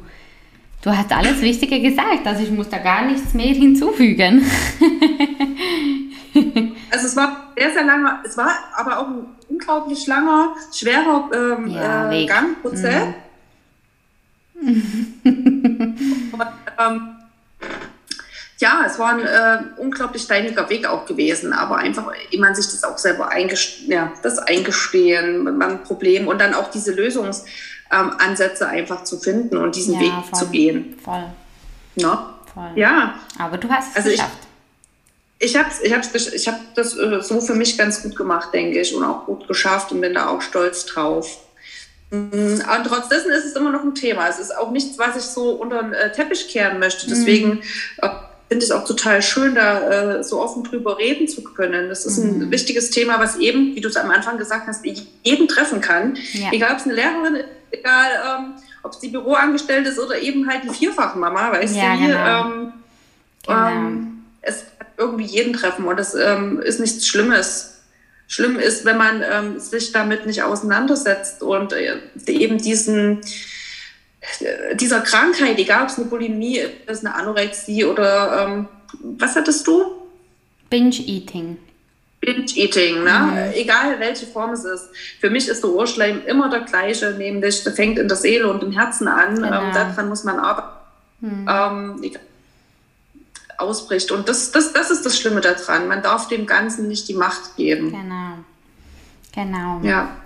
du 0.82 0.96
hast 0.96 1.12
alles 1.12 1.40
Wichtige 1.40 1.80
gesagt. 1.80 2.26
Also 2.26 2.42
ich 2.42 2.50
muss 2.50 2.68
da 2.68 2.78
gar 2.78 3.04
nichts 3.04 3.34
mehr 3.34 3.54
hinzufügen. 3.54 4.44
Also 6.90 7.06
es 7.06 7.16
war 7.16 7.52
sehr, 7.56 7.72
sehr 7.72 7.84
langer, 7.84 8.22
es 8.24 8.36
war 8.36 8.50
aber 8.76 8.98
auch 8.98 9.08
ein 9.08 9.26
unglaublich 9.48 10.06
langer, 10.06 10.54
schwerer 10.72 11.28
ähm, 11.32 11.66
Ja, 11.68 12.10
äh. 12.12 12.26
Gangprozess. 12.26 13.14
Und, 14.62 16.42
ähm, 16.78 17.17
ja, 18.58 18.82
es 18.86 18.98
war 18.98 19.10
ein 19.10 19.20
äh, 19.24 19.58
unglaublich 19.80 20.22
steiniger 20.22 20.68
Weg 20.68 20.86
auch 20.86 21.06
gewesen, 21.06 21.52
aber 21.52 21.76
einfach, 21.76 22.12
ehe 22.30 22.40
man 22.40 22.54
sich 22.54 22.66
das 22.66 22.82
auch 22.84 22.98
selber 22.98 23.28
eingestehen, 23.28 23.90
ja, 23.92 24.12
das 24.22 24.38
Eingestehen, 24.38 25.56
man 25.56 25.82
Problem 25.84 26.26
und 26.28 26.40
dann 26.40 26.54
auch 26.54 26.70
diese 26.70 26.92
Lösungsansätze 26.92 28.64
ähm, 28.64 28.70
einfach 28.70 29.04
zu 29.04 29.18
finden 29.18 29.56
und 29.56 29.76
diesen 29.76 29.94
Ja, 29.94 30.00
Weg 30.00 30.12
voll. 30.30 30.38
zu 30.40 30.46
gehen. 30.48 30.96
Voll, 31.04 31.24
Ne? 31.96 32.18
voll. 32.52 32.70
Ja, 32.76 33.14
Aber 33.38 33.58
du 33.58 33.68
hast 33.68 33.90
es 33.90 33.96
Also 33.96 34.08
ich- 34.10 34.16
geschafft. 34.16 34.38
ich 35.38 35.56
habe 35.56 35.68
ich 35.82 35.92
hab's, 35.94 36.10
ich 36.32 36.48
hab 36.48 36.74
das 36.74 36.96
äh, 36.96 37.20
so 37.22 37.40
für 37.40 37.54
mich 37.54 37.78
ganz 37.78 38.02
gut 38.02 38.16
gemacht, 38.16 38.52
denke 38.52 38.80
ich, 38.80 38.94
und 38.94 39.04
auch 39.04 39.26
gut 39.26 39.46
geschafft 39.46 39.92
und 39.92 40.00
bin 40.00 40.14
da 40.14 40.28
auch 40.28 40.42
stolz 40.42 40.84
drauf. 40.86 41.38
Mm, 42.10 42.16
Und 42.24 42.84
trotz 42.86 43.08
dessen 43.08 43.30
ist 43.30 43.44
es 43.44 43.52
immer 43.52 43.70
noch 43.70 43.82
ein 43.84 43.94
Thema. 43.94 44.26
Es 44.28 44.38
ist 44.40 44.56
auch 44.56 44.70
nichts, 44.70 44.98
was 44.98 45.14
ich 45.16 45.22
so 45.22 45.50
unter 45.52 45.82
den 45.82 45.92
äh, 45.92 46.10
Teppich 46.10 46.48
kehren 46.48 46.78
möchte. 46.80 47.06
Deswegen 47.06 47.62
äh, 47.98 48.08
finde 48.48 48.64
ich 48.64 48.70
es 48.70 48.76
auch 48.76 48.84
total 48.86 49.20
schön, 49.22 49.54
da 49.54 50.16
äh, 50.18 50.24
so 50.24 50.40
offen 50.40 50.64
drüber 50.64 50.98
reden 50.98 51.28
zu 51.28 51.42
können. 51.44 51.88
Das 51.88 52.06
ist 52.06 52.18
ein 52.18 52.50
wichtiges 52.50 52.90
Thema, 52.90 53.18
was 53.20 53.36
eben, 53.36 53.74
wie 53.76 53.80
du 53.80 53.88
es 53.88 53.96
am 53.96 54.10
Anfang 54.10 54.38
gesagt 54.38 54.66
hast, 54.66 54.84
jeden 55.22 55.48
treffen 55.48 55.80
kann. 55.80 56.16
Ja. 56.32 56.50
Egal, 56.52 56.72
ob 56.72 56.78
es 56.78 56.84
eine 56.84 56.94
Lehrerin 56.94 57.34
ist, 57.36 57.44
egal, 57.70 58.06
ähm, 58.26 58.54
ob 58.82 58.92
es 58.92 59.00
die 59.00 59.08
Büroangestellte 59.08 59.90
ist 59.90 59.98
oder 59.98 60.18
eben 60.18 60.48
halt 60.48 60.64
die 60.64 60.70
Vierfachmama, 60.70 61.52
weißt 61.52 61.76
Ja, 61.76 61.94
du, 61.96 62.06
genau. 62.06 62.40
ähm, 62.46 62.72
Genau. 63.46 63.68
ähm, 63.68 64.24
es 64.42 64.58
kann 64.78 64.88
irgendwie 64.98 65.24
jeden 65.24 65.52
treffen 65.52 65.84
und 65.86 65.98
das 65.98 66.14
ähm, 66.14 66.60
ist 66.60 66.80
nichts 66.80 67.06
Schlimmes. 67.06 67.74
Schlimm 68.26 68.58
ist, 68.58 68.84
wenn 68.84 68.98
man 68.98 69.22
ähm, 69.30 69.58
sich 69.58 69.92
damit 69.92 70.26
nicht 70.26 70.42
auseinandersetzt 70.42 71.42
und 71.42 71.72
äh, 71.72 71.96
eben 72.26 72.58
diesen 72.58 73.20
dieser 74.74 75.00
Krankheit, 75.00 75.58
egal 75.58 75.82
ob 75.82 75.88
es 75.88 75.98
eine 75.98 76.06
Bulimie 76.06 76.60
ist, 76.86 77.04
eine 77.04 77.14
Anorexie 77.14 77.84
oder 77.84 78.46
ähm, 78.46 78.68
was 79.18 79.36
hattest 79.36 79.66
du? 79.66 79.84
Binge-Eating. 80.70 81.58
Binge-Eating, 82.20 83.04
ne? 83.04 83.52
egal 83.54 83.98
welche 84.00 84.26
Form 84.26 84.52
es 84.52 84.64
ist. 84.64 84.90
Für 85.20 85.30
mich 85.30 85.48
ist 85.48 85.62
der 85.62 85.70
Urschleim 85.70 86.22
immer 86.26 86.50
der 86.50 86.60
gleiche, 86.60 87.12
nämlich 87.12 87.62
der 87.64 87.72
fängt 87.72 87.98
in 87.98 88.08
der 88.08 88.16
Seele 88.16 88.50
und 88.50 88.62
im 88.62 88.72
Herzen 88.72 89.08
an. 89.08 89.36
Genau. 89.36 89.62
Ähm, 89.62 89.72
daran 89.72 90.08
muss 90.08 90.24
man 90.24 90.38
arbeiten. 90.38 90.68
Ähm, 91.22 92.02
egal, 92.02 92.22
ausbricht. 93.58 94.10
Und 94.10 94.28
das, 94.28 94.52
das, 94.52 94.72
das 94.72 94.90
ist 94.90 95.04
das 95.04 95.18
Schlimme 95.18 95.40
daran. 95.40 95.88
Man 95.88 96.02
darf 96.02 96.28
dem 96.28 96.46
Ganzen 96.46 96.88
nicht 96.88 97.08
die 97.08 97.14
Macht 97.14 97.56
geben. 97.56 97.90
Genau. 97.90 98.38
Genau. 99.34 99.80
Ja. 99.82 100.16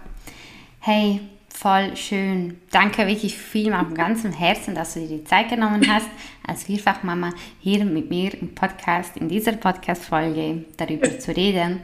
Hey, 0.80 1.20
voll 1.62 1.96
schön. 1.96 2.58
Danke 2.72 3.06
wirklich 3.06 3.36
vielmal 3.38 3.84
von 3.84 3.94
ganzem 3.94 4.32
Herzen, 4.32 4.74
dass 4.74 4.94
du 4.94 5.00
dir 5.00 5.18
die 5.18 5.24
Zeit 5.24 5.48
genommen 5.48 5.82
hast, 5.88 6.08
als 6.46 6.64
Vierfachmama 6.64 7.30
hier 7.60 7.84
mit 7.84 8.10
mir 8.10 8.34
im 8.40 8.52
Podcast, 8.54 9.16
in 9.16 9.28
dieser 9.28 9.52
Podcast-Folge 9.52 10.64
darüber 10.76 11.18
zu 11.20 11.36
reden, 11.36 11.80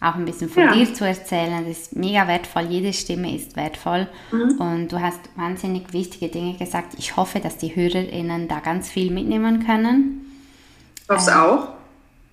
auch 0.00 0.14
ein 0.14 0.24
bisschen 0.26 0.48
von 0.48 0.62
Ja. 0.62 0.72
dir 0.72 0.94
zu 0.94 1.04
erzählen. 1.06 1.64
Das 1.66 1.76
ist 1.78 1.96
mega 1.96 2.28
wertvoll. 2.28 2.66
Jede 2.68 2.92
Stimme 2.92 3.34
ist 3.34 3.56
wertvoll. 3.56 4.06
Und 4.30 4.88
du 4.92 5.00
hast 5.00 5.20
wahnsinnig 5.34 5.92
wichtige 5.92 6.28
Dinge 6.28 6.56
gesagt. 6.56 6.94
Ich 6.98 7.16
hoffe, 7.16 7.40
dass 7.40 7.56
die 7.56 7.74
HörerInnen 7.74 8.46
da 8.46 8.60
ganz 8.60 8.88
viel 8.90 9.10
mitnehmen 9.10 9.66
können. 9.66 10.20
Hoffe 11.08 11.18
es 11.20 11.28
auch. 11.28 11.68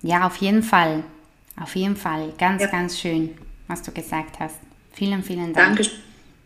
Ja, 0.02 0.26
auf 0.26 0.36
jeden 0.36 0.62
Fall. 0.62 1.02
Auf 1.60 1.74
jeden 1.74 1.96
Fall. 1.96 2.32
Ganz, 2.38 2.62
Ja. 2.62 2.68
ganz 2.68 3.00
schön, 3.00 3.30
was 3.66 3.82
du 3.82 3.90
gesagt 3.90 4.38
hast. 4.38 4.56
Vielen, 4.92 5.22
vielen 5.24 5.52
Dank. 5.52 5.76
Danke. 5.78 5.90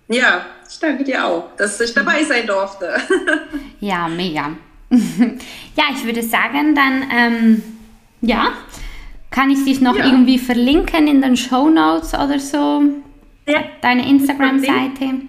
Ja, 0.08 0.46
ich 0.68 0.78
danke 0.78 1.04
dir 1.04 1.24
auch, 1.26 1.54
dass 1.56 1.80
ich 1.80 1.92
dabei 1.94 2.24
sein 2.24 2.46
durfte. 2.46 2.94
Ja, 3.80 4.08
mega. 4.08 4.52
ja, 4.90 5.84
ich 5.94 6.04
würde 6.04 6.22
sagen, 6.22 6.74
dann, 6.74 7.04
ähm, 7.12 7.62
ja, 8.22 8.48
kann 9.30 9.50
ich 9.50 9.62
dich 9.64 9.80
noch 9.80 9.94
Ja. 9.96 10.06
irgendwie 10.06 10.36
verlinken 10.38 11.06
in 11.06 11.22
den 11.22 11.36
Show 11.36 11.68
Notes 11.70 12.12
oder 12.14 12.40
so? 12.40 12.82
Ja. 13.46 13.62
Deine 13.80 14.08
Instagram-Seite? 14.08 15.20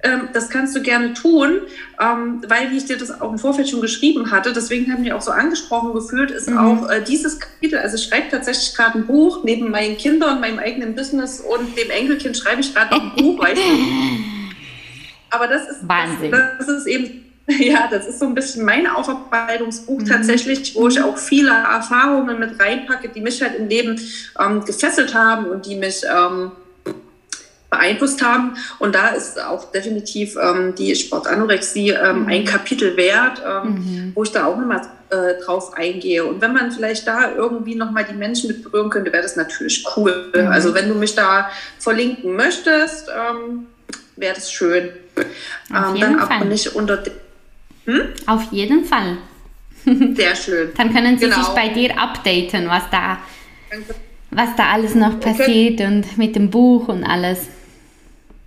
Ähm, 0.00 0.28
das 0.32 0.48
kannst 0.48 0.76
du 0.76 0.82
gerne 0.82 1.12
tun, 1.12 1.60
ähm, 2.00 2.40
weil, 2.46 2.70
wie 2.70 2.76
ich 2.76 2.84
dir 2.84 2.96
das 2.96 3.20
auch 3.20 3.32
im 3.32 3.38
Vorfeld 3.38 3.68
schon 3.68 3.80
geschrieben 3.80 4.30
hatte, 4.30 4.52
deswegen 4.52 4.92
haben 4.92 5.02
wir 5.02 5.16
auch 5.16 5.20
so 5.20 5.32
angesprochen 5.32 5.92
gefühlt, 5.92 6.30
ist 6.30 6.48
auch 6.52 6.88
äh, 6.88 7.02
dieses 7.02 7.40
Kapitel, 7.40 7.80
also 7.80 7.96
ich 7.96 8.04
schreibe 8.04 8.28
tatsächlich 8.30 8.76
gerade 8.76 8.98
ein 8.98 9.06
Buch, 9.06 9.42
neben 9.42 9.72
meinen 9.72 9.96
Kindern, 9.96 10.40
meinem 10.40 10.60
eigenen 10.60 10.94
Business 10.94 11.40
und 11.40 11.76
dem 11.76 11.90
Enkelkind 11.90 12.36
schreibe 12.36 12.60
ich 12.60 12.72
gerade 12.72 12.94
ein 12.94 13.12
Buch. 13.16 13.44
Aber 15.30 15.48
das 15.48 15.68
ist, 15.68 15.88
Wahnsinn. 15.88 16.30
Das, 16.30 16.58
das 16.58 16.68
ist 16.68 16.86
eben, 16.86 17.24
ja, 17.58 17.88
das 17.90 18.06
ist 18.06 18.20
so 18.20 18.26
ein 18.26 18.34
bisschen 18.34 18.64
mein 18.64 18.86
Aufarbeitungsbuch 18.86 20.02
tatsächlich, 20.04 20.76
wo 20.76 20.86
ich 20.86 21.02
auch 21.02 21.18
viele 21.18 21.50
Erfahrungen 21.50 22.38
mit 22.38 22.60
reinpacke, 22.60 23.08
die 23.08 23.20
mich 23.20 23.42
halt 23.42 23.56
im 23.56 23.68
Leben 23.68 24.00
ähm, 24.38 24.64
gefesselt 24.64 25.12
haben 25.12 25.46
und 25.46 25.66
die 25.66 25.74
mich 25.74 26.02
ähm, 26.04 26.52
beeinflusst 27.70 28.22
haben. 28.22 28.54
Und 28.78 28.94
da 28.94 29.08
ist 29.08 29.40
auch 29.42 29.70
definitiv 29.70 30.36
ähm, 30.42 30.74
die 30.74 30.94
Sportanorexie 30.96 31.90
ähm, 31.90 32.26
ein 32.28 32.44
Kapitel 32.44 32.96
wert, 32.96 33.42
ähm, 33.46 34.12
wo 34.14 34.22
ich 34.22 34.32
da 34.32 34.46
auch 34.46 34.56
nochmal 34.56 34.80
äh, 35.10 35.42
drauf 35.44 35.74
eingehe. 35.74 36.24
Und 36.24 36.40
wenn 36.40 36.52
man 36.54 36.70
vielleicht 36.72 37.06
da 37.06 37.30
irgendwie 37.34 37.74
nochmal 37.74 38.04
die 38.04 38.14
Menschen 38.14 38.48
mit 38.48 38.62
berühren 38.64 38.88
könnte, 38.90 39.12
wäre 39.12 39.22
das 39.22 39.36
natürlich 39.36 39.84
cool. 39.96 40.32
Also 40.50 40.72
wenn 40.74 40.88
du 40.88 40.94
mich 40.94 41.14
da 41.14 41.50
verlinken 41.78 42.36
möchtest, 42.36 43.08
ähm, 43.08 43.66
wäre 44.16 44.34
das 44.34 44.50
schön. 44.50 44.90
Auf 45.72 45.90
Ähm, 45.90 45.96
jeden 45.96 46.16
dann 46.18 46.26
Fall. 46.26 46.44
nicht 46.46 46.74
unter 46.74 46.96
dem 46.98 47.12
Auf 48.26 48.50
jeden 48.52 48.84
Fall. 48.84 49.18
sehr 50.14 50.34
schön. 50.36 50.70
Dann 50.76 50.92
können 50.92 51.18
sie 51.18 51.26
Genau. 51.26 51.36
sich 51.38 51.48
bei 51.54 51.68
dir 51.68 51.98
updaten, 51.98 52.68
was 52.68 52.82
da, 52.90 53.18
was 54.30 54.56
da 54.56 54.64
alles 54.72 54.94
noch 54.94 55.18
passiert 55.20 55.80
und 55.80 56.18
mit 56.18 56.34
dem 56.36 56.50
Buch 56.50 56.88
und 56.88 57.04
alles. 57.04 57.46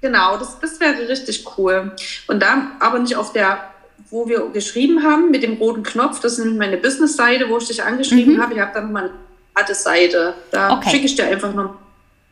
Genau, 0.01 0.37
das, 0.37 0.59
das 0.59 0.79
wäre 0.79 1.07
richtig 1.07 1.45
cool. 1.57 1.91
Und 2.27 2.41
da 2.41 2.71
aber 2.79 2.99
nicht 2.99 3.15
auf 3.15 3.33
der, 3.33 3.69
wo 4.09 4.27
wir 4.27 4.49
geschrieben 4.49 5.03
haben, 5.03 5.29
mit 5.31 5.43
dem 5.43 5.53
roten 5.53 5.83
Knopf, 5.83 6.19
das 6.19 6.33
ist 6.33 6.39
nämlich 6.39 6.57
meine 6.57 6.77
Business-Seite, 6.77 7.47
wo 7.49 7.57
ich 7.59 7.67
dich 7.67 7.83
angeschrieben 7.83 8.41
habe. 8.41 8.53
Ich 8.55 8.59
habe 8.59 8.71
dann 8.73 8.91
mal 8.91 9.03
eine 9.03 9.11
private 9.53 9.75
Seite. 9.75 10.33
Da 10.51 10.67
Mhm. 10.71 10.77
Okay. 10.79 10.89
schicke 10.89 11.05
ich 11.05 11.15
dir 11.15 11.25
einfach 11.27 11.53
noch. 11.53 11.75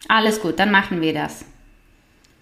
Alles 0.07 0.39
gut, 0.41 0.57
dann 0.57 0.71
machen 0.71 0.99
wir 1.01 1.13
das. 1.13 1.45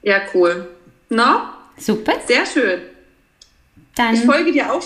Ja, 0.03 0.21
cool. 0.33 0.67
Na, 1.09 1.53
Super. 1.77 2.13
sehr 2.25 2.45
schön. 2.45 2.81
Ich 2.81 3.95
Dann, 3.95 4.15
folge 4.17 4.51
dir 4.51 4.71
auch. 4.71 4.81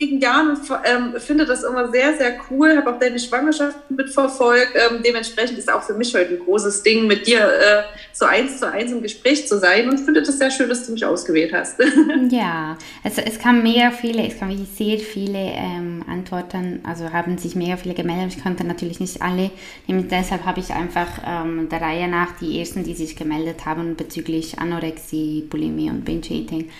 Einigen 0.00 0.20
Jahren 0.20 0.50
und 0.50 0.60
ähm, 0.84 1.20
finde 1.20 1.44
das 1.44 1.64
immer 1.64 1.90
sehr, 1.90 2.16
sehr 2.16 2.36
cool. 2.50 2.76
Habe 2.76 2.94
auch 2.94 2.98
deine 2.98 3.18
Schwangerschaft 3.18 3.90
mitverfolgt. 3.90 4.74
Ähm, 4.74 5.02
dementsprechend 5.04 5.58
ist 5.58 5.72
auch 5.72 5.82
für 5.82 5.94
mich 5.94 6.14
heute 6.14 6.34
ein 6.34 6.38
großes 6.38 6.82
Ding, 6.82 7.06
mit 7.06 7.26
dir 7.26 7.40
äh, 7.40 7.82
so 8.12 8.24
eins 8.26 8.58
zu 8.58 8.70
eins 8.70 8.92
im 8.92 9.02
Gespräch 9.02 9.48
zu 9.48 9.58
sein 9.58 9.88
und 9.88 9.98
finde 9.98 10.22
das 10.22 10.38
sehr 10.38 10.50
schön, 10.50 10.68
dass 10.68 10.86
du 10.86 10.92
mich 10.92 11.04
ausgewählt 11.04 11.52
hast. 11.52 11.80
ja, 12.30 12.76
also 13.02 13.22
es 13.24 13.38
kamen 13.38 13.62
mega 13.62 13.90
viele, 13.90 14.26
es 14.26 14.38
kamen 14.38 14.52
wirklich 14.52 14.76
sehr 14.76 14.98
viele 14.98 15.38
ähm, 15.38 16.04
Antworten, 16.08 16.80
also 16.84 17.12
haben 17.12 17.38
sich 17.38 17.56
mega 17.56 17.76
viele 17.76 17.94
gemeldet. 17.94 18.36
Ich 18.36 18.42
konnte 18.42 18.64
natürlich 18.64 19.00
nicht 19.00 19.20
alle 19.20 19.50
nehmen, 19.86 20.08
deshalb 20.08 20.44
habe 20.44 20.60
ich 20.60 20.70
einfach 20.70 21.08
ähm, 21.26 21.68
der 21.68 21.80
Reihe 21.80 22.08
nach 22.08 22.38
die 22.40 22.60
ersten, 22.60 22.84
die 22.84 22.94
sich 22.94 23.16
gemeldet 23.16 23.66
haben 23.66 23.96
bezüglich 23.96 24.58
Anorexie, 24.58 25.46
Bulimie 25.48 25.90
und 25.90 26.04
Binge-Eating 26.04 26.70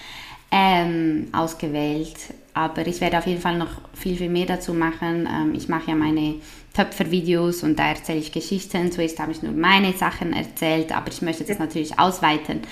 ähm, 0.51 1.29
ausgewählt. 1.33 2.16
Aber 2.59 2.85
ich 2.89 3.01
werde 3.01 3.19
auf 3.19 3.27
jeden 3.29 3.41
Fall 3.41 3.57
noch 3.57 3.71
viel, 3.95 4.17
viel 4.17 4.29
mehr 4.29 4.47
dazu 4.47 4.75
machen. 4.75 5.29
Ähm, 5.33 5.55
ich 5.55 5.69
mache 5.69 5.91
ja 5.91 5.95
meine 5.95 6.35
Töpfer-Videos 6.75 7.63
und 7.63 7.79
da 7.79 7.91
erzähle 7.91 8.19
ich 8.19 8.33
Geschichten. 8.33 8.91
Zuerst 8.91 9.21
habe 9.21 9.31
ich 9.31 9.45
nur 9.45 9.53
meine 9.53 9.93
Sachen 9.93 10.33
erzählt, 10.33 10.91
aber 10.91 11.07
ich 11.07 11.23
möchte 11.23 11.45
das 11.45 11.61
natürlich 11.61 12.01
ausweiten 12.01 12.63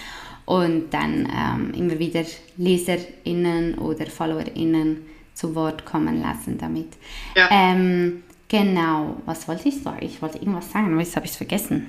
und 0.45 0.91
dann 0.91 1.28
ähm, 1.32 1.72
immer 1.72 2.01
wieder 2.01 2.24
LeserInnen 2.57 3.78
oder 3.78 4.07
FollowerInnen 4.07 5.07
zu 5.34 5.55
Wort 5.55 5.84
kommen 5.84 6.20
lassen 6.20 6.59
damit. 6.59 6.89
Ja. 7.37 7.49
Ähm, 7.53 8.24
genau, 8.49 9.18
was 9.24 9.47
wollte 9.47 9.68
ich 9.68 9.82
sagen? 9.82 10.05
Ich 10.05 10.20
wollte 10.20 10.39
irgendwas 10.39 10.72
sagen, 10.72 10.91
aber 10.91 11.01
jetzt 11.01 11.14
habe 11.14 11.26
ich 11.26 11.30
es 11.30 11.37
vergessen. 11.37 11.87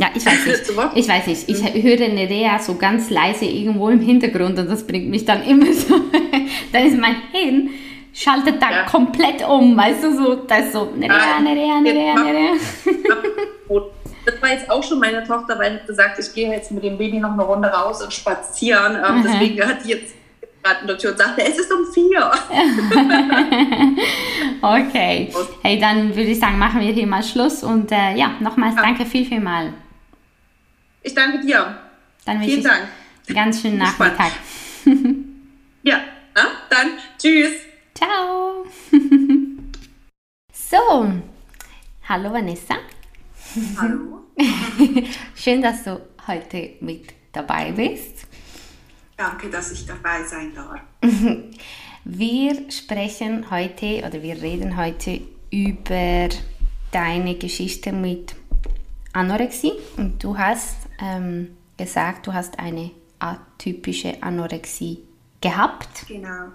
Ja, 0.00 0.10
ich 0.14 0.26
weiß 0.26 0.46
nicht. 0.46 0.60
Ich 0.96 1.08
weiß 1.08 1.26
nicht. 1.28 1.48
Ich 1.48 1.62
mhm. 1.62 1.82
höre 1.82 2.08
Nerea 2.08 2.58
so 2.58 2.74
ganz 2.74 3.08
leise 3.08 3.44
irgendwo 3.44 3.88
im 3.88 4.00
Hintergrund 4.00 4.58
und 4.58 4.68
das 4.68 4.84
bringt 4.84 5.10
mich 5.10 5.24
dann 5.24 5.44
immer 5.44 5.72
so. 5.72 5.94
Dann 6.72 6.86
ist 6.86 6.98
mein 6.98 7.16
Hirn 7.32 7.70
schaltet 8.12 8.60
da 8.60 8.70
ja. 8.70 8.82
komplett 8.84 9.46
um, 9.46 9.76
weißt 9.76 10.04
du, 10.04 10.16
so, 10.16 10.34
das 10.34 10.66
ist 10.66 10.72
so 10.72 10.92
Nerea, 10.96 11.40
Nerea, 11.40 11.80
Nerea, 11.80 12.14
Nerea. 12.14 12.56
Das 14.24 14.42
war 14.42 14.50
jetzt 14.50 14.70
auch 14.70 14.82
schon 14.82 14.98
meine 14.98 15.24
Tochter, 15.24 15.58
weil 15.58 15.76
ich 15.76 15.86
gesagt 15.86 16.18
ich 16.18 16.34
gehe 16.34 16.50
jetzt 16.50 16.70
mit 16.72 16.84
dem 16.84 16.98
Baby 16.98 17.18
noch 17.18 17.32
eine 17.32 17.42
Runde 17.42 17.68
raus 17.68 18.02
und 18.02 18.12
spazieren. 18.12 18.96
Ähm, 18.96 19.24
deswegen 19.24 19.66
hat 19.66 19.84
die 19.84 19.90
jetzt 19.90 20.14
gerade 20.62 20.80
in 20.82 20.86
der 20.88 20.98
Tür 20.98 21.12
und 21.12 21.18
sagte, 21.18 21.42
es 21.42 21.58
ist 21.58 21.72
um 21.72 21.86
vier. 21.92 22.30
okay. 24.62 25.32
Hey, 25.62 25.80
dann 25.80 26.08
würde 26.14 26.30
ich 26.30 26.38
sagen, 26.38 26.58
machen 26.58 26.80
wir 26.80 26.92
hier 26.92 27.06
mal 27.06 27.22
Schluss 27.22 27.62
und 27.62 27.90
äh, 27.92 28.14
ja, 28.14 28.32
nochmals 28.40 28.76
ja. 28.76 28.82
danke 28.82 29.06
viel, 29.06 29.24
viel 29.24 29.40
mal. 29.40 29.72
Ich 31.02 31.14
danke 31.14 31.40
dir. 31.40 31.78
Dann 32.26 32.42
Vielen 32.42 32.62
Dank. 32.62 32.88
Ganz 33.32 33.62
schönen 33.62 33.78
Nachmittag. 33.78 34.32
ja, 35.82 36.00
na, 36.34 36.42
dann 36.68 36.98
tschüss. 37.18 37.52
Ciao. 37.94 38.64
so, 40.52 41.12
hallo 42.08 42.32
Vanessa. 42.32 42.76
Hallo. 43.76 44.26
Schön, 45.34 45.60
dass 45.60 45.84
du 45.84 46.00
heute 46.26 46.74
mit 46.80 47.12
dabei 47.32 47.72
bist. 47.72 48.26
Danke, 49.16 49.50
dass 49.50 49.72
ich 49.72 49.86
dabei 49.86 50.22
sein 50.24 50.54
darf. 50.54 50.80
Wir 52.04 52.70
sprechen 52.70 53.50
heute 53.50 54.02
oder 54.06 54.22
wir 54.22 54.40
reden 54.40 54.78
heute 54.78 55.20
über 55.50 56.30
deine 56.90 57.34
Geschichte 57.34 57.92
mit 57.92 58.34
Anorexie 59.12 59.74
und 59.98 60.24
du 60.24 60.38
hast 60.38 60.76
ähm, 60.98 61.58
gesagt, 61.76 62.26
du 62.26 62.32
hast 62.32 62.58
eine 62.58 62.92
atypische 63.18 64.22
Anorexie 64.22 65.02
gehabt. 65.40 66.06
Genau. 66.08 66.48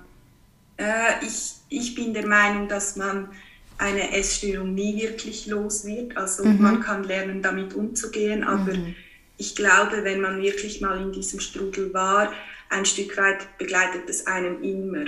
Äh, 0.78 1.26
ich, 1.26 1.56
ich 1.70 1.96
bin 1.96 2.14
der 2.14 2.28
Meinung, 2.28 2.68
dass 2.68 2.96
man 2.96 3.30
eine 3.78 4.16
Essstörung 4.16 4.74
nie 4.74 5.02
wirklich 5.02 5.48
los 5.48 5.86
wird. 5.86 6.16
Also 6.18 6.46
mhm. 6.46 6.62
man 6.62 6.82
kann 6.82 7.04
lernen, 7.04 7.42
damit 7.42 7.74
umzugehen, 7.74 8.44
aber 8.44 8.74
mhm. 8.74 8.96
ich 9.38 9.56
glaube, 9.56 10.04
wenn 10.04 10.22
man 10.22 10.42
wirklich 10.42 10.82
mal 10.82 11.00
in 11.02 11.12
diesem 11.12 11.40
Strudel 11.40 11.94
war, 11.94 12.32
ein 12.70 12.86
Stück 12.86 13.18
weit 13.18 13.58
begleitet 13.58 14.10
es 14.10 14.28
einem 14.28 14.64
immer. 14.64 15.06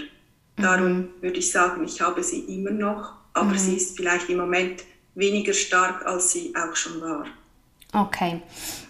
Darum 0.57 0.97
mhm. 0.97 1.09
würde 1.21 1.37
ich 1.37 1.51
sagen, 1.51 1.83
ich 1.83 2.01
habe 2.01 2.23
sie 2.23 2.41
immer 2.41 2.71
noch, 2.71 3.13
aber 3.33 3.51
mhm. 3.51 3.57
sie 3.57 3.75
ist 3.75 3.95
vielleicht 3.95 4.29
im 4.29 4.37
Moment 4.37 4.83
weniger 5.15 5.53
stark, 5.53 6.05
als 6.05 6.31
sie 6.31 6.53
auch 6.55 6.75
schon 6.75 7.01
war. 7.01 7.25
Okay. 7.93 8.41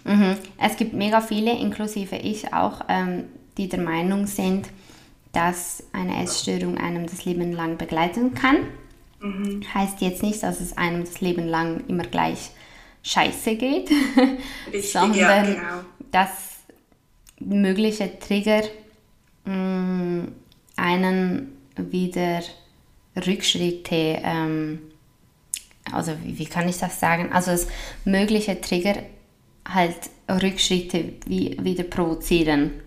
Mhm. 0.04 0.36
Es 0.58 0.76
gibt 0.76 0.92
mega 0.92 1.20
viele, 1.20 1.52
inklusive 1.52 2.16
ich 2.16 2.52
auch, 2.52 2.84
ähm, 2.88 3.24
die 3.56 3.68
der 3.68 3.80
Meinung 3.80 4.26
sind, 4.26 4.68
dass 5.32 5.84
eine 5.92 6.22
Essstörung 6.22 6.78
einem 6.78 7.06
das 7.06 7.24
Leben 7.24 7.52
lang 7.52 7.76
begleiten 7.76 8.34
kann. 8.34 8.56
Mhm. 9.20 9.62
Heißt 9.74 10.00
jetzt 10.00 10.22
nicht, 10.22 10.42
dass 10.42 10.60
es 10.60 10.76
einem 10.76 11.04
das 11.04 11.20
Leben 11.20 11.46
lang 11.46 11.84
immer 11.88 12.04
gleich 12.04 12.50
scheiße 13.02 13.56
geht, 13.56 13.90
Richtig, 14.72 14.92
sondern 14.92 15.16
ja, 15.16 15.42
genau. 15.42 15.84
dass 16.10 16.30
mögliche 17.40 18.18
Trigger 18.18 18.62
mh, 19.44 19.54
mm, 19.54 20.32
einen 20.76 21.52
wieder 21.76 22.42
Rückschritte 23.16 24.20
ähm, 24.22 24.80
also 25.92 26.12
wie, 26.22 26.38
wie, 26.38 26.46
kann 26.46 26.68
ich 26.68 26.78
das 26.78 27.00
sagen? 27.00 27.32
Also 27.32 27.50
dass 27.50 27.66
mögliche 28.04 28.60
Trigger 28.60 29.02
halt 29.66 29.96
Rückschritte 30.28 31.14
wie, 31.26 31.56
wieder 31.62 31.84
provozieren. 31.84 32.80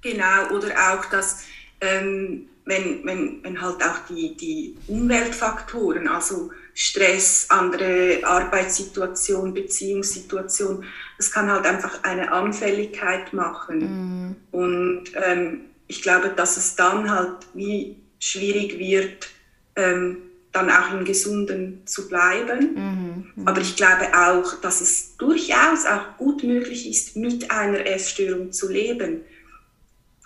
Genau, 0.00 0.48
oder 0.54 0.68
auch, 0.92 1.04
dass 1.06 1.44
ähm, 1.80 2.48
wenn, 2.64 3.04
wenn, 3.04 3.42
wenn 3.42 3.60
halt 3.60 3.82
auch 3.82 4.06
die, 4.10 4.36
die 4.36 4.76
Umweltfaktoren, 4.88 6.06
also 6.06 6.50
Stress, 6.74 7.46
andere 7.48 8.20
Arbeitssituation, 8.22 9.54
Beziehungssituation, 9.54 10.84
das 11.16 11.32
kann 11.32 11.50
halt 11.50 11.66
einfach 11.66 12.04
eine 12.04 12.30
Anfälligkeit 12.30 13.32
machen. 13.32 13.78
Mm. 13.78 14.36
Und 14.52 15.04
ähm, 15.14 15.62
ich 15.86 16.02
glaube, 16.02 16.28
dass 16.28 16.56
es 16.56 16.76
dann 16.76 17.10
halt 17.10 17.38
wie 17.54 17.96
schwierig 18.20 18.78
wird, 18.78 19.28
ähm, 19.74 20.18
dann 20.52 20.70
auch 20.70 20.92
im 20.92 21.04
Gesunden 21.04 21.82
zu 21.86 22.08
bleiben. 22.08 22.74
Mhm, 22.74 23.32
mhm, 23.36 23.48
Aber 23.48 23.60
ich 23.60 23.76
glaube 23.76 24.06
auch, 24.14 24.60
dass 24.60 24.80
es 24.80 25.16
durchaus 25.16 25.86
auch 25.86 26.16
gut 26.16 26.42
möglich 26.42 26.88
ist, 26.88 27.16
mit 27.16 27.50
einer 27.50 27.86
Essstörung 27.86 28.52
zu 28.52 28.70
leben. 28.70 29.22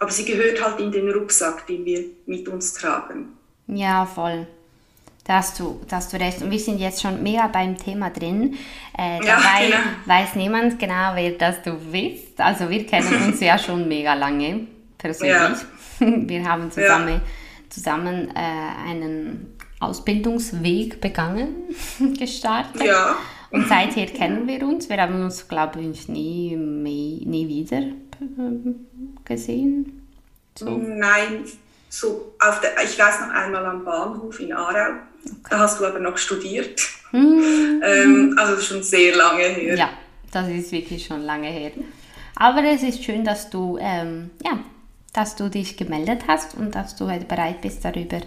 Aber 0.03 0.11
sie 0.11 0.25
gehört 0.25 0.61
halt 0.61 0.81
in 0.81 0.91
den 0.91 1.09
Rucksack, 1.11 1.65
den 1.69 1.85
wir 1.85 2.03
mit 2.27 2.49
uns 2.49 2.75
tragen. 2.75 3.37
Ja, 3.69 4.05
voll. 4.05 4.49
Da 5.23 5.35
hast 5.35 5.61
du, 5.61 5.81
da 5.89 5.99
hast 5.99 6.13
du 6.13 6.17
recht. 6.17 6.43
Und 6.43 6.51
wir 6.51 6.59
sind 6.59 6.81
jetzt 6.81 7.01
schon 7.01 7.23
mega 7.23 7.47
beim 7.47 7.79
Thema 7.79 8.11
drin. 8.11 8.57
Äh, 8.99 9.25
ja, 9.25 9.37
dabei 9.37 9.67
genau. 9.67 9.79
weiß 10.07 10.35
niemand 10.35 10.81
genau, 10.81 11.13
wer 11.15 11.31
das 11.39 11.63
du 11.63 11.75
bist. 11.75 12.41
Also 12.41 12.69
wir 12.69 12.85
kennen 12.85 13.29
uns 13.29 13.41
ja 13.41 13.57
schon 13.57 13.87
mega 13.87 14.15
lange, 14.15 14.67
persönlich. 14.99 15.37
Ja. 15.39 15.57
Wir 16.01 16.45
haben 16.49 16.69
zusammen, 16.73 17.09
ja. 17.09 17.21
zusammen 17.69 18.33
äh, 18.35 18.91
einen 18.91 19.57
Ausbildungsweg 19.79 21.01
begangen, 21.01 21.55
gestartet. 22.19 22.83
Ja. 22.83 23.15
Und 23.53 23.69
seither 23.69 24.07
kennen 24.07 24.49
wir 24.49 24.67
uns. 24.67 24.89
Wir 24.89 25.01
haben 25.01 25.23
uns, 25.23 25.47
glaube 25.47 25.81
ich, 25.81 26.09
nie, 26.09 26.57
nie 26.57 27.47
wieder 27.47 27.83
ähm, 28.21 28.87
gesehen. 29.25 30.09
So. 30.57 30.77
Nein, 30.77 31.45
so 31.89 32.35
auf 32.41 32.61
der, 32.61 32.83
ich 32.83 32.99
weiß 32.99 33.21
noch 33.21 33.31
einmal 33.31 33.65
am 33.67 33.85
Bahnhof 33.85 34.41
in 34.41 34.53
Aarau. 34.53 34.95
Okay. 35.25 35.33
Da 35.51 35.59
hast 35.61 35.81
du 35.81 35.87
aber 35.87 35.99
noch 35.99 36.19
studiert. 36.19 36.81
Mhm. 37.13 37.83
ähm, 37.85 38.37
also 38.39 38.61
schon 38.61 38.83
sehr 38.83 39.15
lange 39.15 39.45
her. 39.45 39.77
Ja, 39.77 39.91
das 40.31 40.49
ist 40.49 40.73
wirklich 40.73 41.07
schon 41.07 41.23
lange 41.23 41.49
her. 41.49 41.73
Aber 42.37 42.65
es 42.65 42.83
ist 42.83 43.05
schön, 43.05 43.25
dass 43.25 43.51
du, 43.51 43.79
ähm, 43.81 44.31
ja, 44.45 44.59
dass 45.13 45.37
du 45.37 45.49
dich 45.49 45.77
gemeldet 45.77 46.23
hast 46.27 46.55
und 46.55 46.75
dass 46.75 46.97
du 46.97 47.09
halt 47.09 47.29
bereit 47.29 47.61
bist, 47.61 47.85
darüber 47.85 48.21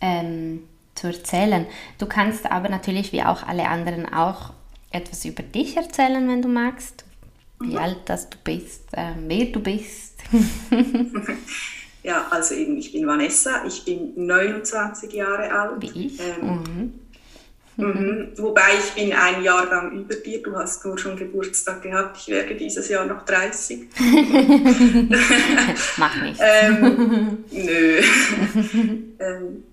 ähm, 0.00 0.62
zu 0.94 1.08
erzählen. 1.08 1.66
Du 1.98 2.06
kannst 2.06 2.50
aber 2.50 2.68
natürlich, 2.68 3.12
wie 3.12 3.22
auch 3.22 3.42
alle 3.42 3.68
anderen, 3.68 4.10
auch 4.12 4.52
etwas 4.90 5.24
über 5.24 5.42
dich 5.42 5.76
erzählen, 5.76 6.28
wenn 6.28 6.42
du 6.42 6.48
magst. 6.48 7.04
Wie 7.60 7.72
mhm. 7.72 7.78
alt 7.78 7.98
das 8.06 8.30
du 8.30 8.38
bist, 8.42 8.92
äh, 8.92 9.12
wer 9.26 9.46
du 9.46 9.60
bist. 9.60 10.13
ja, 12.02 12.26
also 12.30 12.54
eben, 12.54 12.76
ich 12.78 12.92
bin 12.92 13.06
Vanessa, 13.06 13.64
ich 13.66 13.84
bin 13.84 14.12
29 14.16 15.12
Jahre 15.12 15.50
alt. 15.52 15.82
Wie 15.82 16.06
ich? 16.06 16.20
Ähm, 16.20 16.46
mhm. 16.46 16.92
Mhm. 17.76 18.28
Wobei 18.36 18.78
ich 18.78 18.92
bin 18.92 19.12
ein 19.12 19.42
Jahrgang 19.42 19.92
über 19.92 20.14
dir, 20.14 20.42
du 20.42 20.54
hast 20.56 20.84
nur 20.84 20.96
schon 20.96 21.16
Geburtstag 21.16 21.82
gehabt, 21.82 22.18
ich 22.18 22.28
werde 22.28 22.54
dieses 22.54 22.88
Jahr 22.88 23.04
noch 23.04 23.24
30. 23.24 23.88
Mach 25.96 26.22
nichts. 26.22 26.40
ähm, 26.40 27.44
nö. 27.50 28.00
ähm, 29.18 29.64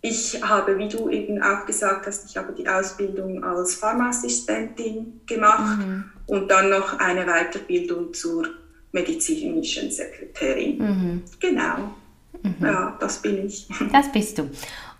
ich 0.00 0.40
habe, 0.42 0.78
wie 0.78 0.88
du 0.88 1.10
eben 1.10 1.42
auch 1.42 1.66
gesagt 1.66 2.06
hast, 2.06 2.30
ich 2.30 2.36
habe 2.36 2.52
die 2.52 2.68
Ausbildung 2.68 3.42
als 3.44 3.74
Pharmaassistentin 3.74 5.20
gemacht 5.26 5.78
mhm. 5.78 6.04
und 6.26 6.50
dann 6.50 6.70
noch 6.70 6.98
eine 6.98 7.26
Weiterbildung 7.26 8.14
zur 8.14 8.46
medizinischen 8.92 9.90
Sekretärin. 9.90 10.78
Mhm. 10.78 11.22
Genau. 11.40 11.94
Mhm. 12.42 12.54
Ja, 12.60 12.96
das 13.00 13.20
bin 13.22 13.46
ich. 13.46 13.66
Das 13.92 14.10
bist 14.12 14.38
du. 14.38 14.50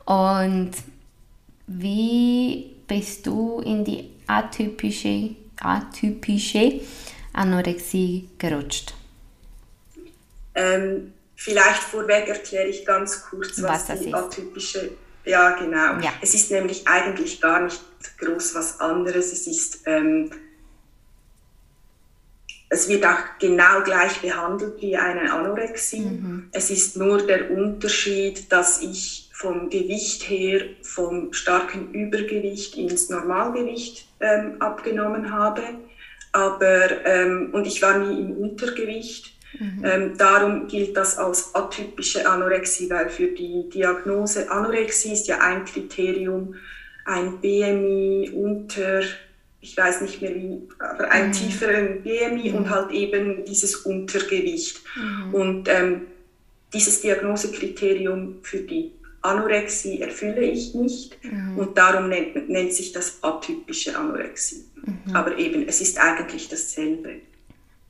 Und 0.04 0.72
wie 1.66 2.76
bist 2.86 3.26
du 3.26 3.60
in 3.60 3.84
die 3.84 4.10
atypische, 4.26 5.34
atypische 5.60 6.80
Anorexie 7.32 8.28
gerutscht? 8.38 8.94
Ähm, 10.54 11.12
vielleicht 11.34 11.82
vorweg 11.82 12.28
erkläre 12.28 12.68
ich 12.68 12.84
ganz 12.86 13.22
kurz, 13.22 13.60
was, 13.62 13.88
was 13.88 14.00
die 14.00 14.08
ist. 14.08 14.14
atypische 14.14 14.90
ja, 15.26 15.50
genau. 15.58 15.98
Ja. 16.00 16.12
Es 16.22 16.34
ist 16.34 16.50
nämlich 16.52 16.86
eigentlich 16.86 17.40
gar 17.40 17.60
nicht 17.60 17.80
groß 18.18 18.54
was 18.54 18.80
anderes. 18.80 19.32
Es 19.32 19.46
ist, 19.48 19.80
ähm, 19.84 20.30
es 22.68 22.88
wird 22.88 23.06
auch 23.06 23.38
genau 23.38 23.82
gleich 23.84 24.20
behandelt 24.20 24.80
wie 24.80 24.96
eine 24.96 25.32
Anorexie. 25.32 26.00
Mhm. 26.00 26.48
Es 26.52 26.70
ist 26.70 26.96
nur 26.96 27.24
der 27.24 27.50
Unterschied, 27.50 28.50
dass 28.50 28.82
ich 28.82 29.30
vom 29.32 29.68
Gewicht 29.68 30.28
her 30.28 30.62
vom 30.82 31.32
starken 31.32 31.92
Übergewicht 31.92 32.76
ins 32.76 33.10
Normalgewicht 33.10 34.08
ähm, 34.20 34.56
abgenommen 34.60 35.30
habe. 35.30 35.62
Aber, 36.32 37.06
ähm, 37.06 37.50
und 37.52 37.66
ich 37.66 37.80
war 37.82 37.98
nie 37.98 38.18
im 38.18 38.32
Untergewicht. 38.36 39.34
Mhm. 39.58 39.84
Ähm, 39.84 40.18
darum 40.18 40.66
gilt 40.66 40.96
das 40.96 41.18
als 41.18 41.54
atypische 41.54 42.28
Anorexie, 42.28 42.90
weil 42.90 43.08
für 43.10 43.28
die 43.28 43.68
Diagnose 43.70 44.50
Anorexie 44.50 45.12
ist 45.12 45.28
ja 45.28 45.38
ein 45.38 45.64
Kriterium 45.64 46.54
ein 47.06 47.40
BMI 47.40 48.32
unter, 48.34 49.02
ich 49.66 49.76
weiß 49.76 50.00
nicht 50.02 50.22
mehr 50.22 50.34
wie, 50.36 50.62
aber 50.78 51.10
ein 51.10 51.28
mhm. 51.28 51.32
tieferen 51.32 52.02
BMI 52.02 52.50
mhm. 52.50 52.56
und 52.56 52.70
halt 52.70 52.92
eben 52.92 53.44
dieses 53.44 53.74
Untergewicht. 53.76 54.80
Mhm. 54.94 55.34
Und 55.34 55.68
ähm, 55.68 56.02
dieses 56.72 57.00
Diagnosekriterium 57.00 58.36
für 58.42 58.58
die 58.58 58.92
Anorexie 59.22 60.00
erfülle 60.00 60.42
ich 60.42 60.74
nicht 60.74 61.18
mhm. 61.24 61.58
und 61.58 61.76
darum 61.76 62.08
nennt, 62.08 62.48
nennt, 62.48 62.72
sich 62.72 62.92
das 62.92 63.18
atypische 63.22 63.98
Anorexie. 63.98 64.64
Mhm. 64.84 65.16
Aber 65.16 65.36
eben, 65.36 65.66
es 65.66 65.80
ist 65.80 65.98
eigentlich 65.98 66.48
dasselbe. 66.48 67.16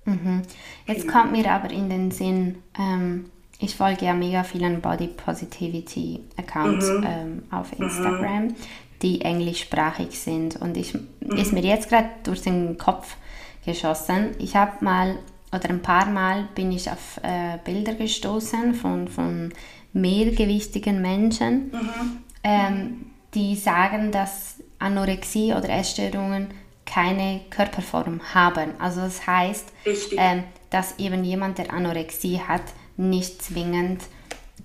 Mhm. 0.06 0.42
Jetzt 0.86 1.02
genau. 1.02 1.12
kommt 1.12 1.32
mir 1.32 1.50
aber 1.50 1.70
in 1.70 1.90
den 1.90 2.10
Sinn, 2.10 2.56
ähm, 2.78 3.26
ich 3.58 3.74
folge 3.74 4.06
ja 4.06 4.14
mega 4.14 4.44
vielen 4.44 4.80
Body 4.80 5.08
Positivity 5.08 6.20
Accounts 6.38 6.88
ähm, 6.88 7.42
auf. 7.50 7.70
Instagram. 7.78 8.54
Die 9.02 9.20
englischsprachig 9.20 10.18
sind. 10.18 10.56
Und 10.56 10.76
ich 10.76 10.94
mhm. 10.94 11.36
ist 11.36 11.52
mir 11.52 11.62
jetzt 11.62 11.88
gerade 11.88 12.08
durch 12.24 12.42
den 12.42 12.78
Kopf 12.78 13.16
geschossen. 13.64 14.30
Ich 14.38 14.56
habe 14.56 14.84
mal 14.84 15.18
oder 15.52 15.70
ein 15.70 15.82
paar 15.82 16.06
Mal 16.06 16.48
bin 16.54 16.72
ich 16.72 16.90
auf 16.90 17.20
äh, 17.22 17.58
Bilder 17.64 17.94
gestoßen 17.94 18.74
von, 18.74 19.08
von 19.08 19.52
mehrgewichtigen 19.92 21.00
Menschen, 21.00 21.70
mhm. 21.70 22.18
ähm, 22.42 23.06
die 23.34 23.56
sagen, 23.56 24.12
dass 24.12 24.56
Anorexie 24.78 25.52
oder 25.54 25.68
Essstörungen 25.70 26.48
keine 26.84 27.40
Körperform 27.50 28.20
haben. 28.34 28.70
Also 28.78 29.00
das 29.00 29.26
heißt, 29.26 29.72
ähm, 30.16 30.44
dass 30.70 30.98
eben 30.98 31.24
jemand, 31.24 31.58
der 31.58 31.72
Anorexie 31.72 32.40
hat, 32.40 32.62
nicht 32.96 33.42
zwingend 33.42 34.02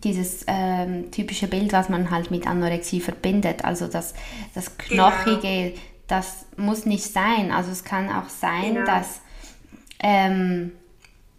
dieses 0.03 0.43
ähm, 0.47 1.11
typische 1.11 1.47
Bild, 1.47 1.73
was 1.73 1.89
man 1.89 2.09
halt 2.09 2.31
mit 2.31 2.47
Anorexie 2.47 3.01
verbindet, 3.01 3.63
also 3.63 3.87
das, 3.87 4.13
das 4.55 4.77
genau. 4.77 5.11
Knochige, 5.11 5.71
genau. 5.71 5.81
das 6.07 6.45
muss 6.57 6.85
nicht 6.85 7.03
sein. 7.03 7.51
Also 7.51 7.71
es 7.71 7.83
kann 7.83 8.09
auch 8.09 8.29
sein, 8.29 8.75
genau. 8.75 8.85
dass, 8.85 9.21
ähm, 9.99 10.71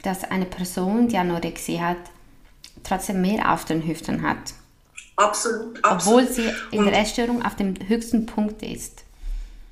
dass 0.03 0.25
eine 0.25 0.47
Person, 0.47 1.09
die 1.09 1.17
Anorexie 1.17 1.81
hat, 1.81 1.99
trotzdem 2.85 3.21
mehr 3.21 3.53
auf 3.53 3.65
den 3.65 3.87
Hüften 3.87 4.23
hat. 4.23 4.55
Absolut, 5.17 5.85
absolut. 5.85 6.23
Obwohl 6.23 6.35
sie 6.35 6.51
in 6.71 6.85
der 6.85 6.99
Essstörung 6.99 7.45
auf 7.45 7.55
dem 7.57 7.75
höchsten 7.87 8.27
Punkt 8.27 8.63
ist. 8.63 9.05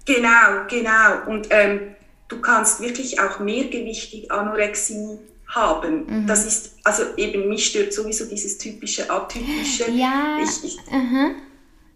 Genau, 0.04 0.66
genau. 0.68 1.26
Und 1.26 1.48
ähm, 1.50 1.94
du 2.28 2.40
kannst 2.40 2.80
wirklich 2.80 3.20
auch 3.20 3.40
mehrgewichtig 3.40 4.30
Anorexie 4.30 5.18
haben. 5.50 6.06
Mhm. 6.06 6.26
Das 6.26 6.46
ist, 6.46 6.76
also 6.84 7.02
eben 7.16 7.48
mich 7.48 7.66
stört 7.66 7.92
sowieso 7.92 8.24
dieses 8.24 8.58
typische, 8.58 9.10
atypische. 9.10 9.90
Ja, 9.90 10.38
ich, 10.42 10.64
ich, 10.64 10.78
uh 10.90 11.34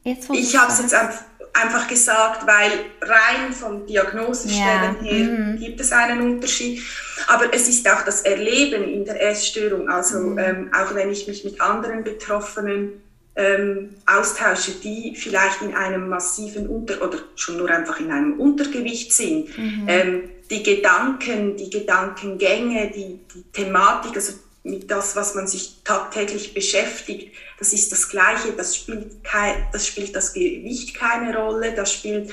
jetzt, 0.04 0.28
ich 0.30 0.56
habe 0.56 0.70
es 0.70 0.80
jetzt 0.80 0.94
einfach 0.94 1.88
gesagt, 1.88 2.46
weil 2.46 2.72
rein 3.00 3.52
von 3.52 3.86
Diagnosestellen 3.86 4.96
ja. 5.00 5.10
her 5.10 5.28
mhm. 5.28 5.58
gibt 5.58 5.80
es 5.80 5.92
einen 5.92 6.20
Unterschied. 6.20 6.82
Aber 7.28 7.54
es 7.54 7.68
ist 7.68 7.88
auch 7.88 8.02
das 8.02 8.22
Erleben 8.22 8.82
in 8.84 9.04
der 9.04 9.22
Essstörung. 9.30 9.88
Also 9.88 10.18
mhm. 10.18 10.38
ähm, 10.38 10.70
auch 10.74 10.94
wenn 10.94 11.10
ich 11.10 11.26
mich 11.26 11.44
mit 11.44 11.60
anderen 11.60 12.04
Betroffenen 12.04 13.03
ähm, 13.36 13.96
austausche, 14.06 14.72
die 14.72 15.14
vielleicht 15.16 15.62
in 15.62 15.74
einem 15.74 16.08
massiven 16.08 16.68
Unter- 16.68 17.02
oder 17.02 17.18
schon 17.34 17.56
nur 17.56 17.68
einfach 17.68 17.98
in 17.98 18.10
einem 18.10 18.38
Untergewicht 18.38 19.12
sind. 19.12 19.56
Mhm. 19.58 19.84
Ähm, 19.88 20.22
die 20.50 20.62
Gedanken, 20.62 21.56
die 21.56 21.70
Gedankengänge, 21.70 22.90
die, 22.90 23.18
die 23.34 23.42
Thematik, 23.52 24.14
also 24.14 24.34
mit 24.62 24.90
das, 24.90 25.16
was 25.16 25.34
man 25.34 25.46
sich 25.46 25.82
tagtäglich 25.84 26.54
beschäftigt, 26.54 27.34
das 27.58 27.72
ist 27.72 27.92
das 27.92 28.08
Gleiche. 28.08 28.52
Das 28.52 28.76
spielt, 28.76 29.22
kein, 29.24 29.66
das 29.72 29.86
spielt 29.86 30.14
das 30.14 30.32
Gewicht 30.32 30.94
keine 30.94 31.36
Rolle, 31.36 31.74
das 31.74 31.92
spielt, 31.92 32.30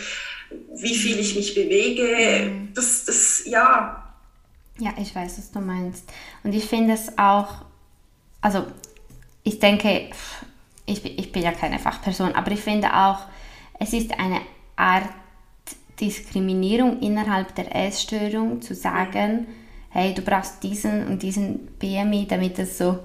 wie 0.75 0.95
viel 0.95 1.19
ich 1.19 1.35
mich 1.35 1.55
bewege. 1.55 2.49
Mhm. 2.49 2.73
Das, 2.73 3.05
das, 3.05 3.43
ja. 3.45 4.13
Ja, 4.77 4.93
ich 4.99 5.13
weiß, 5.15 5.37
was 5.37 5.51
du 5.51 5.59
meinst. 5.59 6.05
Und 6.43 6.53
ich 6.53 6.65
finde 6.65 6.93
es 6.93 7.17
auch, 7.17 7.65
also 8.39 8.65
ich 9.43 9.59
denke, 9.59 10.09
ich, 10.85 11.03
ich 11.05 11.31
bin 11.31 11.43
ja 11.43 11.51
keine 11.51 11.79
Fachperson, 11.79 12.33
aber 12.33 12.51
ich 12.51 12.59
finde 12.59 12.93
auch, 12.93 13.19
es 13.79 13.93
ist 13.93 14.11
eine 14.19 14.41
Art 14.75 15.09
Diskriminierung 15.99 16.99
innerhalb 17.01 17.53
der 17.55 17.75
Essstörung 17.75 18.61
zu 18.61 18.73
sagen, 18.73 19.47
hey, 19.89 20.13
du 20.13 20.21
brauchst 20.21 20.63
diesen 20.63 21.07
und 21.07 21.21
diesen 21.21 21.67
BMI, 21.77 22.27
damit 22.27 22.57
es 22.59 22.77
so 22.77 22.99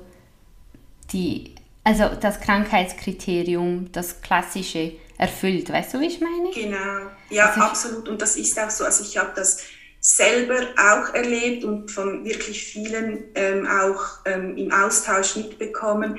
die, 1.13 1.55
also 1.85 2.09
das 2.21 2.41
Krankheitskriterium, 2.41 3.91
das 3.93 4.21
klassische 4.23 4.93
erfüllt. 5.19 5.71
Weißt 5.71 5.95
du, 5.95 6.01
wie 6.01 6.07
ich 6.07 6.21
meine? 6.21 6.51
Genau, 6.53 7.11
ja, 7.31 7.47
also 7.47 7.61
absolut. 7.61 8.09
Und 8.09 8.23
das 8.23 8.37
ist 8.37 8.59
auch 8.59 8.71
so. 8.71 8.85
Also 8.85 9.05
ich 9.05 9.17
habe 9.17 9.33
das 9.35 9.63
selber 10.01 10.61
auch 10.77 11.15
erlebt 11.15 11.65
und 11.65 11.91
von 11.91 12.25
wirklich 12.25 12.63
vielen 12.63 13.25
ähm, 13.35 13.67
auch 13.67 14.25
ähm, 14.25 14.57
im 14.57 14.71
Austausch 14.71 15.37
mitbekommen, 15.37 16.19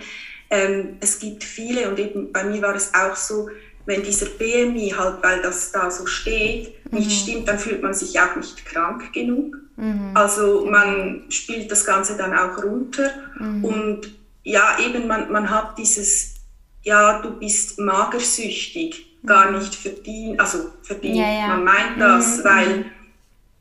ähm, 0.50 0.98
es 1.00 1.20
gibt 1.20 1.44
viele 1.44 1.90
und 1.90 2.00
eben 2.00 2.32
bei 2.32 2.44
mir 2.44 2.62
war 2.62 2.76
es 2.76 2.94
auch 2.94 3.16
so, 3.16 3.50
wenn 3.86 4.04
dieser 4.04 4.28
BMI 4.28 4.94
halt, 4.98 5.24
weil 5.24 5.42
das 5.42 5.72
da 5.72 5.90
so 5.90 6.06
steht, 6.06 6.74
mhm. 6.92 7.00
nicht 7.00 7.12
stimmt, 7.12 7.48
dann 7.48 7.58
fühlt 7.58 7.82
man 7.82 7.94
sich 7.94 8.20
auch 8.20 8.36
nicht 8.36 8.66
krank 8.66 9.14
genug. 9.14 9.56
Mhm. 9.78 10.12
Also 10.14 10.66
man 10.70 11.24
spielt 11.30 11.72
das 11.72 11.86
Ganze 11.86 12.18
dann 12.18 12.38
auch 12.38 12.64
runter 12.64 13.12
mhm. 13.40 13.66
und 13.66 14.16
ja, 14.44 14.78
eben 14.80 15.08
man, 15.08 15.32
man 15.32 15.50
hat 15.50 15.78
dieses, 15.78 16.36
ja, 16.84 17.22
du 17.22 17.32
bist 17.32 17.80
magersüchtig, 17.80 19.20
gar 19.26 19.52
mhm. 19.52 19.60
nicht 19.60 19.76
verdient, 19.76 20.40
also 20.40 20.72
verdient, 20.84 21.18
ja, 21.18 21.32
ja. 21.32 21.48
man 21.48 21.64
meint 21.64 22.00
das, 22.00 22.38
mhm. 22.38 22.44
weil 22.44 22.86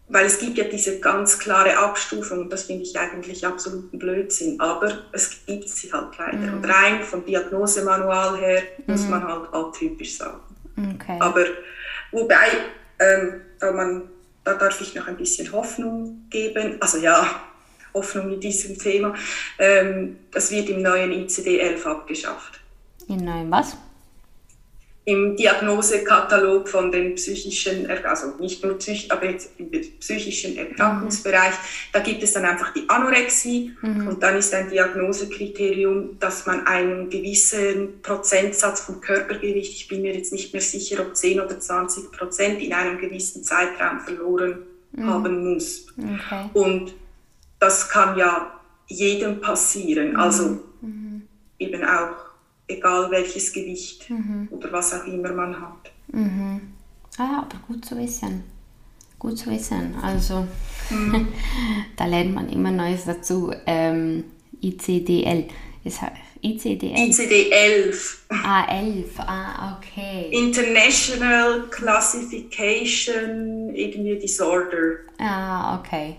weil 0.09 0.27
es 0.27 0.39
gibt 0.39 0.57
ja 0.57 0.65
diese 0.65 1.01
ganz 1.01 1.39
klare 1.39 1.77
Abstufung, 1.77 2.49
das 2.49 2.65
finde 2.65 2.85
ich 2.85 2.99
eigentlich 2.99 3.45
absoluten 3.45 3.99
Blödsinn, 3.99 4.61
aber 4.61 5.05
es 5.13 5.45
gibt 5.47 5.69
sie 5.69 5.93
halt 5.93 6.17
leider. 6.19 6.39
Mhm. 6.39 6.55
Und 6.55 6.65
rein 6.65 7.03
vom 7.03 7.25
Diagnosemanual 7.25 8.39
her 8.39 8.63
mhm. 8.79 8.93
muss 8.93 9.09
man 9.09 9.25
halt 9.27 9.53
atypisch 9.53 10.19
sagen. 10.19 10.41
Okay. 10.95 11.17
Aber 11.19 11.45
wobei, 12.13 12.49
ähm, 13.01 13.41
da, 13.59 13.73
man, 13.73 14.03
da 14.45 14.55
darf 14.55 14.81
ich 14.81 14.95
noch 14.95 15.09
ein 15.09 15.17
bisschen 15.17 15.51
Hoffnung 15.53 16.27
geben, 16.31 16.77
also 16.81 16.99
ja, 16.99 17.43
Hoffnung 17.93 18.31
mit 18.31 18.45
diesem 18.45 18.79
Thema, 18.79 19.15
ähm, 19.59 20.19
das 20.31 20.51
wird 20.51 20.69
im 20.69 20.83
neuen 20.83 21.11
ICD-11 21.11 21.85
abgeschafft. 21.85 22.61
Im 23.09 23.25
neuen 23.25 23.51
was? 23.51 23.77
Im 25.07 25.37
Diagnosekatalog 25.37 26.69
von 26.69 26.91
den 26.91 27.15
psychischen, 27.15 27.89
also 27.89 28.35
nicht 28.41 28.65
nur 28.65 28.77
psych, 28.77 29.11
aber 29.13 29.31
jetzt 29.31 29.53
im 29.57 29.71
psychischen 30.01 30.57
Erkrankungsbereich, 30.57 31.55
da 31.93 32.01
gibt 32.01 32.25
es 32.25 32.33
dann 32.33 32.45
einfach 32.45 32.73
die 32.73 32.89
Anorexie 32.89 33.77
mhm. 33.83 34.09
und 34.09 34.21
dann 34.21 34.37
ist 34.37 34.53
ein 34.53 34.69
Diagnosekriterium, 34.69 36.19
dass 36.19 36.45
man 36.47 36.67
einen 36.67 37.09
gewissen 37.09 38.03
Prozentsatz 38.03 38.81
vom 38.81 39.01
Körpergewicht, 39.01 39.75
ich 39.75 39.87
bin 39.87 40.03
mir 40.03 40.13
jetzt 40.13 40.33
nicht 40.33 40.53
mehr 40.53 40.63
sicher, 40.63 41.01
ob 41.01 41.15
10 41.15 41.39
oder 41.39 41.61
20 41.61 42.11
Prozent 42.11 42.61
in 42.61 42.73
einem 42.73 42.99
gewissen 42.99 43.45
Zeitraum 43.45 44.01
verloren 44.01 44.59
mhm. 44.91 45.07
haben 45.09 45.55
muss. 45.55 45.87
Okay. 45.97 46.51
Und 46.53 46.95
das 47.61 47.89
kann 47.89 48.19
ja 48.19 48.61
jedem 48.89 49.41
passieren, 49.41 50.15
mhm. 50.15 50.21
also 50.21 50.61
mhm. 50.81 51.23
eben 51.61 51.85
auch 51.85 52.26
egal 52.69 53.11
welches 53.11 53.53
Gewicht 53.53 54.09
mhm. 54.11 54.49
oder 54.51 54.73
was 54.73 54.95
auch 54.95 55.07
immer 55.07 55.33
man 55.33 55.61
hat. 55.61 55.93
Mhm. 56.09 56.61
Ah, 57.19 57.43
aber 57.43 57.59
gut 57.67 57.85
zu 57.85 57.97
wissen. 57.97 58.45
Gut 59.19 59.39
zu 59.39 59.51
wissen. 59.51 59.95
Also, 60.03 60.47
mhm. 60.91 61.29
da 61.97 62.07
lernt 62.07 62.35
man 62.35 62.49
immer 62.49 62.71
Neues 62.71 63.05
dazu. 63.05 63.53
Ähm, 63.67 64.25
ICDL. 64.61 65.49
Das 65.85 66.01
ICD-11? 66.43 66.97
ICD-11. 66.97 68.17
Ah, 68.29 68.67
11, 68.69 69.19
ah, 69.19 69.79
okay. 69.79 70.29
International 70.31 71.63
Classification, 71.71 73.75
irgendwie 73.75 74.19
Disorder. 74.19 74.99
Ah, 75.19 75.79
okay. 75.79 76.17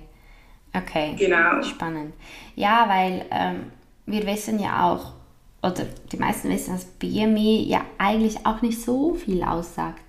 Okay. 0.74 1.16
Genau. 1.18 1.62
Spannend. 1.62 2.14
Ja, 2.56 2.88
weil 2.88 3.26
ähm, 3.32 3.72
wir 4.06 4.26
wissen 4.26 4.60
ja 4.60 4.90
auch, 4.90 5.14
oder 5.62 5.86
die 6.12 6.18
meisten 6.18 6.50
wissen, 6.50 6.74
dass 6.74 6.86
BMI 6.86 7.66
ja 7.68 7.86
eigentlich 7.98 8.46
auch 8.46 8.62
nicht 8.62 8.82
so 8.82 9.16
viel 9.16 9.44
aussagt. 9.44 10.02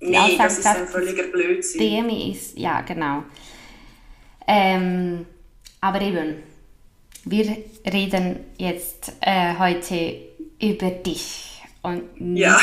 Die 0.00 0.06
Nee, 0.06 0.18
Aussage 0.18 0.36
das 0.38 0.58
ist 0.58 0.66
ein 0.66 0.86
völliger 0.88 1.22
Blödsinn. 1.24 1.80
BMI 1.80 2.32
ist, 2.32 2.58
ja, 2.58 2.80
genau. 2.82 3.24
Ähm, 4.46 5.26
aber 5.80 6.00
eben, 6.00 6.36
wir 7.24 7.56
reden 7.86 8.40
jetzt 8.58 9.12
äh, 9.20 9.54
heute 9.58 10.16
über 10.60 10.90
dich 10.90 11.62
und 11.82 12.20
nicht 12.20 12.40
Ja. 12.42 12.58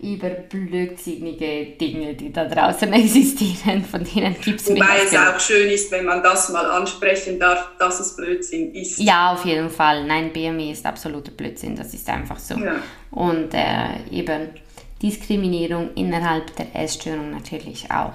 Über 0.00 0.30
blödsinnige 0.30 1.76
Dinge, 1.80 2.14
die 2.14 2.32
da 2.32 2.44
draußen 2.44 2.92
existieren, 2.92 3.84
von 3.84 4.04
denen 4.04 4.36
gibt 4.40 4.60
es 4.60 4.68
Wobei 4.70 5.02
es 5.04 5.10
genug. 5.10 5.26
auch 5.26 5.40
schön 5.40 5.68
ist, 5.70 5.90
wenn 5.90 6.04
man 6.04 6.22
das 6.22 6.48
mal 6.50 6.66
ansprechen 6.66 7.38
darf, 7.40 7.70
dass 7.78 8.00
es 8.00 8.14
Blödsinn 8.16 8.74
ist. 8.74 8.98
Ja, 8.98 9.32
auf 9.32 9.44
jeden 9.44 9.70
Fall. 9.70 10.04
Nein, 10.06 10.32
BMI 10.32 10.70
ist 10.72 10.86
absoluter 10.86 11.32
Blödsinn, 11.32 11.74
das 11.76 11.94
ist 11.94 12.08
einfach 12.08 12.38
so. 12.38 12.54
Ja. 12.58 12.76
Und 13.10 13.52
äh, 13.54 13.98
eben 14.12 14.48
Diskriminierung 15.02 15.90
innerhalb 15.94 16.54
der 16.56 16.74
Essstörung 16.74 17.30
natürlich 17.30 17.90
auch. 17.90 18.12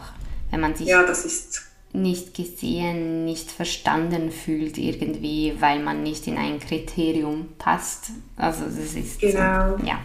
Wenn 0.52 0.60
man 0.62 0.76
sich 0.76 0.88
Ja, 0.88 1.04
das 1.04 1.26
ist 1.26 1.62
nicht 1.94 2.34
gesehen, 2.34 3.24
nicht 3.26 3.52
verstanden 3.52 4.32
fühlt 4.32 4.78
irgendwie, 4.78 5.54
weil 5.60 5.80
man 5.80 6.02
nicht 6.04 6.28
in 6.28 6.38
ein 6.38 6.60
Kriterium 6.60 7.50
passt. 7.58 8.12
Also 8.36 8.66
das 8.66 8.96
ist 8.96 9.20
Genau. 9.20 9.78
so, 9.78 9.86
ja. 9.86 10.00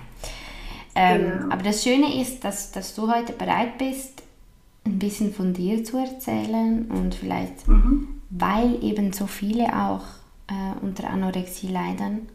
Ähm, 0.99 1.21
Genau. 1.41 1.53
Aber 1.53 1.63
das 1.63 1.85
Schöne 1.85 2.21
ist, 2.21 2.43
dass, 2.45 2.73
dass 2.73 2.95
du 2.95 3.09
heute 3.13 3.33
bereit 3.33 3.79
bist, 3.79 4.23
ein 4.85 4.99
bisschen 4.99 5.33
von 5.33 5.53
dir 5.55 5.85
zu 5.85 5.97
erzählen 5.99 6.91
und 6.91 7.15
vielleicht, 7.15 7.67
weil 8.31 8.83
eben 8.83 9.13
so 9.13 9.27
viele 9.27 9.67
auch 9.77 10.05
äh, 10.49 10.75
unter 10.83 11.09
Anorexie 11.11 11.69
leiden, 11.69 12.29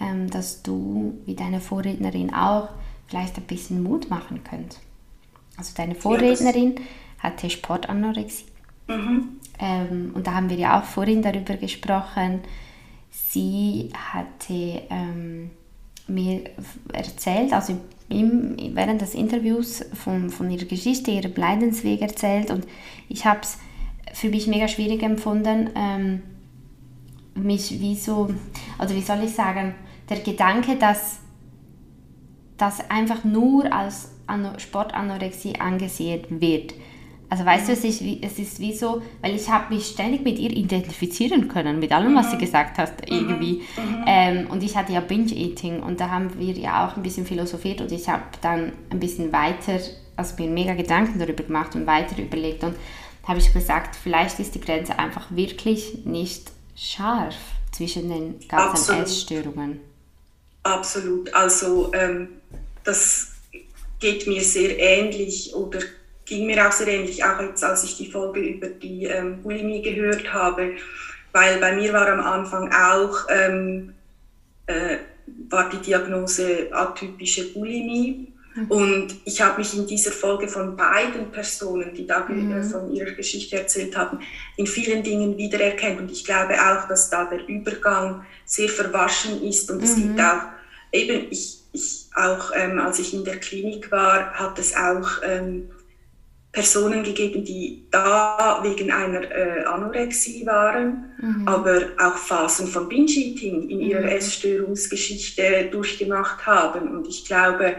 ähm, 0.00 0.30
dass 0.30 0.62
du, 0.62 1.18
wie 1.26 1.34
deine 1.34 1.60
Vorrednerin 1.60 2.32
auch, 2.32 2.68
vielleicht 3.08 3.36
ein 3.36 3.44
bisschen 3.44 3.82
Mut 3.82 4.08
machen 4.10 4.42
könnt. 4.44 4.78
Also 5.56 5.72
deine 5.76 5.94
Vorrednerin 5.94 6.76
hatte 7.18 7.50
Sportanorexie. 7.50 8.46
Ähm, 9.58 10.12
und 10.14 10.26
da 10.26 10.34
haben 10.34 10.48
wir 10.48 10.56
ja 10.56 10.78
auch 10.80 10.84
vorhin 10.84 11.20
darüber 11.20 11.54
gesprochen. 11.56 12.40
Sie 13.10 13.90
hatte 14.12 14.82
ähm, 14.88 15.50
mir 16.06 16.44
erzählt, 16.92 17.52
also 17.52 17.76
im, 18.08 18.56
während 18.74 19.00
des 19.00 19.14
Interviews 19.14 19.84
von, 19.94 20.30
von 20.30 20.50
ihrer 20.50 20.64
Geschichte, 20.64 21.10
ihrem 21.10 21.34
Leidensweg 21.34 22.00
erzählt 22.00 22.50
und 22.50 22.66
ich 23.08 23.26
habe 23.26 23.40
es 23.42 23.58
für 24.14 24.30
mich 24.30 24.46
mega 24.46 24.68
schwierig 24.68 25.02
empfunden, 25.02 25.70
ähm, 25.74 26.22
mich 27.34 27.80
wie 27.80 27.94
so, 27.94 28.30
oder 28.78 28.94
wie 28.94 29.02
soll 29.02 29.22
ich 29.24 29.32
sagen, 29.32 29.74
der 30.08 30.20
Gedanke, 30.20 30.76
dass 30.76 31.18
das 32.56 32.90
einfach 32.90 33.24
nur 33.24 33.72
als 33.72 34.10
Ano- 34.26 34.58
Sportanorexie 34.58 35.60
angesehen 35.60 36.24
wird. 36.40 36.74
Also 37.30 37.44
weißt 37.44 37.68
du, 37.68 37.72
es 37.72 37.84
ist, 37.84 38.02
wie, 38.02 38.20
es 38.22 38.38
ist 38.38 38.58
wie 38.58 38.74
so, 38.74 39.02
weil 39.20 39.36
ich 39.36 39.50
habe 39.50 39.74
mich 39.74 39.86
ständig 39.88 40.22
mit 40.22 40.38
ihr 40.38 40.50
identifizieren 40.50 41.48
können, 41.48 41.78
mit 41.78 41.92
allem, 41.92 42.16
was 42.16 42.30
sie 42.30 42.38
gesagt 42.38 42.78
hat, 42.78 42.92
irgendwie. 43.06 43.62
Ähm, 44.06 44.46
und 44.50 44.62
ich 44.62 44.74
hatte 44.76 44.94
ja 44.94 45.00
Binge-Eating 45.00 45.82
und 45.82 46.00
da 46.00 46.08
haben 46.08 46.38
wir 46.38 46.54
ja 46.54 46.88
auch 46.88 46.96
ein 46.96 47.02
bisschen 47.02 47.26
philosophiert 47.26 47.82
und 47.82 47.92
ich 47.92 48.08
habe 48.08 48.22
dann 48.40 48.72
ein 48.88 48.98
bisschen 48.98 49.30
weiter, 49.30 49.78
also 50.16 50.34
mir 50.38 50.48
mega 50.48 50.72
Gedanken 50.72 51.18
darüber 51.18 51.44
gemacht 51.44 51.74
und 51.74 51.86
weiter 51.86 52.16
überlegt 52.18 52.64
und 52.64 52.74
habe 53.24 53.38
ich 53.40 53.52
gesagt, 53.52 53.94
vielleicht 53.94 54.40
ist 54.40 54.54
die 54.54 54.60
Grenze 54.60 54.98
einfach 54.98 55.26
wirklich 55.30 56.06
nicht 56.06 56.50
scharf 56.74 57.34
zwischen 57.72 58.08
den 58.08 58.48
ganzen 58.48 58.70
Absolut. 58.70 59.02
Essstörungen. 59.02 59.80
absolut. 60.62 61.34
Also 61.34 61.92
ähm, 61.92 62.28
das 62.84 63.32
geht 64.00 64.26
mir 64.26 64.42
sehr 64.42 64.78
ähnlich 64.78 65.54
oder 65.54 65.80
ging 66.28 66.46
mir 66.46 66.66
auch 66.66 66.72
sehr 66.72 66.88
ähnlich, 66.88 67.24
auch 67.24 67.40
jetzt 67.40 67.64
als 67.64 67.84
ich 67.84 67.96
die 67.96 68.10
Folge 68.10 68.40
über 68.40 68.68
die 68.68 69.04
ähm, 69.04 69.42
Bulimie 69.42 69.82
gehört 69.82 70.32
habe, 70.32 70.72
weil 71.32 71.58
bei 71.58 71.74
mir 71.74 71.92
war 71.92 72.08
am 72.08 72.20
Anfang 72.20 72.72
auch 72.72 73.26
ähm, 73.30 73.94
äh, 74.66 74.98
war 75.48 75.68
die 75.68 75.78
Diagnose 75.78 76.68
atypische 76.72 77.52
Bulimie. 77.52 78.32
Und 78.68 79.14
ich 79.24 79.40
habe 79.40 79.58
mich 79.58 79.76
in 79.76 79.86
dieser 79.86 80.10
Folge 80.10 80.48
von 80.48 80.76
beiden 80.76 81.30
Personen, 81.30 81.94
die 81.94 82.06
da 82.06 82.26
äh, 82.28 82.62
von 82.64 82.92
ihrer 82.92 83.12
Geschichte 83.12 83.56
erzählt 83.56 83.96
haben, 83.96 84.18
in 84.56 84.66
vielen 84.66 85.04
Dingen 85.04 85.36
wiedererkennt. 85.36 86.00
Und 86.00 86.10
ich 86.10 86.24
glaube 86.24 86.54
auch, 86.54 86.88
dass 86.88 87.08
da 87.08 87.26
der 87.26 87.46
Übergang 87.46 88.24
sehr 88.44 88.68
verwaschen 88.68 89.42
ist. 89.44 89.70
Und 89.70 89.82
es 89.82 89.94
gibt 89.94 90.20
auch, 90.20 90.42
eben, 90.90 91.28
ich, 91.30 91.60
ich 91.72 92.06
auch, 92.16 92.50
ähm, 92.56 92.80
als 92.80 92.98
ich 92.98 93.14
in 93.14 93.24
der 93.24 93.38
Klinik 93.38 93.92
war, 93.92 94.32
hat 94.32 94.58
es 94.58 94.74
auch 94.74 95.08
ähm, 95.24 95.70
Personen 96.52 97.02
gegeben, 97.02 97.44
die 97.44 97.86
da 97.90 98.60
wegen 98.62 98.90
einer 98.90 99.22
äh, 99.30 99.64
Anorexie 99.64 100.46
waren, 100.46 101.04
aber 101.46 101.80
auch 101.98 102.16
Phasen 102.16 102.66
von 102.66 102.88
Binge-Eating 102.88 103.68
in 103.68 103.80
ihrer 103.80 104.10
Essstörungsgeschichte 104.10 105.68
durchgemacht 105.70 106.46
haben. 106.46 106.88
Und 106.88 107.06
ich 107.06 107.26
glaube, 107.26 107.76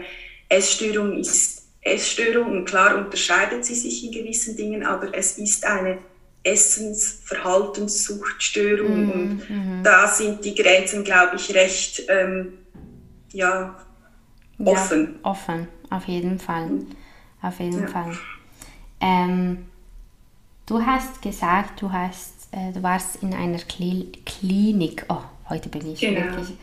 Essstörung 0.48 1.18
ist 1.18 1.66
Essstörung 1.82 2.52
und 2.52 2.64
klar 2.66 2.96
unterscheidet 2.96 3.64
sie 3.64 3.74
sich 3.74 4.04
in 4.04 4.12
gewissen 4.12 4.56
Dingen, 4.56 4.84
aber 4.84 5.12
es 5.14 5.38
ist 5.38 5.66
eine 5.66 5.98
Essensverhaltenssuchtstörung 6.42 9.12
und 9.12 9.42
da 9.82 10.08
sind 10.08 10.44
die 10.44 10.54
Grenzen, 10.54 11.04
glaube 11.04 11.36
ich, 11.36 11.54
recht 11.54 12.02
ähm, 12.08 12.52
ja, 13.32 13.76
offen. 14.64 15.18
Ja, 15.22 15.30
offen, 15.30 15.68
auf 15.90 16.04
jeden 16.04 16.38
Fall. 16.38 16.70
Auf 17.42 17.60
jeden 17.60 17.82
Ja. 17.82 17.88
Fall. 17.88 18.16
Ähm, 19.00 19.66
du 20.66 20.84
hast 20.84 21.22
gesagt, 21.22 21.82
du, 21.82 21.92
hast, 21.92 22.48
äh, 22.52 22.72
du 22.72 22.82
warst 22.82 23.22
in 23.22 23.34
einer 23.34 23.58
Kli 23.58 24.12
Klinik. 24.26 25.06
Oh, 25.08 25.22
heute 25.48 25.68
bin 25.68 25.92
ich 25.92 26.00
Genau. 26.00 26.20
wirklich. 26.22 26.56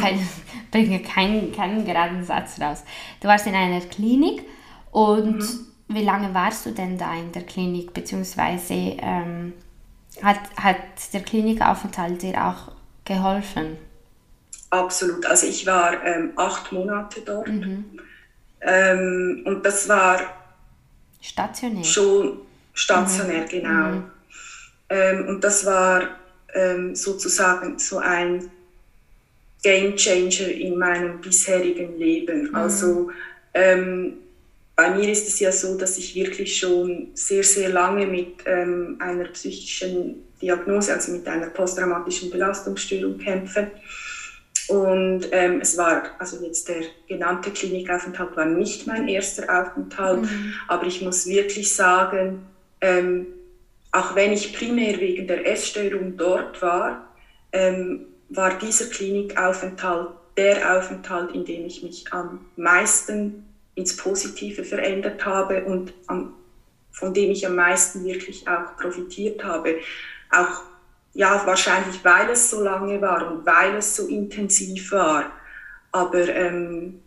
Kein, 0.00 0.28
bringe 0.70 1.00
keinen, 1.00 1.52
keinen 1.52 1.84
geraden 1.84 2.24
Satz 2.24 2.60
raus. 2.60 2.84
Du 3.20 3.28
warst 3.28 3.46
in 3.46 3.54
einer 3.54 3.80
Klinik 3.80 4.42
und 4.90 5.42
wie 5.88 6.02
lange 6.02 6.34
warst 6.34 6.66
du 6.66 6.72
denn 6.72 6.98
da 6.98 7.14
in 7.14 7.30
der 7.32 7.42
Klinik? 7.42 7.94
Beziehungsweise 7.94 8.74
ähm, 8.74 9.52
hat, 10.22 10.38
hat 10.56 10.76
der 11.12 11.22
Klinikaufenthalt 11.22 12.22
dir 12.22 12.44
auch 12.44 12.72
geholfen? 13.04 13.76
Absolut. 14.70 15.24
Also 15.26 15.46
ich 15.46 15.64
war 15.66 16.04
ähm, 16.04 16.32
acht 16.36 16.72
Monate 16.72 17.20
dort. 17.20 17.48
Ähm, 18.60 19.42
und 19.46 19.64
das 19.64 19.88
war 19.88 20.18
Stationär? 21.26 21.84
schon 21.84 22.38
stationär, 22.72 23.44
genau. 23.46 24.02
Ähm, 24.88 25.28
und 25.28 25.42
das 25.42 25.66
war 25.66 26.18
ähm, 26.54 26.94
sozusagen 26.94 27.78
so 27.78 27.98
ein 27.98 28.50
Game 29.62 29.96
Changer 29.96 30.48
in 30.48 30.78
meinem 30.78 31.20
bisherigen 31.20 31.98
Leben. 31.98 32.54
Also 32.54 33.10
ähm, 33.54 34.18
bei 34.76 34.90
mir 34.90 35.10
ist 35.10 35.26
es 35.26 35.40
ja 35.40 35.50
so, 35.50 35.76
dass 35.76 35.98
ich 35.98 36.14
wirklich 36.14 36.56
schon 36.56 37.08
sehr, 37.14 37.42
sehr 37.42 37.70
lange 37.70 38.06
mit 38.06 38.44
ähm, 38.44 38.96
einer 39.00 39.24
psychischen 39.24 40.22
Diagnose, 40.40 40.92
also 40.92 41.12
mit 41.12 41.26
einer 41.26 41.46
posttraumatischen 41.46 42.30
Belastungsstörung 42.30 43.18
kämpfe. 43.18 43.70
Und 44.68 45.28
ähm, 45.30 45.60
es 45.60 45.78
war, 45.78 46.10
also 46.18 46.44
jetzt 46.44 46.68
der 46.68 46.82
genannte 47.06 47.50
Klinikaufenthalt 47.50 48.36
war 48.36 48.46
nicht 48.46 48.86
mein 48.86 49.08
erster 49.08 49.44
Aufenthalt, 49.44 50.28
aber 50.66 50.86
ich 50.86 51.02
muss 51.02 51.26
wirklich 51.26 51.72
sagen, 51.74 52.46
ähm, 52.80 53.26
auch 53.92 54.14
wenn 54.14 54.32
ich 54.32 54.54
primär 54.54 54.98
wegen 55.00 55.26
der 55.26 55.46
Essstörung 55.46 56.16
dort 56.16 56.60
war, 56.62 57.08
ähm, 57.52 58.06
war 58.28 58.58
dieser 58.58 58.86
Klinikaufenthalt 58.86 60.08
der 60.36 60.76
Aufenthalt, 60.76 61.32
in 61.32 61.44
dem 61.44 61.64
ich 61.64 61.82
mich 61.82 62.12
am 62.12 62.46
meisten 62.56 63.46
ins 63.74 63.96
Positive 63.96 64.64
verändert 64.64 65.24
habe 65.24 65.64
und 65.64 65.94
am, 66.08 66.34
von 66.90 67.14
dem 67.14 67.30
ich 67.30 67.46
am 67.46 67.54
meisten 67.54 68.04
wirklich 68.04 68.46
auch 68.48 68.76
profitiert 68.76 69.44
habe. 69.44 69.76
Auch 70.30 70.62
ja, 71.16 71.42
wahrscheinlich 71.46 72.04
weil 72.04 72.30
es 72.30 72.50
so 72.50 72.62
lange 72.62 73.00
war 73.00 73.32
und 73.32 73.46
weil 73.46 73.76
es 73.76 73.96
so 73.96 74.06
intensiv 74.06 74.92
war. 74.92 75.24
Aber 75.90 76.28
ähm, 76.28 77.00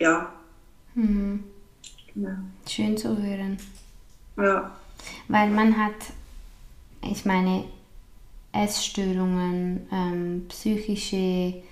ja. 0.00 0.32
Genau. 0.94 2.38
Schön 2.68 2.96
zu 2.96 3.16
hören. 3.16 3.56
Ja. 4.36 4.72
Weil 5.28 5.50
man 5.50 5.76
hat, 5.76 5.94
ich 7.02 7.24
meine, 7.24 7.64
Essstörungen, 8.52 9.86
ähm, 9.92 10.46
psychische 10.48 11.62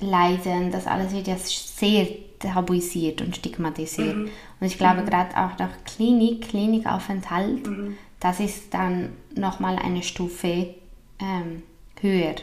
Leiden, 0.00 0.72
das 0.72 0.86
alles 0.86 1.12
wird 1.12 1.28
ja 1.28 1.36
sehr 1.36 2.08
tabuisiert 2.40 3.20
und 3.20 3.36
stigmatisiert. 3.36 4.16
Mhm. 4.16 4.30
Und 4.58 4.66
ich 4.66 4.78
glaube, 4.78 5.02
mhm. 5.02 5.06
gerade 5.06 5.36
auch 5.36 5.58
nach 5.58 5.84
Klinik, 5.84 6.48
Klinikaufenthalt, 6.48 7.66
mhm. 7.68 7.96
das 8.18 8.40
ist 8.40 8.74
dann 8.74 9.10
nochmal 9.36 9.76
eine 9.76 10.02
Stufe 10.02 10.74
ähm, 11.20 11.62
höher 12.00 12.34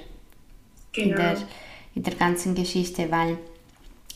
genau. 0.93 1.09
in, 1.09 1.15
der, 1.15 1.38
in 1.95 2.03
der 2.03 2.15
ganzen 2.15 2.55
Geschichte, 2.55 3.09
weil 3.11 3.38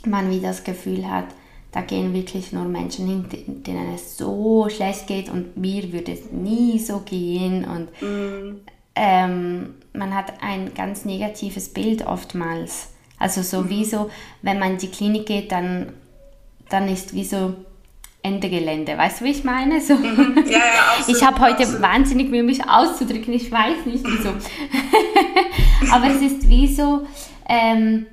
man 0.05 0.30
wie 0.30 0.39
das 0.39 0.64
Gefühl 0.64 1.09
hat, 1.09 1.26
da 1.72 1.82
gehen 1.82 2.14
wirklich 2.14 2.51
nur 2.51 2.66
Menschen 2.66 3.07
hin, 3.07 3.26
denen 3.66 3.93
es 3.93 4.18
so 4.18 4.68
schlecht 4.70 5.07
geht 5.07 5.30
und 5.30 5.55
mir 5.55 5.93
würde 5.93 6.12
es 6.12 6.32
nie 6.32 6.80
so 6.80 6.99
gehen 6.99 7.64
und 7.64 8.01
mhm. 8.01 8.62
ähm, 8.95 9.76
man 9.93 10.14
hat 10.14 10.34
ein 10.41 10.74
ganz 10.74 11.05
negatives 11.05 11.70
Bild 11.70 12.05
oftmals. 12.05 12.89
Also 13.18 13.41
so 13.41 13.62
mhm. 13.62 13.70
wie 13.70 13.86
so, 13.86 14.09
wenn 14.41 14.59
man 14.59 14.74
in 14.74 14.78
die 14.80 14.89
Klinik 14.89 15.28
geht, 15.28 15.51
dann, 15.51 15.93
dann 16.70 16.89
ist 16.89 17.14
wie 17.14 17.24
so 17.24 17.55
Ende 18.24 18.50
Gelände. 18.50 18.98
Weißt 18.98 19.22
du, 19.22 19.26
wie 19.26 19.32
ich 19.32 19.44
meine? 19.44 19.82
So. 19.82 19.96
Mhm. 19.96 20.44
Ja, 20.46 20.58
ja, 20.58 20.60
absolut, 20.98 21.18
ich 21.18 21.26
habe 21.26 21.40
heute 21.40 21.64
absolut. 21.64 21.82
wahnsinnig 21.82 22.30
Mühe, 22.30 22.44
mich 22.44 22.68
auszudrücken. 22.68 23.34
Ich 23.34 23.52
weiß 23.52 23.86
nicht 23.86 24.06
wieso. 24.06 24.30
Aber 25.92 26.08
es 26.08 26.22
ist 26.22 26.48
wie 26.48 26.68
so, 26.68 27.08
ähm, 27.50 28.06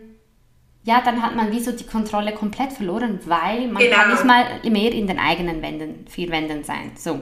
ja, 0.85 1.03
dann 1.03 1.21
hat 1.23 1.37
man 1.37 1.53
wie 1.53 1.61
so 1.61 1.73
die 1.73 1.85
Kontrolle 1.85 2.33
komplett 2.33 2.73
verloren, 2.73 3.21
weil 3.27 3.69
man 3.69 3.83
genau. 3.83 3.97
kann 3.97 4.11
nicht 4.11 4.25
mal 4.25 4.45
mehr 4.71 4.93
in 4.93 5.07
den 5.07 5.19
eigenen 5.19 5.61
Wänden, 5.61 6.07
vier 6.09 6.31
Wänden 6.31 6.65
sein. 6.65 6.93
So 6.97 7.21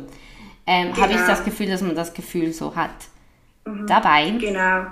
ähm, 0.66 0.92
genau. 0.92 1.02
habe 1.02 1.14
ich 1.14 1.20
das 1.20 1.44
Gefühl, 1.44 1.66
dass 1.66 1.82
man 1.82 1.96
das 1.96 2.14
Gefühl 2.14 2.52
so 2.52 2.76
hat. 2.76 2.90
Mhm. 3.64 3.86
Dabei, 3.88 4.30
genau. 4.30 4.86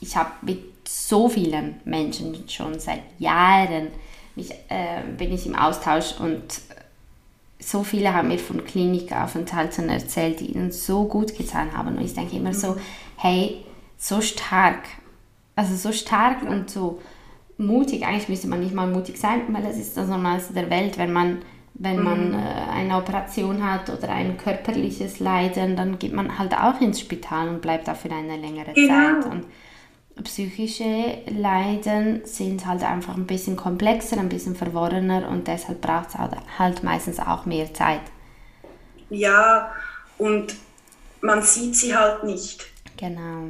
ich 0.00 0.16
habe 0.16 0.30
mit 0.42 0.88
so 0.88 1.28
vielen 1.28 1.80
Menschen 1.84 2.48
schon 2.48 2.78
seit 2.78 3.02
Jahren 3.18 3.88
mich, 4.36 4.50
äh, 4.50 5.02
bin 5.16 5.32
ich 5.32 5.46
im 5.46 5.56
Austausch 5.56 6.14
und 6.18 6.42
so 7.64 7.82
viele 7.82 8.12
haben 8.12 8.28
mir 8.28 8.38
von 8.38 8.64
Klinikaufenthalten 8.64 9.88
erzählt, 9.88 10.40
die 10.40 10.52
ihnen 10.52 10.70
so 10.70 11.04
gut 11.04 11.36
getan 11.36 11.76
haben. 11.76 11.96
Und 11.96 12.04
ich 12.04 12.14
denke 12.14 12.36
immer 12.36 12.52
so, 12.52 12.72
mhm. 12.72 12.80
hey, 13.16 13.64
so 13.96 14.20
stark, 14.20 14.80
also 15.56 15.74
so 15.74 15.92
stark 15.92 16.42
und 16.42 16.70
so 16.70 17.00
mutig, 17.56 18.04
eigentlich 18.04 18.28
müsste 18.28 18.48
man 18.48 18.60
nicht 18.60 18.74
mal 18.74 18.86
mutig 18.86 19.18
sein, 19.18 19.42
weil 19.48 19.64
es 19.66 19.78
ist 19.78 19.96
das 19.96 20.08
Normalste 20.08 20.52
der 20.52 20.68
Welt, 20.68 20.98
wenn 20.98 21.12
man, 21.12 21.38
wenn 21.74 22.02
man 22.02 22.28
mhm. 22.28 22.34
äh, 22.34 22.70
eine 22.72 22.96
Operation 22.96 23.64
hat 23.64 23.88
oder 23.88 24.10
ein 24.10 24.36
körperliches 24.36 25.20
Leiden, 25.20 25.76
dann 25.76 25.98
geht 25.98 26.12
man 26.12 26.38
halt 26.38 26.54
auch 26.54 26.80
ins 26.80 27.00
Spital 27.00 27.48
und 27.48 27.62
bleibt 27.62 27.88
da 27.88 27.94
für 27.94 28.10
eine 28.10 28.36
längere 28.36 28.72
genau. 28.74 29.22
Zeit. 29.22 29.32
Und 29.32 29.44
psychische 30.22 31.18
Leiden 31.26 32.22
sind 32.24 32.66
halt 32.66 32.82
einfach 32.82 33.16
ein 33.16 33.26
bisschen 33.26 33.56
komplexer, 33.56 34.18
ein 34.18 34.28
bisschen 34.28 34.54
verworrener 34.54 35.28
und 35.28 35.48
deshalb 35.48 35.80
braucht 35.80 36.10
es 36.10 36.14
halt, 36.14 36.32
halt 36.58 36.84
meistens 36.84 37.18
auch 37.18 37.46
mehr 37.46 37.72
Zeit. 37.74 38.02
Ja, 39.10 39.72
und 40.18 40.54
man 41.20 41.42
sieht 41.42 41.74
sie 41.74 41.96
halt 41.96 42.24
nicht. 42.24 42.66
Genau. 42.96 43.48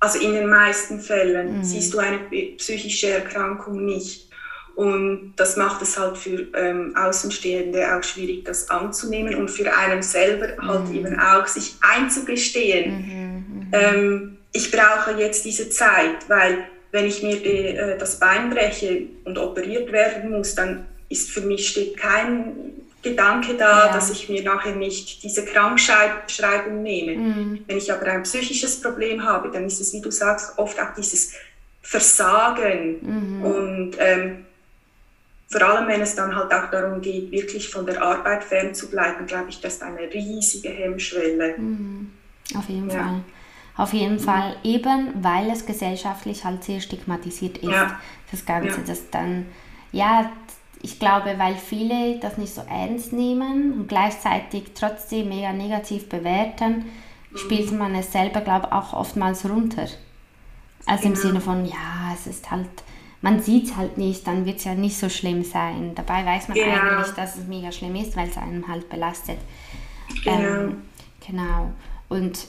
Also 0.00 0.20
in 0.20 0.32
den 0.32 0.48
meisten 0.48 1.00
Fällen 1.00 1.58
mhm. 1.58 1.64
siehst 1.64 1.92
du 1.92 1.98
eine 1.98 2.18
psychische 2.56 3.10
Erkrankung 3.10 3.84
nicht. 3.84 4.28
Und 4.76 5.34
das 5.34 5.56
macht 5.56 5.82
es 5.82 5.98
halt 5.98 6.16
für 6.16 6.46
ähm, 6.54 6.94
Außenstehende 6.96 7.96
auch 7.96 8.04
schwierig, 8.04 8.44
das 8.44 8.70
anzunehmen 8.70 9.34
und 9.34 9.50
für 9.50 9.76
einen 9.76 10.04
selber 10.04 10.50
halt 10.62 10.88
mhm. 10.88 10.94
eben 10.94 11.18
auch 11.18 11.48
sich 11.48 11.74
einzugestehen. 11.80 12.92
Mhm, 12.92 13.56
mhm. 13.58 13.68
ähm, 13.72 14.37
ich 14.52 14.70
brauche 14.70 15.12
jetzt 15.18 15.44
diese 15.44 15.70
Zeit, 15.70 16.28
weil 16.28 16.64
wenn 16.90 17.06
ich 17.06 17.22
mir 17.22 17.36
die, 17.36 17.76
äh, 17.76 17.98
das 17.98 18.18
Bein 18.18 18.50
breche 18.50 19.02
und 19.24 19.38
operiert 19.38 19.92
werden 19.92 20.30
muss, 20.30 20.54
dann 20.54 20.86
ist 21.08 21.30
für 21.30 21.42
mich 21.42 21.68
steht 21.68 21.96
kein 21.96 22.54
Gedanke 23.02 23.54
da, 23.54 23.86
ja. 23.86 23.92
dass 23.92 24.10
ich 24.10 24.28
mir 24.28 24.42
nachher 24.42 24.74
nicht 24.74 25.22
diese 25.22 25.44
Krankschreibung 25.44 26.82
nehme. 26.82 27.16
Mhm. 27.16 27.64
Wenn 27.66 27.78
ich 27.78 27.92
aber 27.92 28.06
ein 28.06 28.24
psychisches 28.24 28.80
Problem 28.80 29.22
habe, 29.22 29.50
dann 29.50 29.66
ist 29.66 29.80
es, 29.80 29.92
wie 29.92 30.00
du 30.00 30.10
sagst, 30.10 30.58
oft 30.58 30.80
auch 30.80 30.94
dieses 30.96 31.32
Versagen. 31.82 32.96
Mhm. 33.00 33.42
Und 33.42 33.96
ähm, 33.98 34.44
vor 35.48 35.62
allem, 35.62 35.88
wenn 35.88 36.02
es 36.02 36.14
dann 36.14 36.34
halt 36.34 36.52
auch 36.52 36.70
darum 36.70 37.00
geht, 37.00 37.30
wirklich 37.30 37.70
von 37.70 37.86
der 37.86 38.02
Arbeit 38.02 38.44
fernzubleiben, 38.44 39.26
glaube 39.26 39.50
ich, 39.50 39.60
das 39.60 39.74
ist 39.74 39.82
eine 39.82 40.12
riesige 40.12 40.68
Hemmschwelle. 40.68 41.56
Mhm. 41.56 42.12
Auf 42.56 42.68
jeden 42.68 42.90
ja. 42.90 42.96
Fall. 42.96 43.20
Auf 43.78 43.92
jeden. 43.92 44.18
Fall, 44.18 44.56
eben 44.64 45.12
weil 45.22 45.48
es 45.50 45.64
gesellschaftlich 45.64 46.44
halt 46.44 46.64
sehr 46.64 46.80
stigmatisiert 46.80 47.58
ist, 47.58 47.70
ja. 47.70 47.98
das 48.30 48.44
Ganze, 48.44 48.80
ja. 48.80 48.84
das 48.86 49.08
dann, 49.10 49.46
ja, 49.92 50.30
ich 50.82 50.98
glaube, 50.98 51.38
weil 51.38 51.54
viele 51.54 52.18
das 52.18 52.38
nicht 52.38 52.52
so 52.52 52.62
ernst 52.68 53.12
nehmen 53.12 53.72
und 53.72 53.88
gleichzeitig 53.88 54.72
trotzdem 54.74 55.28
mega 55.28 55.52
negativ 55.52 56.08
bewerten, 56.08 56.86
mhm. 57.30 57.36
spielt 57.36 57.72
man 57.72 57.94
es 57.94 58.12
selber, 58.12 58.40
glaube 58.40 58.66
ich, 58.66 58.72
auch 58.72 58.92
oftmals 58.92 59.48
runter. 59.48 59.86
Also 60.86 61.02
genau. 61.04 61.14
im 61.14 61.16
Sinne 61.16 61.40
von, 61.40 61.64
ja, 61.64 62.12
es 62.14 62.26
ist 62.26 62.50
halt, 62.50 62.68
man 63.22 63.40
sieht 63.40 63.66
es 63.66 63.76
halt 63.76 63.96
nicht, 63.96 64.26
dann 64.26 64.44
wird 64.44 64.58
es 64.58 64.64
ja 64.64 64.74
nicht 64.74 64.96
so 64.96 65.08
schlimm 65.08 65.44
sein. 65.44 65.92
Dabei 65.94 66.26
weiß 66.26 66.48
man 66.48 66.56
genau. 66.56 66.76
eigentlich, 66.76 67.14
dass 67.14 67.36
es 67.36 67.46
mega 67.46 67.70
schlimm 67.70 67.94
ist, 67.94 68.16
weil 68.16 68.28
es 68.28 68.36
einem 68.36 68.66
halt 68.66 68.88
belastet. 68.88 69.38
Genau. 70.24 70.38
Ähm, 70.38 70.82
genau. 71.24 71.72
Und 72.08 72.46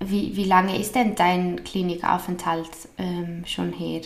wie, 0.00 0.34
wie 0.34 0.44
lange 0.44 0.78
ist 0.80 0.94
denn 0.94 1.14
dein 1.14 1.62
Klinikaufenthalt 1.62 2.70
ähm, 2.98 3.44
schon 3.46 3.72
her? 3.72 4.00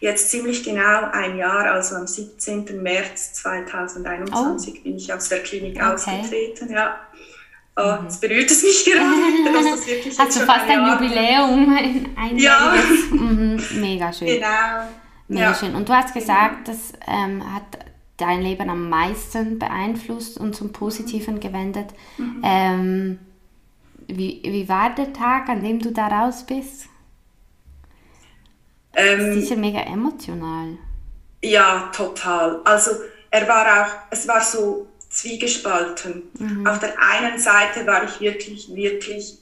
Jetzt 0.00 0.30
ziemlich 0.30 0.64
genau 0.64 1.10
ein 1.12 1.38
Jahr, 1.38 1.70
also 1.72 1.94
am 1.96 2.06
17. 2.06 2.82
März 2.82 3.34
2021 3.34 4.74
oh. 4.76 4.82
bin 4.82 4.96
ich 4.96 5.12
aus 5.12 5.28
der 5.28 5.42
Klinik 5.42 5.76
okay. 5.76 5.94
ausgetreten. 5.94 6.72
Ja. 6.72 6.98
Oh, 7.76 8.00
mhm. 8.00 8.04
Jetzt 8.04 8.20
berührt 8.20 8.50
es 8.50 8.62
mich 8.62 8.84
gerade, 8.84 9.52
dass 9.52 9.78
das 9.78 9.86
wirklich 9.86 10.18
Hast 10.18 10.36
du 10.36 10.40
fast 10.40 10.68
ein, 10.68 10.80
ein 10.80 10.92
Jubiläum, 10.92 11.76
ein, 11.76 12.08
ein 12.16 12.38
ja. 12.38 12.74
Mhm. 13.10 13.62
Mega 13.76 14.12
schön. 14.12 14.28
Genau. 14.28 14.88
Mega 15.28 15.42
ja. 15.42 15.54
schön. 15.54 15.74
Und 15.74 15.88
du 15.88 15.92
hast 15.92 16.12
gesagt, 16.12 16.68
das 16.68 16.92
ähm, 17.06 17.42
hat 17.54 17.78
dein 18.16 18.42
Leben 18.42 18.68
am 18.68 18.88
meisten 18.88 19.58
beeinflusst 19.58 20.38
und 20.38 20.54
zum 20.54 20.72
Positiven 20.72 21.40
gewendet. 21.40 21.86
Mhm. 22.18 22.42
Ähm, 22.44 23.18
wie, 24.08 24.40
wie 24.44 24.68
war 24.68 24.94
der 24.94 25.12
Tag, 25.12 25.48
an 25.48 25.62
dem 25.62 25.80
du 25.80 25.92
da 25.92 26.08
raus 26.08 26.44
bist? 26.46 26.86
Ähm, 28.96 29.40
sicher 29.40 29.56
mega 29.56 29.80
emotional. 29.80 30.78
Ja, 31.42 31.90
total. 31.94 32.60
Also 32.64 32.90
er 33.30 33.48
war 33.48 33.82
auch, 33.82 33.92
es 34.10 34.26
war 34.28 34.40
so 34.40 34.86
zwiegespalten. 35.08 36.22
Mhm. 36.38 36.66
Auf 36.66 36.78
der 36.78 36.94
einen 36.98 37.38
Seite 37.38 37.86
war 37.86 38.04
ich 38.04 38.20
wirklich, 38.20 38.74
wirklich 38.74 39.38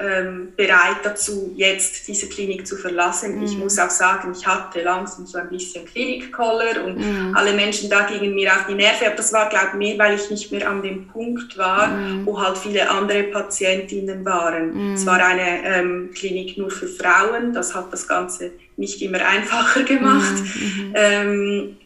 ähm, 0.00 0.52
bereit 0.56 0.98
dazu, 1.02 1.52
jetzt 1.56 2.08
diese 2.08 2.28
Klinik 2.28 2.66
zu 2.66 2.76
verlassen. 2.76 3.36
Mhm. 3.36 3.44
Ich 3.44 3.56
muss 3.58 3.78
auch 3.78 3.90
sagen, 3.90 4.32
ich 4.36 4.46
hatte 4.46 4.82
langsam 4.82 5.26
so 5.26 5.38
ein 5.38 5.48
bisschen 5.48 5.84
Klinikkoller 5.84 6.84
und 6.84 6.98
mhm. 6.98 7.34
alle 7.36 7.52
Menschen 7.52 7.90
da 7.90 8.02
gingen 8.02 8.34
mir 8.34 8.50
auf 8.52 8.66
die 8.66 8.74
Nerven. 8.74 9.06
Aber 9.06 9.16
das 9.16 9.32
war, 9.32 9.48
glaube 9.48 9.68
ich, 9.72 9.74
mehr, 9.74 9.98
weil 9.98 10.16
ich 10.16 10.30
nicht 10.30 10.50
mehr 10.50 10.68
an 10.68 10.82
dem 10.82 11.06
Punkt 11.08 11.58
war, 11.58 11.88
mhm. 11.88 12.26
wo 12.26 12.40
halt 12.40 12.56
viele 12.56 12.88
andere 12.88 13.24
Patientinnen 13.24 14.24
waren. 14.24 14.94
Es 14.94 15.04
war 15.04 15.22
eine 15.22 15.64
ähm, 15.64 16.10
Klinik 16.14 16.56
nur 16.56 16.70
für 16.70 16.88
Frauen. 16.88 17.52
Das 17.52 17.74
hat 17.74 17.92
das 17.92 18.08
Ganze 18.08 18.52
nicht 18.76 19.02
immer 19.02 19.24
einfacher 19.24 19.82
gemacht. 19.84 20.34
Mhm. 20.34 20.88
Mhm. 20.88 20.92
Ähm, 20.94 21.76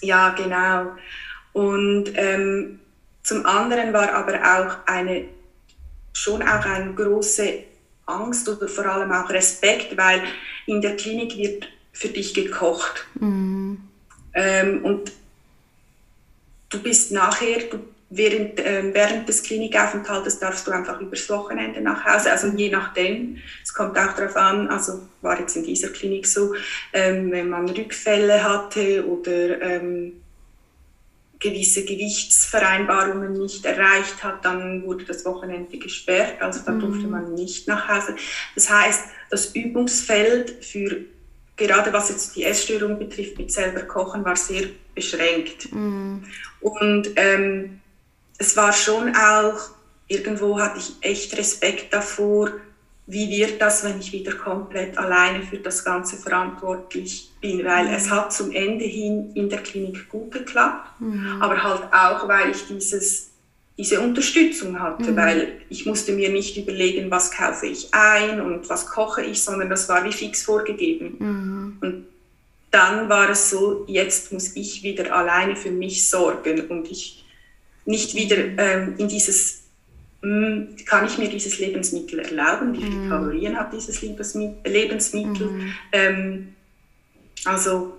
ja, 0.00 0.30
genau. 0.30 0.92
Und 1.52 2.12
ähm, 2.16 2.80
zum 3.22 3.46
anderen 3.46 3.92
war 3.92 4.12
aber 4.12 4.34
auch 4.34 4.92
eine 4.92 5.26
schon 6.12 6.42
auch 6.42 6.64
eine 6.64 6.94
große 6.94 7.64
Angst 8.06 8.48
oder 8.48 8.68
vor 8.68 8.86
allem 8.86 9.12
auch 9.12 9.30
Respekt, 9.30 9.96
weil 9.96 10.22
in 10.66 10.80
der 10.80 10.96
Klinik 10.96 11.36
wird 11.36 11.68
für 11.92 12.08
dich 12.08 12.34
gekocht. 12.34 13.06
Mhm. 13.14 13.78
Ähm, 14.34 14.84
und 14.84 15.12
du 16.68 16.82
bist 16.82 17.12
nachher, 17.12 17.60
du, 17.70 17.78
während, 18.10 18.60
äh, 18.60 18.92
während 18.92 19.28
des 19.28 19.42
Klinikaufenthaltes 19.42 20.38
darfst 20.38 20.66
du 20.66 20.70
einfach 20.70 21.00
übers 21.00 21.28
Wochenende 21.30 21.80
nach 21.80 22.04
Hause, 22.04 22.30
also 22.30 22.48
je 22.48 22.70
nachdem, 22.70 23.38
es 23.62 23.72
kommt 23.72 23.98
auch 23.98 24.14
darauf 24.14 24.36
an, 24.36 24.68
also 24.68 25.02
war 25.20 25.38
jetzt 25.38 25.56
in 25.56 25.64
dieser 25.64 25.88
Klinik 25.88 26.26
so, 26.26 26.54
ähm, 26.92 27.30
wenn 27.30 27.48
man 27.48 27.68
Rückfälle 27.68 28.42
hatte 28.42 29.06
oder 29.06 29.60
ähm, 29.62 30.21
gewisse 31.42 31.84
Gewichtsvereinbarungen 31.84 33.32
nicht 33.32 33.64
erreicht 33.64 34.22
hat, 34.22 34.44
dann 34.44 34.84
wurde 34.84 35.04
das 35.04 35.24
Wochenende 35.24 35.76
gesperrt, 35.78 36.40
also 36.40 36.60
durfte 36.70 37.04
mhm. 37.04 37.10
man 37.10 37.34
nicht 37.34 37.66
nach 37.68 37.88
Hause. 37.88 38.14
Das 38.54 38.70
heißt, 38.70 39.04
das 39.30 39.54
Übungsfeld 39.54 40.64
für 40.64 41.04
gerade 41.56 41.92
was 41.92 42.08
jetzt 42.08 42.36
die 42.36 42.44
Essstörung 42.44 42.98
betrifft 42.98 43.38
mit 43.38 43.52
selber 43.52 43.82
Kochen 43.82 44.24
war 44.24 44.36
sehr 44.36 44.68
beschränkt. 44.94 45.72
Mhm. 45.72 46.24
Und 46.60 47.10
ähm, 47.16 47.80
es 48.38 48.56
war 48.56 48.72
schon 48.72 49.14
auch, 49.14 49.70
irgendwo 50.08 50.58
hatte 50.58 50.78
ich 50.78 50.94
echt 51.00 51.36
Respekt 51.36 51.92
davor, 51.92 52.52
wie 53.06 53.28
wird 53.30 53.60
das, 53.60 53.84
wenn 53.84 53.98
ich 53.98 54.12
wieder 54.12 54.32
komplett 54.32 54.96
alleine 54.96 55.42
für 55.42 55.58
das 55.58 55.84
Ganze 55.84 56.16
verantwortlich 56.16 57.30
bin, 57.40 57.64
weil 57.64 57.88
mhm. 57.88 57.94
es 57.94 58.10
hat 58.10 58.32
zum 58.32 58.52
Ende 58.52 58.84
hin 58.84 59.32
in 59.34 59.48
der 59.48 59.58
Klinik 59.58 60.08
gut 60.08 60.30
geklappt, 60.30 61.00
mhm. 61.00 61.40
aber 61.40 61.62
halt 61.62 61.82
auch, 61.92 62.28
weil 62.28 62.50
ich 62.52 62.66
dieses, 62.68 63.30
diese 63.76 64.00
Unterstützung 64.00 64.78
hatte, 64.78 65.10
mhm. 65.10 65.16
weil 65.16 65.48
ich 65.68 65.84
musste 65.84 66.12
mir 66.12 66.30
nicht 66.30 66.56
überlegen, 66.56 67.10
was 67.10 67.32
kaufe 67.32 67.66
ich 67.66 67.88
ein 67.92 68.40
und 68.40 68.68
was 68.68 68.86
koche 68.86 69.22
ich, 69.22 69.42
sondern 69.42 69.68
das 69.68 69.88
war 69.88 70.04
wie 70.04 70.12
fix 70.12 70.44
vorgegeben. 70.44 71.16
Mhm. 71.18 71.78
Und 71.80 72.06
dann 72.70 73.08
war 73.08 73.30
es 73.30 73.50
so, 73.50 73.84
jetzt 73.88 74.32
muss 74.32 74.54
ich 74.54 74.82
wieder 74.84 75.14
alleine 75.14 75.56
für 75.56 75.70
mich 75.70 76.08
sorgen 76.08 76.68
und 76.68 76.90
ich 76.90 77.24
nicht 77.84 78.14
wieder 78.14 78.36
ähm, 78.36 78.94
in 78.96 79.08
dieses 79.08 79.61
kann 80.22 81.06
ich 81.06 81.18
mir 81.18 81.28
dieses 81.28 81.58
Lebensmittel 81.58 82.20
erlauben? 82.20 82.72
Wie 82.72 82.82
viele 82.82 83.06
mm. 83.06 83.08
Kalorien 83.08 83.58
hat 83.58 83.72
dieses 83.72 84.00
Lebensmittel? 84.02 85.46
Mm. 85.48 85.74
Ähm, 85.90 86.54
also 87.44 87.94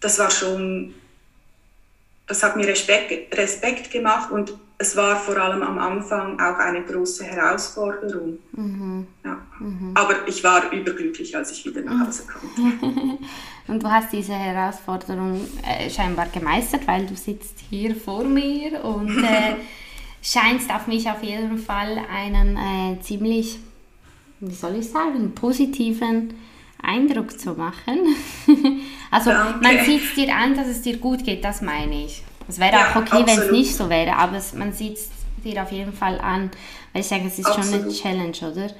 das 0.00 0.18
war 0.18 0.30
schon, 0.30 0.92
das 2.26 2.42
hat 2.42 2.56
mir 2.56 2.66
Respekt, 2.66 3.36
Respekt 3.36 3.92
gemacht 3.92 4.32
und 4.32 4.52
es 4.78 4.96
war 4.96 5.14
vor 5.16 5.36
allem 5.36 5.62
am 5.62 5.78
Anfang 5.78 6.40
auch 6.40 6.58
eine 6.58 6.82
große 6.82 7.22
Herausforderung. 7.22 8.38
Mm 8.50 9.02
ja. 9.24 9.40
-hmm. 9.60 9.92
Aber 9.94 10.26
ich 10.26 10.42
war 10.42 10.72
überglücklich, 10.72 11.36
als 11.36 11.52
ich 11.52 11.64
wieder 11.64 11.82
nach 11.82 12.08
Hause 12.08 12.24
kam. 12.26 13.18
und 13.68 13.80
du 13.80 13.88
hast 13.88 14.12
diese 14.12 14.34
Herausforderung 14.34 15.46
äh, 15.64 15.88
scheinbar 15.88 16.26
gemeistert, 16.26 16.88
weil 16.88 17.06
du 17.06 17.14
sitzt 17.14 17.60
hier 17.70 17.94
vor 17.94 18.24
mir 18.24 18.84
und 18.84 19.22
äh, 19.22 19.54
scheinst 20.22 20.72
auf 20.72 20.86
mich 20.86 21.10
auf 21.10 21.22
jeden 21.22 21.58
Fall 21.58 22.00
einen 22.10 22.56
äh, 22.56 23.00
ziemlich, 23.00 23.58
wie 24.40 24.54
soll 24.54 24.76
ich 24.76 24.88
sagen, 24.88 25.34
positiven 25.34 26.34
Eindruck 26.80 27.38
zu 27.38 27.52
machen. 27.54 27.98
also 29.10 29.30
Danke. 29.30 29.58
man 29.62 29.84
sieht 29.84 30.04
es 30.04 30.14
dir 30.14 30.34
an, 30.34 30.54
dass 30.54 30.68
es 30.68 30.82
dir 30.82 30.96
gut 30.96 31.24
geht, 31.24 31.44
das 31.44 31.60
meine 31.60 32.04
ich. 32.04 32.22
Es 32.48 32.58
wäre 32.58 32.72
ja, 32.72 32.90
auch 32.90 32.96
okay, 32.96 33.24
wenn 33.26 33.38
es 33.38 33.50
nicht 33.50 33.74
so 33.74 33.88
wäre, 33.88 34.16
aber 34.16 34.36
es, 34.36 34.54
man 34.54 34.72
sieht 34.72 34.94
es 34.94 35.10
dir 35.44 35.62
auf 35.62 35.72
jeden 35.72 35.92
Fall 35.92 36.20
an, 36.20 36.50
weil 36.92 37.02
ich 37.02 37.08
sage, 37.08 37.24
es 37.26 37.38
ist 37.38 37.46
absolut. 37.46 37.70
schon 37.70 37.82
eine 37.82 37.92
Challenge, 37.92 38.52
oder? 38.52 38.74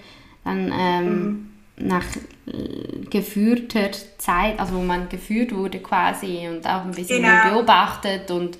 Dann 0.44 0.72
ähm, 0.76 1.14
mhm. 1.14 1.50
nach 1.76 2.04
äh, 2.46 3.06
geführter 3.08 3.90
Zeit, 4.18 4.58
also 4.58 4.74
wo 4.74 4.80
man 4.80 5.08
geführt 5.08 5.54
wurde 5.54 5.78
quasi 5.78 6.48
und 6.48 6.66
auch 6.66 6.84
ein 6.84 6.92
bisschen 6.92 7.22
genau. 7.22 7.50
beobachtet 7.50 8.30
und 8.30 8.58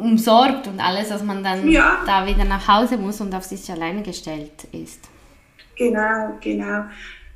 umsorgt 0.00 0.66
und 0.66 0.80
alles, 0.80 1.08
dass 1.08 1.22
man 1.22 1.42
dann 1.42 1.68
ja. 1.68 2.02
da 2.06 2.26
wieder 2.26 2.44
nach 2.44 2.66
Hause 2.68 2.96
muss 2.96 3.20
und 3.20 3.34
auf 3.34 3.44
sich 3.44 3.70
alleine 3.70 4.02
gestellt 4.02 4.66
ist. 4.72 5.00
Genau, 5.76 6.36
genau. 6.40 6.84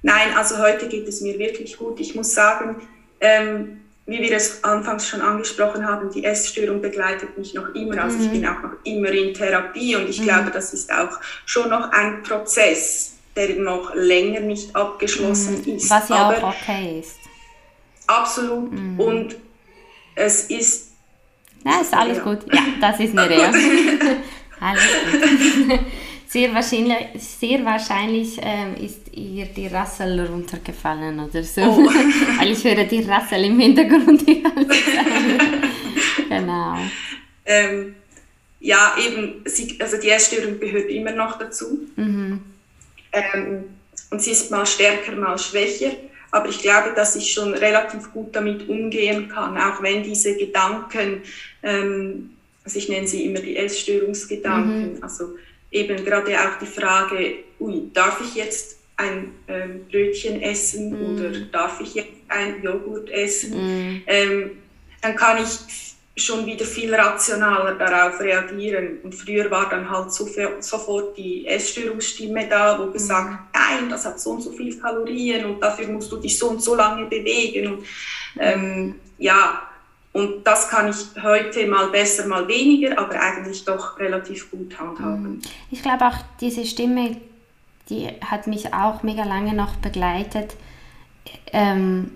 Nein, 0.03 0.28
also 0.36 0.59
heute 0.59 0.88
geht 0.88 1.07
es 1.07 1.20
mir 1.20 1.38
wirklich 1.38 1.76
gut. 1.76 2.01
Ich 2.01 2.14
muss 2.14 2.34
sagen, 2.34 2.76
ähm, 3.20 3.80
wie 4.07 4.20
wir 4.20 4.32
es 4.32 4.64
anfangs 4.64 5.09
schon 5.09 5.20
angesprochen 5.20 5.86
haben, 5.86 6.11
die 6.11 6.24
Essstörung 6.24 6.80
begleitet 6.80 7.36
mich 7.38 7.55
noch 7.55 7.74
immer. 7.74 8.03
Also 8.03 8.18
mhm. 8.18 8.24
ich 8.24 8.30
bin 8.30 8.46
auch 8.46 8.62
noch 8.62 8.72
immer 8.84 9.11
in 9.11 9.34
Therapie 9.34 9.94
und 9.96 10.09
ich 10.09 10.20
mhm. 10.20 10.24
glaube, 10.24 10.51
das 10.51 10.72
ist 10.72 10.92
auch 10.92 11.20
schon 11.44 11.70
noch 11.70 11.92
ein 11.92 12.22
Prozess, 12.22 13.16
der 13.36 13.57
noch 13.57 13.94
länger 13.94 14.40
nicht 14.40 14.74
abgeschlossen 14.74 15.62
mhm. 15.64 15.76
ist. 15.76 15.90
Was 15.90 16.09
ja 16.09 16.16
Aber 16.16 16.38
auch 16.38 16.55
okay 16.55 17.01
ist. 17.01 17.16
Absolut. 18.07 18.72
Mhm. 18.72 18.98
Und 18.98 19.36
es 20.16 20.44
ist 20.51 20.89
ja, 21.64 21.80
ist 21.80 21.94
alles 21.94 22.18
ja. 22.18 22.24
gut. 22.24 22.38
Ja, 22.52 22.62
das 22.80 23.00
ist 23.00 23.11
eine 23.16 23.28
Rea. 23.28 23.48
alles 24.61 24.82
gut. 25.11 25.80
Sehr 26.26 26.54
wahrscheinlich, 26.54 26.96
sehr 27.16 27.64
wahrscheinlich 27.64 28.38
ähm, 28.40 28.76
ist 28.76 29.12
ihr 29.12 29.46
die 29.46 29.66
Rassel 29.66 30.26
runtergefallen 30.26 31.18
oder 31.18 31.42
so. 31.42 31.61
Oh. 31.62 31.86
Weil 32.38 32.52
ich 32.52 32.62
höre 32.62 32.84
die 32.84 33.02
Rassel 33.02 33.44
im 33.44 33.58
Hintergrund 33.58 34.26
die 34.28 34.40
ganze 34.40 34.68
Zeit. 34.68 35.06
genau. 36.28 36.78
Ähm, 37.44 37.96
ja, 38.61 38.94
eben, 39.04 39.42
sie, 39.46 39.76
also 39.80 39.96
die 39.96 40.11
Essstörung 40.11 40.61
gehört 40.61 40.88
immer 40.88 41.12
noch 41.12 41.38
dazu. 41.38 41.80
Mhm. 41.96 42.40
Ähm, 43.12 43.64
und 44.11 44.22
sie 44.22 44.32
ist 44.32 44.50
mal 44.50 44.66
stärker, 44.66 45.16
mal 45.16 45.38
schwächer. 45.38 45.92
Aber 46.31 46.49
ich 46.49 46.61
glaube, 46.61 46.93
dass 46.95 47.16
ich 47.16 47.33
schon 47.33 47.55
relativ 47.55 48.12
gut 48.12 48.35
damit 48.37 48.68
umgehen 48.68 49.28
kann, 49.28 49.57
auch 49.57 49.83
wenn 49.83 50.03
diese 50.03 50.37
Gedanken, 50.37 51.22
ähm, 51.62 52.31
also 52.64 52.78
ich 52.78 52.89
nenne 52.89 53.09
sie 53.09 53.24
immer 53.24 53.41
die 53.41 53.57
Essstörungsgedanken, 53.57 54.95
mhm. 54.95 55.03
also 55.03 55.37
eben 55.70 56.05
gerade 56.05 56.39
auch 56.39 56.59
die 56.61 56.66
Frage, 56.66 57.35
ui, 57.59 57.91
darf 57.93 58.20
ich 58.20 58.35
jetzt 58.35 58.78
ein 58.97 59.33
ähm, 59.49 59.87
Brötchen 59.91 60.41
essen 60.43 60.91
mhm. 60.91 61.18
oder 61.18 61.31
darf 61.53 61.81
ich 61.81 61.95
jetzt 61.95 62.12
ein 62.28 62.62
Joghurt 62.62 63.11
essen? 63.11 63.55
Mhm. 63.55 64.03
Ähm, 64.07 64.51
dann 65.03 65.16
kann 65.16 65.43
ich 65.43 65.89
schon 66.16 66.44
wieder 66.44 66.64
viel 66.64 66.94
rationaler 66.94 67.74
darauf 67.74 68.20
reagieren. 68.20 68.98
Und 69.02 69.14
früher 69.14 69.50
war 69.50 69.68
dann 69.68 69.88
halt 69.88 70.12
sofort 70.12 71.16
die 71.16 71.46
Essstörungsstimme 71.46 72.48
da, 72.48 72.78
wo 72.78 72.90
gesagt, 72.90 73.30
mhm. 73.30 73.38
nein, 73.54 73.90
das 73.90 74.04
hat 74.04 74.20
so 74.20 74.30
und 74.32 74.42
so 74.42 74.50
viel 74.52 74.78
Kalorien 74.78 75.44
und 75.46 75.61
dafür 75.61 75.88
musst 75.88 76.11
du 76.12 76.16
dich 76.16 76.38
so 76.38 76.50
und 76.50 76.62
so 76.62 76.74
lange 76.74 77.06
bewegen. 77.06 77.74
Und, 77.74 77.86
ähm, 78.38 78.94
ja, 79.18 79.62
und 80.12 80.44
das 80.44 80.68
kann 80.68 80.90
ich 80.90 81.22
heute 81.22 81.66
mal 81.66 81.88
besser, 81.88 82.26
mal 82.26 82.46
weniger, 82.48 82.98
aber 82.98 83.20
eigentlich 83.20 83.64
doch 83.64 83.98
relativ 83.98 84.50
gut 84.50 84.78
handhaben. 84.78 85.22
Mhm. 85.22 85.42
Ich 85.70 85.82
glaube 85.82 86.06
auch, 86.06 86.16
diese 86.40 86.66
Stimme, 86.66 87.16
die 87.88 88.08
hat 88.24 88.46
mich 88.46 88.74
auch 88.74 89.02
mega 89.02 89.22
lange 89.24 89.54
noch 89.54 89.76
begleitet. 89.76 90.56
Ähm, 91.52 92.11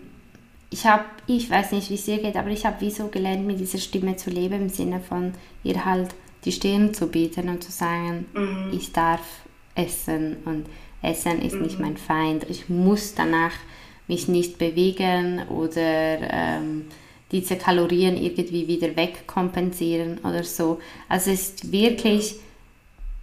ich 0.75 0.85
habe, 0.87 1.05
ich 1.29 1.49
weiß 1.49 1.71
nicht, 1.71 1.89
wie 1.89 1.95
es 1.95 2.05
dir 2.05 2.19
geht, 2.19 2.35
aber 2.35 2.51
ich 2.51 2.67
habe 2.67 2.81
wie 2.81 2.91
so 2.91 3.07
gelernt, 3.07 3.47
mit 3.47 3.61
dieser 3.61 3.79
Stimme 3.79 4.17
zu 4.17 4.29
leben, 4.29 4.63
im 4.63 4.69
Sinne 4.69 4.99
von 4.99 5.33
ihr 5.63 5.85
halt 5.85 6.09
die 6.45 6.51
Stirn 6.51 6.93
zu 6.93 7.07
bieten 7.07 7.49
und 7.49 7.63
zu 7.63 7.71
sagen, 7.71 8.27
mhm. 8.35 8.73
ich 8.77 8.91
darf 8.93 9.21
essen 9.77 10.39
und 10.45 10.67
Essen 11.01 11.41
ist 11.43 11.55
mhm. 11.55 11.63
nicht 11.63 11.79
mein 11.79 11.97
Feind. 11.97 12.51
Ich 12.51 12.69
muss 12.69 13.15
danach 13.15 13.53
mich 14.09 14.27
nicht 14.27 14.59
bewegen 14.59 15.43
oder 15.49 16.19
ähm, 16.29 16.87
diese 17.31 17.55
Kalorien 17.55 18.17
irgendwie 18.17 18.67
wieder 18.67 18.97
wegkompensieren 18.97 20.19
oder 20.25 20.43
so. 20.43 20.81
Also 21.09 21.31
es 21.31 21.51
ist 21.51 21.71
wirklich, 21.71 22.35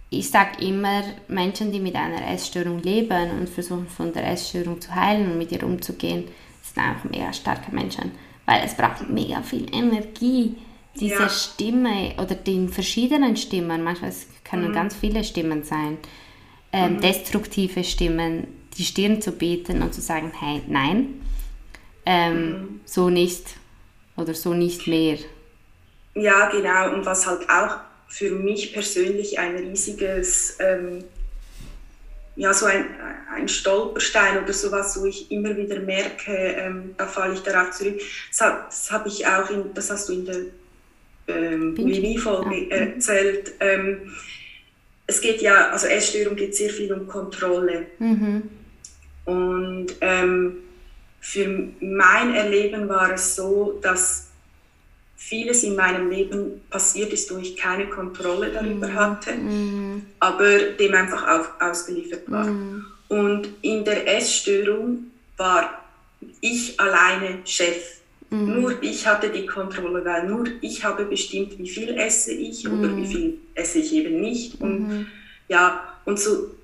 ich 0.08 0.30
sage 0.30 0.64
immer, 0.64 1.02
Menschen, 1.28 1.70
die 1.70 1.80
mit 1.80 1.96
einer 1.96 2.32
Essstörung 2.32 2.82
leben 2.82 3.30
und 3.38 3.50
versuchen 3.50 3.88
von 3.88 4.10
der 4.10 4.26
Essstörung 4.26 4.80
zu 4.80 4.94
heilen 4.94 5.32
und 5.32 5.36
mit 5.36 5.52
ihr 5.52 5.64
umzugehen, 5.64 6.24
sind 6.72 6.82
auch 6.82 7.10
mega 7.10 7.32
starke 7.32 7.74
Menschen, 7.74 8.12
weil 8.46 8.62
es 8.64 8.74
braucht 8.74 9.08
mega 9.08 9.42
viel 9.42 9.66
Energie, 9.74 10.56
diese 10.98 11.14
ja. 11.14 11.28
Stimme 11.28 12.14
oder 12.18 12.34
den 12.34 12.68
verschiedenen 12.68 13.36
Stimmen, 13.36 13.82
manchmal 13.82 14.12
können 14.44 14.68
mhm. 14.68 14.74
ganz 14.74 14.94
viele 14.94 15.24
Stimmen 15.24 15.62
sein, 15.64 15.98
ähm, 16.72 16.94
mhm. 16.94 17.00
destruktive 17.00 17.84
Stimmen, 17.84 18.46
die 18.76 18.84
Stirn 18.84 19.22
zu 19.22 19.32
bieten 19.32 19.82
und 19.82 19.94
zu 19.94 20.00
sagen, 20.00 20.32
hey, 20.38 20.62
nein, 20.66 21.20
ähm, 22.04 22.34
mhm. 22.34 22.80
so 22.84 23.10
nicht 23.10 23.56
oder 24.16 24.34
so 24.34 24.54
nicht 24.54 24.86
mehr. 24.86 25.18
Ja, 26.14 26.50
genau. 26.50 26.94
Und 26.94 27.06
was 27.06 27.26
halt 27.26 27.48
auch 27.48 27.76
für 28.08 28.30
mich 28.30 28.74
persönlich 28.74 29.38
ein 29.38 29.56
riesiges 29.56 30.58
ähm, 30.60 31.04
ja, 32.36 32.52
so 32.54 32.66
ein, 32.66 32.86
ein 33.34 33.48
Stolperstein 33.48 34.42
oder 34.42 34.52
sowas, 34.52 34.98
wo 35.00 35.06
ich 35.06 35.30
immer 35.30 35.56
wieder 35.56 35.80
merke, 35.80 36.32
ähm, 36.32 36.94
da 36.96 37.06
falle 37.06 37.34
ich 37.34 37.40
darauf 37.40 37.72
zurück. 37.72 38.00
Das, 38.28 38.38
das 38.38 38.90
habe 38.90 39.08
ich 39.08 39.26
auch, 39.26 39.50
in, 39.50 39.74
das 39.74 39.90
hast 39.90 40.08
du 40.08 40.14
in 40.14 40.24
der 40.24 40.36
ähm, 41.28 41.74
Mini-Folge 41.74 42.68
ja. 42.68 42.76
erzählt. 42.76 43.52
Ähm, 43.60 44.12
es 45.06 45.20
geht 45.20 45.42
ja, 45.42 45.70
also 45.70 45.86
Essstörung 45.86 46.36
geht 46.36 46.54
sehr 46.54 46.70
viel 46.70 46.92
um 46.92 47.06
Kontrolle. 47.06 47.86
Mhm. 47.98 48.42
Und 49.24 49.88
ähm, 50.00 50.56
für 51.20 51.68
mein 51.80 52.34
Erleben 52.34 52.88
war 52.88 53.12
es 53.12 53.36
so, 53.36 53.78
dass 53.82 54.31
vieles 55.28 55.62
in 55.62 55.76
meinem 55.76 56.10
Leben 56.10 56.62
passiert 56.68 57.12
ist, 57.12 57.32
wo 57.32 57.38
ich 57.38 57.56
keine 57.56 57.88
Kontrolle 57.88 58.50
darüber 58.50 58.88
mm. 58.88 58.94
hatte, 58.94 59.34
mm. 59.34 60.02
aber 60.18 60.58
dem 60.78 60.94
einfach 60.94 61.26
auf, 61.26 61.52
ausgeliefert 61.60 62.30
war. 62.30 62.44
Mm. 62.44 62.84
Und 63.08 63.48
in 63.62 63.84
der 63.84 64.16
Essstörung 64.16 65.10
war 65.36 65.82
ich 66.40 66.78
alleine 66.78 67.38
Chef. 67.44 68.00
Mm. 68.30 68.60
Nur 68.60 68.82
ich 68.82 69.06
hatte 69.06 69.30
die 69.30 69.46
Kontrolle, 69.46 70.04
weil 70.04 70.28
nur 70.28 70.44
ich 70.60 70.84
habe 70.84 71.04
bestimmt, 71.04 71.58
wie 71.58 71.68
viel 71.68 71.90
esse 71.90 72.32
ich 72.32 72.68
oder 72.68 72.94
wie 72.96 73.02
mm. 73.02 73.06
viel 73.06 73.38
esse 73.54 73.78
ich 73.78 73.94
eben 73.94 74.20
nicht. 74.20 74.60
Und 74.60 74.88
mm-hmm. 74.88 75.06
ja, 75.48 75.94
und 76.04 76.18
so 76.18 76.54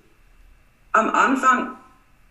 am 0.93 1.11
Anfang, 1.11 1.77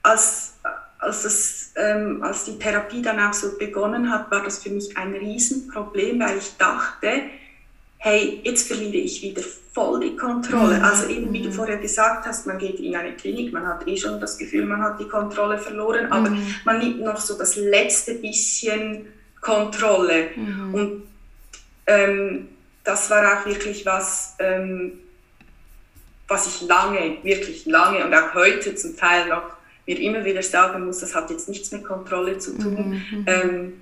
als 0.03 0.55
als, 0.99 1.23
das, 1.23 1.56
ähm, 1.77 2.23
als 2.23 2.45
die 2.45 2.57
Therapie 2.57 3.01
dann 3.01 3.19
auch 3.19 3.33
so 3.33 3.57
begonnen 3.57 4.11
hat, 4.11 4.31
war 4.31 4.43
das 4.43 4.63
für 4.63 4.71
mich 4.71 4.97
ein 4.97 5.13
Riesenproblem, 5.13 6.19
weil 6.19 6.37
ich 6.37 6.57
dachte, 6.57 7.21
hey, 7.99 8.41
jetzt 8.43 8.67
verliere 8.67 8.97
ich 8.97 9.21
wieder 9.21 9.43
voll 9.73 9.99
die 9.99 10.15
Kontrolle. 10.15 10.77
Mhm. 10.77 10.83
Also 10.83 11.07
eben, 11.07 11.31
wie 11.31 11.43
du 11.43 11.49
mhm. 11.49 11.53
vorher 11.53 11.77
gesagt 11.77 12.25
hast, 12.25 12.47
man 12.47 12.57
geht 12.57 12.79
in 12.79 12.95
eine 12.95 13.13
Klinik, 13.13 13.53
man 13.53 13.67
hat 13.67 13.87
eh 13.87 13.95
schon 13.95 14.19
das 14.19 14.37
Gefühl, 14.39 14.65
man 14.65 14.81
hat 14.81 14.99
die 14.99 15.07
Kontrolle 15.07 15.59
verloren, 15.59 16.11
aber 16.11 16.31
mhm. 16.31 16.55
man 16.65 16.79
nimmt 16.79 17.01
noch 17.01 17.17
so 17.17 17.37
das 17.37 17.55
letzte 17.55 18.15
bisschen 18.15 19.05
Kontrolle. 19.39 20.29
Mhm. 20.35 20.73
Und 20.73 21.03
ähm, 21.85 22.47
das 22.83 23.09
war 23.11 23.39
auch 23.39 23.45
wirklich 23.45 23.85
was, 23.85 24.35
ähm, 24.39 24.93
was 26.27 26.47
ich 26.47 26.67
lange, 26.67 27.17
wirklich 27.21 27.67
lange 27.67 28.03
und 28.03 28.13
auch 28.15 28.33
heute 28.33 28.73
zum 28.73 28.97
Teil 28.97 29.27
noch 29.27 29.56
mir 29.87 29.99
immer 29.99 30.23
wieder 30.23 30.43
sagen 30.43 30.85
muss, 30.85 30.99
das 30.99 31.15
hat 31.15 31.29
jetzt 31.29 31.49
nichts 31.49 31.71
mit 31.71 31.83
Kontrolle 31.83 32.37
zu 32.37 32.57
tun. 32.57 33.01
Mhm. 33.11 33.25
Ähm, 33.25 33.73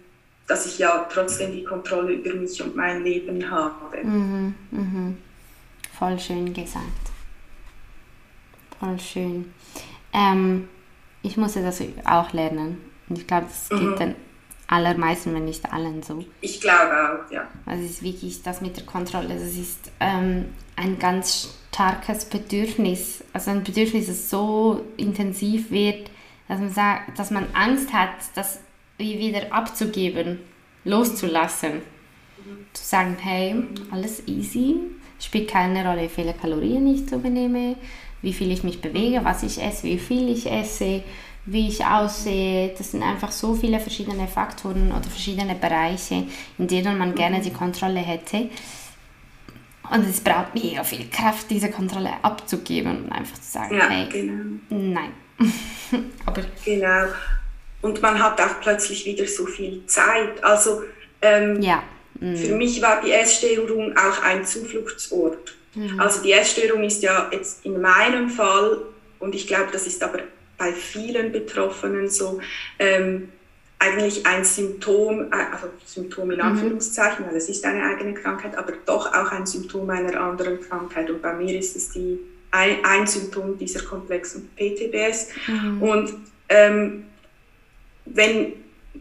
dass 0.47 0.67
ich 0.67 0.77
ja 0.77 1.07
trotzdem 1.11 1.51
die 1.51 1.63
Kontrolle 1.63 2.13
über 2.13 2.33
mich 2.35 2.61
und 2.61 2.75
mein 2.75 3.03
Leben 3.03 3.49
habe. 3.49 4.03
Mhm, 4.03 4.53
mhm. 4.69 5.17
Voll 5.97 6.19
schön 6.19 6.53
gesagt. 6.53 6.83
Voll 8.79 8.99
schön. 8.99 9.53
Ähm, 10.13 10.67
ich 11.23 11.37
musste 11.37 11.63
das 11.63 11.81
auch 12.05 12.31
lernen. 12.33 12.79
Und 13.09 13.17
ich 13.17 13.25
glaube, 13.25 13.47
das 13.47 13.71
mhm. 13.71 13.89
geht 13.89 13.99
den 13.99 14.15
allermeisten, 14.67 15.33
wenn 15.33 15.45
nicht 15.45 15.71
allen 15.71 16.03
so. 16.03 16.23
Ich 16.41 16.61
glaube 16.61 16.91
auch, 16.93 17.31
ja. 17.31 17.47
Also 17.65 17.83
es 17.83 17.91
ist 17.91 18.03
wirklich 18.03 18.43
das 18.43 18.61
mit 18.61 18.77
der 18.77 18.85
Kontrolle. 18.85 19.29
Das 19.29 19.55
ist 19.55 19.91
ähm, 19.99 20.45
ein 20.75 20.99
ganz 20.99 21.55
starkes 21.75 22.25
Bedürfnis. 22.25 23.23
Also 23.33 23.51
ein 23.51 23.63
Bedürfnis, 23.63 24.07
das 24.07 24.29
so 24.29 24.81
intensiv 24.97 25.71
wird, 25.71 26.09
dass 26.47 26.59
man, 26.59 26.69
sagt, 26.69 27.19
dass 27.19 27.31
man 27.31 27.47
Angst 27.53 27.91
hat, 27.91 28.09
wie 28.97 29.19
wieder 29.19 29.51
abzugeben, 29.51 30.39
loszulassen. 30.85 31.81
Zu 32.73 32.83
sagen, 32.83 33.17
hey, 33.19 33.55
alles 33.91 34.27
easy, 34.27 34.75
spielt 35.19 35.49
keine 35.49 35.85
Rolle, 35.87 36.03
wie 36.03 36.09
viele 36.09 36.33
Kalorien 36.33 36.93
ich 36.93 37.07
zu 37.09 37.17
mir 37.17 37.29
nehme, 37.29 37.75
wie 38.21 38.33
viel 38.33 38.51
ich 38.51 38.63
mich 38.63 38.81
bewege, 38.81 39.21
was 39.23 39.43
ich 39.43 39.61
esse, 39.61 39.83
wie 39.83 39.97
viel 39.97 40.29
ich 40.29 40.49
esse, 40.49 41.03
wie 41.45 41.67
ich 41.67 41.85
aussehe. 41.85 42.73
Das 42.77 42.91
sind 42.91 43.03
einfach 43.03 43.31
so 43.31 43.53
viele 43.53 43.79
verschiedene 43.79 44.27
Faktoren 44.27 44.91
oder 44.91 45.03
verschiedene 45.03 45.55
Bereiche, 45.55 46.25
in 46.57 46.67
denen 46.67 46.97
man 46.97 47.15
gerne 47.15 47.41
die 47.41 47.53
Kontrolle 47.53 47.99
hätte. 47.99 48.49
Und 49.91 50.09
es 50.09 50.21
braucht 50.21 50.53
mega 50.53 50.83
viel 50.83 51.09
Kraft, 51.09 51.49
diese 51.49 51.69
Kontrolle 51.69 52.11
abzugeben 52.21 53.05
und 53.05 53.11
einfach 53.11 53.39
zu 53.39 53.51
sagen, 53.51 53.77
ja, 53.77 53.89
hey, 53.89 54.09
genau. 54.09 54.59
nein. 54.69 55.11
Aber 56.25 56.41
genau 56.63 57.07
und 57.85 58.01
man 58.01 58.21
hat 58.21 58.41
auch 58.41 58.59
plötzlich 58.61 59.05
wieder 59.05 59.27
so 59.27 59.45
viel 59.45 59.85
Zeit. 59.85 60.43
Also 60.43 60.83
ähm, 61.21 61.61
ja. 61.61 61.83
mhm. 62.19 62.35
für 62.35 62.55
mich 62.55 62.81
war 62.81 63.01
die 63.01 63.11
Essstörung 63.11 63.95
auch 63.95 64.23
ein 64.23 64.43
Zufluchtsort. 64.43 65.55
Mhm. 65.75 65.99
Also 65.99 66.23
die 66.23 66.31
Essstörung 66.31 66.83
ist 66.83 67.03
ja 67.03 67.29
jetzt 67.31 67.63
in 67.63 67.79
meinem 67.79 68.29
Fall, 68.29 68.81
und 69.19 69.35
ich 69.35 69.45
glaube, 69.47 69.67
das 69.71 69.85
ist 69.85 70.03
aber 70.03 70.19
bei 70.57 70.73
vielen 70.73 71.31
Betroffenen 71.31 72.09
so, 72.09 72.39
ähm, 72.79 73.29
eigentlich 73.79 74.25
ein 74.25 74.43
Symptom, 74.43 75.31
äh, 75.31 75.53
also 75.53 75.67
Symptom 75.85 76.31
in 76.31 76.37
mhm. 76.37 76.43
Anführungszeichen, 76.43 77.25
weil 77.27 77.35
es 77.35 77.49
ist 77.49 77.65
eine 77.65 77.83
eigene 77.83 78.13
Krankheit, 78.13 78.57
aber 78.57 78.73
doch 78.85 79.07
auch 79.13 79.31
ein 79.31 79.45
Symptom 79.45 79.89
einer 79.89 80.19
anderen 80.19 80.61
Krankheit. 80.61 81.09
Und 81.09 81.21
bei 81.21 81.33
mir 81.33 81.57
ist 81.59 81.75
es 81.75 81.91
die, 81.91 82.19
ein, 82.51 82.83
ein 82.83 83.05
Symptom 83.05 83.57
dieser 83.57 83.83
komplexen 83.83 84.49
PTBS. 84.55 85.29
Mhm. 85.47 85.81
Und 85.81 86.13
ähm, 86.49 87.05
wenn 88.05 88.53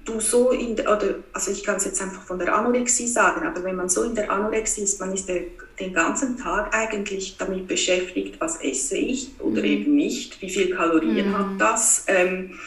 du 0.04 0.20
so 0.20 0.50
in 0.50 0.76
der, 0.76 0.90
oder 0.90 1.16
also 1.32 1.52
ich 1.52 1.62
kann 1.62 1.76
es 1.76 1.84
jetzt 1.84 2.02
einfach 2.02 2.22
von 2.22 2.38
der 2.38 2.54
Anorexie 2.54 3.06
sagen, 3.06 3.46
aber 3.46 3.62
wenn 3.62 3.76
man 3.76 3.88
so 3.88 4.02
in 4.02 4.14
der 4.14 4.30
Anorexie 4.30 4.82
ist, 4.82 5.00
man 5.00 5.12
ist 5.12 5.28
der, 5.28 5.42
den 5.78 5.92
ganzen 5.92 6.36
Tag 6.36 6.74
eigentlich 6.74 7.36
damit 7.38 7.68
beschäftigt, 7.68 8.40
was 8.40 8.60
esse 8.60 8.96
ich 8.96 9.30
oder 9.38 9.60
mhm. 9.60 9.66
eben 9.66 9.94
nicht, 9.94 10.40
wie 10.42 10.50
viel 10.50 10.74
Kalorien 10.74 11.28
mhm. 11.28 11.38
hat 11.38 11.60
das. 11.60 12.04
Ähm, 12.08 12.58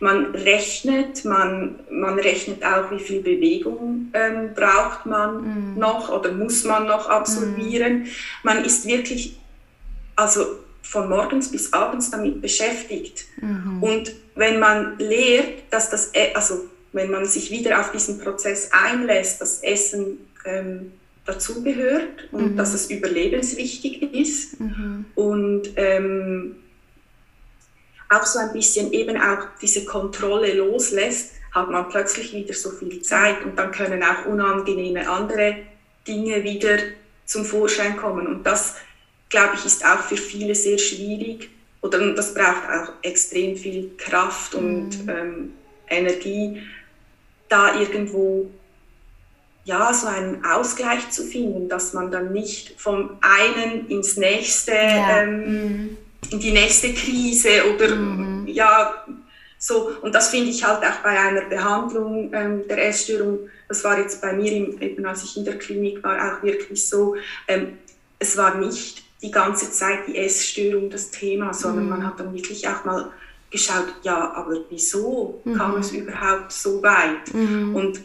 man 0.00 0.26
rechnet, 0.34 1.24
man, 1.24 1.80
man 1.90 2.18
rechnet 2.18 2.64
auch, 2.64 2.90
wie 2.90 3.00
viel 3.00 3.20
Bewegung 3.20 4.12
ähm, 4.12 4.50
braucht 4.54 5.06
man 5.06 5.72
mhm. 5.72 5.78
noch 5.78 6.08
oder 6.08 6.32
muss 6.32 6.64
man 6.64 6.86
noch 6.86 7.08
absolvieren. 7.08 8.00
Mhm. 8.00 8.08
Man 8.44 8.64
ist 8.64 8.86
wirklich, 8.86 9.38
also 10.14 10.46
von 10.82 11.08
morgens 11.08 11.50
bis 11.50 11.72
abends 11.72 12.10
damit 12.10 12.40
beschäftigt. 12.40 13.24
Mhm. 13.40 13.82
Und 13.82 14.12
wenn 14.36 14.60
man 14.60 14.98
lehrt, 14.98 15.64
dass 15.70 15.90
das, 15.90 16.14
e, 16.14 16.32
also 16.34 16.68
wenn 16.92 17.10
man 17.10 17.26
sich 17.26 17.50
wieder 17.50 17.80
auf 17.80 17.92
diesen 17.92 18.18
Prozess 18.18 18.70
einlässt, 18.72 19.40
dass 19.40 19.62
Essen 19.62 20.18
ähm, 20.44 20.92
dazugehört 21.26 22.28
und 22.32 22.52
mhm. 22.52 22.56
dass 22.56 22.72
es 22.72 22.90
überlebenswichtig 22.90 24.14
ist 24.14 24.58
mhm. 24.60 25.04
und 25.14 25.70
ähm, 25.76 26.56
auch 28.10 28.24
so 28.24 28.38
ein 28.38 28.52
bisschen 28.52 28.92
eben 28.92 29.20
auch 29.20 29.46
diese 29.60 29.84
Kontrolle 29.84 30.54
loslässt, 30.54 31.32
hat 31.52 31.70
man 31.70 31.88
plötzlich 31.88 32.32
wieder 32.32 32.54
so 32.54 32.70
viel 32.70 33.02
Zeit 33.02 33.44
und 33.44 33.58
dann 33.58 33.70
können 33.72 34.02
auch 34.02 34.26
unangenehme 34.26 35.08
andere 35.08 35.56
Dinge 36.06 36.42
wieder 36.42 36.78
zum 37.26 37.44
Vorschein 37.44 37.96
kommen. 37.96 38.26
Und 38.26 38.44
das 38.44 38.76
glaube 39.28 39.54
ich, 39.56 39.64
ist 39.64 39.84
auch 39.84 40.02
für 40.02 40.16
viele 40.16 40.54
sehr 40.54 40.78
schwierig. 40.78 41.50
Oder 41.80 42.12
das 42.14 42.34
braucht 42.34 42.64
auch 42.68 42.92
extrem 43.02 43.56
viel 43.56 43.90
Kraft 43.96 44.54
und 44.54 45.04
mhm. 45.04 45.08
ähm, 45.08 45.52
Energie, 45.88 46.62
da 47.48 47.78
irgendwo 47.78 48.50
ja, 49.64 49.92
so 49.92 50.06
einen 50.06 50.44
Ausgleich 50.44 51.10
zu 51.10 51.24
finden, 51.24 51.68
dass 51.68 51.92
man 51.92 52.10
dann 52.10 52.32
nicht 52.32 52.80
vom 52.80 53.18
einen 53.20 53.86
ins 53.88 54.16
nächste, 54.16 54.72
ja. 54.72 55.22
ähm, 55.22 55.40
mhm. 55.44 55.98
In 56.30 56.40
die 56.40 56.52
nächste 56.52 56.92
Krise 56.92 57.74
oder 57.74 57.94
mhm. 57.94 58.46
ja, 58.46 59.04
so. 59.58 59.92
Und 60.02 60.14
das 60.14 60.28
finde 60.28 60.50
ich 60.50 60.64
halt 60.64 60.84
auch 60.84 61.02
bei 61.02 61.18
einer 61.18 61.42
Behandlung 61.42 62.32
ähm, 62.32 62.66
der 62.68 62.88
Essstörung, 62.88 63.48
das 63.68 63.84
war 63.84 63.98
jetzt 63.98 64.20
bei 64.20 64.32
mir, 64.32 64.52
eben 64.52 65.04
als 65.04 65.24
ich 65.24 65.36
in 65.36 65.44
der 65.44 65.58
Klinik 65.58 66.02
war, 66.02 66.16
auch 66.16 66.42
wirklich 66.42 66.86
so, 66.86 67.16
ähm, 67.48 67.78
es 68.18 68.36
war 68.36 68.56
nicht 68.56 69.04
die 69.20 69.30
ganze 69.30 69.70
Zeit 69.70 70.06
die 70.06 70.16
Essstörung 70.16 70.90
das 70.90 71.10
Thema, 71.10 71.52
sondern 71.52 71.84
mhm. 71.84 71.90
man 71.90 72.06
hat 72.06 72.20
dann 72.20 72.32
wirklich 72.32 72.66
auch 72.68 72.84
mal 72.84 73.10
geschaut, 73.50 73.94
ja, 74.02 74.32
aber 74.34 74.58
wieso 74.70 75.40
mhm. 75.44 75.54
kam 75.54 75.76
es 75.76 75.92
überhaupt 75.92 76.52
so 76.52 76.82
weit? 76.82 77.32
Mhm. 77.34 77.74
Und, 77.74 78.00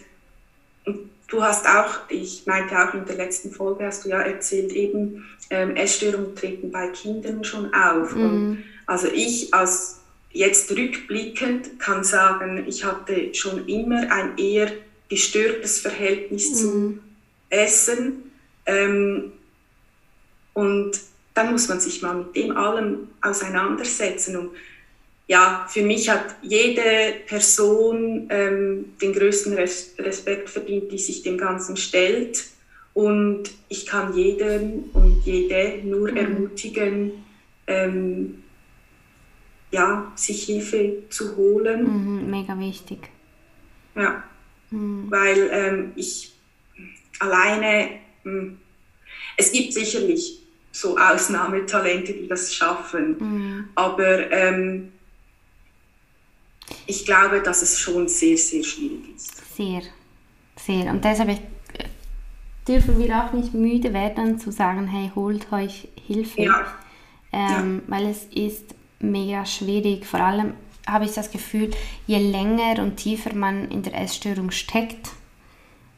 und, 0.86 1.10
du 1.28 1.42
hast 1.42 1.68
auch, 1.68 2.10
ich 2.10 2.46
meinte 2.46 2.78
auch 2.78 2.94
in 2.94 3.06
der 3.06 3.16
letzten 3.16 3.52
Folge, 3.52 3.86
hast 3.86 4.06
du 4.06 4.10
ja 4.10 4.22
erzählt, 4.22 4.72
eben 4.72 5.26
ähm, 5.54 5.76
Essstörungen 5.76 6.36
treten 6.36 6.72
bei 6.72 6.88
Kindern 6.88 7.44
schon 7.44 7.72
auf. 7.74 8.16
Und 8.16 8.50
mhm. 8.50 8.64
also 8.88 9.08
ich 9.08 9.54
als 9.54 10.00
jetzt 10.32 10.72
rückblickend 10.72 11.80
kann 11.80 12.04
sagen, 12.04 12.66
ich 12.68 12.84
hatte 12.84 13.34
schon 13.36 13.68
immer 13.68 14.12
ein 14.12 14.38
eher 14.38 14.72
gestörtes 15.08 15.80
Verhältnis 15.80 16.60
zum 16.60 16.86
mhm. 16.86 17.00
Essen. 17.50 18.32
Ähm, 18.66 19.32
und 20.54 21.00
dann 21.36 21.52
muss 21.52 21.68
man 21.68 21.80
sich 21.80 22.02
mal 22.02 22.16
mit 22.16 22.36
dem 22.36 22.58
allem 22.58 23.10
auseinandersetzen. 23.22 24.36
Und 24.38 24.52
ja, 25.28 25.68
für 25.70 25.84
mich 25.84 26.10
hat 26.10 26.36
jede 26.42 27.14
Person 27.28 28.28
ähm, 28.30 28.94
den 29.02 29.14
größten 29.14 29.54
Respekt 29.54 30.50
verdient, 30.50 30.92
die 30.92 30.98
sich 31.00 31.22
dem 31.22 31.38
Ganzen 31.38 31.78
stellt. 31.78 32.44
Und 32.94 33.50
ich 33.70 33.86
kann 33.86 34.16
jeden 34.16 34.86
und 34.94 35.22
jede 35.26 35.82
nur 35.84 36.12
mhm. 36.12 36.18
ermutigen, 36.18 37.12
ähm, 37.66 38.44
ja, 39.72 40.12
sich 40.16 40.44
Hilfe 40.44 41.04
zu 41.10 41.36
holen. 41.36 41.84
Mhm, 41.84 42.30
mega 42.30 42.58
wichtig. 42.60 43.10
Ja, 43.96 44.24
mhm. 44.70 45.10
weil 45.10 45.50
ähm, 45.52 45.92
ich 45.96 46.34
alleine, 47.20 47.90
mh, 48.24 48.32
hm, 48.32 48.58
es 49.38 49.52
gibt 49.52 49.74
sicherlich 49.74 50.40
so 50.72 50.98
Ausnahmetalente, 50.98 52.14
die 52.14 52.28
das 52.28 52.54
schaffen. 52.54 53.18
Mhm. 53.20 53.70
Aber 53.76 54.32
ähm, 54.32 54.92
ich 56.86 57.06
glaube, 57.06 57.42
dass 57.42 57.62
es 57.62 57.80
schon 57.80 58.08
sehr, 58.08 58.38
sehr 58.38 58.64
schwierig 58.64 59.16
ist. 59.16 59.56
Sehr, 59.56 59.82
sehr. 60.56 60.92
Und 60.92 61.04
deshalb 61.04 61.40
dürfen 62.68 63.00
wir 63.00 63.24
auch 63.24 63.34
nicht 63.34 63.54
müde 63.54 63.94
werden 63.94 64.40
zu 64.40 64.52
sagen, 64.52 64.88
hey, 64.88 65.12
holt 65.16 65.52
euch 65.52 65.88
Hilfe. 66.06 66.44
Ja. 66.44 66.66
Ähm, 67.32 67.82
ja. 67.88 67.96
Weil 67.96 68.08
es 68.08 68.26
ist 68.26 68.76
mega 69.00 69.46
schwierig. 69.46 70.06
Vor 70.06 70.20
allem 70.22 70.54
habe 70.88 71.06
ich 71.06 71.14
das 71.14 71.32
Gefühl, 71.32 71.72
je 72.08 72.20
länger 72.20 72.82
und 72.82 72.98
tiefer 72.98 73.34
man 73.34 73.70
in 73.70 73.84
der 73.84 74.00
Essstörung 74.00 74.52
steckt, 74.52 75.10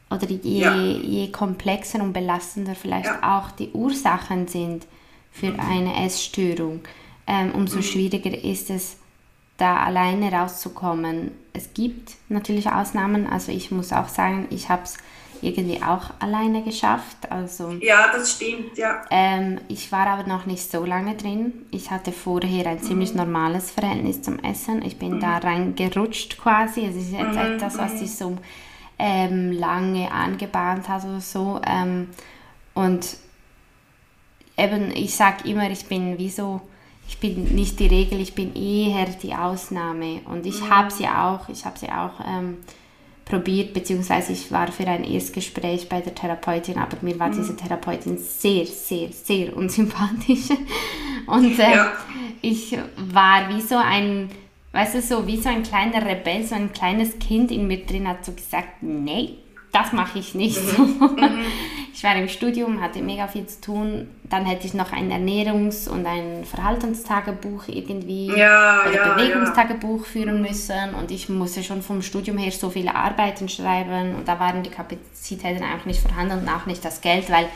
oder 0.10 0.30
je, 0.30 0.60
ja. 0.60 0.76
je 0.76 1.32
komplexer 1.32 2.02
und 2.02 2.14
belastender 2.14 2.76
vielleicht 2.76 3.24
auch 3.24 3.52
die 3.52 3.72
Ursachen 3.72 4.48
sind 4.48 4.86
für 5.32 5.52
mhm. 5.52 5.60
eine 5.60 6.06
Essstörung, 6.06 6.82
ähm, 7.28 7.52
umso 7.54 7.78
mhm. 7.78 7.84
schwieriger 7.84 8.44
ist 8.44 8.70
es, 8.70 8.98
da 9.58 9.78
alleine 9.78 10.32
rauszukommen. 10.32 11.32
Es 11.54 11.74
gibt 11.74 12.16
natürlich 12.30 12.70
Ausnahmen, 12.70 13.26
also 13.26 13.52
ich 13.52 13.72
muss 13.72 13.94
auch 13.94 14.10
sagen, 14.10 14.48
ich 14.50 14.70
habe 14.70 14.84
es 14.84 14.98
irgendwie 15.42 15.82
auch 15.82 16.12
alleine 16.20 16.64
geschafft. 16.64 17.18
Also, 17.30 17.72
ja, 17.82 18.12
das 18.12 18.34
stimmt, 18.34 18.78
ja. 18.78 19.04
Ähm, 19.10 19.60
ich 19.68 19.92
war 19.92 20.08
aber 20.08 20.28
noch 20.28 20.46
nicht 20.46 20.70
so 20.72 20.86
lange 20.86 21.16
drin. 21.16 21.66
Ich 21.72 21.92
hatte 21.92 22.12
vorher 22.12 22.68
ein 22.68 22.82
ziemlich 22.82 23.12
mhm. 23.12 23.18
normales 23.18 23.72
Verhältnis 23.72 24.22
zum 24.22 24.40
Essen. 24.40 24.84
Ich 24.84 24.98
bin 24.98 25.16
mhm. 25.16 25.20
da 25.20 25.38
reingerutscht 25.38 26.38
quasi. 26.38 26.86
Es 26.86 26.96
ist 26.96 27.12
jetzt 27.12 27.34
mhm. 27.34 27.38
etwas, 27.38 27.78
was 27.78 28.00
sich 28.00 28.16
so 28.16 28.38
ähm, 28.98 29.52
lange 29.52 30.12
angebahnt 30.12 30.88
hat 30.88 31.04
oder 31.04 31.22
so. 31.22 31.62
Ähm, 31.66 32.10
und 32.74 33.18
eben, 34.58 34.92
ich 34.92 35.16
sage 35.16 35.48
immer, 35.50 35.70
ich 35.70 35.86
bin 35.86 36.18
wie 36.18 36.30
so, 36.30 36.62
ich 37.08 37.20
bin 37.20 37.56
nicht 37.56 37.80
die 37.80 37.88
Regel, 37.88 38.20
ich 38.20 38.36
bin 38.36 38.56
eher 38.56 39.06
die 39.06 39.34
Ausnahme. 39.34 40.22
Und 40.26 40.46
ich 40.46 40.62
mhm. 40.62 40.70
habe 40.70 40.92
sie 40.92 41.08
auch, 41.08 41.50
ich 41.50 41.66
habe 41.66 41.78
sie 41.78 41.90
auch 41.90 42.20
ähm, 42.26 42.58
probiert, 43.26 43.74
beziehungsweise 43.74 44.34
ich 44.34 44.52
war 44.52 44.72
für 44.72 44.88
ein 44.88 45.04
Erstgespräch 45.04 45.90
bei 45.90 46.00
der 46.00 46.14
Therapeutin, 46.14 46.78
aber 46.78 46.98
mir 47.02 47.20
war 47.20 47.30
mhm. 47.30 47.34
diese 47.34 47.56
Therapeutin 47.56 48.18
sehr, 48.20 48.66
sehr, 48.68 49.10
sehr 49.12 49.58
unsympathisch. 49.58 50.50
Und 51.28 51.60
äh, 51.60 51.72
ja. 51.72 51.92
ich 52.42 52.78
war 52.98 53.50
wie 53.50 53.62
so 53.62 53.78
ein, 53.78 54.30
weißt 54.74 54.96
du, 54.96 55.02
so 55.02 55.26
wie 55.26 55.38
so 55.38 55.50
ein 55.50 55.64
kleiner 55.64 56.06
Rebell, 56.06 56.44
so 56.44 56.54
ein 56.54 56.72
kleines 56.72 57.18
Kind 57.18 57.52
in 57.52 57.68
mir 57.68 57.84
drin 57.84 58.08
hat 58.08 58.24
so 58.24 58.32
gesagt, 58.32 58.84
nee, 58.84 59.40
das 59.76 59.92
mache 59.92 60.20
ich 60.20 60.34
nicht. 60.34 60.60
Mhm. 60.78 60.98
mhm. 61.00 61.46
Ich 61.94 62.04
war 62.04 62.16
im 62.18 62.28
Studium, 62.28 62.82
hatte 62.82 63.02
mega 63.02 63.26
viel 63.28 63.48
zu 63.48 63.62
tun. 63.62 64.10
Dann 64.24 64.46
hätte 64.46 64.68
ich 64.68 64.74
noch 64.74 64.92
ein 64.92 65.12
Ernährungs- 65.12 65.88
und 65.88 66.06
ein 66.06 66.44
Verhaltenstagebuch 66.44 67.70
irgendwie 67.70 68.28
ja, 68.36 68.82
oder 68.86 68.94
ja, 68.94 69.14
Bewegungstagebuch 69.14 70.00
ja. 70.00 70.06
führen 70.06 70.42
müssen. 70.42 70.94
Und 71.00 71.10
ich 71.12 71.30
musste 71.30 71.64
schon 71.64 71.82
vom 71.82 72.02
Studium 72.02 72.38
her 72.38 72.52
so 72.52 72.70
viele 72.70 72.94
Arbeiten 72.94 73.48
schreiben. 73.48 74.16
Und 74.16 74.28
da 74.28 74.40
waren 74.42 74.62
die 74.62 74.70
Kapazitäten 74.70 75.64
einfach 75.64 75.86
nicht 75.86 76.02
vorhanden 76.02 76.40
und 76.40 76.50
auch 76.50 76.66
nicht 76.66 76.84
das 76.84 77.00
Geld, 77.00 77.30
weil 77.30 77.48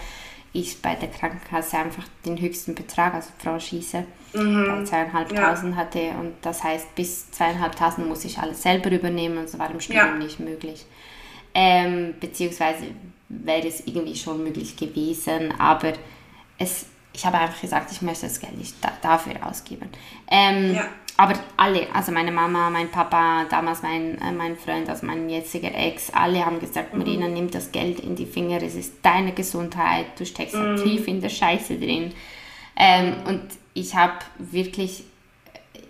ich 0.54 0.82
bei 0.82 0.96
der 0.96 1.10
Krankenkasse 1.10 1.78
einfach 1.78 2.06
den 2.26 2.40
höchsten 2.40 2.76
Betrag, 2.76 3.14
also 3.14 3.30
Franchise, 3.40 4.06
mhm. 4.34 4.66
bei 4.68 4.84
zweieinhalbtausend 4.86 5.76
hatte. 5.76 6.12
Und 6.20 6.34
das 6.41 6.64
heißt, 6.64 6.96
bis 6.96 7.30
zweieinhalbtausend 7.32 8.08
muss 8.08 8.24
ich 8.24 8.40
alles 8.40 8.62
selber 8.62 8.90
übernehmen 8.90 9.38
und 9.38 9.50
so 9.50 9.60
war 9.60 9.70
im 9.70 9.82
Studium 9.82 10.18
nicht 10.18 10.40
möglich. 10.40 10.86
Ähm, 11.53 12.15
beziehungsweise 12.19 12.85
wäre 13.30 13.67
es 13.67 13.81
irgendwie 13.85 14.15
schon 14.15 14.43
möglich 14.43 14.76
gewesen, 14.76 15.53
aber 15.59 15.93
es, 16.57 16.85
ich 17.13 17.26
habe 17.26 17.38
einfach 17.38 17.61
gesagt, 17.61 17.91
ich 17.91 18.01
möchte 18.01 18.27
das 18.27 18.39
Geld 18.39 18.57
nicht 18.57 18.76
da, 18.81 18.91
dafür 19.01 19.35
ausgeben. 19.45 19.89
Ähm, 20.30 20.76
ja. 20.76 20.88
Aber 21.17 21.34
alle, 21.57 21.93
also 21.93 22.13
meine 22.13 22.31
Mama, 22.31 22.69
mein 22.69 22.89
Papa, 22.89 23.45
damals 23.49 23.81
mein, 23.84 24.17
äh, 24.21 24.31
mein 24.31 24.55
Freund, 24.55 24.88
also 24.88 25.05
mein 25.05 25.30
jetziger 25.30 25.76
Ex, 25.76 26.09
alle 26.11 26.45
haben 26.45 26.59
gesagt, 26.59 26.93
mhm. 26.93 26.99
Marina, 26.99 27.27
nimm 27.27 27.51
das 27.51 27.73
Geld 27.73 27.99
in 27.99 28.15
die 28.15 28.26
Finger, 28.26 28.61
es 28.63 28.76
ist 28.76 28.93
deine 29.01 29.34
Gesundheit, 29.34 30.05
du 30.17 30.26
steckst 30.26 30.55
mhm. 30.55 30.77
tief 30.77 31.07
in 31.09 31.19
der 31.19 31.27
Scheiße 31.27 31.77
drin. 31.77 32.13
Ähm, 32.77 33.15
und 33.27 33.41
ich 33.73 33.95
habe 33.95 34.13
wirklich, 34.38 35.03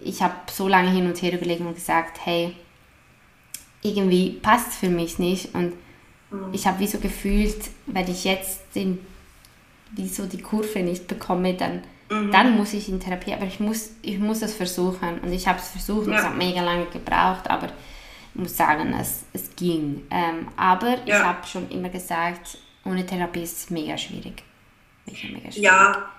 ich 0.04 0.22
habe 0.24 0.34
so 0.52 0.68
lange 0.68 0.90
hin 0.90 1.06
und 1.06 1.22
her 1.22 1.34
überlegt 1.34 1.62
und 1.62 1.76
gesagt, 1.76 2.20
hey, 2.26 2.56
irgendwie 3.82 4.32
passt 4.32 4.74
für 4.74 4.90
mich 4.90 5.20
nicht. 5.20 5.54
Und 5.54 5.74
mhm. 6.32 6.54
ich 6.54 6.68
habe 6.68 6.80
wie 6.80 6.88
so 6.88 7.00
gefühlt, 7.00 7.60
wenn 7.86 8.10
ich 8.10 8.24
jetzt 8.24 8.62
den, 8.76 9.00
wie 9.92 10.08
so 10.08 10.26
die 10.26 10.42
Kurve 10.42 10.80
nicht 10.80 11.08
bekomme, 11.08 11.54
dann, 11.54 11.84
mhm. 12.10 12.32
dann 12.32 12.58
muss 12.58 12.74
ich 12.74 12.90
in 12.90 13.00
Therapie. 13.00 13.34
Aber 13.34 13.46
ich 13.46 13.60
muss, 13.60 13.92
ich 14.02 14.20
muss 14.20 14.42
es 14.42 14.54
versuchen. 14.54 15.20
Und 15.20 15.32
ich 15.32 15.48
habe 15.48 15.60
es 15.60 15.70
versucht 15.70 16.08
und 16.08 16.14
es 16.14 16.24
hat 16.24 16.38
mega 16.38 16.62
lange 16.62 16.86
gebraucht, 16.86 17.50
aber 17.50 17.68
ich 18.34 18.42
muss 18.42 18.56
sagen, 18.56 18.94
es, 19.00 19.24
es 19.34 19.56
ging. 19.56 20.04
Ähm, 20.12 20.48
aber 20.56 20.98
ja. 21.06 21.18
ich 21.18 21.24
habe 21.24 21.48
schon 21.48 21.70
immer 21.70 21.90
gesagt, 21.90 22.58
ohne 22.86 23.06
Therapie 23.06 23.44
ist 23.44 23.58
es 23.58 23.70
mega 23.70 23.98
schwierig. 23.98 24.44
Mega, 25.06 25.28
mega 25.34 25.52
schwierig. 25.52 25.58
Ja, 25.58 26.10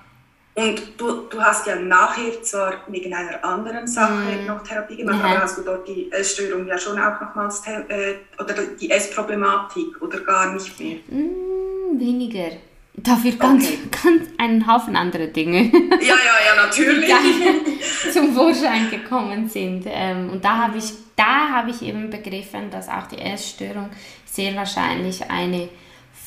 und 0.55 0.83
du, 0.97 1.29
du 1.29 1.41
hast 1.41 1.67
ja 1.67 1.77
nachher 1.77 2.43
zwar 2.43 2.73
wegen 2.89 3.15
einer 3.15 3.43
anderen 3.45 3.87
Sache 3.87 4.43
mm. 4.43 4.47
noch 4.47 4.63
Therapie 4.65 4.97
gemacht, 4.97 5.21
ja. 5.23 5.31
aber 5.31 5.43
hast 5.43 5.59
du 5.59 5.63
dort 5.63 5.87
die 5.87 6.11
Essstörung 6.11 6.67
ja 6.67 6.77
schon 6.77 6.99
auch 6.99 7.21
nochmals, 7.21 7.63
äh, 7.67 8.15
oder 8.39 8.55
die 8.79 8.91
Essproblematik 8.91 10.03
oder 10.03 10.21
gar 10.21 10.53
nicht 10.53 10.79
mehr? 10.81 10.97
Mm, 11.09 11.99
weniger. 11.99 12.51
Dafür 12.95 13.33
ganz, 13.33 13.65
okay. 13.65 13.79
ganz 14.03 14.29
einen 14.39 14.67
Haufen 14.67 14.97
andere 14.97 15.29
Dinge. 15.29 15.71
Ja, 16.01 16.17
ja, 16.17 16.57
ja, 16.57 16.67
natürlich. 16.67 17.07
Die 17.07 18.11
zum 18.11 18.35
Vorschein 18.35 18.91
gekommen 18.91 19.49
sind. 19.49 19.85
Ähm, 19.87 20.31
und 20.31 20.45
da 20.45 20.57
habe 20.59 20.79
ich, 20.79 20.93
hab 21.19 21.69
ich 21.69 21.83
eben 21.83 22.11
begriffen, 22.11 22.71
dass 22.71 22.89
auch 22.89 23.07
die 23.07 23.19
Essstörung 23.19 23.91
sehr 24.25 24.57
wahrscheinlich 24.57 25.31
eine 25.31 25.69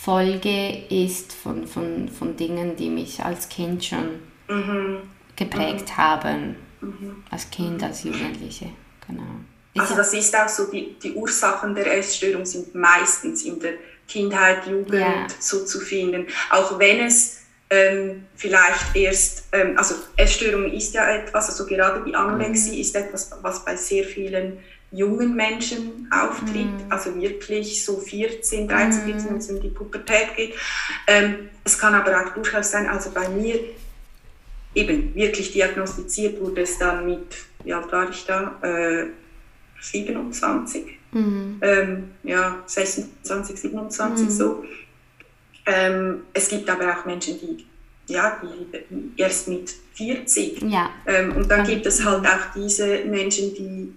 Folge 0.04 0.84
ist 0.90 1.32
von, 1.32 1.66
von, 1.66 2.10
von 2.10 2.36
Dingen, 2.36 2.76
die 2.76 2.90
mich 2.90 3.24
als 3.24 3.48
Kind 3.48 3.86
schon 3.86 4.20
mhm. 4.50 4.98
geprägt 5.38 5.90
mhm. 5.90 5.98
haben. 5.98 6.56
Mhm. 6.82 7.24
Als 7.32 7.50
Kind, 7.50 7.82
als 7.82 8.04
Jugendliche. 8.04 8.70
Genau. 9.08 9.24
Also 9.78 9.96
das 9.96 10.14
ist 10.14 10.38
auch 10.38 10.50
so, 10.50 10.70
die, 10.70 11.00
die 11.02 11.14
Ursachen 11.14 11.74
der 11.74 11.98
Essstörung 11.98 12.46
sind 12.46 12.76
meistens 12.76 13.44
in 13.44 13.60
der 13.60 13.76
Kindheit, 14.08 14.68
Jugend 14.68 14.94
ja. 14.94 15.28
so 15.40 15.64
zu 15.64 15.80
finden. 15.80 16.28
Auch 16.52 16.78
wenn 16.78 17.00
es 17.00 17.44
ähm, 17.70 18.26
vielleicht 18.36 18.96
erst, 18.96 19.46
ähm, 19.54 19.78
also 19.78 19.96
Essstörung 20.18 20.70
ist 20.72 20.94
ja 20.94 21.10
etwas, 21.10 21.50
also 21.50 21.66
gerade 21.66 22.04
die 22.04 22.14
Anorexie 22.14 22.74
mhm. 22.74 22.82
ist 22.82 22.96
etwas, 22.96 23.32
was 23.42 23.64
bei 23.64 23.78
sehr 23.78 24.04
vielen 24.04 24.60
jungen 24.94 25.36
Menschen 25.36 26.08
auftritt, 26.12 26.66
mhm. 26.66 26.86
also 26.92 27.16
wirklich 27.20 27.84
so 27.84 27.98
14, 27.98 28.68
13, 28.68 29.04
14, 29.06 29.30
wenn 29.30 29.38
es 29.38 29.50
in 29.50 29.60
die 29.60 29.70
Pubertät 29.70 30.36
geht. 30.38 30.54
Ähm, 31.08 31.50
es 31.64 31.78
kann 31.78 31.96
aber 31.96 32.22
auch 32.22 32.34
durchaus 32.34 32.72
sein, 32.72 32.88
also 32.88 33.10
bei 33.10 33.28
mir 33.28 33.60
eben 34.76 35.14
wirklich 35.16 35.52
diagnostiziert 35.52 36.40
wurde 36.40 36.62
es 36.62 36.78
dann 36.78 37.06
mit, 37.06 37.36
wie 37.64 37.74
alt 37.74 37.92
war 37.92 38.10
ich 38.10 38.26
da? 38.26 38.60
Äh, 38.62 39.08
27, 39.82 40.86
mhm. 41.12 41.58
ähm, 41.62 42.12
ja, 42.24 42.64
26, 42.66 43.60
27 43.60 44.26
mhm. 44.26 44.30
so. 44.30 44.64
Ähm, 45.66 46.22
es 46.34 46.50
gibt 46.50 46.70
aber 46.70 46.98
auch 46.98 47.06
Menschen, 47.06 47.40
die, 47.40 47.66
ja, 48.08 48.42
die 48.42 49.22
erst 49.22 49.48
mit 49.48 49.74
40. 49.94 50.62
Ja. 50.64 50.92
Ähm, 51.06 51.36
und 51.36 51.50
dann 51.50 51.66
gibt 51.66 51.86
es 51.86 52.04
halt 52.04 52.26
auch 52.26 52.54
diese 52.56 53.06
Menschen, 53.06 53.54
die 53.56 53.94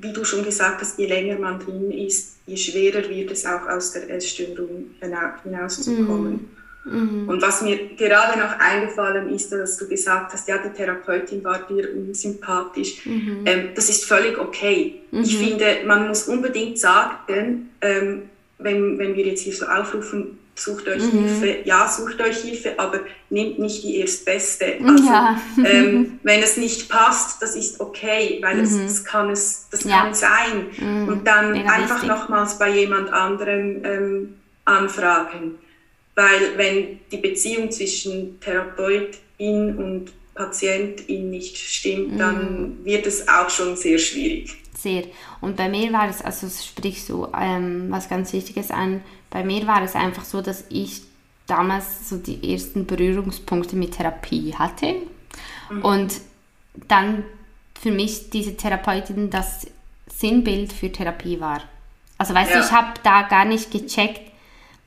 wie 0.00 0.12
du 0.12 0.24
schon 0.24 0.44
gesagt 0.44 0.80
hast, 0.80 0.98
je 0.98 1.06
länger 1.06 1.38
man 1.38 1.58
drin 1.58 1.90
ist, 1.90 2.36
je 2.46 2.56
schwerer 2.56 3.08
wird 3.08 3.30
es 3.30 3.44
auch 3.44 3.68
aus 3.68 3.92
der 3.92 4.08
Essstörung 4.10 4.94
hinauszukommen. 5.00 6.50
Mhm. 6.84 7.28
Und 7.28 7.42
was 7.42 7.60
mir 7.60 7.94
gerade 7.96 8.38
noch 8.38 8.58
eingefallen 8.58 9.28
ist, 9.34 9.52
dass 9.52 9.76
du 9.76 9.86
gesagt 9.86 10.32
hast, 10.32 10.48
ja, 10.48 10.58
die 10.58 10.70
Therapeutin 10.70 11.44
war 11.44 11.66
dir 11.66 11.94
unsympathisch. 11.94 13.04
Mhm. 13.04 13.42
Ähm, 13.44 13.68
das 13.74 13.90
ist 13.90 14.06
völlig 14.06 14.38
okay. 14.38 15.02
Mhm. 15.10 15.22
Ich 15.22 15.36
finde, 15.36 15.82
man 15.86 16.08
muss 16.08 16.26
unbedingt 16.26 16.78
sagen, 16.78 17.70
ähm, 17.82 18.22
wenn, 18.58 18.98
wenn 18.98 19.14
wir 19.14 19.26
jetzt 19.26 19.42
hier 19.42 19.54
so 19.54 19.66
aufrufen, 19.66 20.38
sucht 20.60 20.86
euch 20.88 21.02
mhm. 21.02 21.24
Hilfe, 21.24 21.58
ja, 21.64 21.88
sucht 21.88 22.20
euch 22.20 22.38
Hilfe, 22.38 22.78
aber 22.78 23.00
nehmt 23.30 23.58
nicht 23.58 23.82
die 23.82 23.96
erstbeste. 23.96 24.78
Also, 24.84 25.04
ja. 25.04 25.40
ähm, 25.64 26.20
wenn 26.22 26.42
es 26.42 26.56
nicht 26.56 26.88
passt, 26.88 27.40
das 27.42 27.56
ist 27.56 27.80
okay, 27.80 28.38
weil 28.42 28.56
mhm. 28.56 28.64
es, 28.64 28.78
das 28.78 29.04
kann 29.04 29.30
es, 29.30 29.66
das 29.70 29.84
ja. 29.84 30.02
kann 30.02 30.14
sein. 30.14 30.66
Mhm. 30.78 31.08
Und 31.08 31.26
dann 31.26 31.52
Mega 31.52 31.70
einfach 31.70 32.02
wichtig. 32.02 32.08
nochmals 32.10 32.58
bei 32.58 32.70
jemand 32.70 33.12
anderem 33.12 33.84
ähm, 33.84 34.36
anfragen. 34.64 35.58
Weil 36.14 36.56
wenn 36.56 37.00
die 37.10 37.16
Beziehung 37.16 37.70
zwischen 37.70 38.40
Therapeutin 38.40 39.76
und 39.76 40.12
Patientin 40.34 41.30
nicht 41.30 41.56
stimmt, 41.56 42.20
dann 42.20 42.80
mhm. 42.80 42.84
wird 42.84 43.06
es 43.06 43.26
auch 43.28 43.48
schon 43.48 43.76
sehr 43.76 43.98
schwierig. 43.98 44.56
Sehr. 44.82 45.04
Und 45.40 45.56
bei 45.56 45.68
mir 45.68 45.92
war 45.92 46.08
es, 46.08 46.22
also 46.22 46.48
sprich 46.48 47.04
so 47.04 47.28
ähm, 47.38 47.86
was 47.90 48.08
ganz 48.08 48.32
Wichtiges 48.32 48.70
an, 48.70 49.02
bei 49.28 49.44
mir 49.44 49.66
war 49.66 49.82
es 49.82 49.94
einfach 49.94 50.24
so, 50.24 50.40
dass 50.40 50.64
ich 50.70 51.02
damals 51.46 52.08
so 52.08 52.16
die 52.16 52.52
ersten 52.52 52.86
Berührungspunkte 52.86 53.76
mit 53.76 53.92
Therapie 53.92 54.54
hatte 54.54 54.94
mhm. 55.70 55.82
und 55.82 56.14
dann 56.88 57.24
für 57.78 57.90
mich 57.90 58.30
diese 58.30 58.56
Therapeutin 58.56 59.30
das 59.30 59.66
Sinnbild 60.06 60.72
für 60.72 60.90
Therapie 60.90 61.40
war. 61.40 61.62
Also 62.16 62.34
weißt 62.34 62.50
ja. 62.50 62.58
du, 62.58 62.64
ich 62.64 62.72
habe 62.72 62.94
da 63.02 63.22
gar 63.22 63.44
nicht 63.44 63.70
gecheckt, 63.70 64.20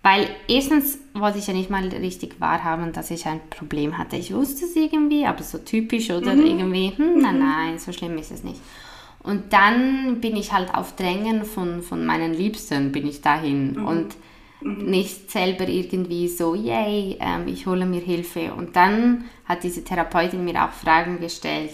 weil 0.02 0.28
erstens 0.48 1.00
wollte 1.14 1.40
ich 1.40 1.48
ja 1.48 1.54
nicht 1.54 1.70
mal 1.70 1.88
richtig 1.88 2.40
wahrhaben, 2.40 2.94
dass 2.94 3.12
ich 3.12 3.26
ein 3.26 3.42
Problem 3.50 3.98
hatte. 3.98 4.16
Ich 4.16 4.34
wusste 4.34 4.66
es 4.66 4.76
irgendwie, 4.76 5.26
aber 5.26 5.44
so 5.44 5.58
typisch 5.60 6.10
oder 6.12 6.36
mhm. 6.36 6.46
irgendwie, 6.46 6.94
hm, 6.96 7.22
nein, 7.22 7.36
mhm. 7.36 7.40
nein, 7.40 7.80
so 7.80 7.92
schlimm 7.92 8.18
ist 8.18 8.32
es 8.32 8.44
nicht. 8.44 8.60
Und 9.24 9.54
dann 9.54 10.20
bin 10.20 10.36
ich 10.36 10.52
halt 10.52 10.74
auf 10.76 10.96
Drängen 10.96 11.46
von, 11.46 11.82
von 11.82 12.06
meinen 12.06 12.34
Liebsten 12.34 12.92
bin 12.92 13.08
ich 13.08 13.22
dahin 13.22 13.74
mhm. 13.74 13.88
und 13.88 14.16
mhm. 14.62 14.86
nicht 14.90 15.32
selber 15.32 15.68
irgendwie 15.68 16.28
so, 16.28 16.56
yay, 16.56 17.18
ähm, 17.22 17.48
ich 17.48 17.66
hole 17.66 17.86
mir 17.86 18.02
Hilfe. 18.02 18.54
Und 18.54 18.76
dann 18.76 19.26
hat 19.46 19.64
diese 19.64 19.84
Therapeutin 19.84 20.44
mir 20.44 20.64
auch 20.64 20.72
Fragen 20.72 21.20
gestellt 21.20 21.72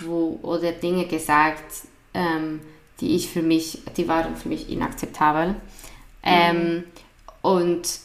wo, 0.00 0.38
oder 0.42 0.72
Dinge 0.72 1.06
gesagt, 1.06 1.86
ähm, 2.14 2.60
die 3.00 3.14
ich 3.14 3.28
für 3.28 3.42
mich, 3.42 3.82
die 3.96 4.08
waren 4.08 4.36
für 4.36 4.48
mich 4.48 4.70
inakzeptabel. 4.70 5.48
Mhm. 5.48 5.54
Ähm, 6.22 6.84
und 7.42 8.00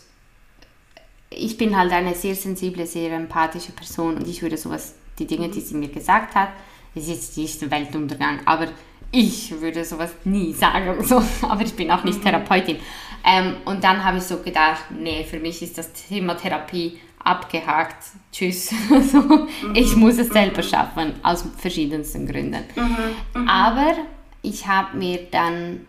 ich 1.29 1.57
bin 1.57 1.77
halt 1.77 1.91
eine 1.93 2.13
sehr 2.13 2.35
sensible, 2.35 2.85
sehr 2.85 3.13
empathische 3.13 3.71
Person 3.71 4.17
und 4.17 4.27
ich 4.27 4.41
würde 4.41 4.57
sowas, 4.57 4.95
die 5.17 5.25
Dinge, 5.25 5.49
die 5.49 5.61
sie 5.61 5.75
mir 5.75 5.87
gesagt 5.87 6.35
hat, 6.35 6.49
ist 6.95 7.37
nicht 7.37 7.61
der 7.61 7.71
Weltuntergang, 7.71 8.39
aber 8.45 8.67
ich 9.11 9.51
würde 9.59 9.83
sowas 9.83 10.11
nie 10.23 10.53
sagen. 10.53 11.03
So. 11.03 11.21
Aber 11.47 11.61
ich 11.61 11.73
bin 11.73 11.91
auch 11.91 12.03
nicht 12.03 12.19
mhm. 12.19 12.23
Therapeutin. 12.23 12.77
Ähm, 13.23 13.57
und 13.65 13.83
dann 13.83 14.03
habe 14.03 14.17
ich 14.17 14.23
so 14.23 14.37
gedacht, 14.37 14.85
nee, 14.89 15.23
für 15.23 15.39
mich 15.39 15.61
ist 15.61 15.77
das 15.77 15.91
Thema 15.93 16.35
Therapie 16.35 16.99
abgehakt. 17.23 18.03
Tschüss. 18.31 18.69
so, 19.11 19.19
mhm. 19.19 19.47
Ich 19.75 19.95
muss 19.95 20.17
es 20.17 20.29
selber 20.29 20.63
schaffen, 20.63 21.13
aus 21.23 21.45
verschiedensten 21.57 22.25
Gründen. 22.25 22.63
Mhm. 22.75 23.47
Aber 23.47 23.93
ich 24.41 24.65
habe 24.65 24.97
mir 24.97 25.27
dann 25.29 25.85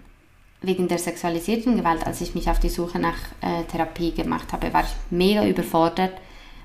wegen 0.60 0.88
der 0.88 0.98
sexualisierten 0.98 1.76
Gewalt, 1.76 2.06
als 2.06 2.20
ich 2.20 2.34
mich 2.34 2.48
auf 2.48 2.60
die 2.60 2.68
Suche 2.68 2.98
nach 2.98 3.16
äh, 3.40 3.64
Therapie 3.64 4.12
gemacht 4.12 4.52
habe, 4.52 4.72
war 4.72 4.82
ich 4.82 4.90
mega 5.10 5.44
überfordert 5.46 6.12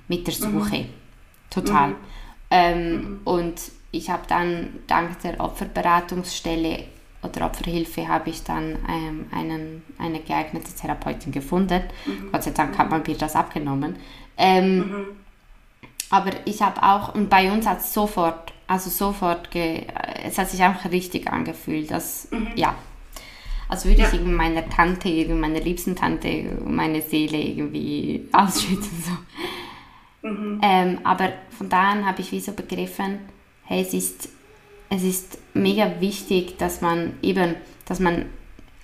mit 0.08 0.28
der 0.28 0.34
Suche. 0.34 0.80
Mhm. 0.80 0.90
Total. 1.50 1.90
Mhm. 1.90 1.96
Ähm, 2.50 2.92
mhm. 2.92 3.20
Und 3.24 3.56
ich 3.92 4.10
habe 4.10 4.24
dann 4.28 4.80
dank 4.88 5.20
der 5.22 5.40
Opferberatungsstelle 5.40 6.86
oder 7.24 7.46
Opferhilfe 7.46 8.08
habe 8.08 8.30
ich 8.30 8.44
dann 8.44 8.78
ähm, 8.90 9.26
einen, 9.32 9.84
eine 9.98 10.20
geeignete 10.20 10.74
Therapeutin 10.74 11.32
gefunden. 11.32 11.84
Mhm. 12.06 12.32
Gott 12.32 12.44
sei 12.44 12.52
Dank 12.52 12.78
hat 12.78 12.90
man 12.90 13.04
mir 13.06 13.18
das 13.18 13.36
abgenommen. 13.36 13.96
Ähm, 14.38 14.78
mhm. 14.78 15.06
Aber 16.10 16.32
ich 16.46 16.62
habe 16.62 16.82
auch, 16.84 17.16
und 17.16 17.30
bei 17.30 17.52
uns 17.52 17.66
hat 17.66 17.80
es 17.80 17.94
sofort, 17.94 18.54
also 18.68 18.90
sofort, 18.90 19.52
ge, 19.52 19.88
es 20.24 20.38
hat 20.38 20.50
sich 20.50 20.62
einfach 20.62 20.90
richtig 20.92 21.28
angefühlt, 21.32 21.92
dass, 21.92 22.30
mhm. 22.32 22.52
ja, 22.56 22.76
als 23.68 23.86
würde 23.86 24.02
ja. 24.02 24.08
ich 24.08 24.14
irgendwie 24.14 24.34
meiner 24.34 24.70
Tante, 24.70 25.10
meiner 25.34 25.60
liebsten 25.60 25.96
Tante, 25.96 26.58
meine 26.66 27.02
Seele 27.02 27.38
irgendwie 27.38 28.28
ausschütten. 28.32 29.04
So. 29.04 30.30
Mhm. 30.30 30.60
Ähm, 30.62 31.00
aber 31.04 31.34
von 31.50 31.68
da 31.68 31.92
an 31.92 32.06
habe 32.06 32.22
ich 32.22 32.32
wie 32.32 32.40
so 32.40 32.54
begriffen, 32.54 33.20
hey, 33.68 33.81
es 33.81 33.94
ist, 33.94 34.30
es 34.89 35.03
ist 35.03 35.38
mega 35.53 35.99
wichtig, 35.99 36.57
dass 36.57 36.81
man 36.81 37.14
eben, 37.22 37.56
dass 37.85 37.99
man 37.99 38.26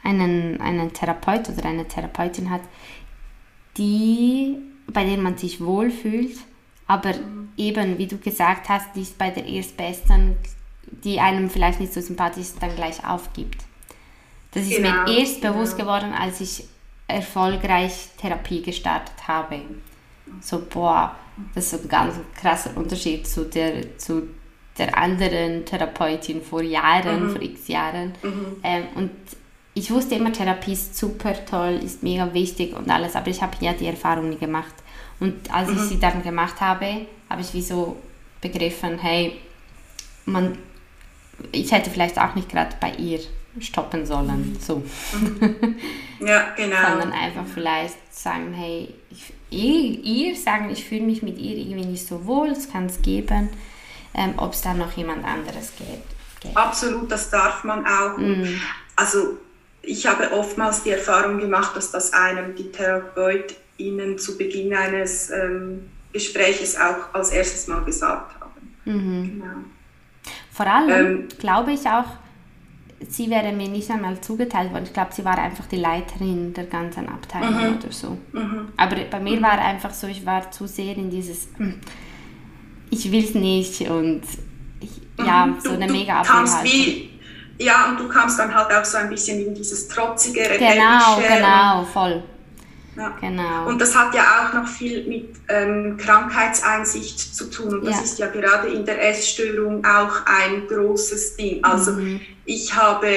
einen, 0.03 0.60
einen 0.61 0.93
Therapeut 0.93 1.49
oder 1.49 1.65
eine 1.65 1.88
Therapeutin 1.88 2.49
hat, 2.49 2.61
die, 3.77 4.57
bei 4.88 5.05
der 5.05 5.18
man 5.18 5.38
sich 5.38 5.64
wohlfühlt, 5.64 6.38
aber 6.85 7.14
eben, 7.57 7.97
wie 7.97 8.07
du 8.07 8.18
gesagt 8.18 8.69
hast, 8.69 8.95
nicht 8.95 9.18
bei 9.18 9.30
der 9.30 9.45
Erstbesten, 9.45 10.35
die 10.85 11.19
einem 11.19 11.49
vielleicht 11.49 11.80
nicht 11.80 11.93
so 11.93 12.01
sympathisch 12.01 12.43
ist, 12.43 12.61
dann 12.61 12.76
gleich 12.76 13.05
aufgibt. 13.07 13.64
Das 14.51 14.64
ist 14.64 14.77
genau, 14.77 15.03
mir 15.05 15.19
erst 15.19 15.41
genau. 15.41 15.53
bewusst 15.53 15.77
geworden, 15.77 16.14
als 16.14 16.41
ich 16.41 16.65
erfolgreich 17.07 18.10
Therapie 18.18 18.61
gestartet 18.61 19.27
habe. 19.27 19.61
So, 20.41 20.61
boah, 20.69 21.15
das 21.55 21.65
ist 21.65 21.72
so 21.72 21.77
ein 21.77 21.89
ganz 21.89 22.15
krasser 22.39 22.76
Unterschied 22.76 23.26
zu 23.27 23.45
der, 23.45 23.97
zu 23.97 24.30
der 24.78 24.98
anderen 24.98 25.66
Therapeutin 25.66 26.41
vor 26.41 26.62
Jahren, 26.62 27.28
mhm. 27.28 27.32
vor 27.32 27.41
x 27.41 27.68
Jahren. 27.68 28.14
Mhm. 28.24 28.58
Ähm, 28.64 28.84
und 28.95 29.12
ich 29.76 29.91
wusste 29.91 30.16
immer, 30.16 30.32
Therapie 30.32 30.74
ist 30.74 30.98
super 30.98 31.34
toll, 31.45 31.80
ist 31.84 32.04
mega 32.04 32.34
wichtig 32.34 32.76
und 32.76 32.90
alles, 32.90 33.16
aber 33.16 33.30
ich 33.30 33.41
habe 33.41 33.56
ja 33.60 33.74
die 33.74 33.88
Erfahrung 33.88 34.30
nie 34.30 34.38
gemacht. 34.38 34.74
Und 35.20 35.54
als 35.54 35.70
mhm. 35.70 35.78
ich 35.78 35.82
sie 35.84 36.00
dann 36.00 36.24
gemacht 36.24 36.60
habe, 36.62 37.08
habe 37.30 37.41
ich 37.41 37.54
wie 37.54 37.62
so 37.62 37.98
begriffen, 38.41 39.00
hey, 39.00 39.40
man, 40.26 40.58
ich 41.52 41.72
hätte 41.72 41.90
vielleicht 41.90 42.20
auch 42.20 42.36
nicht 42.36 42.50
gerade 42.50 42.76
bei 42.80 42.94
ihr 42.95 43.20
stoppen 43.60 44.06
sollen. 44.06 44.58
So. 44.60 44.84
Mhm. 45.14 45.76
Ja, 46.20 46.54
genau. 46.56 46.90
Sondern 46.90 47.12
einfach 47.12 47.45
vielleicht 47.45 47.98
sagen, 48.14 48.54
hey, 48.54 48.94
ich, 49.12 49.34
ihr, 49.50 50.04
ihr 50.04 50.36
sagen, 50.36 50.70
ich 50.72 50.84
fühle 50.84 51.02
mich 51.04 51.22
mit 51.22 51.38
ihr 51.38 51.58
irgendwie 51.58 51.86
nicht 51.86 52.08
so 52.08 52.26
wohl, 52.26 52.50
es 52.50 52.72
kann 52.72 52.86
es 52.86 53.02
geben, 53.02 53.50
ähm, 54.14 54.34
ob 54.38 54.53
es 54.53 54.61
da 54.61 54.73
noch 54.73 54.91
jemand 54.94 55.26
anderes 55.26 55.73
gibt. 55.77 56.56
Absolut, 56.56 57.11
das 57.11 57.30
darf 57.30 57.64
man 57.64 57.85
auch. 57.85 58.18
Mhm. 58.18 58.60
Also 58.95 59.38
ich 59.81 60.06
habe 60.06 60.31
oftmals 60.31 60.84
die 60.84 60.91
Erfahrung 60.91 61.38
gemacht, 61.38 61.76
dass 61.76 61.91
das 61.91 62.14
einem 62.14 62.56
die 62.56 62.72
TherapeutInnen 62.72 64.18
zu 64.18 64.38
Beginn 64.38 64.73
eines 64.73 65.30
ähm, 65.30 65.90
Gespräches 66.11 66.77
auch 66.77 67.14
als 67.14 67.31
erstes 67.31 67.68
mal 67.68 67.84
gesagt 67.84 68.40
haben. 68.40 68.76
Mhm. 68.85 69.40
Genau. 69.40 69.56
Vor 70.52 70.68
allem 70.68 71.06
ähm, 71.06 71.27
glaube 71.40 71.73
ich 71.73 71.88
auch, 71.88 72.06
sie 73.07 73.30
wäre 73.30 73.52
mir 73.52 73.68
nicht 73.68 73.90
einmal 73.90 74.22
zugeteilt 74.22 74.72
worden. 74.72 74.84
Ich 74.85 74.94
glaube, 74.94 75.14
sie 75.14 75.26
war 75.26 75.38
einfach 75.38 75.65
die 75.65 75.77
Leiterin 75.77 76.53
der 76.53 76.65
ganzen 76.65 77.10
Abteilung 77.10 77.72
mhm. 77.72 77.77
oder 77.77 77.91
so. 77.91 78.18
Mhm. 78.31 78.68
Aber 78.77 78.95
bei 78.95 79.19
mir 79.19 79.41
war 79.41 79.60
einfach 79.60 79.94
so, 79.94 80.07
ich 80.07 80.26
war 80.26 80.52
zu 80.52 80.68
sehr 80.68 80.95
in 80.95 81.10
dieses, 81.10 81.49
ich 82.94 83.11
will 83.11 83.24
es 83.24 83.34
nicht 83.34 83.82
und 83.90 84.22
ich, 84.80 85.26
ja, 85.26 85.48
mhm. 85.48 85.60
so 85.60 85.72
eine 85.72 85.88
du, 85.88 85.94
mega 85.94 86.24
wie 86.64 87.10
Ja, 87.57 87.90
und 87.90 87.99
du 87.99 88.07
kamst 88.07 88.38
dann 88.40 88.53
halt 88.53 88.72
auch 88.74 88.86
so 88.86 88.98
ein 88.98 89.10
bisschen 89.10 89.45
in 89.45 89.53
dieses 89.53 89.88
trotzige, 89.88 90.41
Genau, 90.57 91.18
genau, 91.18 91.84
voll. 91.91 92.24
Ja. 92.95 93.11
Genau. 93.20 93.68
Und 93.68 93.82
das 93.82 93.95
hat 93.95 94.14
ja 94.14 94.24
auch 94.24 94.53
noch 94.53 94.68
viel 94.68 95.07
mit 95.07 95.30
ähm, 95.49 95.98
Krankheitseinsicht 95.98 97.36
zu 97.36 97.49
tun. 97.49 97.80
Und 97.80 97.86
das 97.86 97.98
ja. 97.98 98.03
ist 98.03 98.20
ja 98.20 98.28
gerade 98.28 98.68
in 98.68 98.86
der 98.86 99.10
Essstörung 99.10 99.84
auch 99.84 100.26
ein 100.26 100.68
großes 100.68 101.36
Ding. 101.36 101.64
Also 101.64 101.94
mhm. 101.94 102.22
ich 102.45 102.76
habe 102.76 103.07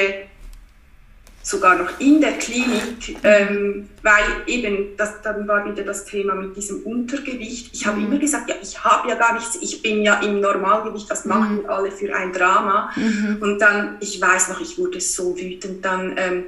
sogar 1.46 1.76
noch 1.76 2.00
in 2.00 2.20
der 2.20 2.32
Klinik, 2.38 3.16
ähm, 3.22 3.88
weil 4.02 4.24
eben, 4.48 4.96
das, 4.96 5.22
dann 5.22 5.46
war 5.46 5.64
wieder 5.64 5.84
das 5.84 6.04
Thema 6.04 6.34
mit 6.34 6.56
diesem 6.56 6.82
Untergewicht. 6.82 7.70
Ich 7.72 7.86
habe 7.86 7.98
mhm. 7.98 8.06
immer 8.06 8.18
gesagt, 8.18 8.50
ja, 8.50 8.56
ich 8.60 8.82
habe 8.82 9.08
ja 9.08 9.14
gar 9.14 9.34
nichts, 9.34 9.56
ich 9.60 9.80
bin 9.80 10.02
ja 10.02 10.20
im 10.22 10.40
Normalgewicht, 10.40 11.08
das 11.08 11.24
machen 11.24 11.62
mhm. 11.62 11.70
alle 11.70 11.92
für 11.92 12.12
ein 12.16 12.32
Drama. 12.32 12.90
Mhm. 12.96 13.38
Und 13.40 13.60
dann, 13.60 13.96
ich 14.00 14.20
weiß 14.20 14.48
noch, 14.48 14.60
ich 14.60 14.76
wurde 14.76 15.00
so 15.00 15.36
wütend, 15.38 15.84
dann... 15.84 16.14
Ähm, 16.16 16.44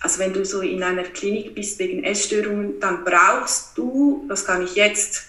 also 0.00 0.20
wenn 0.20 0.32
du 0.32 0.44
so 0.44 0.60
in 0.60 0.80
einer 0.80 1.02
Klinik 1.02 1.56
bist 1.56 1.80
wegen 1.80 2.04
Essstörungen, 2.04 2.78
dann 2.78 3.02
brauchst 3.02 3.76
du, 3.76 4.26
das 4.28 4.44
kann 4.44 4.62
ich 4.62 4.76
jetzt 4.76 5.24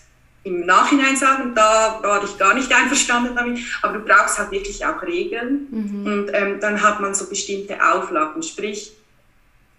im 0.49 0.65
Nachhinein 0.65 1.15
sagen, 1.15 1.53
da 1.55 1.99
war 2.01 2.23
ich 2.23 2.38
gar 2.38 2.53
nicht 2.53 2.71
einverstanden 2.73 3.35
damit, 3.35 3.59
aber 3.81 3.99
du 3.99 4.05
brauchst 4.05 4.39
halt 4.39 4.51
wirklich 4.51 4.85
auch 4.85 5.01
Regeln 5.03 5.67
mhm. 5.69 6.05
und 6.05 6.31
ähm, 6.34 6.59
dann 6.59 6.81
hat 6.81 6.99
man 6.99 7.13
so 7.13 7.27
bestimmte 7.30 7.77
Auflagen, 7.81 8.41
sprich, 8.43 8.93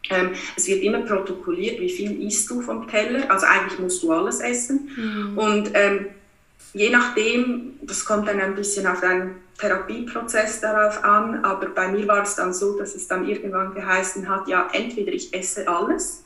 ähm, 0.08 0.30
es 0.56 0.66
wird 0.66 0.82
immer 0.82 1.00
protokolliert, 1.00 1.80
wie 1.80 1.90
viel 1.90 2.26
isst 2.26 2.48
du 2.50 2.60
vom 2.62 2.88
Teller, 2.88 3.30
also 3.30 3.46
eigentlich 3.46 3.78
musst 3.78 4.02
du 4.02 4.12
alles 4.12 4.40
essen 4.40 4.90
mhm. 4.96 5.38
und 5.38 5.70
ähm, 5.74 6.06
je 6.72 6.90
nachdem, 6.90 7.72
das 7.82 8.04
kommt 8.04 8.28
dann 8.28 8.40
ein 8.40 8.54
bisschen 8.54 8.86
auf 8.86 9.00
deinen 9.00 9.36
Therapieprozess 9.58 10.60
darauf 10.60 11.04
an, 11.04 11.44
aber 11.44 11.66
bei 11.66 11.88
mir 11.88 12.08
war 12.08 12.22
es 12.22 12.36
dann 12.36 12.54
so, 12.54 12.78
dass 12.78 12.94
es 12.94 13.08
dann 13.08 13.28
irgendwann 13.28 13.74
geheißen 13.74 14.28
hat, 14.28 14.48
ja, 14.48 14.68
entweder 14.72 15.12
ich 15.12 15.34
esse 15.34 15.68
alles 15.68 16.24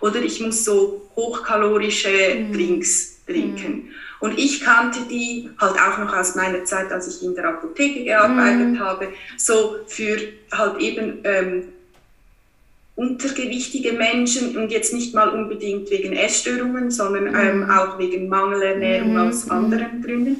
oder 0.00 0.20
ich 0.20 0.40
muss 0.40 0.64
so 0.64 1.08
hochkalorische 1.16 2.36
mhm. 2.36 2.52
Drinks 2.52 3.13
trinken. 3.26 3.72
Mhm. 3.72 3.88
Und 4.20 4.38
ich 4.38 4.60
kannte 4.60 5.00
die 5.10 5.50
halt 5.58 5.74
auch 5.74 5.98
noch 5.98 6.14
aus 6.16 6.34
meiner 6.34 6.64
Zeit, 6.64 6.90
als 6.92 7.08
ich 7.08 7.26
in 7.26 7.34
der 7.34 7.48
Apotheke 7.48 8.04
gearbeitet 8.04 8.70
mhm. 8.70 8.80
habe, 8.80 9.08
so 9.36 9.76
für 9.86 10.18
halt 10.52 10.80
eben 10.80 11.18
ähm, 11.24 11.64
untergewichtige 12.96 13.92
Menschen 13.92 14.56
und 14.56 14.70
jetzt 14.70 14.94
nicht 14.94 15.14
mal 15.14 15.28
unbedingt 15.28 15.90
wegen 15.90 16.12
Essstörungen, 16.12 16.90
sondern 16.90 17.24
mhm. 17.24 17.64
ähm, 17.64 17.70
auch 17.70 17.98
wegen 17.98 18.28
Mangelernährung 18.28 19.12
mhm. 19.12 19.28
aus 19.28 19.50
anderen 19.50 20.02
Gründen. 20.02 20.36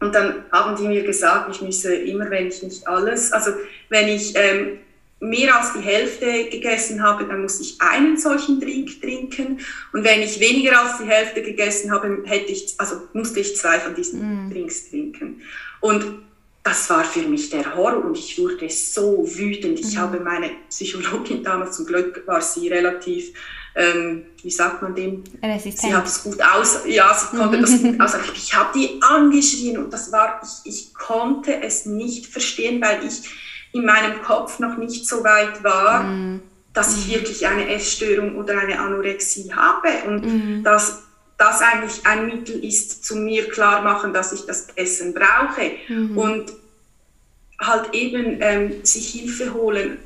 Und 0.00 0.14
dann 0.14 0.44
haben 0.52 0.76
die 0.76 0.88
mir 0.88 1.02
gesagt, 1.02 1.54
ich 1.54 1.62
müsse 1.62 1.94
immer, 1.94 2.30
wenn 2.30 2.48
ich 2.48 2.62
nicht 2.62 2.86
alles, 2.86 3.32
also 3.32 3.52
wenn 3.88 4.08
ich 4.08 4.34
ähm, 4.36 4.78
mehr 5.24 5.58
als 5.58 5.72
die 5.72 5.80
Hälfte 5.80 6.48
gegessen 6.50 7.02
habe, 7.02 7.24
dann 7.24 7.42
muss 7.42 7.60
ich 7.60 7.80
einen 7.80 8.16
solchen 8.16 8.60
Drink 8.60 9.00
trinken. 9.00 9.60
Und 9.92 10.04
wenn 10.04 10.22
ich 10.22 10.40
weniger 10.40 10.80
als 10.80 10.98
die 10.98 11.06
Hälfte 11.06 11.42
gegessen 11.42 11.90
habe, 11.90 12.22
hätte 12.24 12.52
ich, 12.52 12.74
also 12.78 12.96
musste 13.12 13.40
ich 13.40 13.56
zwei 13.56 13.80
von 13.80 13.94
diesen 13.94 14.48
mm. 14.48 14.50
Drinks 14.50 14.90
trinken. 14.90 15.42
Und 15.80 16.04
das 16.62 16.88
war 16.90 17.04
für 17.04 17.22
mich 17.22 17.50
der 17.50 17.74
Horror 17.74 18.04
und 18.04 18.18
ich 18.18 18.38
wurde 18.38 18.68
so 18.70 19.26
wütend. 19.36 19.80
Ich 19.80 19.96
mm. 19.96 19.98
habe 19.98 20.20
meine 20.20 20.50
Psychologin 20.68 21.42
damals, 21.42 21.76
zum 21.76 21.86
Glück 21.86 22.22
war 22.26 22.40
sie 22.40 22.68
relativ 22.68 23.32
ähm, 23.76 24.26
wie 24.42 24.50
sagt 24.50 24.82
man 24.82 24.94
dem? 24.94 25.24
Resistent. 25.42 25.80
Sie 25.80 25.94
hat 25.94 26.06
es 26.06 26.22
gut 26.22 26.40
aus, 26.40 26.82
ja, 26.86 27.12
sie 27.12 27.36
konnte 27.36 27.60
das 27.60 27.82
gut 27.82 28.00
aus. 28.00 28.14
Ich 28.36 28.54
habe 28.54 28.78
die 28.78 29.00
angeschrien 29.02 29.78
und 29.78 29.92
das 29.92 30.12
war, 30.12 30.40
ich, 30.44 30.72
ich 30.72 30.94
konnte 30.94 31.60
es 31.60 31.84
nicht 31.84 32.26
verstehen, 32.26 32.80
weil 32.80 33.04
ich 33.04 33.22
in 33.74 33.84
meinem 33.84 34.22
Kopf 34.22 34.60
noch 34.60 34.76
nicht 34.78 35.06
so 35.06 35.24
weit 35.24 35.62
war, 35.64 36.04
mm. 36.04 36.42
dass 36.72 36.96
ich 36.96 37.08
mhm. 37.08 37.12
wirklich 37.14 37.46
eine 37.46 37.68
Essstörung 37.68 38.36
oder 38.36 38.58
eine 38.58 38.78
Anorexie 38.78 39.52
habe 39.52 39.88
und 40.06 40.22
mm. 40.22 40.62
dass 40.62 41.02
das 41.36 41.60
eigentlich 41.60 42.06
ein 42.06 42.26
Mittel 42.26 42.64
ist, 42.64 43.04
zu 43.04 43.16
mir 43.16 43.48
klar 43.48 43.82
machen, 43.82 44.12
dass 44.12 44.32
ich 44.32 44.46
das 44.46 44.68
Essen 44.76 45.12
brauche 45.12 45.72
mm. 45.88 46.16
und 46.16 46.52
halt 47.60 47.92
eben 47.94 48.38
ähm, 48.40 48.84
sich 48.84 49.08
Hilfe 49.08 49.52
holen. 49.52 49.98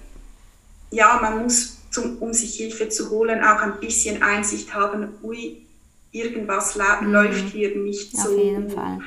Ja, 0.90 1.18
man 1.20 1.42
muss 1.42 1.76
zum, 1.90 2.16
um 2.18 2.32
sich 2.32 2.54
Hilfe 2.54 2.88
zu 2.88 3.10
holen, 3.10 3.44
auch 3.44 3.60
ein 3.60 3.80
bisschen 3.80 4.22
Einsicht 4.22 4.72
haben, 4.72 5.08
ui, 5.22 5.60
irgendwas 6.10 6.74
mhm. 6.76 7.12
läuft 7.12 7.48
hier 7.50 7.76
nicht 7.76 8.14
Auf 8.14 8.22
so. 8.22 8.30
Auf 8.30 8.44
jeden 8.44 8.70
Fall. 8.70 9.00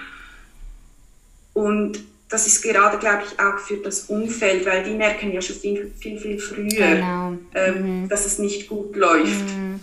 Und 1.53 2.10
das 2.31 2.47
ist 2.47 2.61
gerade, 2.61 2.97
glaube 2.97 3.23
ich, 3.27 3.39
auch 3.39 3.59
für 3.59 3.77
das 3.77 4.05
Umfeld, 4.05 4.65
weil 4.65 4.83
die 4.83 4.93
merken 4.93 5.31
ja 5.31 5.41
schon 5.41 5.57
viel, 5.57 5.91
viel, 5.99 6.17
viel 6.17 6.39
früher, 6.39 6.95
genau. 6.95 7.33
ähm, 7.53 8.03
mhm. 8.03 8.09
dass 8.09 8.25
es 8.25 8.39
nicht 8.39 8.69
gut 8.69 8.95
läuft. 8.95 9.49
Mhm. 9.55 9.79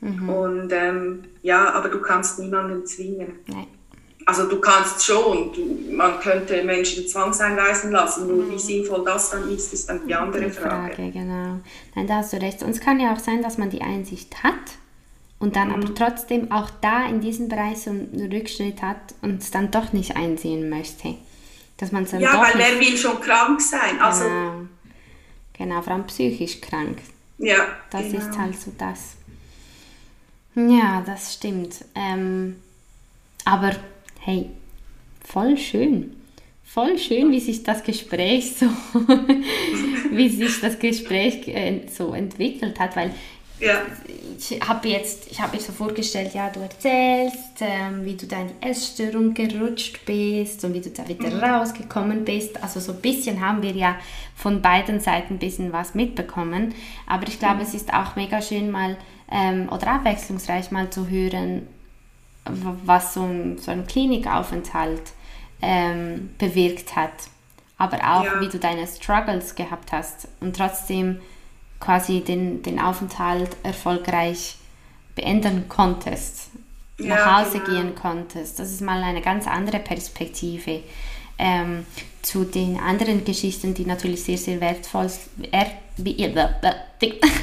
Mhm. 0.00 0.28
Und 0.28 0.72
ähm, 0.72 1.24
ja, 1.42 1.72
aber 1.72 1.88
du 1.88 2.00
kannst 2.00 2.38
niemanden 2.38 2.86
zwingen. 2.86 3.40
Nein. 3.46 3.66
Also 4.26 4.48
du 4.48 4.58
kannst 4.60 5.04
schon, 5.04 5.52
du, 5.52 5.92
man 5.94 6.18
könnte 6.20 6.62
Menschen 6.62 7.06
zwangseinweisen 7.06 7.90
lassen, 7.90 8.28
nur 8.28 8.48
wie 8.48 8.52
mhm. 8.52 8.58
sinnvoll 8.58 9.04
das 9.04 9.30
dann 9.30 9.50
ist, 9.50 9.72
ist 9.74 9.88
dann 9.88 10.06
die 10.06 10.14
andere 10.14 10.44
die 10.44 10.50
Frage. 10.50 10.94
Frage. 10.94 11.10
Genau. 11.10 11.60
Nein, 11.94 12.06
da 12.06 12.16
hast 12.16 12.32
du 12.32 12.40
recht. 12.40 12.62
Und 12.62 12.70
es 12.70 12.80
kann 12.80 13.00
ja 13.00 13.12
auch 13.12 13.18
sein, 13.18 13.42
dass 13.42 13.58
man 13.58 13.70
die 13.70 13.82
Einsicht 13.82 14.42
hat 14.44 14.78
und 15.40 15.56
dann 15.56 15.68
mhm. 15.68 15.74
aber 15.74 15.94
trotzdem 15.94 16.52
auch 16.52 16.70
da 16.80 17.06
in 17.06 17.20
diesem 17.20 17.48
Bereich 17.48 17.78
so 17.78 17.90
einen 17.90 18.30
Rückschritt 18.32 18.80
hat 18.80 19.14
und 19.20 19.42
es 19.42 19.50
dann 19.50 19.70
doch 19.70 19.92
nicht 19.92 20.16
einsehen 20.16 20.70
möchte. 20.70 21.16
Dass 21.76 21.92
man 21.92 22.06
dann 22.08 22.20
ja, 22.20 22.40
weil 22.40 22.54
wer 22.56 22.80
will 22.80 22.96
schon 22.96 23.20
krank 23.20 23.60
sein? 23.60 24.00
Also, 24.00 24.24
genau. 24.24 24.52
genau, 25.52 25.82
vor 25.82 25.92
allem 25.94 26.06
psychisch 26.06 26.60
krank. 26.60 26.98
Ja. 27.38 27.66
Das 27.90 28.02
genau. 28.02 28.18
ist 28.18 28.38
halt 28.38 28.60
so 28.60 28.72
das. 28.78 29.16
Ja, 30.54 31.02
das 31.04 31.34
stimmt. 31.34 31.84
Ähm, 31.94 32.56
aber 33.44 33.72
hey, 34.20 34.50
voll 35.24 35.56
schön. 35.56 36.16
Voll 36.64 36.98
schön, 36.98 37.30
wie 37.30 37.40
sich 37.40 37.62
das 37.62 37.84
Gespräch 37.84 38.56
so, 38.56 38.66
wie 40.10 40.28
sich 40.28 40.60
das 40.60 40.78
Gespräch 40.78 41.46
äh, 41.46 41.86
so 41.88 42.14
entwickelt 42.14 42.80
hat, 42.80 42.96
weil 42.96 43.14
ja. 43.64 43.82
ich 44.38 44.60
habe 44.60 44.88
jetzt, 44.88 45.30
ich 45.30 45.40
habe 45.40 45.56
mir 45.56 45.62
so 45.62 45.72
vorgestellt, 45.72 46.34
ja, 46.34 46.50
du 46.50 46.60
erzählst, 46.60 47.60
ähm, 47.60 48.04
wie 48.04 48.14
du 48.14 48.26
die 48.26 48.36
Essstörung 48.60 49.34
gerutscht 49.34 50.04
bist 50.04 50.64
und 50.64 50.74
wie 50.74 50.80
du 50.80 50.90
da 50.90 51.06
wieder 51.08 51.30
mhm. 51.30 51.42
rausgekommen 51.42 52.24
bist. 52.24 52.62
Also 52.62 52.80
so 52.80 52.92
ein 52.92 53.00
bisschen 53.00 53.40
haben 53.40 53.62
wir 53.62 53.72
ja 53.72 53.96
von 54.36 54.60
beiden 54.62 55.00
Seiten 55.00 55.34
ein 55.34 55.38
bisschen 55.38 55.72
was 55.72 55.94
mitbekommen. 55.94 56.74
Aber 57.06 57.26
ich 57.26 57.38
glaube, 57.38 57.56
mhm. 57.56 57.62
es 57.62 57.74
ist 57.74 57.92
auch 57.92 58.16
mega 58.16 58.42
schön 58.42 58.70
mal 58.70 58.96
ähm, 59.30 59.68
oder 59.70 59.88
abwechslungsreich 59.88 60.70
mal 60.70 60.90
zu 60.90 61.08
hören, 61.08 61.66
was 62.44 63.14
so 63.14 63.22
ein, 63.22 63.58
so 63.58 63.70
ein 63.70 63.86
Klinikaufenthalt 63.86 65.12
ähm, 65.62 66.30
bewirkt 66.38 66.94
hat. 66.94 67.12
Aber 67.78 67.96
auch, 67.96 68.24
ja. 68.24 68.40
wie 68.40 68.48
du 68.48 68.58
deine 68.58 68.86
Struggles 68.86 69.54
gehabt 69.54 69.92
hast 69.92 70.28
und 70.40 70.56
trotzdem 70.56 71.20
quasi 71.80 72.20
den, 72.20 72.62
den 72.62 72.78
Aufenthalt 72.78 73.50
erfolgreich 73.62 74.56
beenden 75.14 75.68
konntest, 75.68 76.50
ja, 76.98 77.06
nach 77.06 77.44
Hause 77.44 77.60
genau. 77.60 77.70
gehen 77.70 77.94
konntest. 77.94 78.58
Das 78.58 78.70
ist 78.70 78.80
mal 78.80 79.02
eine 79.02 79.20
ganz 79.20 79.46
andere 79.46 79.78
Perspektive. 79.78 80.82
Ähm, 81.36 81.84
zu 82.22 82.44
den 82.44 82.78
anderen 82.78 83.24
Geschichten, 83.24 83.74
die 83.74 83.84
natürlich 83.84 84.22
sehr, 84.22 84.38
sehr 84.38 84.60
wertvoll, 84.60 85.10
er, 85.50 85.66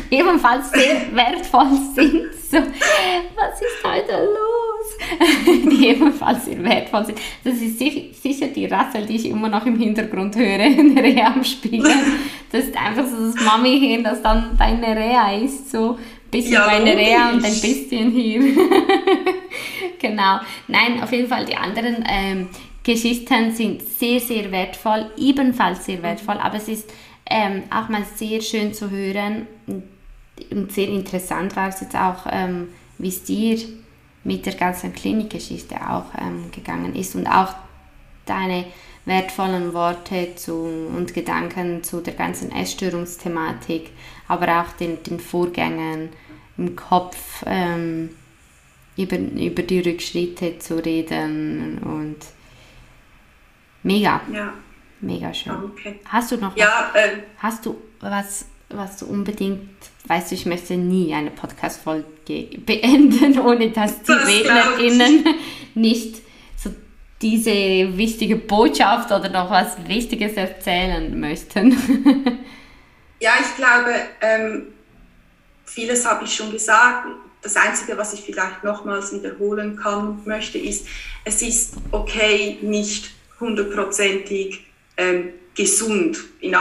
ebenfalls 0.09 0.71
sehr 0.71 1.13
wertvoll 1.13 1.77
sind. 1.93 2.33
So, 2.49 2.57
was 2.57 3.61
ist 3.61 3.83
heute 3.83 4.25
los? 4.25 4.70
die 5.45 5.87
ebenfalls 5.87 6.45
sehr 6.45 6.63
wertvoll 6.63 7.05
sind. 7.05 7.19
Das 7.43 7.55
ist 7.55 7.79
sicher 7.79 8.47
die 8.47 8.65
Rassel, 8.65 9.05
die 9.05 9.15
ich 9.15 9.25
immer 9.25 9.49
noch 9.49 9.65
im 9.65 9.77
Hintergrund 9.77 10.35
höre, 10.35 10.59
in 10.59 10.95
der 10.95 11.03
Reha 11.03 11.27
am 11.27 11.43
Spielen. 11.43 11.85
Das 12.51 12.65
ist 12.65 12.77
einfach 12.77 13.05
so 13.05 13.31
das 13.31 13.35
Mami 13.43 13.79
hin, 13.79 14.03
das 14.03 14.21
dann 14.21 14.57
deine 14.57 14.95
Reha 14.95 15.33
ist, 15.35 15.71
so 15.71 15.91
ein 15.91 15.97
bisschen 16.29 16.53
ja, 16.53 16.65
deine 16.65 16.95
Reha 16.95 17.31
und 17.31 17.43
ein 17.43 17.61
bisschen 17.61 18.11
hier. 18.11 18.41
genau. 19.99 20.39
Nein, 20.67 21.01
auf 21.01 21.11
jeden 21.11 21.27
Fall 21.27 21.45
die 21.45 21.55
anderen 21.55 22.03
ähm, 22.09 22.49
Geschichten 22.83 23.51
sind 23.51 23.81
sehr, 23.81 24.19
sehr 24.19 24.51
wertvoll, 24.51 25.11
ebenfalls 25.17 25.85
sehr 25.85 26.01
wertvoll, 26.01 26.37
aber 26.37 26.57
es 26.57 26.67
ist 26.67 26.89
ähm, 27.29 27.63
auch 27.69 27.89
mal 27.89 28.03
sehr 28.15 28.41
schön 28.41 28.73
zu 28.73 28.89
hören 28.89 29.47
und 30.49 30.71
sehr 30.71 30.87
interessant 30.87 31.55
war 31.55 31.69
es 31.69 31.81
jetzt 31.81 31.95
auch, 31.95 32.25
ähm, 32.31 32.69
wie 32.97 33.09
es 33.09 33.23
dir 33.23 33.57
mit 34.23 34.45
der 34.45 34.53
ganzen 34.53 34.93
Klinikgeschichte 34.93 35.75
auch 35.75 36.05
ähm, 36.19 36.51
gegangen 36.51 36.95
ist 36.95 37.15
und 37.15 37.27
auch 37.27 37.55
deine 38.25 38.65
wertvollen 39.05 39.73
Worte 39.73 40.35
zu, 40.35 40.53
und 40.55 41.13
Gedanken 41.13 41.83
zu 41.83 42.01
der 42.01 42.13
ganzen 42.13 42.51
Essstörungsthematik, 42.51 43.89
aber 44.27 44.61
auch 44.61 44.71
den, 44.73 45.01
den 45.03 45.19
Vorgängen 45.19 46.09
im 46.57 46.75
Kopf 46.75 47.43
ähm, 47.47 48.09
über, 48.97 49.17
über 49.17 49.63
die 49.63 49.79
Rückschritte 49.79 50.59
zu 50.59 50.75
reden 50.83 51.79
und 51.79 52.17
mega. 53.83 54.21
Ja. 54.31 54.53
Mega 55.01 55.33
schön. 55.33 55.53
Okay. 55.53 55.99
Hast 56.05 56.31
du 56.31 56.37
noch 56.37 56.55
ja, 56.55 56.91
was, 56.93 57.01
äh, 57.01 57.17
hast 57.39 57.65
du 57.65 57.81
was, 57.99 58.45
was 58.69 58.97
du 58.97 59.07
unbedingt, 59.07 59.69
weißt 60.07 60.31
du, 60.31 60.35
ich 60.35 60.45
möchte 60.45 60.75
nie 60.75 61.13
eine 61.13 61.31
Podcast-Folge 61.31 62.05
beenden, 62.65 63.39
ohne 63.39 63.71
dass 63.71 64.01
die 64.01 64.07
das 64.07 64.27
RednerInnen 64.27 65.25
nicht 65.75 66.17
so 66.57 66.71
diese 67.21 67.51
wichtige 67.97 68.35
Botschaft 68.35 69.11
oder 69.11 69.29
noch 69.29 69.49
was 69.49 69.87
Wichtiges 69.87 70.33
erzählen 70.33 71.19
möchten. 71.19 71.71
ja, 73.19 73.31
ich 73.39 73.55
glaube, 73.55 73.93
ähm, 74.21 74.67
vieles 75.65 76.05
habe 76.05 76.25
ich 76.25 76.33
schon 76.33 76.51
gesagt. 76.51 77.07
Das 77.43 77.55
Einzige, 77.55 77.97
was 77.97 78.13
ich 78.13 78.21
vielleicht 78.21 78.63
nochmals 78.63 79.13
wiederholen 79.13 79.75
kann 79.75 80.09
und 80.09 80.27
möchte, 80.27 80.59
ist, 80.59 80.87
es 81.25 81.41
ist 81.41 81.75
okay, 81.91 82.59
nicht 82.61 83.11
hundertprozentig 83.39 84.65
ähm, 84.97 85.29
gesund, 85.55 86.17
in 86.39 86.55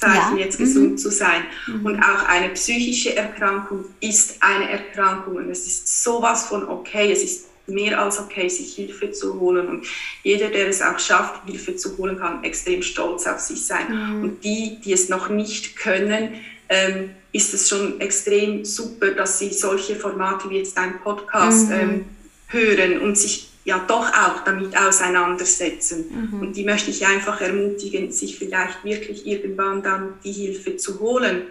Anführungszeichen 0.00 0.38
ja. 0.38 0.44
jetzt 0.44 0.58
gesund 0.58 0.90
mhm. 0.92 0.98
zu 0.98 1.10
sein. 1.10 1.42
Mhm. 1.66 1.86
Und 1.86 2.02
auch 2.02 2.28
eine 2.28 2.50
psychische 2.50 3.16
Erkrankung 3.16 3.84
ist 4.00 4.36
eine 4.40 4.70
Erkrankung 4.70 5.36
und 5.36 5.50
es 5.50 5.66
ist 5.66 6.02
sowas 6.02 6.46
von 6.46 6.68
okay, 6.68 7.12
es 7.12 7.22
ist 7.22 7.46
mehr 7.66 8.00
als 8.00 8.18
okay, 8.18 8.48
sich 8.48 8.74
Hilfe 8.74 9.12
zu 9.12 9.38
holen. 9.38 9.68
Und 9.68 9.86
jeder, 10.24 10.48
der 10.48 10.68
es 10.68 10.82
auch 10.82 10.98
schafft, 10.98 11.42
Hilfe 11.46 11.76
zu 11.76 11.96
holen, 11.98 12.18
kann 12.18 12.42
extrem 12.42 12.82
stolz 12.82 13.26
auf 13.26 13.38
sich 13.38 13.64
sein. 13.64 13.86
Mhm. 13.88 14.22
Und 14.22 14.44
die, 14.44 14.80
die 14.84 14.92
es 14.92 15.08
noch 15.08 15.28
nicht 15.28 15.76
können, 15.76 16.34
ähm, 16.68 17.10
ist 17.32 17.54
es 17.54 17.68
schon 17.68 18.00
extrem 18.00 18.64
super, 18.64 19.12
dass 19.12 19.38
sie 19.38 19.52
solche 19.52 19.94
Formate 19.94 20.50
wie 20.50 20.58
jetzt 20.58 20.76
dein 20.76 21.00
Podcast 21.00 21.68
mhm. 21.68 21.74
ähm, 21.74 22.04
hören 22.48 23.00
und 23.00 23.16
sich 23.16 23.49
ja 23.64 23.78
doch 23.86 24.08
auch 24.08 24.44
damit 24.44 24.76
auseinandersetzen. 24.76 26.04
Mhm. 26.10 26.40
Und 26.40 26.56
die 26.56 26.64
möchte 26.64 26.90
ich 26.90 27.06
einfach 27.06 27.40
ermutigen, 27.40 28.10
sich 28.10 28.38
vielleicht 28.38 28.84
wirklich 28.84 29.26
irgendwann 29.26 29.82
dann 29.82 30.14
die 30.24 30.32
Hilfe 30.32 30.76
zu 30.76 30.98
holen. 31.00 31.42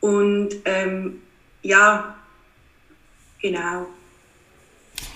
Und 0.00 0.50
ähm, 0.64 1.22
ja, 1.62 2.16
genau. 3.40 3.86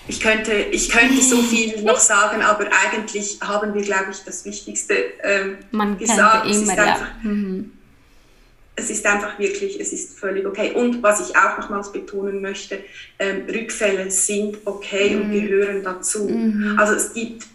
Ich 0.08 0.20
könnte, 0.20 0.52
ich 0.52 0.90
könnte 0.90 1.22
so 1.22 1.42
viel 1.42 1.82
noch 1.84 2.00
sagen, 2.00 2.42
aber 2.42 2.66
eigentlich 2.84 3.38
haben 3.40 3.74
wir, 3.74 3.82
glaube 3.82 4.10
ich, 4.10 4.24
das 4.24 4.44
Wichtigste 4.44 4.94
ähm, 5.22 5.58
Man 5.70 5.98
gesagt. 5.98 6.46
Immer, 6.46 6.74
ja. 6.74 7.08
Mhm 7.22 7.72
es 8.80 8.90
ist 8.90 9.06
einfach 9.06 9.38
wirklich, 9.38 9.78
es 9.78 9.92
ist 9.92 10.18
völlig 10.18 10.46
okay. 10.46 10.72
Und 10.74 11.02
was 11.02 11.28
ich 11.28 11.36
auch 11.36 11.58
nochmals 11.58 11.92
betonen 11.92 12.40
möchte, 12.40 12.78
ähm, 13.18 13.42
Rückfälle 13.48 14.10
sind 14.10 14.58
okay 14.64 15.14
mhm. 15.14 15.22
und 15.22 15.32
gehören 15.32 15.82
dazu. 15.82 16.28
Mhm. 16.28 16.76
Also 16.78 16.94
es 16.94 17.12
gibt 17.12 17.46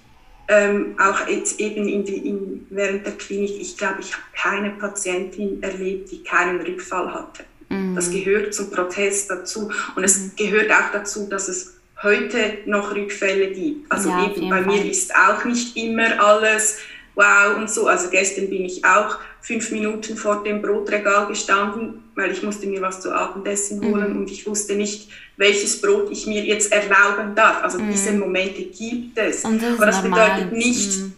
ähm, 0.48 0.96
auch 1.00 1.28
jetzt 1.28 1.60
eben 1.60 1.88
in 1.88 2.06
die, 2.06 2.18
in, 2.30 2.68
während 2.70 3.06
der 3.06 3.14
Klinik, 3.14 3.60
ich 3.60 3.78
glaube, 3.78 4.02
ich 4.02 4.14
habe 4.14 4.24
keine 4.36 4.70
Patientin 4.72 5.62
erlebt, 5.64 6.12
die 6.12 6.24
keinen 6.24 6.62
Rückfall 6.62 7.14
hatte. 7.14 7.44
Mhm. 7.70 7.96
Das 7.96 8.12
gehört 8.12 8.54
zum 8.54 8.70
Protest 8.70 9.30
dazu. 9.32 9.72
Und 9.96 10.04
es 10.04 10.20
mhm. 10.20 10.32
gehört 10.38 10.72
auch 10.72 10.92
dazu, 10.94 11.28
dass 11.28 11.48
es 11.48 11.74
heute 12.04 12.60
noch 12.66 12.94
Rückfälle 12.94 13.48
gibt. 13.52 13.92
Also 13.92 14.10
ja, 14.10 14.26
eben 14.26 14.50
bei 14.50 14.64
Fall. 14.64 14.66
mir 14.66 14.86
ist 14.86 15.16
auch 15.16 15.44
nicht 15.46 15.76
immer 15.76 16.24
alles 16.24 16.78
wow 17.16 17.58
und 17.58 17.70
so. 17.70 17.88
Also 17.88 18.10
gestern 18.10 18.50
bin 18.50 18.66
ich 18.66 18.84
auch 18.86 19.20
fünf 19.42 19.72
Minuten 19.72 20.18
vor 20.18 20.44
dem 20.44 20.62
Brotregal 20.62 21.28
gestanden, 21.28 22.04
weil 22.16 22.32
ich 22.32 22.44
musste 22.44 22.68
mir 22.68 22.82
was 22.82 23.02
zu 23.02 23.14
Abendessen 23.14 23.82
holen 23.84 24.14
mhm. 24.14 24.20
und 24.20 24.32
ich 24.32 24.46
wusste 24.46 24.76
nicht, 24.76 25.10
welches 25.38 25.82
Brot 25.82 26.12
ich 26.12 26.28
mir 26.28 26.44
jetzt 26.44 26.72
erlauben 26.72 27.36
darf. 27.36 27.64
Also 27.64 27.80
mhm. 27.80 27.92
diese 27.92 28.14
Momente 28.14 28.64
gibt 28.64 29.18
es. 29.18 29.44
Und 29.44 29.62
das 29.62 29.76
Aber 29.76 29.86
das 29.86 30.04
normal. 30.04 30.36
bedeutet 30.36 30.58
nicht, 30.58 30.98
mhm. 30.98 31.14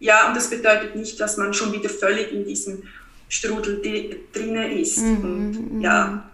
ja, 0.00 0.28
und 0.28 0.36
das 0.36 0.50
bedeutet 0.50 0.96
nicht, 0.96 1.20
dass 1.20 1.36
man 1.36 1.52
schon 1.54 1.72
wieder 1.72 1.88
völlig 1.88 2.32
in 2.32 2.44
diesem 2.44 2.82
Strudel 3.28 3.80
drinnen 4.32 4.72
ist. 4.72 4.98
Mhm, 4.98 5.24
und 5.24 5.74
mhm. 5.74 5.80
ja, 5.80 6.28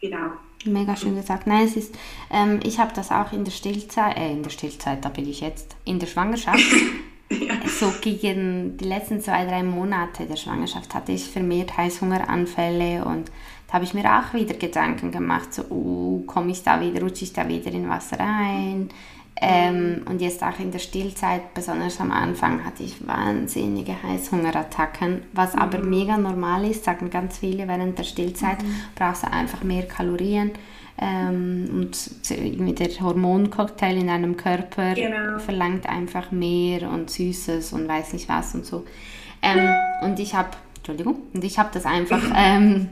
genau. 0.00 0.32
Mega 0.64 0.96
schön 0.96 1.14
gesagt. 1.14 1.46
Nein, 1.46 1.66
es 1.66 1.76
ist, 1.76 1.94
ähm, 2.30 2.60
ich 2.64 2.78
habe 2.78 2.92
das 2.94 3.10
auch 3.10 3.32
in 3.32 3.44
der 3.44 3.52
Stillzeit, 3.52 4.16
äh, 4.16 4.32
in 4.32 4.42
der 4.42 4.50
Stillzeit, 4.50 5.04
da 5.04 5.10
bin 5.10 5.28
ich 5.28 5.40
jetzt, 5.40 5.76
in 5.84 5.98
der 5.98 6.06
Schwangerschaft. 6.06 6.58
Ja. 7.28 7.54
So 7.66 7.92
gegen 8.00 8.76
die 8.76 8.84
letzten 8.84 9.20
zwei, 9.20 9.44
drei 9.44 9.62
Monate 9.62 10.26
der 10.26 10.36
Schwangerschaft 10.36 10.94
hatte 10.94 11.12
ich 11.12 11.24
vermehrt 11.24 11.76
Heißhungeranfälle 11.76 13.04
und 13.04 13.32
da 13.66 13.74
habe 13.74 13.84
ich 13.84 13.94
mir 13.94 14.04
auch 14.04 14.32
wieder 14.32 14.54
Gedanken 14.54 15.10
gemacht, 15.10 15.52
so, 15.52 15.64
oh, 15.70 16.22
komme 16.26 16.52
ich 16.52 16.62
da 16.62 16.80
wieder, 16.80 17.02
rutsche 17.02 17.24
ich 17.24 17.32
da 17.32 17.48
wieder 17.48 17.72
in 17.72 17.88
Wasser 17.88 18.20
rein? 18.20 18.90
Ähm, 19.38 20.02
und 20.08 20.22
jetzt 20.22 20.42
auch 20.42 20.58
in 20.60 20.70
der 20.70 20.78
Stillzeit, 20.78 21.52
besonders 21.52 22.00
am 22.00 22.10
Anfang, 22.10 22.64
hatte 22.64 22.84
ich 22.84 23.06
wahnsinnige 23.06 24.02
Heißhungerattacken, 24.02 25.24
was 25.32 25.54
mhm. 25.54 25.58
aber 25.58 25.78
mega 25.80 26.16
normal 26.16 26.64
ist, 26.64 26.84
sagen 26.84 27.10
ganz 27.10 27.38
viele, 27.38 27.68
während 27.68 27.98
der 27.98 28.04
Stillzeit 28.04 28.62
mhm. 28.62 28.76
brauchst 28.94 29.24
du 29.24 29.30
einfach 29.30 29.62
mehr 29.62 29.86
Kalorien. 29.86 30.52
Ähm, 30.98 31.68
und 31.72 32.10
irgendwie 32.30 32.72
der 32.72 32.88
Hormoncocktail 33.00 33.98
in 33.98 34.06
deinem 34.06 34.36
Körper 34.36 34.94
genau. 34.94 35.38
verlangt 35.38 35.86
einfach 35.86 36.30
mehr 36.30 36.90
und 36.90 37.10
Süßes 37.10 37.72
und 37.74 37.86
weiß 37.86 38.14
nicht 38.14 38.28
was 38.28 38.54
und 38.54 38.64
so. 38.64 38.86
Ähm, 39.42 39.74
und 40.02 40.18
ich 40.18 40.34
habe, 40.34 40.50
Entschuldigung, 40.76 41.16
und 41.34 41.44
ich 41.44 41.58
habe 41.58 41.68
das 41.72 41.84
einfach 41.84 42.22
ähm, 42.34 42.88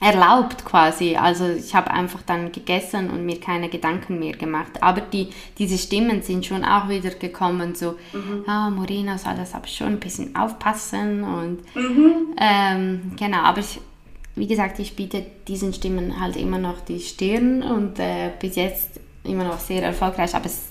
erlaubt 0.00 0.64
quasi. 0.64 1.16
Also 1.16 1.48
ich 1.48 1.74
habe 1.74 1.90
einfach 1.90 2.22
dann 2.22 2.52
gegessen 2.52 3.10
und 3.10 3.24
mir 3.24 3.40
keine 3.40 3.68
Gedanken 3.68 4.18
mehr 4.18 4.36
gemacht. 4.36 4.82
Aber 4.82 5.00
die, 5.00 5.30
diese 5.58 5.78
Stimmen 5.78 6.22
sind 6.22 6.44
schon 6.44 6.64
auch 6.64 6.88
wieder 6.88 7.10
gekommen, 7.10 7.74
so, 7.74 7.96
mhm. 8.12 8.44
ah, 8.46 8.68
Morina 8.70 9.16
soll 9.16 9.36
das 9.36 9.54
aber 9.54 9.68
schon 9.68 9.88
ein 9.88 10.00
bisschen 10.00 10.36
aufpassen 10.36 11.24
und 11.24 11.74
mhm. 11.74 12.34
ähm, 12.38 13.12
genau, 13.18 13.38
aber 13.38 13.60
ich, 13.60 13.80
wie 14.36 14.46
gesagt, 14.46 14.78
ich 14.78 14.94
biete 14.94 15.24
diesen 15.48 15.72
Stimmen 15.72 16.20
halt 16.20 16.36
immer 16.36 16.58
noch 16.58 16.80
die 16.82 17.00
Stirn 17.00 17.62
und 17.62 17.98
äh, 17.98 18.30
bis 18.38 18.56
jetzt 18.56 19.00
immer 19.24 19.44
noch 19.44 19.58
sehr 19.58 19.82
erfolgreich, 19.82 20.34
aber 20.34 20.46
es, 20.46 20.62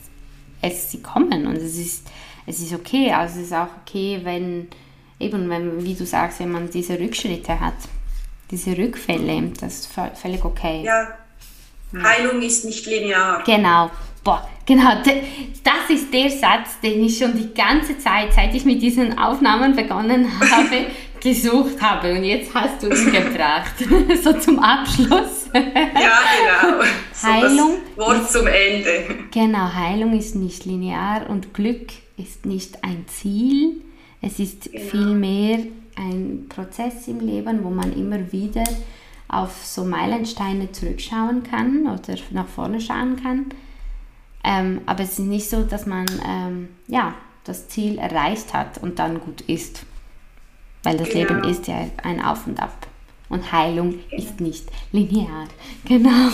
es, 0.61 0.91
sie 0.91 1.01
kommen 1.01 1.47
und 1.47 1.55
es 1.55 1.77
ist, 1.77 2.07
es 2.45 2.59
ist 2.59 2.73
okay. 2.73 3.11
Also 3.11 3.39
es 3.39 3.47
ist 3.47 3.53
auch 3.53 3.67
okay, 3.81 4.19
wenn 4.23 4.67
eben, 5.19 5.49
wenn, 5.49 5.83
wie 5.83 5.95
du 5.95 6.05
sagst, 6.05 6.39
wenn 6.39 6.51
man 6.51 6.69
diese 6.69 6.99
Rückschritte 6.99 7.59
hat, 7.59 7.73
diese 8.51 8.77
Rückfälle, 8.77 9.51
das 9.59 9.79
ist 9.79 9.89
völlig 10.13 10.45
okay. 10.45 10.83
Ja, 10.83 11.07
Heilung 12.03 12.41
ist 12.41 12.65
nicht 12.65 12.85
linear. 12.85 13.43
Genau. 13.45 13.89
Boah, 14.23 14.47
genau, 14.65 15.03
das 15.03 15.89
ist 15.89 16.11
der 16.11 16.31
Satz, 16.31 16.79
den 16.81 17.03
ich 17.03 17.19
schon 17.19 17.37
die 17.37 17.53
ganze 17.53 17.97
Zeit, 17.99 18.33
seit 18.33 18.55
ich 18.55 18.65
mit 18.65 18.81
diesen 18.81 19.19
Aufnahmen 19.19 19.75
begonnen 19.75 20.27
habe, 20.51 20.87
gesucht 21.33 21.81
habe 21.81 22.13
und 22.13 22.23
jetzt 22.23 22.53
hast 22.53 22.81
du 22.83 22.87
ihn 22.87 23.11
gebracht. 23.11 23.73
so 24.23 24.33
zum 24.33 24.59
Abschluss. 24.59 25.49
ja, 25.53 25.61
genau. 25.61 26.83
So 27.13 27.27
Heilung. 27.27 27.77
Wort 27.95 28.23
ist, 28.23 28.33
zum 28.33 28.47
Ende. 28.47 29.05
Genau, 29.31 29.73
Heilung 29.73 30.17
ist 30.17 30.35
nicht 30.35 30.65
linear 30.65 31.29
und 31.29 31.53
Glück 31.53 31.87
ist 32.17 32.45
nicht 32.45 32.83
ein 32.83 33.05
Ziel. 33.07 33.81
Es 34.21 34.39
ist 34.39 34.71
genau. 34.71 34.83
vielmehr 34.85 35.59
ein 35.95 36.47
Prozess 36.49 37.07
im 37.07 37.21
Leben, 37.21 37.63
wo 37.63 37.69
man 37.69 37.93
immer 37.93 38.31
wieder 38.31 38.65
auf 39.27 39.65
so 39.65 39.85
Meilensteine 39.85 40.71
zurückschauen 40.71 41.43
kann 41.43 41.87
oder 41.87 42.17
nach 42.31 42.47
vorne 42.47 42.81
schauen 42.81 43.21
kann. 43.21 43.45
Ähm, 44.43 44.81
aber 44.85 45.03
es 45.03 45.13
ist 45.13 45.19
nicht 45.19 45.49
so, 45.49 45.63
dass 45.63 45.85
man 45.85 46.05
ähm, 46.27 46.67
ja, 46.87 47.15
das 47.45 47.69
Ziel 47.69 47.97
erreicht 47.97 48.53
hat 48.53 48.77
und 48.77 48.99
dann 48.99 49.19
gut 49.19 49.41
ist. 49.41 49.85
Weil 50.85 50.97
das 50.97 51.09
genau. 51.09 51.33
Leben 51.33 51.43
ist 51.45 51.67
ja 51.67 51.89
ein 52.03 52.23
Auf 52.23 52.45
und 52.45 52.59
Ab. 52.61 52.87
Und 53.27 53.51
Heilung 53.51 54.03
ist 54.11 54.39
nicht 54.39 54.69
linear. 54.91 55.47
Genau. 55.83 56.29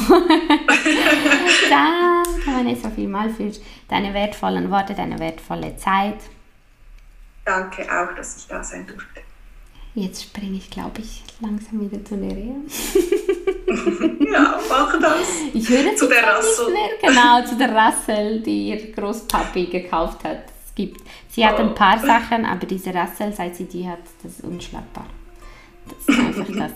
Danke, 1.69 2.45
Vanessa, 2.45 2.91
vielmals 2.91 3.37
für 3.37 3.49
deine 3.87 4.13
wertvollen 4.13 4.69
Worte, 4.69 4.93
deine 4.93 5.17
wertvolle 5.19 5.77
Zeit. 5.77 6.17
Danke 7.45 7.83
auch, 7.83 8.13
dass 8.13 8.37
ich 8.37 8.47
da 8.47 8.61
sein 8.61 8.85
durfte. 8.85 9.21
Jetzt 9.95 10.23
springe 10.23 10.57
ich, 10.57 10.69
glaube 10.69 10.99
ich, 10.99 11.23
langsam 11.39 11.79
wieder 11.79 12.03
zu 12.03 12.17
Nerea. 12.17 12.55
ja, 14.33 14.59
mach 14.67 14.99
das. 14.99 15.27
Ich 15.53 15.69
höre 15.69 15.95
zu 15.95 16.09
der 16.09 16.23
Rassel. 16.23 16.73
Genau, 17.01 17.45
zu 17.45 17.57
der 17.57 17.73
Rassel, 17.73 18.41
die 18.41 18.67
ihr 18.69 18.91
Großpapi 18.91 19.67
gekauft 19.67 20.25
hat 20.25 20.50
gibt. 20.85 21.01
Sie 21.29 21.45
hat 21.45 21.59
ein 21.59 21.75
paar 21.75 21.99
Sachen, 21.99 22.45
aber 22.45 22.65
diese 22.65 22.93
Rassel, 22.93 23.33
seit 23.33 23.55
sie 23.55 23.65
die 23.65 23.87
hat, 23.87 23.99
das 24.23 24.33
ist 24.33 24.43
unschlagbar. 24.43 25.05
Das 25.87 26.15
ist 26.15 26.19
einfach 26.19 26.47
das. 26.57 26.71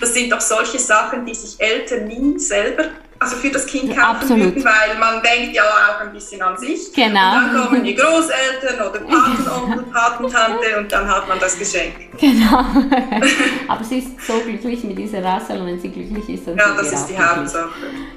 Das 0.00 0.14
sind 0.14 0.30
doch 0.30 0.40
solche 0.40 0.78
Sachen, 0.78 1.24
die 1.24 1.34
sich 1.34 1.58
Eltern 1.58 2.08
nie 2.08 2.38
selber 2.38 2.84
also 3.18 3.36
für 3.36 3.50
das 3.50 3.66
Kind 3.66 3.96
kaufen 3.96 4.02
Absolut. 4.02 4.44
würden, 4.56 4.64
weil 4.64 4.98
man 4.98 5.22
denkt 5.22 5.54
ja 5.54 5.62
auch 5.62 6.00
ein 6.00 6.12
bisschen 6.12 6.42
an 6.42 6.56
sich. 6.58 6.92
Genau. 6.92 7.08
Und 7.08 7.54
dann 7.54 7.66
kommen 7.66 7.84
die 7.84 7.94
Großeltern 7.94 8.88
oder 8.88 9.00
Patenonkel, 9.00 9.84
Patentante 9.92 10.78
und 10.78 10.92
dann 10.92 11.08
hat 11.08 11.28
man 11.28 11.38
das 11.38 11.58
Geschenk. 11.58 11.94
Genau. 12.18 12.58
Aber 13.68 13.84
sie 13.84 13.98
ist 13.98 14.20
so 14.26 14.34
glücklich 14.40 14.84
mit 14.84 14.98
dieser 14.98 15.24
Rassel 15.24 15.60
und 15.60 15.66
wenn 15.66 15.80
sie 15.80 15.88
glücklich 15.88 16.28
ist, 16.28 16.46
dann 16.46 16.58
Ja, 16.58 16.74
das 16.76 16.92
ist 16.92 17.06
die. 17.06 17.18
Hauptsache. 17.18 17.70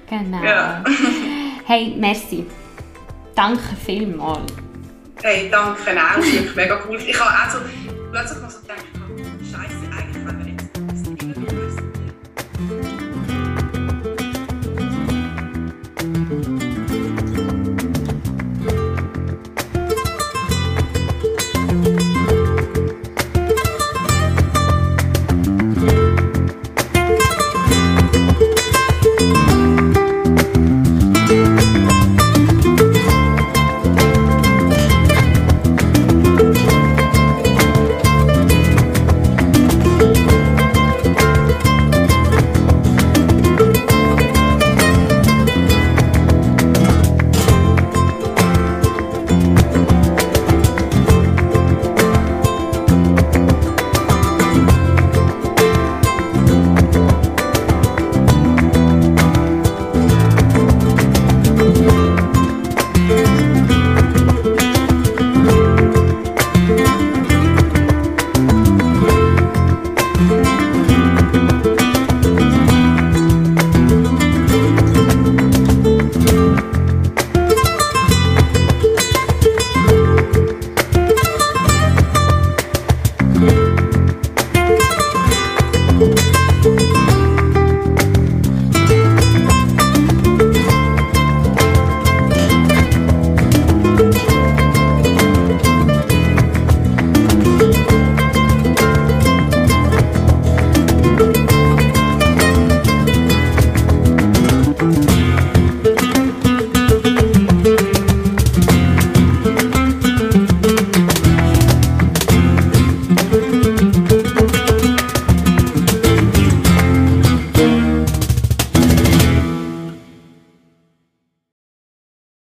Genau. 0.10 0.44
Ja. 0.44 0.84
Hey, 1.66 1.96
merci. 1.98 2.46
Danke 3.36 3.76
vielmals. 3.86 4.52
Hey, 5.22 5.50
danke 5.52 5.82
auch, 5.82 6.16
das 6.16 6.26
ist 6.26 6.34
wirklich 6.34 6.56
mega 6.56 6.80
cool. 6.88 6.98
Ich 6.98 7.20
habe 7.20 7.30
auch 7.30 7.52
so 7.52 7.60
plötzlich 8.10 8.42
mal 8.42 8.50
so 8.50 8.62
gedacht, 8.62 8.86
oh, 8.96 9.18
Scheiße. 9.44 9.89